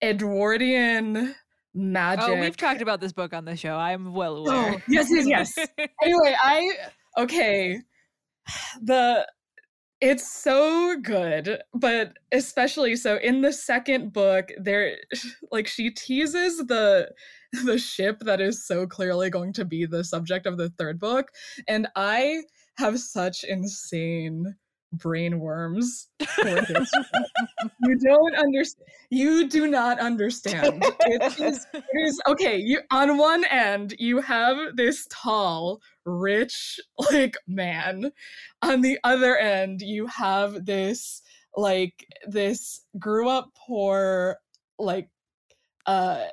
edwardian 0.02 1.34
magic 1.74 2.28
Oh, 2.28 2.40
we've 2.40 2.56
talked 2.56 2.82
about 2.82 3.00
this 3.00 3.12
book 3.12 3.32
on 3.32 3.44
the 3.44 3.56
show. 3.56 3.76
I'm 3.76 4.12
well 4.12 4.36
aware. 4.36 4.74
Oh, 4.74 4.80
yes, 4.88 5.08
yes, 5.10 5.26
yes. 5.26 5.68
anyway, 6.02 6.36
I 6.40 6.70
okay. 7.18 7.80
The 8.82 9.26
it's 10.00 10.28
so 10.28 10.96
good, 11.00 11.62
but 11.74 12.14
especially 12.32 12.96
so 12.96 13.16
in 13.22 13.40
the 13.40 13.52
second 13.52 14.12
book, 14.12 14.50
there 14.58 14.96
like 15.52 15.66
she 15.66 15.90
teases 15.90 16.58
the 16.58 17.10
the 17.64 17.78
ship 17.78 18.18
that 18.20 18.40
is 18.40 18.66
so 18.66 18.86
clearly 18.86 19.30
going 19.30 19.52
to 19.52 19.64
be 19.64 19.86
the 19.86 20.02
subject 20.02 20.46
of 20.46 20.58
the 20.58 20.70
third 20.70 20.98
book, 20.98 21.30
and 21.68 21.86
I 21.94 22.42
have 22.78 22.98
such 22.98 23.44
insane 23.44 24.56
brain 24.92 25.38
worms 25.38 26.08
for 26.20 26.44
this. 26.44 26.66
ship. 26.68 27.70
you 27.82 27.98
don't 27.98 28.34
understand. 28.36 28.88
You 29.10 29.48
do 29.48 29.66
not 29.66 29.98
understand. 29.98 30.82
It 31.00 31.40
is, 31.40 31.66
it 31.72 31.84
is 31.94 32.20
okay. 32.28 32.56
You 32.58 32.80
on 32.90 33.16
one 33.16 33.44
end 33.44 33.94
you 33.98 34.20
have 34.20 34.56
this 34.76 35.06
tall, 35.10 35.80
rich 36.04 36.78
like 37.10 37.36
man. 37.46 38.12
On 38.62 38.80
the 38.80 38.98
other 39.04 39.36
end 39.36 39.80
you 39.82 40.06
have 40.06 40.64
this 40.64 41.22
like 41.56 42.06
this 42.26 42.82
grew 42.98 43.28
up 43.28 43.50
poor 43.54 44.36
like 44.78 45.08
uh 45.86 46.24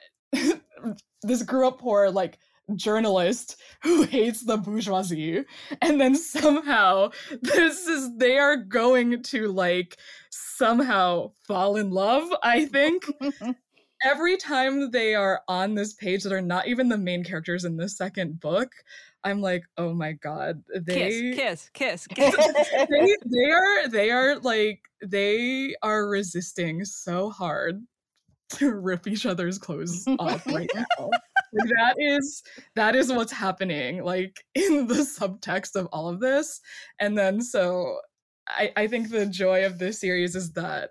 this 1.23 1.43
grew 1.43 1.67
up 1.67 1.79
poor 1.79 2.09
like 2.09 2.37
journalist 2.75 3.57
who 3.83 4.03
hates 4.03 4.41
the 4.41 4.57
bourgeoisie 4.57 5.45
and 5.81 5.99
then 5.99 6.15
somehow 6.15 7.09
this 7.41 7.87
is 7.87 8.15
they 8.17 8.37
are 8.37 8.57
going 8.57 9.21
to 9.23 9.47
like 9.47 9.97
somehow 10.29 11.31
fall 11.47 11.77
in 11.77 11.89
love 11.89 12.29
i 12.43 12.65
think 12.65 13.05
every 14.03 14.37
time 14.37 14.91
they 14.91 15.15
are 15.15 15.41
on 15.47 15.75
this 15.75 15.93
page 15.93 16.23
that 16.23 16.33
are 16.33 16.41
not 16.41 16.67
even 16.67 16.89
the 16.89 16.97
main 16.97 17.23
characters 17.23 17.65
in 17.65 17.77
the 17.77 17.89
second 17.89 18.39
book 18.39 18.71
i'm 19.23 19.41
like 19.41 19.63
oh 19.77 19.93
my 19.93 20.13
god 20.13 20.61
they 20.75 21.33
kiss 21.33 21.69
kiss 21.73 22.07
kiss, 22.07 22.35
kiss. 22.37 22.69
they, 22.89 23.15
they 23.25 23.51
are 23.51 23.87
they 23.89 24.11
are 24.11 24.37
like 24.39 24.81
they 25.05 25.75
are 25.81 26.07
resisting 26.07 26.83
so 26.85 27.29
hard 27.29 27.83
to 28.49 28.73
rip 28.73 29.07
each 29.07 29.25
other's 29.25 29.57
clothes 29.57 30.05
off 30.19 30.45
right 30.47 30.69
now 30.75 31.09
like 31.53 31.69
that 31.77 31.95
is 31.97 32.43
that 32.75 32.95
is 32.95 33.11
what's 33.11 33.31
happening 33.31 34.03
like 34.03 34.43
in 34.55 34.87
the 34.87 34.95
subtext 34.95 35.75
of 35.75 35.87
all 35.91 36.09
of 36.09 36.19
this. 36.19 36.61
And 36.99 37.17
then 37.17 37.41
so 37.41 37.99
i 38.49 38.71
i 38.75 38.87
think 38.87 39.09
the 39.09 39.25
joy 39.25 39.65
of 39.65 39.77
this 39.77 39.99
series 39.99 40.35
is 40.35 40.51
that 40.53 40.89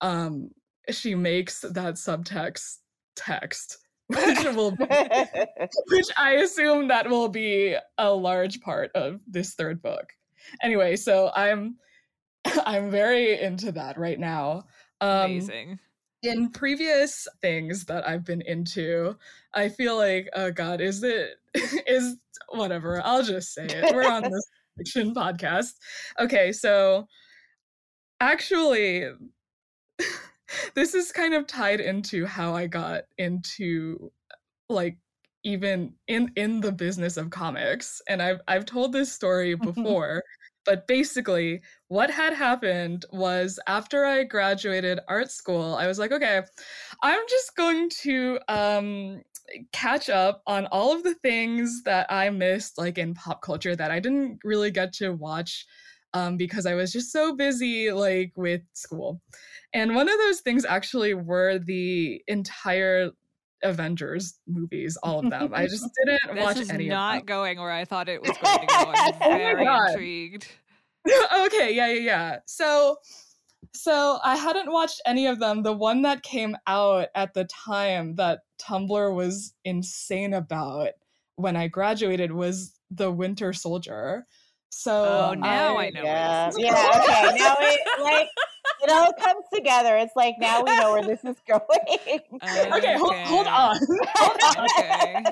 um 0.00 0.50
she 0.90 1.14
makes 1.14 1.60
that 1.60 1.94
subtext 1.94 2.78
text 3.14 3.78
which 4.08 4.44
will 4.54 4.70
be, 4.70 4.86
which 5.88 6.06
i 6.16 6.32
assume 6.42 6.88
that 6.88 7.08
will 7.08 7.28
be 7.28 7.76
a 7.98 8.10
large 8.10 8.60
part 8.62 8.90
of 8.94 9.20
this 9.26 9.54
third 9.54 9.82
book. 9.82 10.06
Anyway 10.62 10.96
so 10.96 11.30
i'm 11.36 11.76
i'm 12.64 12.90
very 12.90 13.38
into 13.40 13.70
that 13.72 13.98
right 13.98 14.18
now. 14.18 14.62
Um 15.00 15.24
amazing 15.24 15.78
in 16.22 16.50
previous 16.50 17.28
things 17.40 17.84
that 17.84 18.08
I've 18.08 18.24
been 18.24 18.42
into, 18.42 19.16
I 19.54 19.68
feel 19.68 19.96
like, 19.96 20.28
oh 20.34 20.50
God, 20.50 20.80
is 20.80 21.02
it 21.02 21.36
is 21.86 22.16
whatever. 22.48 23.00
I'll 23.04 23.22
just 23.22 23.54
say 23.54 23.66
it. 23.66 23.94
We're 23.94 24.10
on 24.10 24.22
this 24.22 24.46
fiction 24.76 25.14
podcast. 25.14 25.74
Okay, 26.18 26.52
so 26.52 27.06
actually 28.20 29.08
this 30.74 30.94
is 30.94 31.12
kind 31.12 31.34
of 31.34 31.46
tied 31.46 31.80
into 31.80 32.26
how 32.26 32.54
I 32.54 32.66
got 32.66 33.04
into 33.18 34.10
like 34.68 34.98
even 35.44 35.94
in 36.08 36.30
in 36.36 36.60
the 36.60 36.72
business 36.72 37.16
of 37.16 37.30
comics 37.30 38.02
and 38.08 38.20
I've 38.20 38.40
I've 38.48 38.64
told 38.64 38.92
this 38.92 39.12
story 39.12 39.54
mm-hmm. 39.54 39.70
before 39.70 40.22
but 40.68 40.86
basically, 40.86 41.62
what 41.86 42.10
had 42.10 42.34
happened 42.34 43.06
was 43.10 43.58
after 43.66 44.04
I 44.04 44.24
graduated 44.24 45.00
art 45.08 45.30
school, 45.30 45.76
I 45.76 45.86
was 45.86 45.98
like, 45.98 46.12
okay, 46.12 46.42
I'm 47.02 47.22
just 47.26 47.56
going 47.56 47.88
to 48.02 48.38
um, 48.48 49.22
catch 49.72 50.10
up 50.10 50.42
on 50.46 50.66
all 50.66 50.94
of 50.94 51.04
the 51.04 51.14
things 51.14 51.84
that 51.84 52.06
I 52.12 52.28
missed, 52.28 52.76
like 52.76 52.98
in 52.98 53.14
pop 53.14 53.40
culture, 53.40 53.74
that 53.76 53.90
I 53.90 53.98
didn't 53.98 54.40
really 54.44 54.70
get 54.70 54.92
to 54.96 55.14
watch 55.14 55.64
um, 56.12 56.36
because 56.36 56.66
I 56.66 56.74
was 56.74 56.92
just 56.92 57.12
so 57.12 57.34
busy, 57.34 57.90
like 57.90 58.32
with 58.36 58.60
school. 58.74 59.22
And 59.72 59.94
one 59.94 60.10
of 60.10 60.18
those 60.18 60.40
things 60.40 60.66
actually 60.66 61.14
were 61.14 61.58
the 61.58 62.22
entire 62.28 63.12
Avengers 63.62 64.38
movies, 64.46 64.96
all 65.02 65.20
of 65.20 65.30
them. 65.30 65.52
I 65.54 65.66
just 65.66 65.88
didn't 66.04 66.40
watch 66.40 66.58
any 66.70 66.88
not 66.88 67.26
going 67.26 67.58
where 67.58 67.72
I 67.72 67.84
thought 67.84 68.08
it 68.08 68.20
was 68.20 68.36
going 68.42 68.60
to 68.60 68.66
go. 68.66 68.92
I'm 69.22 69.66
Oh 69.66 69.86
intrigued. 69.86 70.46
okay, 71.46 71.74
yeah, 71.74 71.88
yeah, 71.88 72.00
yeah. 72.00 72.36
So 72.46 72.98
so 73.74 74.18
I 74.24 74.36
hadn't 74.36 74.72
watched 74.72 75.00
any 75.06 75.26
of 75.26 75.38
them. 75.38 75.62
The 75.62 75.72
one 75.72 76.02
that 76.02 76.22
came 76.22 76.56
out 76.66 77.08
at 77.14 77.34
the 77.34 77.44
time 77.44 78.14
that 78.16 78.40
Tumblr 78.60 79.14
was 79.14 79.54
insane 79.64 80.34
about 80.34 80.90
when 81.36 81.56
I 81.56 81.68
graduated 81.68 82.32
was 82.32 82.78
The 82.90 83.10
Winter 83.10 83.52
Soldier. 83.52 84.26
So 84.70 84.92
Oh, 85.30 85.34
now 85.34 85.76
I 85.78 85.90
know. 85.90 86.02
Yeah, 86.02 86.50
yeah. 86.56 86.90
Okay, 86.96 87.38
now 87.38 87.56
it 87.60 87.80
like 88.02 88.28
it 88.82 88.90
all 88.90 89.12
comes 89.12 89.44
together. 89.52 89.96
It's 89.96 90.14
like 90.14 90.36
now 90.38 90.62
we 90.62 90.76
know 90.76 90.92
where 90.92 91.02
this 91.02 91.24
is 91.24 91.36
going. 91.48 92.20
okay, 92.72 92.96
hold, 92.96 93.14
hold 93.24 93.46
on. 93.46 93.76
Hold 94.14 94.40
on. 94.58 94.64
Okay. 94.70 95.24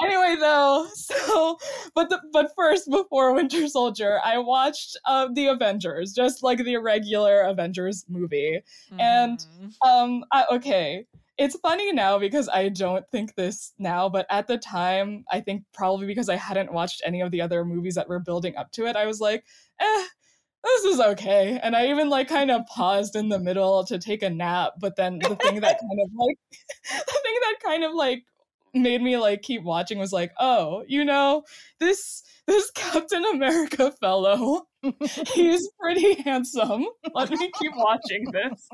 anyway 0.00 0.36
though 0.38 0.86
so 0.94 1.58
but 1.94 2.08
the, 2.08 2.20
but 2.32 2.52
first 2.56 2.88
before 2.88 3.34
winter 3.34 3.66
soldier 3.66 4.20
i 4.24 4.38
watched 4.38 4.96
uh, 5.06 5.26
the 5.34 5.46
avengers 5.46 6.12
just 6.12 6.40
like 6.42 6.58
the 6.64 6.76
regular 6.76 7.40
avengers 7.40 8.04
movie 8.08 8.60
and 9.00 9.40
Mhm. 9.60 9.74
um 9.88 10.24
I, 10.32 10.44
okay 10.52 11.04
it's 11.38 11.56
funny 11.60 11.92
now 11.92 12.18
because 12.18 12.48
i 12.48 12.68
don't 12.68 13.08
think 13.10 13.34
this 13.34 13.72
now 13.78 14.08
but 14.08 14.26
at 14.30 14.46
the 14.46 14.58
time 14.58 15.24
i 15.30 15.40
think 15.40 15.62
probably 15.72 16.06
because 16.06 16.28
i 16.28 16.36
hadn't 16.36 16.72
watched 16.72 17.00
any 17.04 17.20
of 17.20 17.30
the 17.30 17.40
other 17.40 17.64
movies 17.64 17.94
that 17.94 18.08
were 18.08 18.18
building 18.18 18.56
up 18.56 18.70
to 18.72 18.86
it 18.86 18.96
i 18.96 19.06
was 19.06 19.20
like 19.20 19.44
eh 19.80 20.04
this 20.64 20.84
is 20.84 21.00
okay. 21.00 21.58
And 21.62 21.76
i 21.76 21.86
even 21.86 22.10
like 22.10 22.28
kind 22.28 22.50
of 22.50 22.66
paused 22.66 23.14
in 23.14 23.28
the 23.28 23.38
middle 23.38 23.84
to 23.84 23.98
take 23.98 24.22
a 24.22 24.30
nap 24.30 24.72
but 24.80 24.96
then 24.96 25.18
the 25.20 25.36
thing 25.36 25.60
that 25.60 25.78
kind 25.80 26.00
of 26.02 26.10
like 26.14 26.36
the 27.06 27.20
thing 27.22 27.34
that 27.40 27.56
kind 27.64 27.84
of 27.84 27.94
like 27.94 28.24
made 28.74 29.00
me 29.00 29.16
like 29.16 29.42
keep 29.42 29.62
watching 29.62 29.98
was 29.98 30.12
like 30.12 30.32
oh 30.38 30.84
you 30.88 31.04
know 31.04 31.42
this 31.80 32.22
this 32.46 32.70
captain 32.74 33.24
america 33.24 33.92
fellow 34.00 34.66
he's 35.34 35.68
pretty 35.80 36.22
handsome. 36.22 36.86
Let 37.14 37.30
me 37.30 37.50
keep 37.60 37.72
watching 37.74 38.30
this 38.32 38.68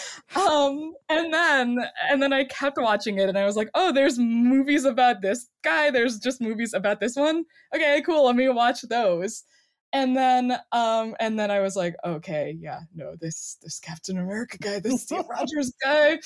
um 0.36 0.94
and 1.08 1.32
then 1.32 1.78
and 2.10 2.22
then 2.22 2.32
i 2.32 2.44
kept 2.44 2.78
watching 2.78 3.18
it 3.18 3.28
and 3.28 3.38
i 3.38 3.44
was 3.44 3.56
like 3.56 3.70
oh 3.74 3.92
there's 3.92 4.18
movies 4.18 4.84
about 4.84 5.20
this 5.22 5.48
guy. 5.62 5.90
There's 5.90 6.18
just 6.18 6.40
movies 6.40 6.74
about 6.74 7.00
this 7.00 7.16
one. 7.16 7.44
Okay 7.74 8.02
cool. 8.04 8.26
Let 8.26 8.36
me 8.36 8.48
watch 8.48 8.82
those. 8.82 9.44
And 9.92 10.16
then 10.16 10.58
um 10.72 11.14
and 11.20 11.38
then 11.38 11.50
i 11.50 11.60
was 11.60 11.76
like 11.76 11.94
okay 12.02 12.56
yeah 12.58 12.80
no 12.94 13.14
this 13.20 13.58
this 13.60 13.78
captain 13.78 14.16
america 14.16 14.56
guy 14.56 14.78
this 14.78 15.02
steve 15.02 15.24
rogers 15.30 15.70
guy 15.84 16.18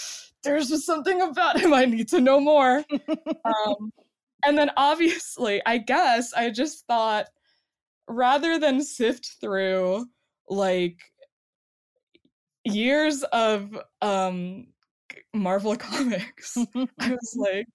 there's 0.44 0.68
just 0.68 0.86
something 0.86 1.20
about 1.20 1.59
him 1.59 1.74
i 1.74 1.84
need 1.84 2.07
to 2.11 2.20
know 2.20 2.38
more. 2.38 2.84
Um 3.44 3.92
and 4.44 4.57
then 4.57 4.70
obviously 4.76 5.61
i 5.66 5.78
guess 5.78 6.32
i 6.32 6.49
just 6.49 6.86
thought 6.86 7.26
rather 8.07 8.57
than 8.57 8.84
sift 8.84 9.34
through 9.40 10.07
like 10.49 10.99
years 12.67 13.23
of 13.33 13.77
um 14.03 14.67
marvel 15.35 15.77
comics 15.89 16.57
i 16.57 17.11
was 17.11 17.35
like 17.39 17.67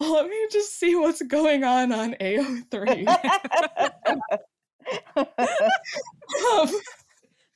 let 0.00 0.26
me 0.28 0.46
just 0.50 0.78
see 0.78 0.94
what's 0.96 1.22
going 1.22 1.64
on 1.64 1.92
on 1.92 2.14
ao3 2.20 3.06
um, 5.16 6.70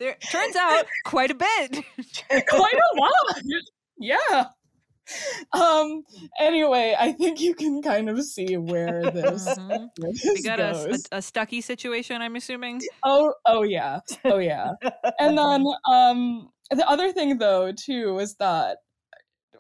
There 0.01 0.17
turns 0.31 0.57
out 0.57 0.87
quite 1.05 1.31
a 1.31 1.35
bit. 1.35 1.85
quite 2.49 2.75
a 2.75 2.97
lot. 3.01 3.43
Yeah. 3.97 4.47
Um. 5.53 6.03
Anyway, 6.41 6.97
I 6.99 7.13
think 7.13 7.41
you 7.41 7.55
can 7.55 7.81
kind 7.81 8.09
of 8.11 8.23
see 8.25 8.57
where 8.57 9.03
this, 9.11 9.47
Mhm. 9.49 9.69
where 9.99 10.11
We 10.11 10.35
this 10.35 10.45
got 10.45 10.59
a, 10.59 10.73
goes. 10.73 11.07
a, 11.13 11.19
a 11.19 11.23
Stucky 11.23 11.61
situation, 11.61 12.21
I'm 12.23 12.35
assuming. 12.35 12.81
Oh, 13.05 13.35
oh 13.47 13.63
yeah, 13.63 14.01
oh 14.25 14.39
yeah. 14.39 14.73
And 15.21 15.39
then, 15.39 15.65
um, 15.91 16.49
the 16.71 16.89
other 16.89 17.13
thing 17.13 17.39
though 17.39 17.73
too 17.73 18.19
is 18.19 18.37
that 18.37 18.79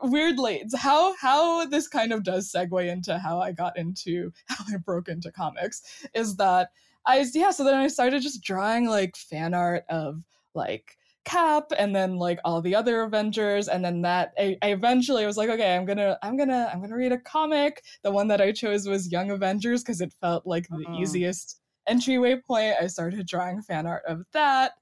weirdly, 0.03 0.57
it's 0.57 0.77
how 0.77 1.15
how 1.17 1.67
this 1.67 1.89
kind 1.89 2.13
of 2.13 2.23
does 2.25 2.51
segue 2.53 2.87
into 2.89 3.19
how 3.19 3.41
I 3.41 3.53
got 3.53 3.77
into 3.79 4.33
how 4.47 4.65
I 4.73 4.77
broke 4.79 5.09
into 5.09 5.33
comics 5.33 6.07
is 6.15 6.37
that 6.37 6.71
I 7.07 7.25
yeah. 7.35 7.51
So 7.51 7.65
then 7.65 7.75
I 7.75 7.89
started 7.89 8.23
just 8.23 8.43
drawing 8.43 8.87
like 8.87 9.17
fan 9.17 9.55
art 9.55 9.85
of 9.89 10.23
like 10.55 10.97
Cap 11.25 11.73
and 11.79 11.97
then 11.97 12.17
like 12.17 12.39
all 12.45 12.61
the 12.61 12.75
other 12.75 13.01
Avengers 13.03 13.69
and 13.69 13.83
then 13.83 14.03
that 14.03 14.35
I, 14.39 14.59
I 14.61 14.73
eventually 14.73 15.25
was 15.25 15.39
like 15.39 15.49
okay 15.49 15.75
I'm 15.75 15.87
gonna 15.87 16.19
I'm 16.23 16.37
gonna 16.37 16.69
I'm 16.73 16.83
gonna 16.83 16.97
read 16.97 17.13
a 17.13 17.19
comic 17.19 17.83
the 18.03 18.11
one 18.11 18.29
that 18.29 18.43
I 18.43 18.53
chose 18.53 18.87
was 18.87 19.11
Young 19.11 19.31
Avengers 19.31 19.83
because 19.83 20.03
it 20.03 20.13
felt 20.21 20.47
like 20.47 20.69
the 20.69 20.87
Mhm. 20.87 21.01
easiest 21.01 21.61
entryway 21.87 22.37
point 22.47 22.75
I 22.81 22.89
started 22.89 23.27
drawing 23.27 23.63
fan 23.63 23.87
art 23.87 24.03
of 24.07 24.25
that 24.33 24.73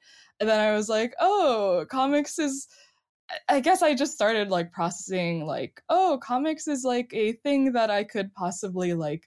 and 0.42 0.50
then 0.50 0.58
I 0.58 0.72
was 0.72 0.88
like 0.88 1.14
oh 1.20 1.86
comics 1.88 2.40
is 2.40 2.66
I- 3.48 3.60
guess 3.60 3.80
I 3.80 3.94
just 3.94 4.12
started 4.12 4.50
like 4.50 4.72
processing 4.72 5.46
like 5.46 5.80
oh 5.88 6.18
comics 6.20 6.66
is 6.66 6.82
like 6.82 7.12
a 7.14 7.34
thing 7.44 7.72
that 7.74 7.90
I 7.90 8.02
could 8.02 8.34
possibly 8.34 8.92
like 8.92 9.22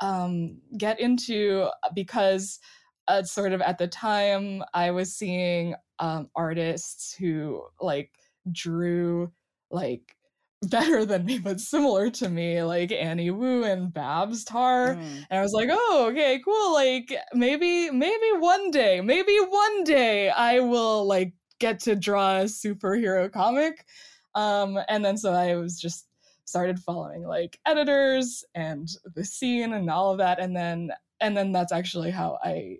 um 0.00 0.58
get 0.76 0.98
into 0.98 1.68
because 1.94 2.58
uh, 3.06 3.22
sort 3.22 3.52
of 3.52 3.62
at 3.62 3.78
the 3.78 3.86
time 3.86 4.64
I 4.74 4.90
was 4.90 5.14
seeing 5.14 5.76
um 6.00 6.28
artists 6.34 7.14
who 7.14 7.62
like 7.80 8.10
drew 8.50 9.30
like 9.70 10.16
better 10.62 11.04
than 11.04 11.24
me 11.24 11.38
but 11.38 11.60
similar 11.60 12.10
to 12.10 12.28
me 12.28 12.62
like 12.64 12.90
Annie 12.90 13.30
Wu 13.30 13.62
and 13.64 13.92
Babs 13.92 14.44
Tarr 14.44 14.96
Mm. 14.96 15.26
and 15.30 15.38
I 15.38 15.42
was 15.42 15.52
like, 15.52 15.68
oh, 15.70 16.08
okay, 16.10 16.40
cool. 16.44 16.74
Like 16.74 17.14
maybe, 17.32 17.90
maybe 17.90 18.26
one 18.38 18.70
day, 18.70 19.00
maybe 19.00 19.36
one 19.38 19.84
day 19.84 20.30
I 20.30 20.60
will 20.60 21.06
like 21.06 21.32
get 21.60 21.78
to 21.80 21.94
draw 21.94 22.40
a 22.40 22.44
superhero 22.44 23.30
comic. 23.32 23.86
Um, 24.34 24.78
and 24.88 25.04
then 25.04 25.16
so 25.16 25.32
I 25.32 25.56
was 25.56 25.80
just 25.80 26.06
started 26.44 26.78
following 26.80 27.24
like 27.26 27.60
editors 27.66 28.44
and 28.54 28.88
the 29.14 29.24
scene 29.24 29.72
and 29.74 29.88
all 29.90 30.10
of 30.12 30.18
that 30.18 30.40
and 30.40 30.56
then 30.56 30.90
and 31.20 31.36
then 31.36 31.52
that's 31.52 31.72
actually 31.72 32.10
how 32.10 32.38
I 32.42 32.78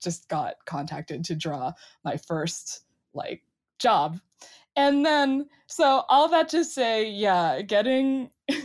just 0.00 0.28
got 0.28 0.54
contacted 0.66 1.24
to 1.24 1.34
draw 1.34 1.72
my 2.04 2.16
first 2.16 2.84
like 3.14 3.42
job. 3.78 4.18
And 4.76 5.04
then 5.04 5.46
so 5.66 6.04
all 6.08 6.28
that 6.28 6.48
to 6.50 6.64
say, 6.64 7.08
yeah, 7.10 7.62
getting 7.62 8.30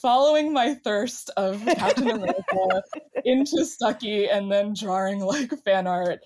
following 0.00 0.52
my 0.52 0.74
thirst 0.74 1.30
of 1.36 1.64
Captain 1.64 2.10
America 2.10 2.82
into 3.24 3.64
Stucky 3.64 4.28
and 4.28 4.50
then 4.50 4.74
drawing 4.78 5.20
like 5.20 5.52
fan 5.64 5.86
art 5.86 6.20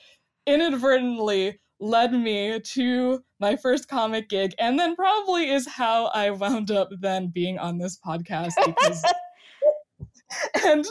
inadvertently 0.47 1.59
led 1.81 2.13
me 2.13 2.61
to 2.61 3.23
my 3.41 3.57
first 3.57 3.89
comic 3.89 4.29
gig 4.29 4.55
and 4.59 4.79
then 4.79 4.95
probably 4.95 5.51
is 5.51 5.67
how 5.67 6.07
I 6.07 6.31
wound 6.31 6.71
up 6.71 6.89
then 7.01 7.29
being 7.29 7.59
on 7.59 7.79
this 7.79 7.99
podcast 8.05 8.53
because 8.65 9.05
and 10.65 10.85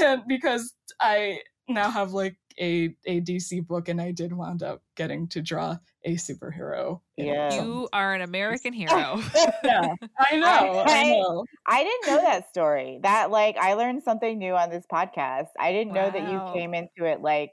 and 0.00 0.22
because 0.28 0.72
I 1.00 1.40
now 1.68 1.90
have 1.90 2.12
like 2.12 2.36
a 2.60 2.94
a 3.06 3.20
DC 3.20 3.66
book 3.66 3.88
and 3.88 4.00
I 4.00 4.12
did 4.12 4.32
wound 4.32 4.62
up 4.62 4.82
getting 4.96 5.28
to 5.28 5.42
draw 5.42 5.78
a 6.06 6.14
superhero. 6.14 7.00
Yeah. 7.16 7.52
You 7.52 7.88
are 7.92 8.14
an 8.14 8.22
American 8.22 8.72
hero. 8.72 9.20
yeah, 9.64 9.94
I 10.18 10.36
know. 10.36 10.84
I, 10.86 11.00
I, 11.00 11.02
know. 11.10 11.44
I 11.66 11.82
didn't 11.82 12.06
know 12.06 12.22
that 12.22 12.48
story. 12.48 13.00
That 13.02 13.30
like 13.30 13.56
I 13.58 13.74
learned 13.74 14.04
something 14.04 14.38
new 14.38 14.54
on 14.54 14.70
this 14.70 14.84
podcast. 14.90 15.48
I 15.58 15.72
didn't 15.72 15.92
wow. 15.92 16.06
know 16.06 16.10
that 16.12 16.30
you 16.30 16.54
came 16.54 16.74
into 16.74 17.04
it 17.04 17.20
like 17.20 17.50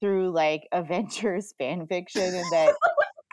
through 0.00 0.30
like 0.30 0.62
Avengers 0.72 1.52
fan 1.58 1.86
fiction 1.88 2.22
and 2.22 2.46
that 2.52 2.74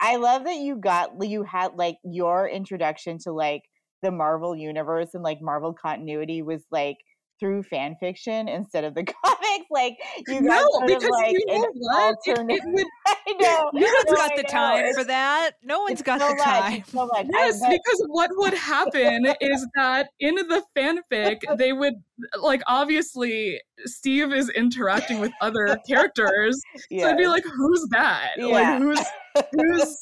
I 0.00 0.16
love 0.16 0.44
that 0.44 0.56
you 0.56 0.76
got 0.76 1.10
you 1.22 1.44
had 1.44 1.74
like 1.76 1.96
your 2.04 2.48
introduction 2.48 3.18
to 3.20 3.32
like 3.32 3.62
the 4.02 4.10
Marvel 4.10 4.54
universe 4.54 5.14
and 5.14 5.22
like 5.22 5.40
Marvel 5.40 5.72
continuity 5.72 6.42
was 6.42 6.62
like 6.70 6.98
through 7.38 7.62
fan 7.64 7.96
fiction 8.00 8.48
instead 8.48 8.84
of 8.84 8.94
the 8.94 9.04
comics. 9.24 9.66
Like 9.70 9.96
you 10.26 10.42
got 10.42 10.64
no, 10.72 10.86
because 10.86 11.04
of 11.04 11.10
like 11.10 11.32
you 11.32 11.44
know 11.46 11.66
what? 11.74 12.16
It- 12.26 12.30
alternate. 12.30 12.56
it 12.56 12.62
would- 12.66 12.86
I 13.06 13.32
know. 13.40 13.70
No 13.74 13.86
one's 13.86 14.04
no, 14.06 14.14
got 14.14 14.32
I 14.32 14.36
the 14.36 14.42
know. 14.42 14.48
time 14.48 14.78
It's- 14.78 14.96
for 14.96 15.04
that. 15.04 15.50
No 15.62 15.80
one's 15.82 16.02
got 16.02 16.20
so 16.20 16.28
the 16.28 16.34
much, 16.36 16.44
time. 16.44 16.84
so. 16.86 17.08
I- 17.14 17.26
Yes, 17.30 17.60
but- 17.60 17.70
because 17.70 18.04
what 18.08 18.30
would 18.34 18.54
happen 18.54 19.26
is 19.40 19.66
that 19.74 20.10
in 20.20 20.34
the 20.36 20.62
fanfic, 20.76 21.40
they 21.58 21.72
would 21.72 21.94
like 22.40 22.62
obviously 22.66 23.60
Steve 23.84 24.32
is 24.32 24.48
interacting 24.50 25.20
with 25.20 25.32
other 25.40 25.78
characters. 25.88 26.60
So 26.98 27.08
I'd 27.08 27.18
be 27.18 27.26
like, 27.28 27.44
who's 27.44 27.86
that? 27.90 28.30
Yeah. 28.36 28.46
Like 28.46 28.78
who's 28.80 29.06
who's 29.52 29.98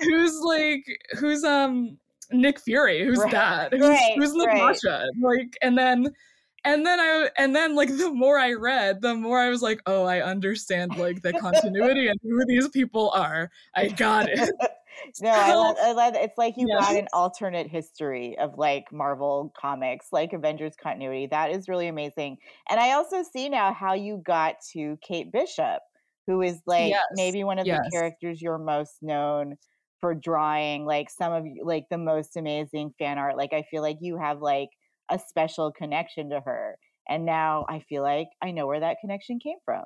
who's 0.00 0.40
like 0.42 0.84
who's 1.18 1.42
um 1.44 1.98
Nick 2.30 2.60
Fury? 2.60 3.04
Who's 3.04 3.18
Right, 3.18 3.32
that? 3.32 3.72
Who's, 3.72 3.80
right, 3.80 4.12
who's 4.16 4.30
right. 4.46 4.54
Natasha? 4.56 5.06
Like 5.20 5.56
and 5.62 5.76
then 5.78 6.08
and 6.68 6.84
then 6.84 7.00
I 7.00 7.30
and 7.38 7.56
then 7.56 7.74
like 7.74 7.88
the 7.96 8.12
more 8.12 8.38
I 8.38 8.52
read, 8.52 9.00
the 9.00 9.14
more 9.14 9.38
I 9.38 9.48
was 9.48 9.62
like, 9.62 9.80
oh, 9.86 10.04
I 10.04 10.20
understand 10.22 10.96
like 10.96 11.22
the 11.22 11.32
continuity 11.32 12.08
and 12.08 12.18
who 12.22 12.44
these 12.46 12.68
people 12.68 13.10
are. 13.10 13.50
I 13.74 13.88
got 13.88 14.28
it. 14.28 14.50
No, 15.22 15.30
I 15.30 15.54
love, 15.54 15.76
I 15.80 15.92
love 15.92 16.14
it's 16.16 16.36
like 16.36 16.54
you 16.56 16.66
got 16.66 16.96
an 16.96 17.06
alternate 17.12 17.68
history 17.68 18.36
of 18.36 18.58
like 18.58 18.92
Marvel 18.92 19.52
comics, 19.56 20.08
like 20.10 20.32
Avengers 20.32 20.74
continuity. 20.80 21.28
That 21.28 21.52
is 21.52 21.68
really 21.68 21.86
amazing. 21.86 22.38
And 22.68 22.80
I 22.80 22.92
also 22.94 23.22
see 23.22 23.48
now 23.48 23.72
how 23.72 23.94
you 23.94 24.20
got 24.26 24.56
to 24.72 24.98
Kate 25.00 25.30
Bishop, 25.30 25.82
who 26.26 26.42
is 26.42 26.60
like 26.66 26.90
Yes, 26.90 27.04
maybe 27.14 27.44
one 27.44 27.60
of 27.60 27.66
yes. 27.68 27.78
the 27.84 27.90
characters 27.96 28.42
you're 28.42 28.58
most 28.58 28.96
known 29.00 29.56
for 30.00 30.16
drawing, 30.16 30.84
like 30.84 31.10
some 31.10 31.32
of 31.32 31.44
like 31.62 31.84
the 31.90 31.98
most 31.98 32.36
amazing 32.36 32.92
fan 32.98 33.18
art. 33.18 33.36
Like 33.36 33.52
I 33.52 33.62
feel 33.70 33.82
like 33.82 33.98
you 34.00 34.18
have 34.18 34.40
like 34.40 34.70
a 35.10 35.18
special 35.18 35.72
connection 35.72 36.30
to 36.30 36.40
her. 36.40 36.78
And 37.08 37.24
now 37.24 37.64
I 37.68 37.80
feel 37.88 38.02
like 38.02 38.28
I 38.42 38.50
know 38.50 38.66
where 38.66 38.80
that 38.80 38.98
connection 39.00 39.38
came 39.38 39.58
from. 39.64 39.84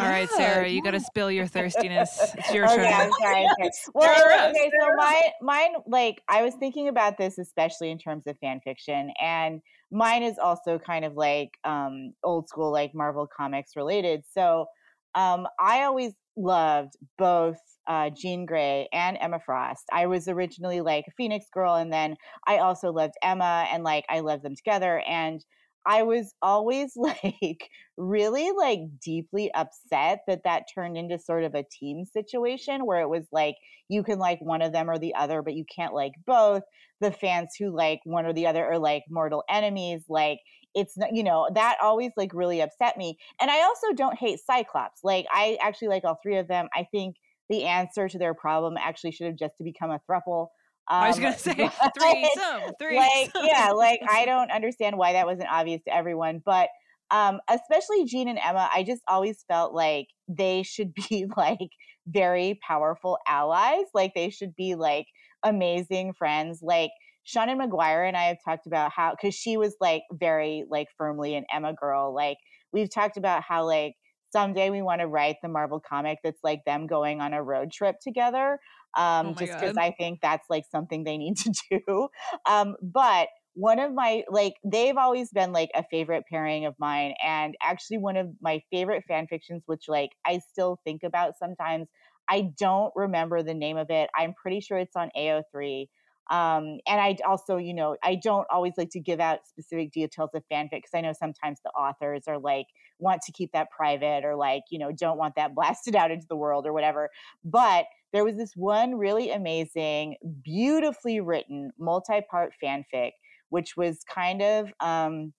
All 0.00 0.06
right, 0.06 0.28
Yeah, 0.32 0.36
Sarah, 0.36 0.68
you 0.68 0.82
got 0.82 0.92
to 0.92 1.00
spill 1.00 1.30
your 1.30 1.46
thirstiness. 1.46 2.34
It's 2.36 2.52
your 2.52 2.66
okay, 2.66 2.76
turn. 2.76 2.92
I'm 2.92 3.10
sorry. 3.20 3.44
I'm 3.44 3.48
sorry. 3.56 3.70
Well, 3.94 4.16
Sarah, 4.16 4.48
okay, 4.50 4.70
so 4.80 4.86
Sarah. 4.86 4.96
mine, 4.96 5.22
mine, 5.40 5.70
like 5.86 6.22
I 6.28 6.42
was 6.42 6.54
thinking 6.54 6.88
about 6.88 7.18
this, 7.18 7.38
especially 7.38 7.90
in 7.90 7.98
terms 7.98 8.26
of 8.26 8.36
fan 8.38 8.60
fiction, 8.64 9.12
and 9.22 9.60
mine 9.92 10.24
is 10.24 10.38
also 10.42 10.80
kind 10.80 11.04
of 11.04 11.14
like 11.14 11.50
um, 11.64 12.12
old 12.24 12.48
school, 12.48 12.72
like 12.72 12.94
Marvel 12.94 13.28
comics 13.34 13.76
related. 13.76 14.22
So, 14.32 14.66
um, 15.14 15.46
I 15.60 15.84
always 15.84 16.14
loved 16.36 16.94
both 17.16 17.58
uh, 17.86 18.10
Jean 18.10 18.46
Grey 18.46 18.88
and 18.92 19.16
Emma 19.20 19.40
Frost. 19.44 19.84
I 19.92 20.06
was 20.06 20.28
originally 20.28 20.80
like 20.80 21.04
a 21.08 21.12
Phoenix 21.16 21.46
girl, 21.52 21.74
and 21.74 21.92
then 21.92 22.16
I 22.46 22.58
also 22.58 22.92
loved 22.92 23.14
Emma, 23.22 23.66
and 23.72 23.84
like 23.84 24.04
I 24.08 24.20
loved 24.20 24.42
them 24.42 24.56
together, 24.56 25.02
and 25.08 25.44
I 25.86 26.02
was 26.02 26.34
always 26.42 26.92
like 26.96 27.70
really 27.96 28.50
like 28.50 28.80
deeply 29.02 29.52
upset 29.54 30.20
that 30.26 30.42
that 30.44 30.64
turned 30.74 30.98
into 30.98 31.18
sort 31.18 31.44
of 31.44 31.54
a 31.54 31.64
team 31.70 32.04
situation 32.04 32.84
where 32.84 33.00
it 33.00 33.08
was 33.08 33.26
like 33.32 33.54
you 33.88 34.02
can 34.02 34.18
like 34.18 34.40
one 34.40 34.60
of 34.60 34.72
them 34.72 34.90
or 34.90 34.98
the 34.98 35.14
other 35.14 35.40
but 35.42 35.54
you 35.54 35.64
can't 35.74 35.94
like 35.94 36.12
both. 36.26 36.62
The 37.00 37.12
fans 37.12 37.50
who 37.58 37.74
like 37.74 38.00
one 38.04 38.26
or 38.26 38.32
the 38.32 38.46
other 38.46 38.64
are 38.64 38.78
like 38.78 39.04
mortal 39.08 39.44
enemies 39.48 40.04
like 40.08 40.40
it's 40.74 40.96
not 40.96 41.14
you 41.14 41.22
know 41.22 41.48
that 41.54 41.76
always 41.82 42.10
like 42.16 42.32
really 42.34 42.60
upset 42.60 42.96
me 42.98 43.16
and 43.40 43.50
i 43.50 43.62
also 43.62 43.92
don't 43.94 44.18
hate 44.18 44.40
cyclops. 44.44 45.00
Like 45.04 45.26
i 45.30 45.56
actually 45.62 45.88
like 45.88 46.04
all 46.04 46.18
three 46.22 46.36
of 46.36 46.48
them. 46.48 46.68
I 46.74 46.86
think 46.90 47.16
the 47.48 47.64
answer 47.64 48.08
to 48.08 48.18
their 48.18 48.34
problem 48.34 48.76
actually 48.78 49.12
should 49.12 49.26
have 49.26 49.36
just 49.36 49.56
to 49.58 49.64
become 49.64 49.90
a 49.90 50.00
thruple 50.10 50.48
I 50.88 51.08
was 51.08 51.16
Um, 51.16 51.22
gonna 51.22 51.38
say 51.38 51.54
three 51.98 52.30
some 52.36 52.62
three. 52.80 52.96
like 52.96 53.30
yeah 53.42 53.70
like 53.72 54.00
i 54.08 54.24
don't 54.30 54.50
understand 54.52 54.96
why 54.96 55.14
that 55.14 55.26
wasn't 55.26 55.48
obvious 55.50 55.82
to 55.84 55.94
everyone 55.94 56.42
but 56.44 56.68
um 57.10 57.40
especially 57.50 58.04
jean 58.04 58.28
and 58.28 58.38
emma 58.38 58.68
i 58.72 58.82
just 58.82 59.02
always 59.08 59.44
felt 59.48 59.74
like 59.74 60.06
they 60.28 60.62
should 60.62 60.92
be 60.94 61.26
like 61.36 61.58
very 62.06 62.58
powerful 62.66 63.18
allies 63.26 63.86
like 63.94 64.12
they 64.14 64.30
should 64.30 64.54
be 64.56 64.74
like 64.76 65.06
amazing 65.44 66.12
friends 66.12 66.60
like 66.62 66.90
Seanan 67.26 67.58
McGuire 67.60 68.06
and 68.06 68.16
I 68.16 68.24
have 68.26 68.36
talked 68.44 68.68
about 68.68 68.92
how 68.94 69.10
because 69.10 69.34
she 69.34 69.56
was 69.56 69.74
like 69.80 70.02
very 70.12 70.64
like 70.70 70.86
firmly 70.96 71.34
an 71.34 71.44
Emma 71.52 71.74
girl. 71.74 72.14
Like 72.14 72.36
we've 72.72 72.88
talked 72.88 73.16
about 73.16 73.42
how 73.42 73.64
like 73.66 73.94
someday 74.32 74.70
we 74.70 74.82
want 74.82 75.00
to 75.00 75.06
write 75.06 75.36
the 75.42 75.48
Marvel 75.48 75.80
comic 75.80 76.18
that's 76.22 76.42
like 76.42 76.64
them 76.66 76.86
going 76.86 77.20
on 77.20 77.32
a 77.32 77.42
road 77.42 77.72
trip 77.72 77.96
together. 78.02 78.58
Um, 78.96 79.34
Oh 79.34 79.36
just 79.36 79.54
because 79.58 79.74
I 79.76 79.92
think 79.92 80.20
that's 80.22 80.48
like 80.48 80.64
something 80.70 81.04
they 81.04 81.18
need 81.18 81.36
to 81.38 81.52
do. 81.86 82.08
Um, 82.48 82.76
but 82.82 83.28
one 83.54 83.78
of 83.78 83.94
my 83.94 84.22
like 84.30 84.54
they've 84.64 84.96
always 84.96 85.30
been 85.30 85.52
like 85.52 85.70
a 85.74 85.84
favorite 85.90 86.24
pairing 86.30 86.66
of 86.66 86.74
mine, 86.78 87.14
and 87.24 87.54
actually 87.62 87.98
one 87.98 88.16
of 88.16 88.28
my 88.40 88.60
favorite 88.70 89.04
fan 89.08 89.26
fictions, 89.26 89.62
which 89.66 89.84
like 89.88 90.10
I 90.26 90.38
still 90.38 90.78
think 90.84 91.02
about 91.02 91.34
sometimes. 91.38 91.88
I 92.28 92.50
don't 92.58 92.92
remember 92.96 93.42
the 93.42 93.54
name 93.54 93.76
of 93.76 93.90
it. 93.90 94.10
I'm 94.16 94.34
pretty 94.34 94.60
sure 94.60 94.78
it's 94.78 94.96
on 94.96 95.10
AO3 95.16 95.88
um 96.28 96.78
and 96.88 97.00
i 97.00 97.16
also 97.24 97.56
you 97.56 97.72
know 97.72 97.96
i 98.02 98.16
don't 98.16 98.48
always 98.50 98.72
like 98.76 98.90
to 98.90 98.98
give 98.98 99.20
out 99.20 99.46
specific 99.46 99.92
details 99.92 100.30
of 100.34 100.42
fanfic 100.52 100.70
because 100.72 100.90
i 100.92 101.00
know 101.00 101.12
sometimes 101.12 101.60
the 101.64 101.70
authors 101.70 102.24
are 102.26 102.40
like 102.40 102.66
want 102.98 103.20
to 103.22 103.32
keep 103.32 103.50
that 103.52 103.68
private 103.70 104.24
or 104.24 104.36
like 104.36 104.62
you 104.70 104.78
know 104.78 104.90
don't 104.92 105.18
want 105.18 105.34
that 105.36 105.54
blasted 105.54 105.94
out 105.96 106.10
into 106.10 106.26
the 106.28 106.36
world 106.36 106.66
or 106.66 106.72
whatever 106.72 107.08
but 107.44 107.86
there 108.12 108.24
was 108.24 108.36
this 108.36 108.52
one 108.54 108.94
really 108.94 109.30
amazing 109.30 110.16
beautifully 110.44 111.20
written 111.20 111.70
multi-part 111.78 112.52
fanfic 112.62 113.10
which 113.50 113.76
was 113.76 114.00
kind 114.12 114.42
of 114.42 114.72
um 114.80 115.32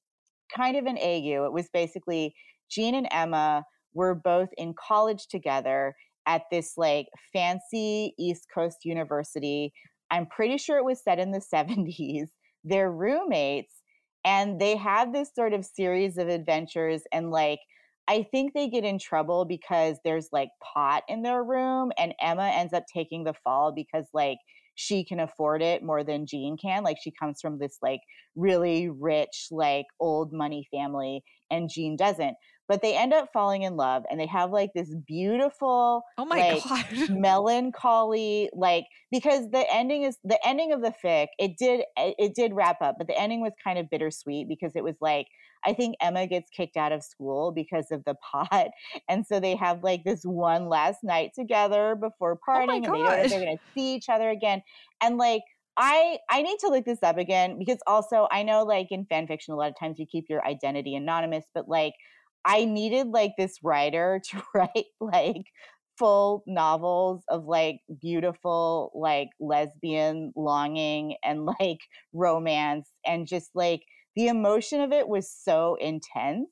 kind 0.56 0.78
of 0.78 0.86
an 0.86 0.98
AU. 0.98 1.46
It 1.46 1.54
was 1.54 1.70
basically 1.74 2.36
Jean 2.70 2.96
and 2.96 3.08
Emma 3.12 3.64
were 3.94 4.16
both 4.16 4.50
in 4.58 4.74
college 4.78 5.28
together 5.28 5.96
at 6.26 6.44
this 6.52 6.74
like 6.78 7.08
fancy 7.34 8.14
East 8.20 8.48
Coast 8.54 8.80
university. 8.84 9.74
I'm 10.12 10.26
pretty 10.28 10.58
sure 10.58 10.78
it 10.78 10.86
was 10.86 11.04
set 11.04 11.20
in 11.20 11.32
the 11.32 11.42
70s. 11.54 12.28
They're 12.64 12.92
roommates 12.92 13.74
and 14.28 14.60
they 14.60 14.76
have 14.76 15.14
this 15.14 15.32
sort 15.34 15.54
of 15.54 15.64
series 15.64 16.18
of 16.18 16.28
adventures 16.28 17.04
and 17.14 17.32
like 17.32 17.60
I 18.10 18.24
think 18.24 18.54
they 18.54 18.70
get 18.70 18.84
in 18.84 19.00
trouble 19.00 19.46
because 19.46 19.98
there's 20.04 20.30
like 20.32 20.50
pot 20.62 21.04
in 21.08 21.24
their 21.24 21.44
room 21.44 21.92
and 21.98 22.14
Emma 22.22 22.52
ends 22.54 22.74
up 22.74 22.84
taking 22.94 23.24
the 23.24 23.34
fall 23.44 23.72
because 23.74 24.06
like 24.14 24.38
she 24.76 25.04
can 25.04 25.20
afford 25.20 25.62
it 25.62 25.84
more 25.84 26.04
than 26.04 26.28
Jean 26.28 26.56
can. 26.56 26.84
Like 26.84 26.98
she 27.02 27.12
comes 27.12 27.42
from 27.42 27.58
this 27.58 27.78
like 27.82 28.02
really 28.36 28.90
rich, 28.90 29.48
like 29.50 29.88
old 30.00 30.32
money 30.32 30.68
family, 30.72 31.24
and 31.50 31.70
Jean 31.70 31.96
doesn't. 31.96 32.36
But 32.68 32.82
they 32.82 32.96
end 32.96 33.14
up 33.14 33.30
falling 33.32 33.64
in 33.64 33.78
love 33.78 34.04
and 34.10 34.20
they 34.20 34.26
have 34.28 34.52
like 34.52 34.72
this 34.74 34.94
beautiful, 35.08 36.04
Oh 36.18 36.26
my 36.26 36.54
like, 36.54 36.64
god. 36.64 37.10
melancholy, 37.10 38.50
like 38.54 38.86
because 39.12 39.50
the 39.52 39.66
ending 39.74 40.04
is 40.04 40.18
the 40.24 40.40
ending 40.46 40.74
of 40.74 40.82
the 40.82 40.94
fic, 41.04 41.28
it 41.40 41.58
did 41.58 41.84
it 41.98 42.36
did 42.36 42.54
wrap 42.54 42.82
up, 42.82 42.96
but 42.98 43.08
the 43.08 43.18
ending 43.20 43.42
was 43.42 43.54
kind 43.64 43.80
of 43.80 43.90
bittersweet 43.90 44.48
because 44.48 44.76
it 44.76 44.84
was 44.84 44.96
like 45.02 45.28
I 45.66 45.74
think 45.74 45.96
Emma 46.02 46.28
gets 46.28 46.50
kicked 46.50 46.78
out 46.78 46.92
of 46.92 47.04
school 47.04 47.52
because 47.52 47.92
of 47.92 48.04
the 48.06 48.16
pot. 48.16 48.70
And 49.10 49.26
so 49.26 49.40
they 49.40 49.56
have 49.56 49.84
like 49.84 50.04
this 50.04 50.24
one 50.24 50.68
last 50.68 51.04
night 51.04 51.32
together 51.34 51.96
before 51.96 52.34
oh 52.34 52.52
partying 52.52 52.76
and 52.76 52.84
they 52.84 52.88
don't 52.88 53.04
know 53.04 53.12
if 53.12 53.30
they're 53.30 53.40
gonna 53.40 53.58
see 53.74 53.96
each 53.96 54.10
other 54.10 54.30
again. 54.30 54.62
And 55.02 55.18
like 55.18 55.44
I 55.78 56.18
I 56.30 56.42
need 56.42 56.58
to 56.60 56.68
look 56.70 56.86
this 56.86 57.04
up 57.04 57.18
again 57.18 57.58
because 57.58 57.78
also 57.88 58.28
I 58.32 58.44
know 58.44 58.64
like 58.64 58.88
in 58.92 59.06
fan 59.06 59.28
fiction 59.28 59.54
a 59.54 59.58
lot 59.58 59.70
of 59.70 59.80
times 59.80 60.00
you 60.00 60.06
keep 60.06 60.26
your 60.30 60.46
identity 60.46 60.96
anonymous, 60.96 61.46
but 61.54 61.70
like 61.70 61.94
I 62.48 62.64
needed 62.64 63.08
like 63.08 63.34
this 63.38 63.60
writer 63.62 64.22
to 64.32 64.44
write 64.56 64.86
like 65.02 65.44
full 66.00 66.44
novels 66.48 67.24
of 67.28 67.46
like 67.46 67.80
beautiful 68.02 68.92
like 68.96 69.30
lesbian 69.40 70.32
longing 70.36 71.18
and 71.24 71.46
like 71.46 71.80
romance 72.14 72.90
and 73.06 73.28
just 73.28 73.50
like 73.54 73.82
the 74.16 74.28
emotion 74.28 74.80
of 74.80 74.92
it 74.92 75.08
was 75.08 75.30
so 75.30 75.76
intense 75.82 76.48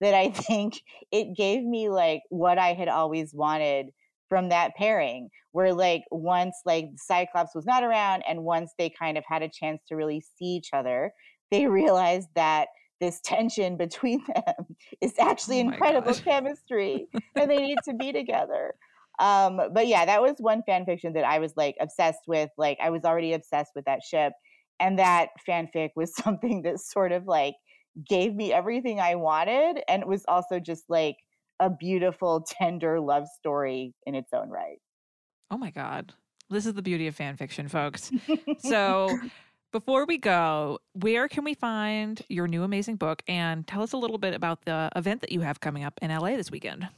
that 0.00 0.14
I 0.14 0.30
think 0.30 0.82
it 1.10 1.36
gave 1.36 1.64
me 1.64 1.88
like 1.90 2.22
what 2.28 2.58
I 2.58 2.74
had 2.74 2.88
always 2.88 3.34
wanted 3.34 3.86
from 4.28 4.50
that 4.50 4.76
pairing 4.76 5.30
where 5.50 5.74
like 5.74 6.02
once 6.12 6.54
like 6.64 6.86
cyclops 6.96 7.54
was 7.56 7.66
not 7.66 7.82
around 7.82 8.22
and 8.28 8.44
once 8.44 8.72
they 8.78 8.88
kind 8.88 9.18
of 9.18 9.24
had 9.26 9.42
a 9.42 9.50
chance 9.52 9.82
to 9.88 9.96
really 9.96 10.20
see 10.20 10.44
each 10.44 10.70
other 10.72 11.12
they 11.50 11.66
realized 11.80 12.28
that 12.36 12.68
this 13.00 13.20
tension 13.20 13.76
between 13.76 14.22
them 14.34 14.76
is 15.00 15.14
actually 15.18 15.58
Oh 15.58 15.62
incredible 15.62 16.12
God. 16.12 16.22
chemistry 16.24 17.06
and 17.34 17.50
they 17.50 17.58
need 17.58 17.78
to 17.84 17.94
be 17.94 18.12
together 18.12 18.74
um 19.18 19.60
but 19.72 19.86
yeah 19.86 20.04
that 20.06 20.22
was 20.22 20.34
one 20.38 20.62
fan 20.62 20.84
fiction 20.84 21.12
that 21.12 21.24
i 21.24 21.38
was 21.38 21.52
like 21.56 21.76
obsessed 21.80 22.20
with 22.26 22.50
like 22.56 22.78
i 22.82 22.90
was 22.90 23.04
already 23.04 23.32
obsessed 23.32 23.72
with 23.74 23.84
that 23.84 24.00
ship 24.02 24.32
and 24.78 24.98
that 24.98 25.28
fanfic 25.48 25.90
was 25.96 26.14
something 26.24 26.62
that 26.62 26.78
sort 26.80 27.12
of 27.12 27.26
like 27.26 27.54
gave 28.08 28.34
me 28.34 28.52
everything 28.52 29.00
i 29.00 29.14
wanted 29.14 29.82
and 29.88 30.02
it 30.02 30.08
was 30.08 30.24
also 30.28 30.58
just 30.60 30.84
like 30.88 31.16
a 31.58 31.68
beautiful 31.68 32.46
tender 32.48 33.00
love 33.00 33.26
story 33.38 33.92
in 34.06 34.14
its 34.14 34.32
own 34.32 34.48
right 34.48 34.78
Oh 35.52 35.58
my 35.58 35.70
God. 35.70 36.14
This 36.48 36.64
is 36.64 36.74
the 36.74 36.80
beauty 36.82 37.08
of 37.08 37.16
fan 37.16 37.36
fiction, 37.36 37.66
folks. 37.66 38.12
So 38.60 39.18
before 39.72 40.04
we 40.04 40.18
go, 40.18 40.78
where 40.92 41.28
can 41.28 41.44
we 41.44 41.54
find 41.54 42.22
your 42.28 42.46
new 42.46 42.62
amazing 42.62 42.96
book? 42.96 43.22
And 43.28 43.66
tell 43.66 43.82
us 43.82 43.92
a 43.92 43.96
little 43.96 44.18
bit 44.18 44.34
about 44.34 44.64
the 44.64 44.90
event 44.96 45.20
that 45.20 45.32
you 45.32 45.40
have 45.40 45.60
coming 45.60 45.84
up 45.84 45.98
in 46.02 46.10
LA 46.10 46.36
this 46.36 46.50
weekend. 46.50 46.88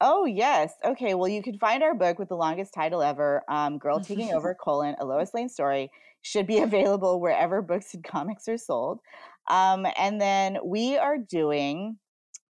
Oh 0.00 0.26
yes. 0.26 0.74
Okay. 0.84 1.14
Well, 1.14 1.28
you 1.28 1.42
can 1.42 1.58
find 1.58 1.82
our 1.82 1.94
book 1.94 2.18
with 2.18 2.28
the 2.28 2.36
longest 2.36 2.74
title 2.74 3.02
ever, 3.02 3.42
um, 3.48 3.78
"Girl 3.78 3.98
Taking 3.98 4.32
Over: 4.34 4.54
colon, 4.54 4.94
A 4.98 5.06
Lois 5.06 5.32
Lane 5.32 5.48
Story." 5.48 5.90
Should 6.22 6.46
be 6.46 6.58
available 6.62 7.20
wherever 7.20 7.62
books 7.62 7.94
and 7.94 8.04
comics 8.04 8.46
are 8.48 8.58
sold. 8.58 9.00
Um, 9.48 9.86
and 9.96 10.20
then 10.20 10.58
we 10.64 10.98
are 10.98 11.16
doing 11.18 11.98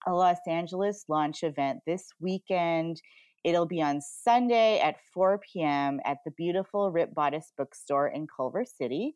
a 0.06 0.12
Los 0.12 0.38
Angeles 0.48 1.04
launch 1.08 1.42
event 1.42 1.80
this 1.86 2.08
weekend. 2.20 3.00
It'll 3.44 3.66
be 3.66 3.80
on 3.80 4.00
Sunday 4.00 4.80
at 4.80 4.96
4 5.14 5.38
p.m. 5.38 6.00
at 6.04 6.18
the 6.24 6.32
beautiful 6.32 6.90
Ripped 6.90 7.14
Bodice 7.14 7.52
Bookstore 7.56 8.08
in 8.08 8.26
Culver 8.26 8.64
City. 8.64 9.14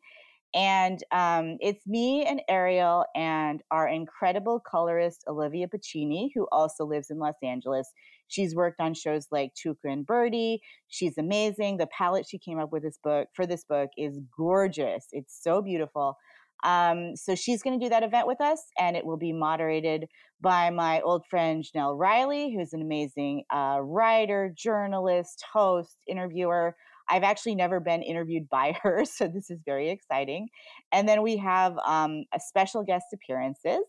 And 0.53 1.01
um, 1.11 1.57
it's 1.61 1.85
me 1.87 2.25
and 2.25 2.41
Arielle 2.49 3.05
and 3.15 3.61
our 3.71 3.87
incredible 3.87 4.59
colorist 4.59 5.23
Olivia 5.27 5.67
Pacini, 5.67 6.29
who 6.35 6.47
also 6.51 6.85
lives 6.85 7.09
in 7.09 7.19
Los 7.19 7.35
Angeles. 7.41 7.91
She's 8.27 8.55
worked 8.55 8.79
on 8.79 8.93
shows 8.93 9.27
like 9.31 9.53
Tuca 9.55 9.75
and 9.85 10.05
Bertie. 10.05 10.61
She's 10.89 11.17
amazing. 11.17 11.77
The 11.77 11.87
palette 11.87 12.27
she 12.29 12.37
came 12.37 12.59
up 12.59 12.71
with 12.71 12.83
this 12.83 12.99
book 13.03 13.29
for 13.33 13.45
this 13.45 13.63
book 13.63 13.89
is 13.97 14.19
gorgeous. 14.37 15.07
It's 15.11 15.37
so 15.41 15.61
beautiful. 15.61 16.17
Um, 16.63 17.15
so 17.15 17.35
she's 17.35 17.63
going 17.63 17.79
to 17.79 17.83
do 17.83 17.89
that 17.89 18.03
event 18.03 18.27
with 18.27 18.39
us, 18.39 18.61
and 18.77 18.95
it 18.95 19.05
will 19.05 19.17
be 19.17 19.33
moderated 19.33 20.05
by 20.41 20.69
my 20.69 21.01
old 21.01 21.25
friend 21.27 21.63
Jenelle 21.63 21.97
Riley, 21.97 22.53
who's 22.53 22.73
an 22.73 22.81
amazing 22.81 23.43
uh, 23.53 23.79
writer, 23.81 24.53
journalist, 24.55 25.43
host, 25.51 25.97
interviewer. 26.07 26.75
I've 27.11 27.23
actually 27.23 27.55
never 27.55 27.79
been 27.79 28.01
interviewed 28.01 28.49
by 28.49 28.77
her, 28.83 29.05
so 29.05 29.27
this 29.27 29.51
is 29.51 29.61
very 29.65 29.89
exciting. 29.89 30.47
And 30.91 31.07
then 31.07 31.21
we 31.21 31.37
have 31.37 31.77
um, 31.85 32.23
a 32.33 32.39
special 32.39 32.83
guest 32.83 33.05
appearances 33.13 33.81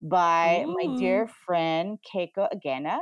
by 0.00 0.64
my 0.66 0.96
dear 0.96 1.28
friend 1.44 1.98
Keiko 2.14 2.48
Agena 2.54 3.00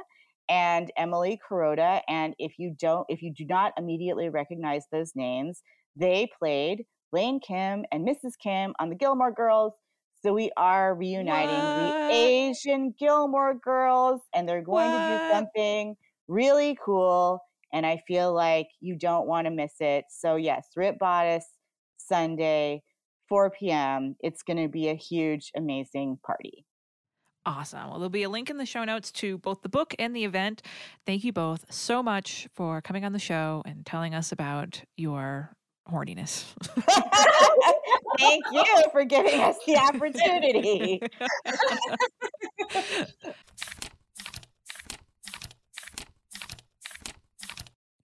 and 0.48 0.90
Emily 0.96 1.38
Kuroda. 1.48 2.00
And 2.08 2.34
if 2.38 2.58
you 2.58 2.74
don't, 2.78 3.04
if 3.08 3.20
you 3.20 3.32
do 3.34 3.44
not 3.44 3.72
immediately 3.76 4.30
recognize 4.30 4.84
those 4.90 5.12
names, 5.14 5.62
they 5.94 6.28
played 6.38 6.84
Lane 7.12 7.40
Kim 7.40 7.84
and 7.92 8.06
Mrs. 8.06 8.32
Kim 8.42 8.74
on 8.78 8.88
the 8.88 8.94
Gilmore 8.94 9.32
Girls. 9.32 9.74
So 10.22 10.32
we 10.32 10.50
are 10.56 10.94
reuniting 10.94 11.54
the 11.54 12.08
Asian 12.10 12.94
Gilmore 12.98 13.54
Girls, 13.54 14.22
and 14.34 14.48
they're 14.48 14.62
going 14.62 14.90
to 14.90 14.96
do 14.96 15.34
something 15.34 15.94
really 16.26 16.76
cool. 16.84 17.40
And 17.72 17.84
I 17.84 18.02
feel 18.06 18.32
like 18.32 18.68
you 18.80 18.97
don't 18.97 19.26
want 19.26 19.47
to 19.47 19.51
miss 19.51 19.74
it. 19.80 20.05
So 20.10 20.36
yes, 20.36 20.68
Ripped 20.76 20.98
Bodice 20.98 21.47
Sunday, 21.97 22.82
4 23.28 23.51
p.m. 23.51 24.16
It's 24.20 24.43
going 24.43 24.62
to 24.62 24.68
be 24.68 24.88
a 24.88 24.94
huge, 24.94 25.51
amazing 25.56 26.18
party. 26.24 26.64
Awesome. 27.44 27.88
Well, 27.90 27.98
there'll 27.98 28.09
be 28.09 28.24
a 28.24 28.28
link 28.28 28.51
in 28.51 28.56
the 28.56 28.66
show 28.66 28.84
notes 28.84 29.12
to 29.12 29.38
both 29.38 29.62
the 29.62 29.68
book 29.68 29.94
and 30.01 30.16
the 30.16 30.24
event. 30.24 30.62
Thank 31.06 31.22
you 31.22 31.32
both 31.32 31.64
so 31.72 32.02
much 32.02 32.48
for 32.55 32.80
coming 32.80 33.05
on 33.05 33.12
the 33.12 33.20
show 33.20 33.62
and 33.64 33.86
telling 33.86 34.14
us 34.14 34.32
about 34.32 34.82
your 34.97 35.52
horniness. 35.88 36.44
Thank 38.18 38.44
you 38.51 38.64
for 38.90 39.05
giving 39.05 39.40
us 39.40 39.56
the 39.64 39.76
opportunity. 39.76 41.01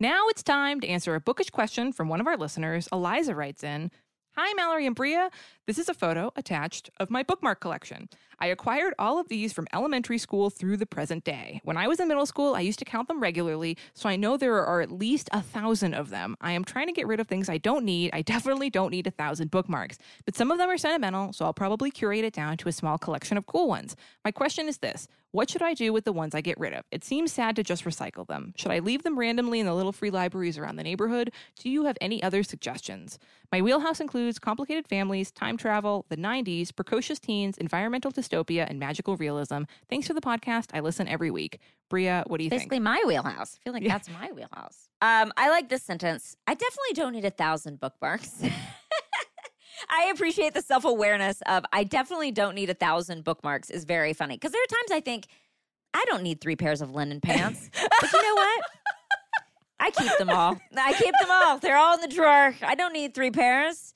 Now 0.03 0.27
it's 0.31 0.43
time 0.43 0.81
to 0.81 0.89
answer 0.89 1.15
a 1.15 1.21
bookish 1.21 1.51
question 1.51 1.93
from 1.93 2.09
one 2.09 2.21
of 2.21 2.27
our 2.27 2.37
listeners. 2.37 2.89
Eliza 2.91 3.37
writes 3.37 3.63
in 3.63 3.93
Hi, 4.35 4.53
Mallory 4.55 4.85
and 4.85 4.97
Brea. 4.97 5.29
This 5.65 5.79
is 5.79 5.89
a 5.89 5.95
photo 5.95 6.33
attached 6.35 6.91
of 6.99 7.09
my 7.09 7.23
bookmark 7.23 7.61
collection. 7.61 8.09
I 8.41 8.47
acquired 8.47 8.95
all 8.99 9.21
of 9.21 9.29
these 9.29 9.53
from 9.53 9.69
elementary 9.73 10.19
school 10.19 10.51
through 10.51 10.77
the 10.77 10.87
present 10.87 11.23
day. 11.23 11.61
When 11.63 11.77
I 11.77 11.87
was 11.87 12.01
in 12.01 12.09
middle 12.09 12.27
school, 12.27 12.57
I 12.57 12.61
used 12.61 12.81
to 12.81 12.85
count 12.85 13.07
them 13.07 13.23
regularly, 13.23 13.79
so 13.95 14.09
I 14.09 14.17
know 14.17 14.37
there 14.37 14.67
are 14.67 14.81
at 14.81 14.91
least 14.91 15.29
a 15.31 15.41
thousand 15.41 15.95
of 15.95 16.11
them. 16.11 16.37
I 16.41 16.51
am 16.51 16.65
trying 16.65 16.89
to 16.89 16.93
get 16.93 17.07
rid 17.07 17.21
of 17.21 17.29
things 17.29 17.49
I 17.49 17.59
don't 17.59 17.85
need. 17.85 18.11
I 18.13 18.23
definitely 18.33 18.71
don't 18.71 18.91
need 18.91 19.07
a 19.07 19.13
thousand 19.13 19.53
bookmarks, 19.53 19.99
but 20.25 20.35
some 20.35 20.51
of 20.51 20.59
them 20.59 20.69
are 20.69 20.77
sentimental, 20.77 21.33
so 21.33 21.45
I'll 21.45 21.55
probably 21.55 21.93
curate 21.93 22.25
it 22.25 22.35
down 22.35 22.57
to 22.57 22.69
a 22.69 22.73
small 22.73 22.99
collection 22.99 23.39
of 23.39 23.47
cool 23.47 23.69
ones. 23.69 23.95
My 24.25 24.33
question 24.33 24.67
is 24.67 24.79
this 24.79 25.07
What 25.31 25.49
should 25.49 25.63
I 25.63 25.75
do 25.75 25.93
with 25.93 26.05
the 26.05 26.13
ones 26.13 26.35
I 26.35 26.41
get 26.41 26.59
rid 26.59 26.73
of? 26.73 26.85
It 26.91 27.05
seems 27.05 27.33
sad 27.33 27.55
to 27.55 27.63
just 27.63 27.85
recycle 27.85 28.27
them. 28.27 28.55
Should 28.57 28.73
I 28.73 28.81
leave 28.81 29.05
them 29.05 29.17
randomly 29.17 29.61
in 29.61 29.67
the 29.67 29.75
little 29.75 29.93
free 29.93 30.11
libraries 30.11 30.59
around 30.59 30.75
the 30.75 30.83
neighborhood? 30.83 31.31
Do 31.61 31.71
you 31.71 31.85
have 31.85 31.99
any 32.01 32.21
other 32.21 32.43
suggestions? 32.43 33.21
My 33.53 33.61
wheelhouse 33.61 34.01
includes 34.01 34.41
complicated 34.41 34.89
families, 34.89 35.31
time 35.31 35.52
travel, 35.57 36.07
the 36.09 36.17
90s, 36.17 36.75
precocious 36.75 37.19
teens, 37.19 37.57
environmental 37.59 38.11
dystopia, 38.13 38.67
and 38.69 38.79
magical 38.79 39.17
realism. 39.17 39.63
Thanks 39.89 40.07
for 40.07 40.15
the 40.15 40.21
podcast. 40.21 40.67
I 40.75 40.81
listen 40.81 41.09
every 41.09 41.31
week. 41.31 41.59
Brea, 41.91 42.23
what 42.27 42.39
do 42.39 42.45
you 42.45 42.51
Basically, 42.51 42.51
think? 42.51 42.71
Basically, 42.71 42.79
my 42.81 43.03
wheelhouse. 43.07 43.59
I 43.61 43.65
feel 43.65 43.73
like 43.73 43.83
Yeah. 43.83 43.93
that's 43.93 44.09
my 44.11 44.31
wheelhouse. 44.33 44.89
Um, 45.01 45.33
I 45.37 45.51
like 45.51 45.69
this 45.69 45.83
sentence. 45.83 46.37
I 46.47 46.55
definitely 46.55 46.95
don't 46.95 47.13
need 47.13 47.25
a 47.25 47.31
thousand 47.31 47.81
bookmarks. 47.81 48.43
I 49.91 50.11
appreciate 50.15 50.55
the 50.55 50.63
self 50.63 50.85
awareness 50.85 51.43
of 51.47 51.65
I 51.73 51.85
definitely 51.85 52.31
don't 52.31 52.55
need 52.55 52.71
a 52.71 52.75
thousand 52.75 53.25
bookmarks 53.25 53.69
is 53.69 53.85
very 53.85 54.13
funny 54.13 54.37
because 54.37 54.53
there 54.53 54.63
are 54.63 54.67
times 54.67 54.91
I 54.93 55.01
think 55.01 55.27
I 55.93 56.05
don't 56.09 56.23
need 56.23 56.41
three 56.41 56.57
pairs 56.57 56.81
of 56.81 56.95
linen 56.95 57.21
pants, 57.21 57.69
but 58.01 58.13
you 58.13 58.23
know 58.23 58.35
what? 58.35 58.63
I 59.81 59.91
keep 59.91 60.17
them 60.19 60.31
all. 60.31 60.57
I 60.77 60.93
keep 60.93 61.13
them 61.21 61.29
all. 61.31 61.59
They're 61.59 61.77
all 61.77 61.95
in 61.97 62.01
the 62.01 62.09
drawer. 62.15 62.55
I 62.63 62.75
don't 62.77 62.93
need 62.93 63.15
three 63.15 63.33
pairs, 63.33 63.93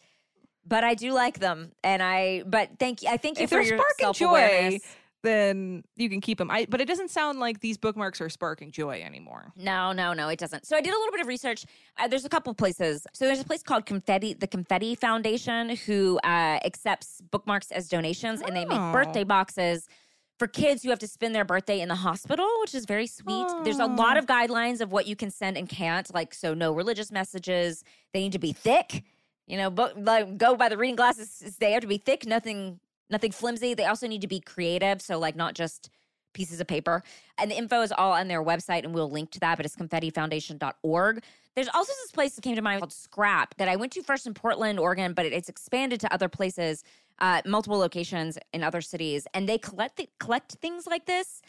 but 0.67 0.85
I 0.85 0.95
do 0.95 1.13
like 1.13 1.39
them. 1.39 1.73
And 1.85 2.03
I, 2.03 2.43
but 2.47 2.71
thank 2.79 3.03
you. 3.03 3.09
I 3.09 3.17
thank 3.17 3.39
you 3.39 3.45
if 3.45 3.51
for 3.51 3.57
they're 3.57 3.63
your 3.65 3.79
sparking 3.79 4.13
joy, 4.15 4.79
then 5.23 5.83
you 5.97 6.09
can 6.09 6.21
keep 6.21 6.39
them. 6.39 6.51
I, 6.51 6.67
but 6.69 6.81
it 6.81 6.87
doesn't 6.87 7.11
sound 7.11 7.41
like 7.41 7.61
these 7.61 7.79
bookmarks 7.79 8.21
are 8.21 8.29
sparking 8.29 8.71
joy 8.71 9.01
anymore. 9.05 9.53
No, 9.57 9.93
no, 9.93 10.13
no, 10.13 10.29
it 10.29 10.39
doesn't. 10.39 10.67
So 10.67 10.77
I 10.77 10.81
did 10.81 10.91
a 10.95 10.97
little 10.97 11.13
bit 11.13 11.21
of 11.21 11.27
research. 11.27 11.65
Uh, 11.99 12.07
there's 12.07 12.25
a 12.25 12.29
couple 12.29 12.53
places. 12.55 13.07
So 13.13 13.25
there's 13.27 13.41
a 13.41 13.45
place 13.45 13.63
called 13.63 13.87
Confetti, 13.87 14.35
the 14.35 14.47
Confetti 14.47 14.95
Foundation, 14.95 15.71
who 15.77 16.19
uh, 16.23 16.59
accepts 16.65 17.21
bookmarks 17.31 17.71
as 17.73 17.89
donations, 17.89 18.41
and 18.41 18.55
they 18.55 18.65
make 18.65 18.79
Oh. 18.79 18.93
birthday 18.93 19.25
boxes 19.25 19.89
for 20.39 20.47
kids 20.47 20.83
who 20.83 20.91
have 20.91 20.99
to 20.99 21.09
spend 21.09 21.35
their 21.35 21.47
birthday 21.47 21.81
in 21.81 21.89
the 21.89 21.95
hospital, 21.95 22.47
which 22.61 22.75
is 22.75 22.85
very 22.85 23.07
sweet. 23.07 23.47
There's 23.65 23.79
a 23.79 23.87
lot 23.87 24.19
of 24.19 24.27
guidelines 24.27 24.83
of 24.83 24.93
what 24.93 25.07
you 25.07 25.17
can 25.17 25.31
send 25.31 25.57
and 25.57 25.67
can't, 25.67 26.13
like 26.15 26.35
so 26.35 26.53
no 26.53 26.73
religious 26.73 27.11
messages. 27.11 27.83
They 28.13 28.21
need 28.21 28.33
to 28.33 28.39
be 28.39 28.53
thick. 28.53 29.03
You 29.47 29.57
know, 29.57 29.93
like 29.97 30.39
go 30.39 30.57
by 30.57 30.69
the 30.69 30.77
reading 30.77 30.97
glasses. 30.97 31.57
They 31.59 31.73
have 31.73 31.83
to 31.83 31.87
be 31.87 31.99
thick. 31.99 32.27
Nothing, 32.27 32.81
nothing 33.11 33.33
flimsy. 33.33 33.75
They 33.75 33.85
also 33.85 34.07
need 34.09 34.23
to 34.23 34.27
be 34.27 34.41
creative. 34.41 35.01
So 35.01 35.19
like 35.19 35.37
not 35.37 35.55
just 35.55 35.91
pieces 36.37 36.61
of 36.61 36.67
paper. 36.67 37.03
And 37.39 37.51
the 37.51 37.57
info 37.57 37.81
is 37.83 37.93
all 37.93 38.13
on 38.13 38.29
their 38.29 38.45
website, 38.45 38.85
and 38.85 38.95
we'll 38.95 39.11
link 39.11 39.31
to 39.33 39.41
that, 39.41 39.57
but 39.57 39.65
it's 39.65 39.75
confettifoundation.org. 39.75 41.23
There's 41.55 41.69
also 41.69 41.93
this 42.03 42.11
place 42.13 42.35
that 42.35 42.43
came 42.43 42.57
to 42.57 42.63
mind 42.63 42.83
called 42.83 42.93
Scrap 42.93 43.57
that 43.57 43.69
I 43.69 43.77
went 43.77 43.93
to 43.93 44.03
first 44.03 44.27
in 44.27 44.35
Portland, 44.35 44.79
Oregon, 44.79 45.15
but 45.15 45.25
it- 45.25 45.33
it's 45.33 45.49
expanded 45.49 46.01
to 46.03 46.13
other 46.13 46.29
places, 46.29 46.85
uh, 47.19 47.41
multiple 47.47 47.79
locations 47.79 48.39
in 48.53 48.63
other 48.63 48.83
cities. 48.83 49.27
And 49.33 49.49
they 49.49 49.57
collect, 49.57 49.97
th- 49.97 50.11
collect 50.21 50.53
things 50.57 50.87
like 50.87 51.07
this 51.07 51.41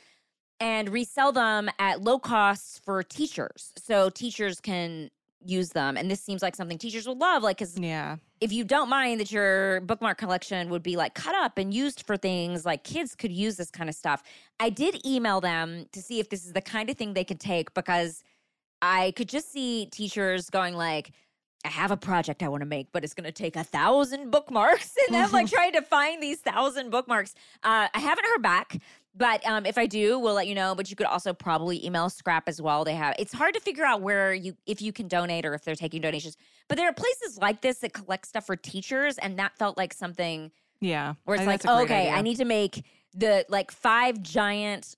and 0.62 0.90
resell 0.90 1.34
them 1.34 1.70
at 1.78 2.02
low 2.02 2.18
costs 2.18 2.80
for 2.80 3.04
teachers. 3.04 3.74
So 3.78 4.10
teachers 4.10 4.62
can 4.62 5.12
use 5.46 5.70
them. 5.70 5.98
And 5.98 6.10
this 6.10 6.22
seems 6.22 6.42
like 6.42 6.56
something 6.56 6.78
teachers 6.78 7.08
would 7.08 7.18
love. 7.18 7.44
Like, 7.44 7.58
because 7.58 7.78
yeah, 7.78 8.18
if 8.42 8.52
you 8.52 8.64
don't 8.64 8.90
mind 8.90 9.20
that 9.20 9.32
your 9.32 9.82
bookmark 9.82 10.18
collection 10.18 10.70
would 10.70 10.84
be 10.84 10.96
like 10.96 11.14
cut 11.14 11.36
up 11.36 11.58
and 11.58 11.74
used 11.74 12.06
for 12.06 12.18
things 12.18 12.66
like 12.66 12.84
kids 12.84 13.16
could 13.16 13.32
use 13.32 13.56
this 13.56 13.72
kind 13.72 13.90
of 13.90 13.96
stuff. 13.96 14.24
I 14.60 14.70
did 14.70 15.06
email 15.06 15.42
them 15.42 15.86
to 15.92 16.02
see 16.02 16.20
if 16.20 16.30
this 16.30 16.46
is 16.46 16.54
the 16.54 16.62
kind 16.62 16.90
of 16.90 16.98
thing 16.98 17.14
they 17.14 17.24
could 17.24 17.40
take 17.40 17.74
because 17.74 18.24
I 18.82 19.12
could 19.16 19.30
just 19.30 19.52
see 19.52 19.88
teachers 19.88 20.50
going 20.50 20.76
like, 20.76 21.12
I 21.66 21.70
have 21.70 21.92
a 21.92 21.98
project 21.98 22.44
I 22.44 22.48
want 22.48 22.62
to 22.62 22.68
make, 22.68 22.92
but 22.92 23.04
it's 23.04 23.14
going 23.14 23.26
to 23.26 23.32
take 23.32 23.56
a 23.56 23.64
thousand 23.64 24.32
bookmarks. 24.32 24.96
And 25.08 25.16
I'm 25.18 25.32
like 25.32 25.48
trying 25.48 25.74
to 25.74 25.82
find 25.82 26.22
these 26.22 26.40
thousand 26.40 26.92
bookmarks. 26.92 27.34
Uh, 27.64 27.88
I 27.94 28.00
haven't 28.00 28.26
heard 28.26 28.42
back, 28.42 28.78
but 29.18 29.46
um, 29.48 29.66
if 29.66 29.78
I 29.78 29.88
do, 29.88 30.20
we'll 30.20 30.36
let 30.36 30.48
you 30.48 30.56
know. 30.56 30.76
But 30.76 30.90
you 30.90 30.96
could 30.96 31.08
also 31.08 31.34
probably 31.34 31.86
email 31.86 32.10
Scrap 32.10 32.48
as 32.48 32.62
well. 32.62 32.86
They 32.86 32.96
have. 32.96 33.16
It's 33.18 33.34
hard 33.34 33.54
to 33.56 33.60
figure 33.60 33.86
out 33.86 34.02
where 34.02 34.34
you 34.34 34.56
if 34.66 34.82
you 34.82 34.94
can 34.94 35.08
donate 35.08 35.46
or 35.46 35.54
if 35.54 35.64
they're 35.64 35.76
taking 35.76 36.02
donations. 36.02 36.38
But 36.68 36.78
there 36.78 36.88
are 36.88 36.94
places 36.94 37.38
like 37.38 37.62
this 37.62 37.80
that 37.80 37.94
collect 37.94 38.28
stuff 38.28 38.46
for 38.46 38.56
teachers, 38.56 39.18
and 39.18 39.40
that 39.40 39.58
felt 39.58 39.78
like 39.78 39.94
something 39.94 40.52
yeah, 40.80 41.16
where 41.26 41.38
it's 41.38 41.46
like, 41.48 41.64
great 41.64 41.84
okay, 41.84 42.02
idea. 42.02 42.12
I 42.12 42.22
need 42.22 42.38
to 42.38 42.46
make 42.46 42.84
the 43.14 43.46
like 43.50 43.72
five 43.72 44.22
giant 44.22 44.96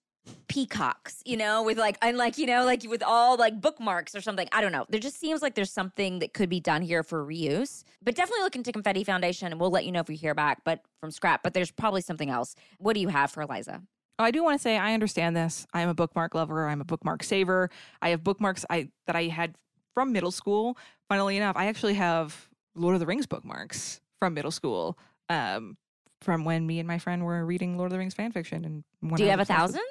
peacocks, 0.48 1.22
you 1.26 1.38
know, 1.38 1.64
with 1.64 1.78
like 1.78 1.98
and 2.02 2.18
like 2.18 2.38
you 2.38 2.46
know, 2.46 2.66
like 2.66 2.84
with 2.84 3.04
all 3.04 3.38
like 3.38 3.60
bookmarks 3.60 4.16
or 4.16 4.22
something. 4.22 4.48
I 4.52 4.62
don't 4.62 4.72
know. 4.72 4.86
There 4.90 5.00
just 5.00 5.20
seems 5.20 5.41
like 5.41 5.56
there's 5.56 5.72
something 5.72 6.20
that 6.20 6.34
could 6.34 6.50
be 6.50 6.60
done 6.60 6.82
here 6.82 7.04
for 7.04 7.26
reuse. 7.26 7.84
But 8.02 8.16
definitely 8.16 8.44
look 8.44 8.56
into 8.56 8.72
Confetti 8.72 9.04
Foundation, 9.04 9.52
and 9.52 9.60
we'll 9.60 9.72
let 9.72 9.86
you 9.86 9.91
know 9.91 10.02
if 10.02 10.08
we 10.08 10.16
hear 10.16 10.36
back. 10.36 10.64
But 10.64 10.82
from 11.00 11.12
scrap, 11.12 11.44
but 11.44 11.54
there's 11.54 11.72
probably 11.72 12.02
something 12.02 12.30
else. 12.30 12.56
What 12.78 12.94
do 12.94 13.00
you 13.00 13.08
have 13.08 13.32
for 13.32 13.41
Eliza? 13.41 13.82
Oh, 14.20 14.24
I 14.24 14.32
do 14.32 14.44
want 14.44 14.60
to 14.60 14.62
say 14.62 14.78
I 14.78 14.94
understand 14.94 15.36
this. 15.36 15.66
I 15.74 15.82
am 15.82 15.90
a 15.90 15.94
bookmark 15.94 16.36
lover. 16.36 16.68
I'm 16.68 16.82
a 16.82 16.86
bookmark 16.86 17.24
saver. 17.24 17.70
I 18.02 18.10
have 18.10 18.24
bookmarks 18.24 18.66
I 18.70 18.90
that 19.08 19.16
I 19.16 19.24
had 19.24 19.56
from 19.94 20.12
middle 20.12 20.32
school. 20.32 20.78
Funnily 21.08 21.38
enough, 21.38 21.56
I 21.56 21.68
actually 21.68 21.94
have 21.96 22.50
Lord 22.76 22.94
of 22.96 23.00
the 23.00 23.06
Rings 23.06 23.26
bookmarks 23.26 24.02
from 24.20 24.34
middle 24.34 24.52
school. 24.52 24.98
Um, 25.30 25.78
from 26.22 26.44
when 26.44 26.68
me 26.68 26.80
and 26.80 26.88
my 26.88 27.00
friend 27.00 27.24
were 27.24 27.46
reading 27.46 27.78
Lord 27.78 27.88
of 27.88 27.91
the 27.94 27.98
Rings 27.98 28.14
fan 28.14 28.34
fiction. 28.34 28.66
And 28.66 28.84
Do 29.18 29.24
you 29.24 29.30
I 29.30 29.32
have 29.32 29.40
a 29.40 29.41
was 29.41 29.50
obsessed 29.50 29.62
with- 29.68 29.76
thousand? 29.76 29.86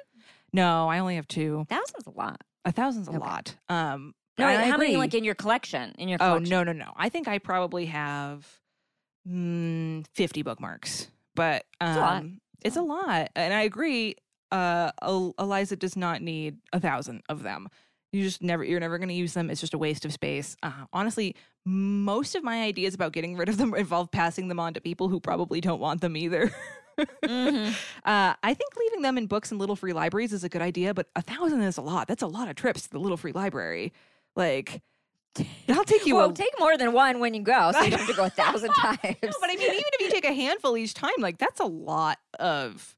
No, 0.53 0.87
I 0.87 0.99
only 0.99 1.15
have 1.15 1.27
two. 1.27 1.65
Thousand's 1.69 2.05
a 2.07 2.11
lot. 2.11 2.41
A 2.65 2.71
thousand's 2.71 3.07
a 3.07 3.11
lot. 3.13 3.55
Um, 3.67 4.13
No, 4.37 4.45
wait, 4.45 4.69
how 4.69 4.77
many 4.77 4.95
like 4.95 5.13
in 5.15 5.23
your 5.23 5.35
collection? 5.35 5.93
In 5.97 6.07
your 6.07 6.17
Oh 6.21 6.37
no, 6.37 6.63
no, 6.63 6.71
no! 6.71 6.93
I 6.95 7.09
think 7.09 7.27
I 7.27 7.39
probably 7.39 7.87
have 7.87 8.47
mm, 9.27 10.05
fifty 10.13 10.41
bookmarks, 10.43 11.07
but 11.35 11.65
um, 11.81 11.97
a. 11.97 12.23
it's 12.63 12.75
a 12.75 12.81
lot, 12.81 13.29
and 13.35 13.53
I 13.53 13.61
agree. 13.61 14.15
Uh, 14.51 14.91
Eliza 15.01 15.75
does 15.75 15.95
not 15.95 16.21
need 16.21 16.57
a 16.73 16.79
thousand 16.79 17.21
of 17.29 17.43
them. 17.43 17.69
You 18.11 18.23
just 18.23 18.41
never, 18.41 18.63
you're 18.63 18.79
never 18.79 18.97
going 18.97 19.09
to 19.09 19.15
use 19.15 19.33
them. 19.33 19.51
It's 19.51 19.61
just 19.61 19.75
a 19.75 19.77
waste 19.77 20.03
of 20.03 20.11
space. 20.11 20.57
Uh, 20.63 20.85
honestly, 20.91 21.35
most 21.65 22.33
of 22.35 22.43
my 22.43 22.63
ideas 22.63 22.95
about 22.95 23.13
getting 23.13 23.37
rid 23.37 23.49
of 23.49 23.57
them 23.57 23.73
involve 23.77 24.11
passing 24.11 24.47
them 24.47 24.59
on 24.59 24.73
to 24.73 24.81
people 24.81 25.09
who 25.09 25.19
probably 25.19 25.61
don't 25.61 25.79
want 25.79 26.01
them 26.01 26.17
either. 26.17 26.51
Mm-hmm. 26.97 27.73
Uh, 28.05 28.33
I 28.41 28.53
think 28.53 28.75
leaving 28.75 29.03
them 29.03 29.17
in 29.17 29.27
books 29.27 29.51
and 29.51 29.59
little 29.59 29.75
free 29.75 29.93
libraries 29.93 30.33
is 30.33 30.43
a 30.43 30.49
good 30.49 30.61
idea, 30.61 30.93
but 30.93 31.07
a 31.15 31.21
thousand 31.21 31.61
is 31.61 31.77
a 31.77 31.81
lot. 31.81 32.07
That's 32.07 32.23
a 32.23 32.27
lot 32.27 32.49
of 32.49 32.55
trips 32.55 32.81
to 32.83 32.89
the 32.89 32.99
little 32.99 33.17
free 33.17 33.31
library. 33.31 33.93
Like, 34.35 34.81
that'll 35.67 35.83
take 35.83 36.05
you 36.05 36.15
well, 36.15 36.29
a 36.31 36.33
take 36.33 36.53
more 36.59 36.77
than 36.77 36.93
one 36.93 37.19
when 37.19 37.33
you 37.33 37.41
go, 37.41 37.71
so 37.71 37.81
you 37.81 37.91
don't 37.91 37.99
have 37.99 38.09
to 38.09 38.15
go 38.15 38.25
a 38.25 38.29
thousand 38.29 38.71
times. 38.73 38.99
No, 39.03 39.29
but 39.39 39.49
I 39.49 39.55
mean, 39.55 39.61
even 39.63 39.75
if 39.93 40.01
you 40.01 40.09
take 40.11 40.25
a 40.25 40.33
handful 40.33 40.75
each 40.77 40.93
time, 40.93 41.11
like 41.19 41.37
that's 41.37 41.59
a 41.59 41.65
lot 41.65 42.17
of. 42.39 42.95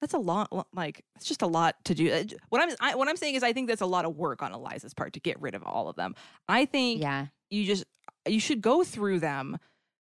That's 0.00 0.14
a 0.14 0.18
lot. 0.18 0.52
Like 0.72 1.04
it's 1.16 1.24
just 1.24 1.42
a 1.42 1.46
lot 1.48 1.74
to 1.86 1.94
do. 1.94 2.12
Uh, 2.12 2.22
What 2.50 2.62
I'm 2.62 2.70
I, 2.80 2.94
what 2.94 3.08
I'm 3.08 3.16
saying 3.16 3.34
is, 3.34 3.42
I 3.42 3.52
think 3.52 3.68
that's 3.68 3.80
a 3.80 3.86
lot 3.86 4.04
of 4.04 4.16
work 4.16 4.42
on 4.42 4.52
Eliza's 4.52 4.94
part 4.94 5.12
to 5.14 5.20
get 5.20 5.40
rid 5.40 5.56
of 5.56 5.64
all 5.64 5.88
of 5.88 5.96
them. 5.96 6.14
I 6.48 6.66
think 6.66 7.02
yeah. 7.02 7.26
you 7.50 7.64
just 7.64 7.84
you 8.28 8.38
should 8.38 8.60
go 8.60 8.84
through 8.84 9.18
them 9.20 9.58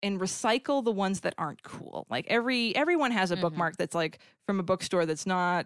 and 0.03 0.19
recycle 0.19 0.83
the 0.83 0.91
ones 0.91 1.21
that 1.21 1.33
aren't 1.37 1.63
cool. 1.63 2.07
Like 2.09 2.25
every 2.27 2.75
everyone 2.75 3.11
has 3.11 3.31
a 3.31 3.37
Mhm. 3.37 3.41
bookmark 3.41 3.77
that's 3.77 3.95
like 3.95 4.19
from 4.45 4.59
a 4.59 4.63
bookstore 4.63 5.05
that's 5.05 5.25
not 5.25 5.65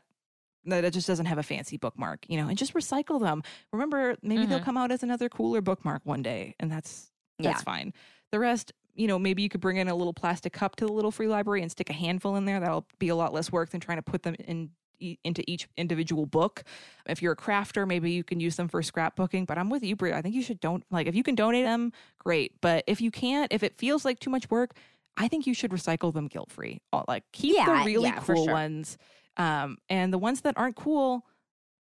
that 0.65 0.83
it 0.85 0.91
just 0.91 1.07
doesn't 1.07 1.25
have 1.25 1.37
a 1.37 1.43
fancy 1.43 1.77
bookmark, 1.77 2.25
you 2.29 2.37
know, 2.37 2.47
and 2.47 2.57
just 2.57 2.73
recycle 2.73 3.19
them. 3.19 3.43
Remember, 3.71 4.15
maybe 4.21 4.45
they'll 4.45 4.59
Mhm. 4.59 4.63
come 4.65 4.77
out 4.77 4.91
as 4.91 5.03
another 5.03 5.29
cooler 5.29 5.61
bookmark 5.61 6.01
one 6.05 6.21
day, 6.21 6.55
and 6.59 6.71
that's 6.71 7.09
that's 7.39 7.59
Yeah. 7.61 7.63
fine. 7.63 7.93
The 8.31 8.39
rest, 8.39 8.71
you 8.95 9.07
know, 9.07 9.17
maybe 9.17 9.41
you 9.41 9.49
could 9.49 9.59
bring 9.59 9.77
in 9.77 9.87
a 9.89 9.95
little 9.95 10.13
plastic 10.13 10.53
cup 10.53 10.75
to 10.77 10.85
the 10.85 10.93
little 10.93 11.09
free 11.11 11.27
library 11.27 11.61
and 11.63 11.71
stick 11.71 11.89
a 11.89 11.93
handful 11.93 12.35
in 12.35 12.45
there. 12.45 12.59
That'll 12.59 12.85
be 12.99 13.09
a 13.09 13.15
lot 13.15 13.33
less 13.33 13.51
work 13.51 13.71
than 13.71 13.81
trying 13.81 13.97
to 13.97 14.03
put 14.03 14.21
them 14.23 14.35
in 14.35 14.69
e- 14.99 15.17
into 15.23 15.43
each 15.49 15.67
individual 15.75 16.25
book. 16.27 16.63
If 17.07 17.21
you're 17.21 17.33
a 17.33 17.35
crafter, 17.35 17.85
maybe 17.87 18.11
you 18.11 18.23
can 18.23 18.39
use 18.39 18.55
them 18.55 18.67
for 18.69 18.81
scrapbooking. 18.81 19.47
But 19.47 19.57
I'm 19.57 19.69
with 19.71 19.83
you, 19.83 19.95
Brie. 19.95 20.13
I 20.13 20.21
think 20.21 20.35
you 20.35 20.43
should 20.43 20.59
don't 20.61 20.85
like 20.91 21.07
if 21.07 21.15
you 21.15 21.23
can 21.23 21.33
donate 21.35 21.65
them, 21.65 21.91
great. 22.19 22.61
But 22.61 22.83
if 22.87 23.01
you 23.01 23.09
can't, 23.11 23.51
if 23.51 23.63
it 23.63 23.77
feels 23.77 24.05
like 24.05 24.19
too 24.19 24.29
much 24.29 24.49
work, 24.51 24.77
I 25.17 25.27
think 25.27 25.45
you 25.47 25.53
should 25.55 25.71
recycle 25.71 26.13
them 26.13 26.27
guilt 26.27 26.51
free. 26.51 26.79
Like 27.07 27.23
keep 27.33 27.55
Yeah, 27.55 27.65
the 27.79 27.85
really 27.85 28.09
yeah, 28.09 28.19
cool 28.21 28.45
sure. 28.45 28.53
ones, 28.53 28.97
um, 29.37 29.77
and 29.89 30.13
the 30.13 30.17
ones 30.17 30.41
that 30.41 30.57
aren't 30.57 30.75
cool, 30.75 31.25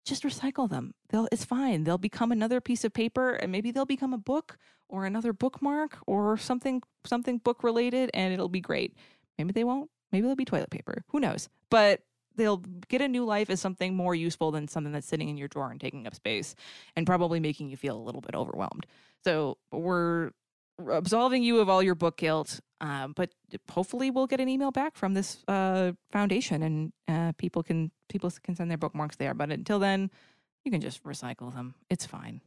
just 0.06 0.24
recycle 0.24 0.70
them. 0.70 0.94
They'll 1.10 1.28
it's 1.32 1.46
fine. 1.46 1.84
They'll 1.84 1.98
become 1.98 2.32
another 2.32 2.62
piece 2.62 2.84
of 2.84 2.94
paper, 2.94 3.34
and 3.34 3.52
maybe 3.52 3.72
they'll 3.72 3.86
become 3.86 4.14
a 4.14 4.18
book 4.18 4.58
or 4.90 5.06
another 5.06 5.34
bookmark 5.34 5.98
or 6.08 6.38
something 6.38 6.82
something 7.06 7.40
book 7.40 7.64
related, 7.64 8.10
and 8.14 8.34
it'll 8.34 8.50
be 8.50 8.62
great. 8.62 8.96
Maybe 9.38 9.52
they 9.52 9.64
won't. 9.64 9.90
Maybe 10.12 10.26
they'll 10.26 10.36
be 10.36 10.46
toilet 10.46 10.70
paper. 10.70 11.04
Who 11.10 11.20
knows? 11.20 11.50
But 11.70 12.02
they'll 12.38 12.64
get 12.88 13.02
a 13.02 13.08
new 13.08 13.26
life 13.26 13.50
as 13.50 13.60
something 13.60 13.96
more 13.96 14.16
useful 14.16 14.52
than 14.52 14.68
something 14.68 14.94
that's 14.94 15.08
sitting 15.08 15.28
in 15.28 15.38
your 15.38 15.48
drawer 15.48 15.72
and 15.72 15.82
taking 15.82 16.08
up 16.08 16.16
space 16.16 16.56
and 16.96 17.06
probably 17.06 17.40
making 17.40 17.70
you 17.70 17.78
feel 17.78 17.98
a 17.98 18.02
little 18.02 18.22
bit 18.22 18.36
overwhelmed. 18.36 18.86
So 19.24 19.58
we're 19.72 20.32
absolving 20.90 21.44
you 21.44 21.60
of 21.60 21.70
all 21.70 21.82
your 21.82 21.96
book 21.96 22.18
guilt, 22.18 22.62
um, 22.82 23.14
but 23.16 23.32
hopefully 23.70 24.12
we'll 24.12 24.28
get 24.28 24.40
an 24.40 24.50
email 24.50 24.72
back 24.72 24.96
from 24.96 25.14
this 25.14 25.44
uh, 25.48 25.94
foundation 26.12 26.64
and 26.64 26.94
uh, 27.08 27.32
people 27.38 27.64
can 27.64 27.92
people 28.10 28.32
can 28.44 28.56
send 28.56 28.70
their 28.70 28.78
bookmarks 28.78 29.16
there. 29.16 29.34
But 29.34 29.52
until 29.52 29.80
then, 29.80 30.12
you 30.64 30.72
can 30.72 30.82
just 30.82 31.04
recycle 31.04 31.54
them. 31.54 31.76
It's 31.90 32.06
fine. 32.06 32.42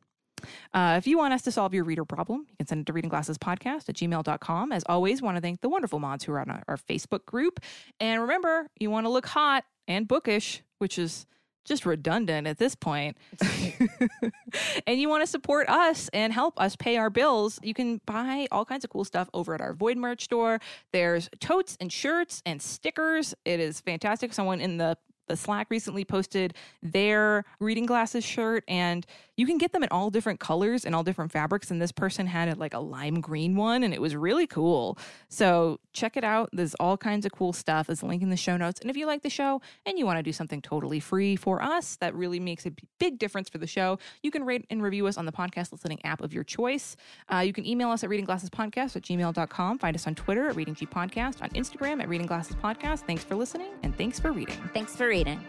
Uh, 0.73 0.95
if 0.97 1.07
you 1.07 1.19
want 1.19 1.35
us 1.35 1.43
to 1.43 1.53
solve 1.53 1.75
your 1.75 1.85
reader 1.85 2.05
problem, 2.05 2.47
you 2.49 2.57
can 2.57 2.67
send 2.67 2.81
it 2.81 2.87
to 2.87 2.93
reading 2.93 3.11
glasses 3.11 3.37
podcast 3.37 3.89
at 3.89 3.97
gmail.com. 3.97 4.73
As 4.73 4.85
always, 4.89 5.21
want 5.21 5.37
to 5.37 5.41
thank 5.41 5.61
the 5.61 5.69
wonderful 5.69 5.99
mods 5.99 6.25
who 6.25 6.33
are 6.33 6.41
on 6.41 6.51
our, 6.51 6.63
our 6.69 6.77
Facebook 6.77 7.27
group. 7.27 7.61
And 7.99 8.23
remember, 8.23 8.69
you 8.79 8.91
want 8.91 9.05
to 9.07 9.11
look 9.11 9.27
hot 9.27 9.65
and 9.87 10.09
bookish, 10.09 10.63
which 10.79 10.99
is 10.99 11.27
just 11.65 11.87
redundant 11.87 12.47
at 12.47 12.59
this 12.59 12.75
point. 12.75 13.17
and 14.87 15.01
you 15.01 15.09
want 15.09 15.23
to 15.23 15.27
support 15.27 15.69
us 15.69 16.09
and 16.13 16.33
help 16.33 16.61
us 16.61 16.77
pay 16.77 16.97
our 16.97 17.11
bills, 17.11 17.59
you 17.63 17.75
can 17.75 18.01
buy 18.07 18.47
all 18.51 18.65
kinds 18.65 18.85
of 18.85 18.91
cool 18.91 19.05
stuff 19.05 19.29
over 19.35 19.55
at 19.55 19.61
our 19.61 19.75
Void 19.75 19.97
merch 19.97 20.25
store. 20.25 20.61
There's 20.93 21.29
totes 21.41 21.77
and 21.81 21.93
shirts 21.93 22.43
and 22.45 22.61
stickers. 22.61 23.35
It 23.45 23.61
is 23.61 23.81
fantastic. 23.81 24.33
Someone 24.33 24.61
in 24.61 24.79
the 24.79 24.97
the 25.31 25.37
Slack 25.37 25.69
recently 25.71 26.05
posted 26.05 26.55
their 26.83 27.45
reading 27.61 27.87
glasses 27.87 28.25
shirt, 28.25 28.65
and 28.67 29.07
you 29.41 29.47
can 29.47 29.57
get 29.57 29.73
them 29.73 29.83
in 29.83 29.89
all 29.91 30.11
different 30.11 30.39
colors 30.39 30.85
and 30.85 30.95
all 30.95 31.03
different 31.03 31.33
fabrics. 31.33 31.71
And 31.71 31.81
this 31.81 31.93
person 31.93 32.27
had 32.27 32.49
it 32.49 32.59
like 32.59 32.75
a 32.75 32.79
lime 32.79 33.23
green 33.23 33.57
one, 33.57 33.83
and 33.83 33.95
it 33.95 34.01
was 34.01 34.15
really 34.15 34.47
cool. 34.47 34.99
So 35.31 35.81
check 35.95 36.19
it 36.19 36.25
out. 36.25 36.51
There's 36.53 36.75
all 36.75 36.99
kinds 36.99 37.25
of 37.25 37.33
cool 37.33 37.55
stuff. 37.55 37.87
There's 37.87 38.03
a 38.03 38.07
link 38.07 38.23
in 38.23 38.29
the 38.29 38.37
show 38.37 38.59
notes. 38.59 38.81
And 38.81 38.91
if 38.91 38.99
you 38.99 39.07
like 39.07 39.23
the 39.23 39.31
show 39.31 39.63
and 39.87 39.99
you 39.99 40.05
want 40.05 40.19
to 40.19 40.23
do 40.23 40.31
something 40.31 40.61
totally 40.61 41.01
free 41.01 41.37
for 41.37 41.63
us, 41.63 41.97
that 41.97 42.15
really 42.15 42.39
makes 42.39 42.67
a 42.67 42.73
big 42.99 43.19
difference 43.19 43.49
for 43.49 43.57
the 43.57 43.67
show. 43.67 43.99
You 44.23 44.31
can 44.31 44.45
rate 44.45 44.67
and 44.69 44.83
review 44.83 45.07
us 45.07 45.17
on 45.17 45.25
the 45.25 45.33
podcast 45.33 45.73
listening 45.73 46.05
app 46.05 46.21
of 46.21 46.35
your 46.35 46.45
choice. 46.45 46.95
Uh, 47.33 47.39
you 47.39 47.55
can 47.55 47.67
email 47.67 47.89
us 47.89 48.05
at 48.05 48.11
readingglassespodcast 48.11 48.95
at 48.95 49.03
gmail.com. 49.05 49.79
Find 49.79 49.97
us 49.97 50.07
on 50.07 50.15
Twitter 50.15 50.51
at 50.51 50.57
Reading 50.57 50.75
G 50.75 50.85
Podcast, 50.85 51.41
on 51.41 51.49
Instagram 51.51 52.03
at 52.03 52.11
Reading 52.11 52.27
Glasses 52.27 52.57
Podcast. 52.57 53.07
Thanks 53.07 53.25
for 53.25 53.37
listening 53.37 53.71
and 53.83 53.97
thanks 53.97 54.21
for 54.21 54.33
reading. 54.33 54.57
Thanks 54.75 54.95
for 54.95 55.09
reading. 55.09 55.43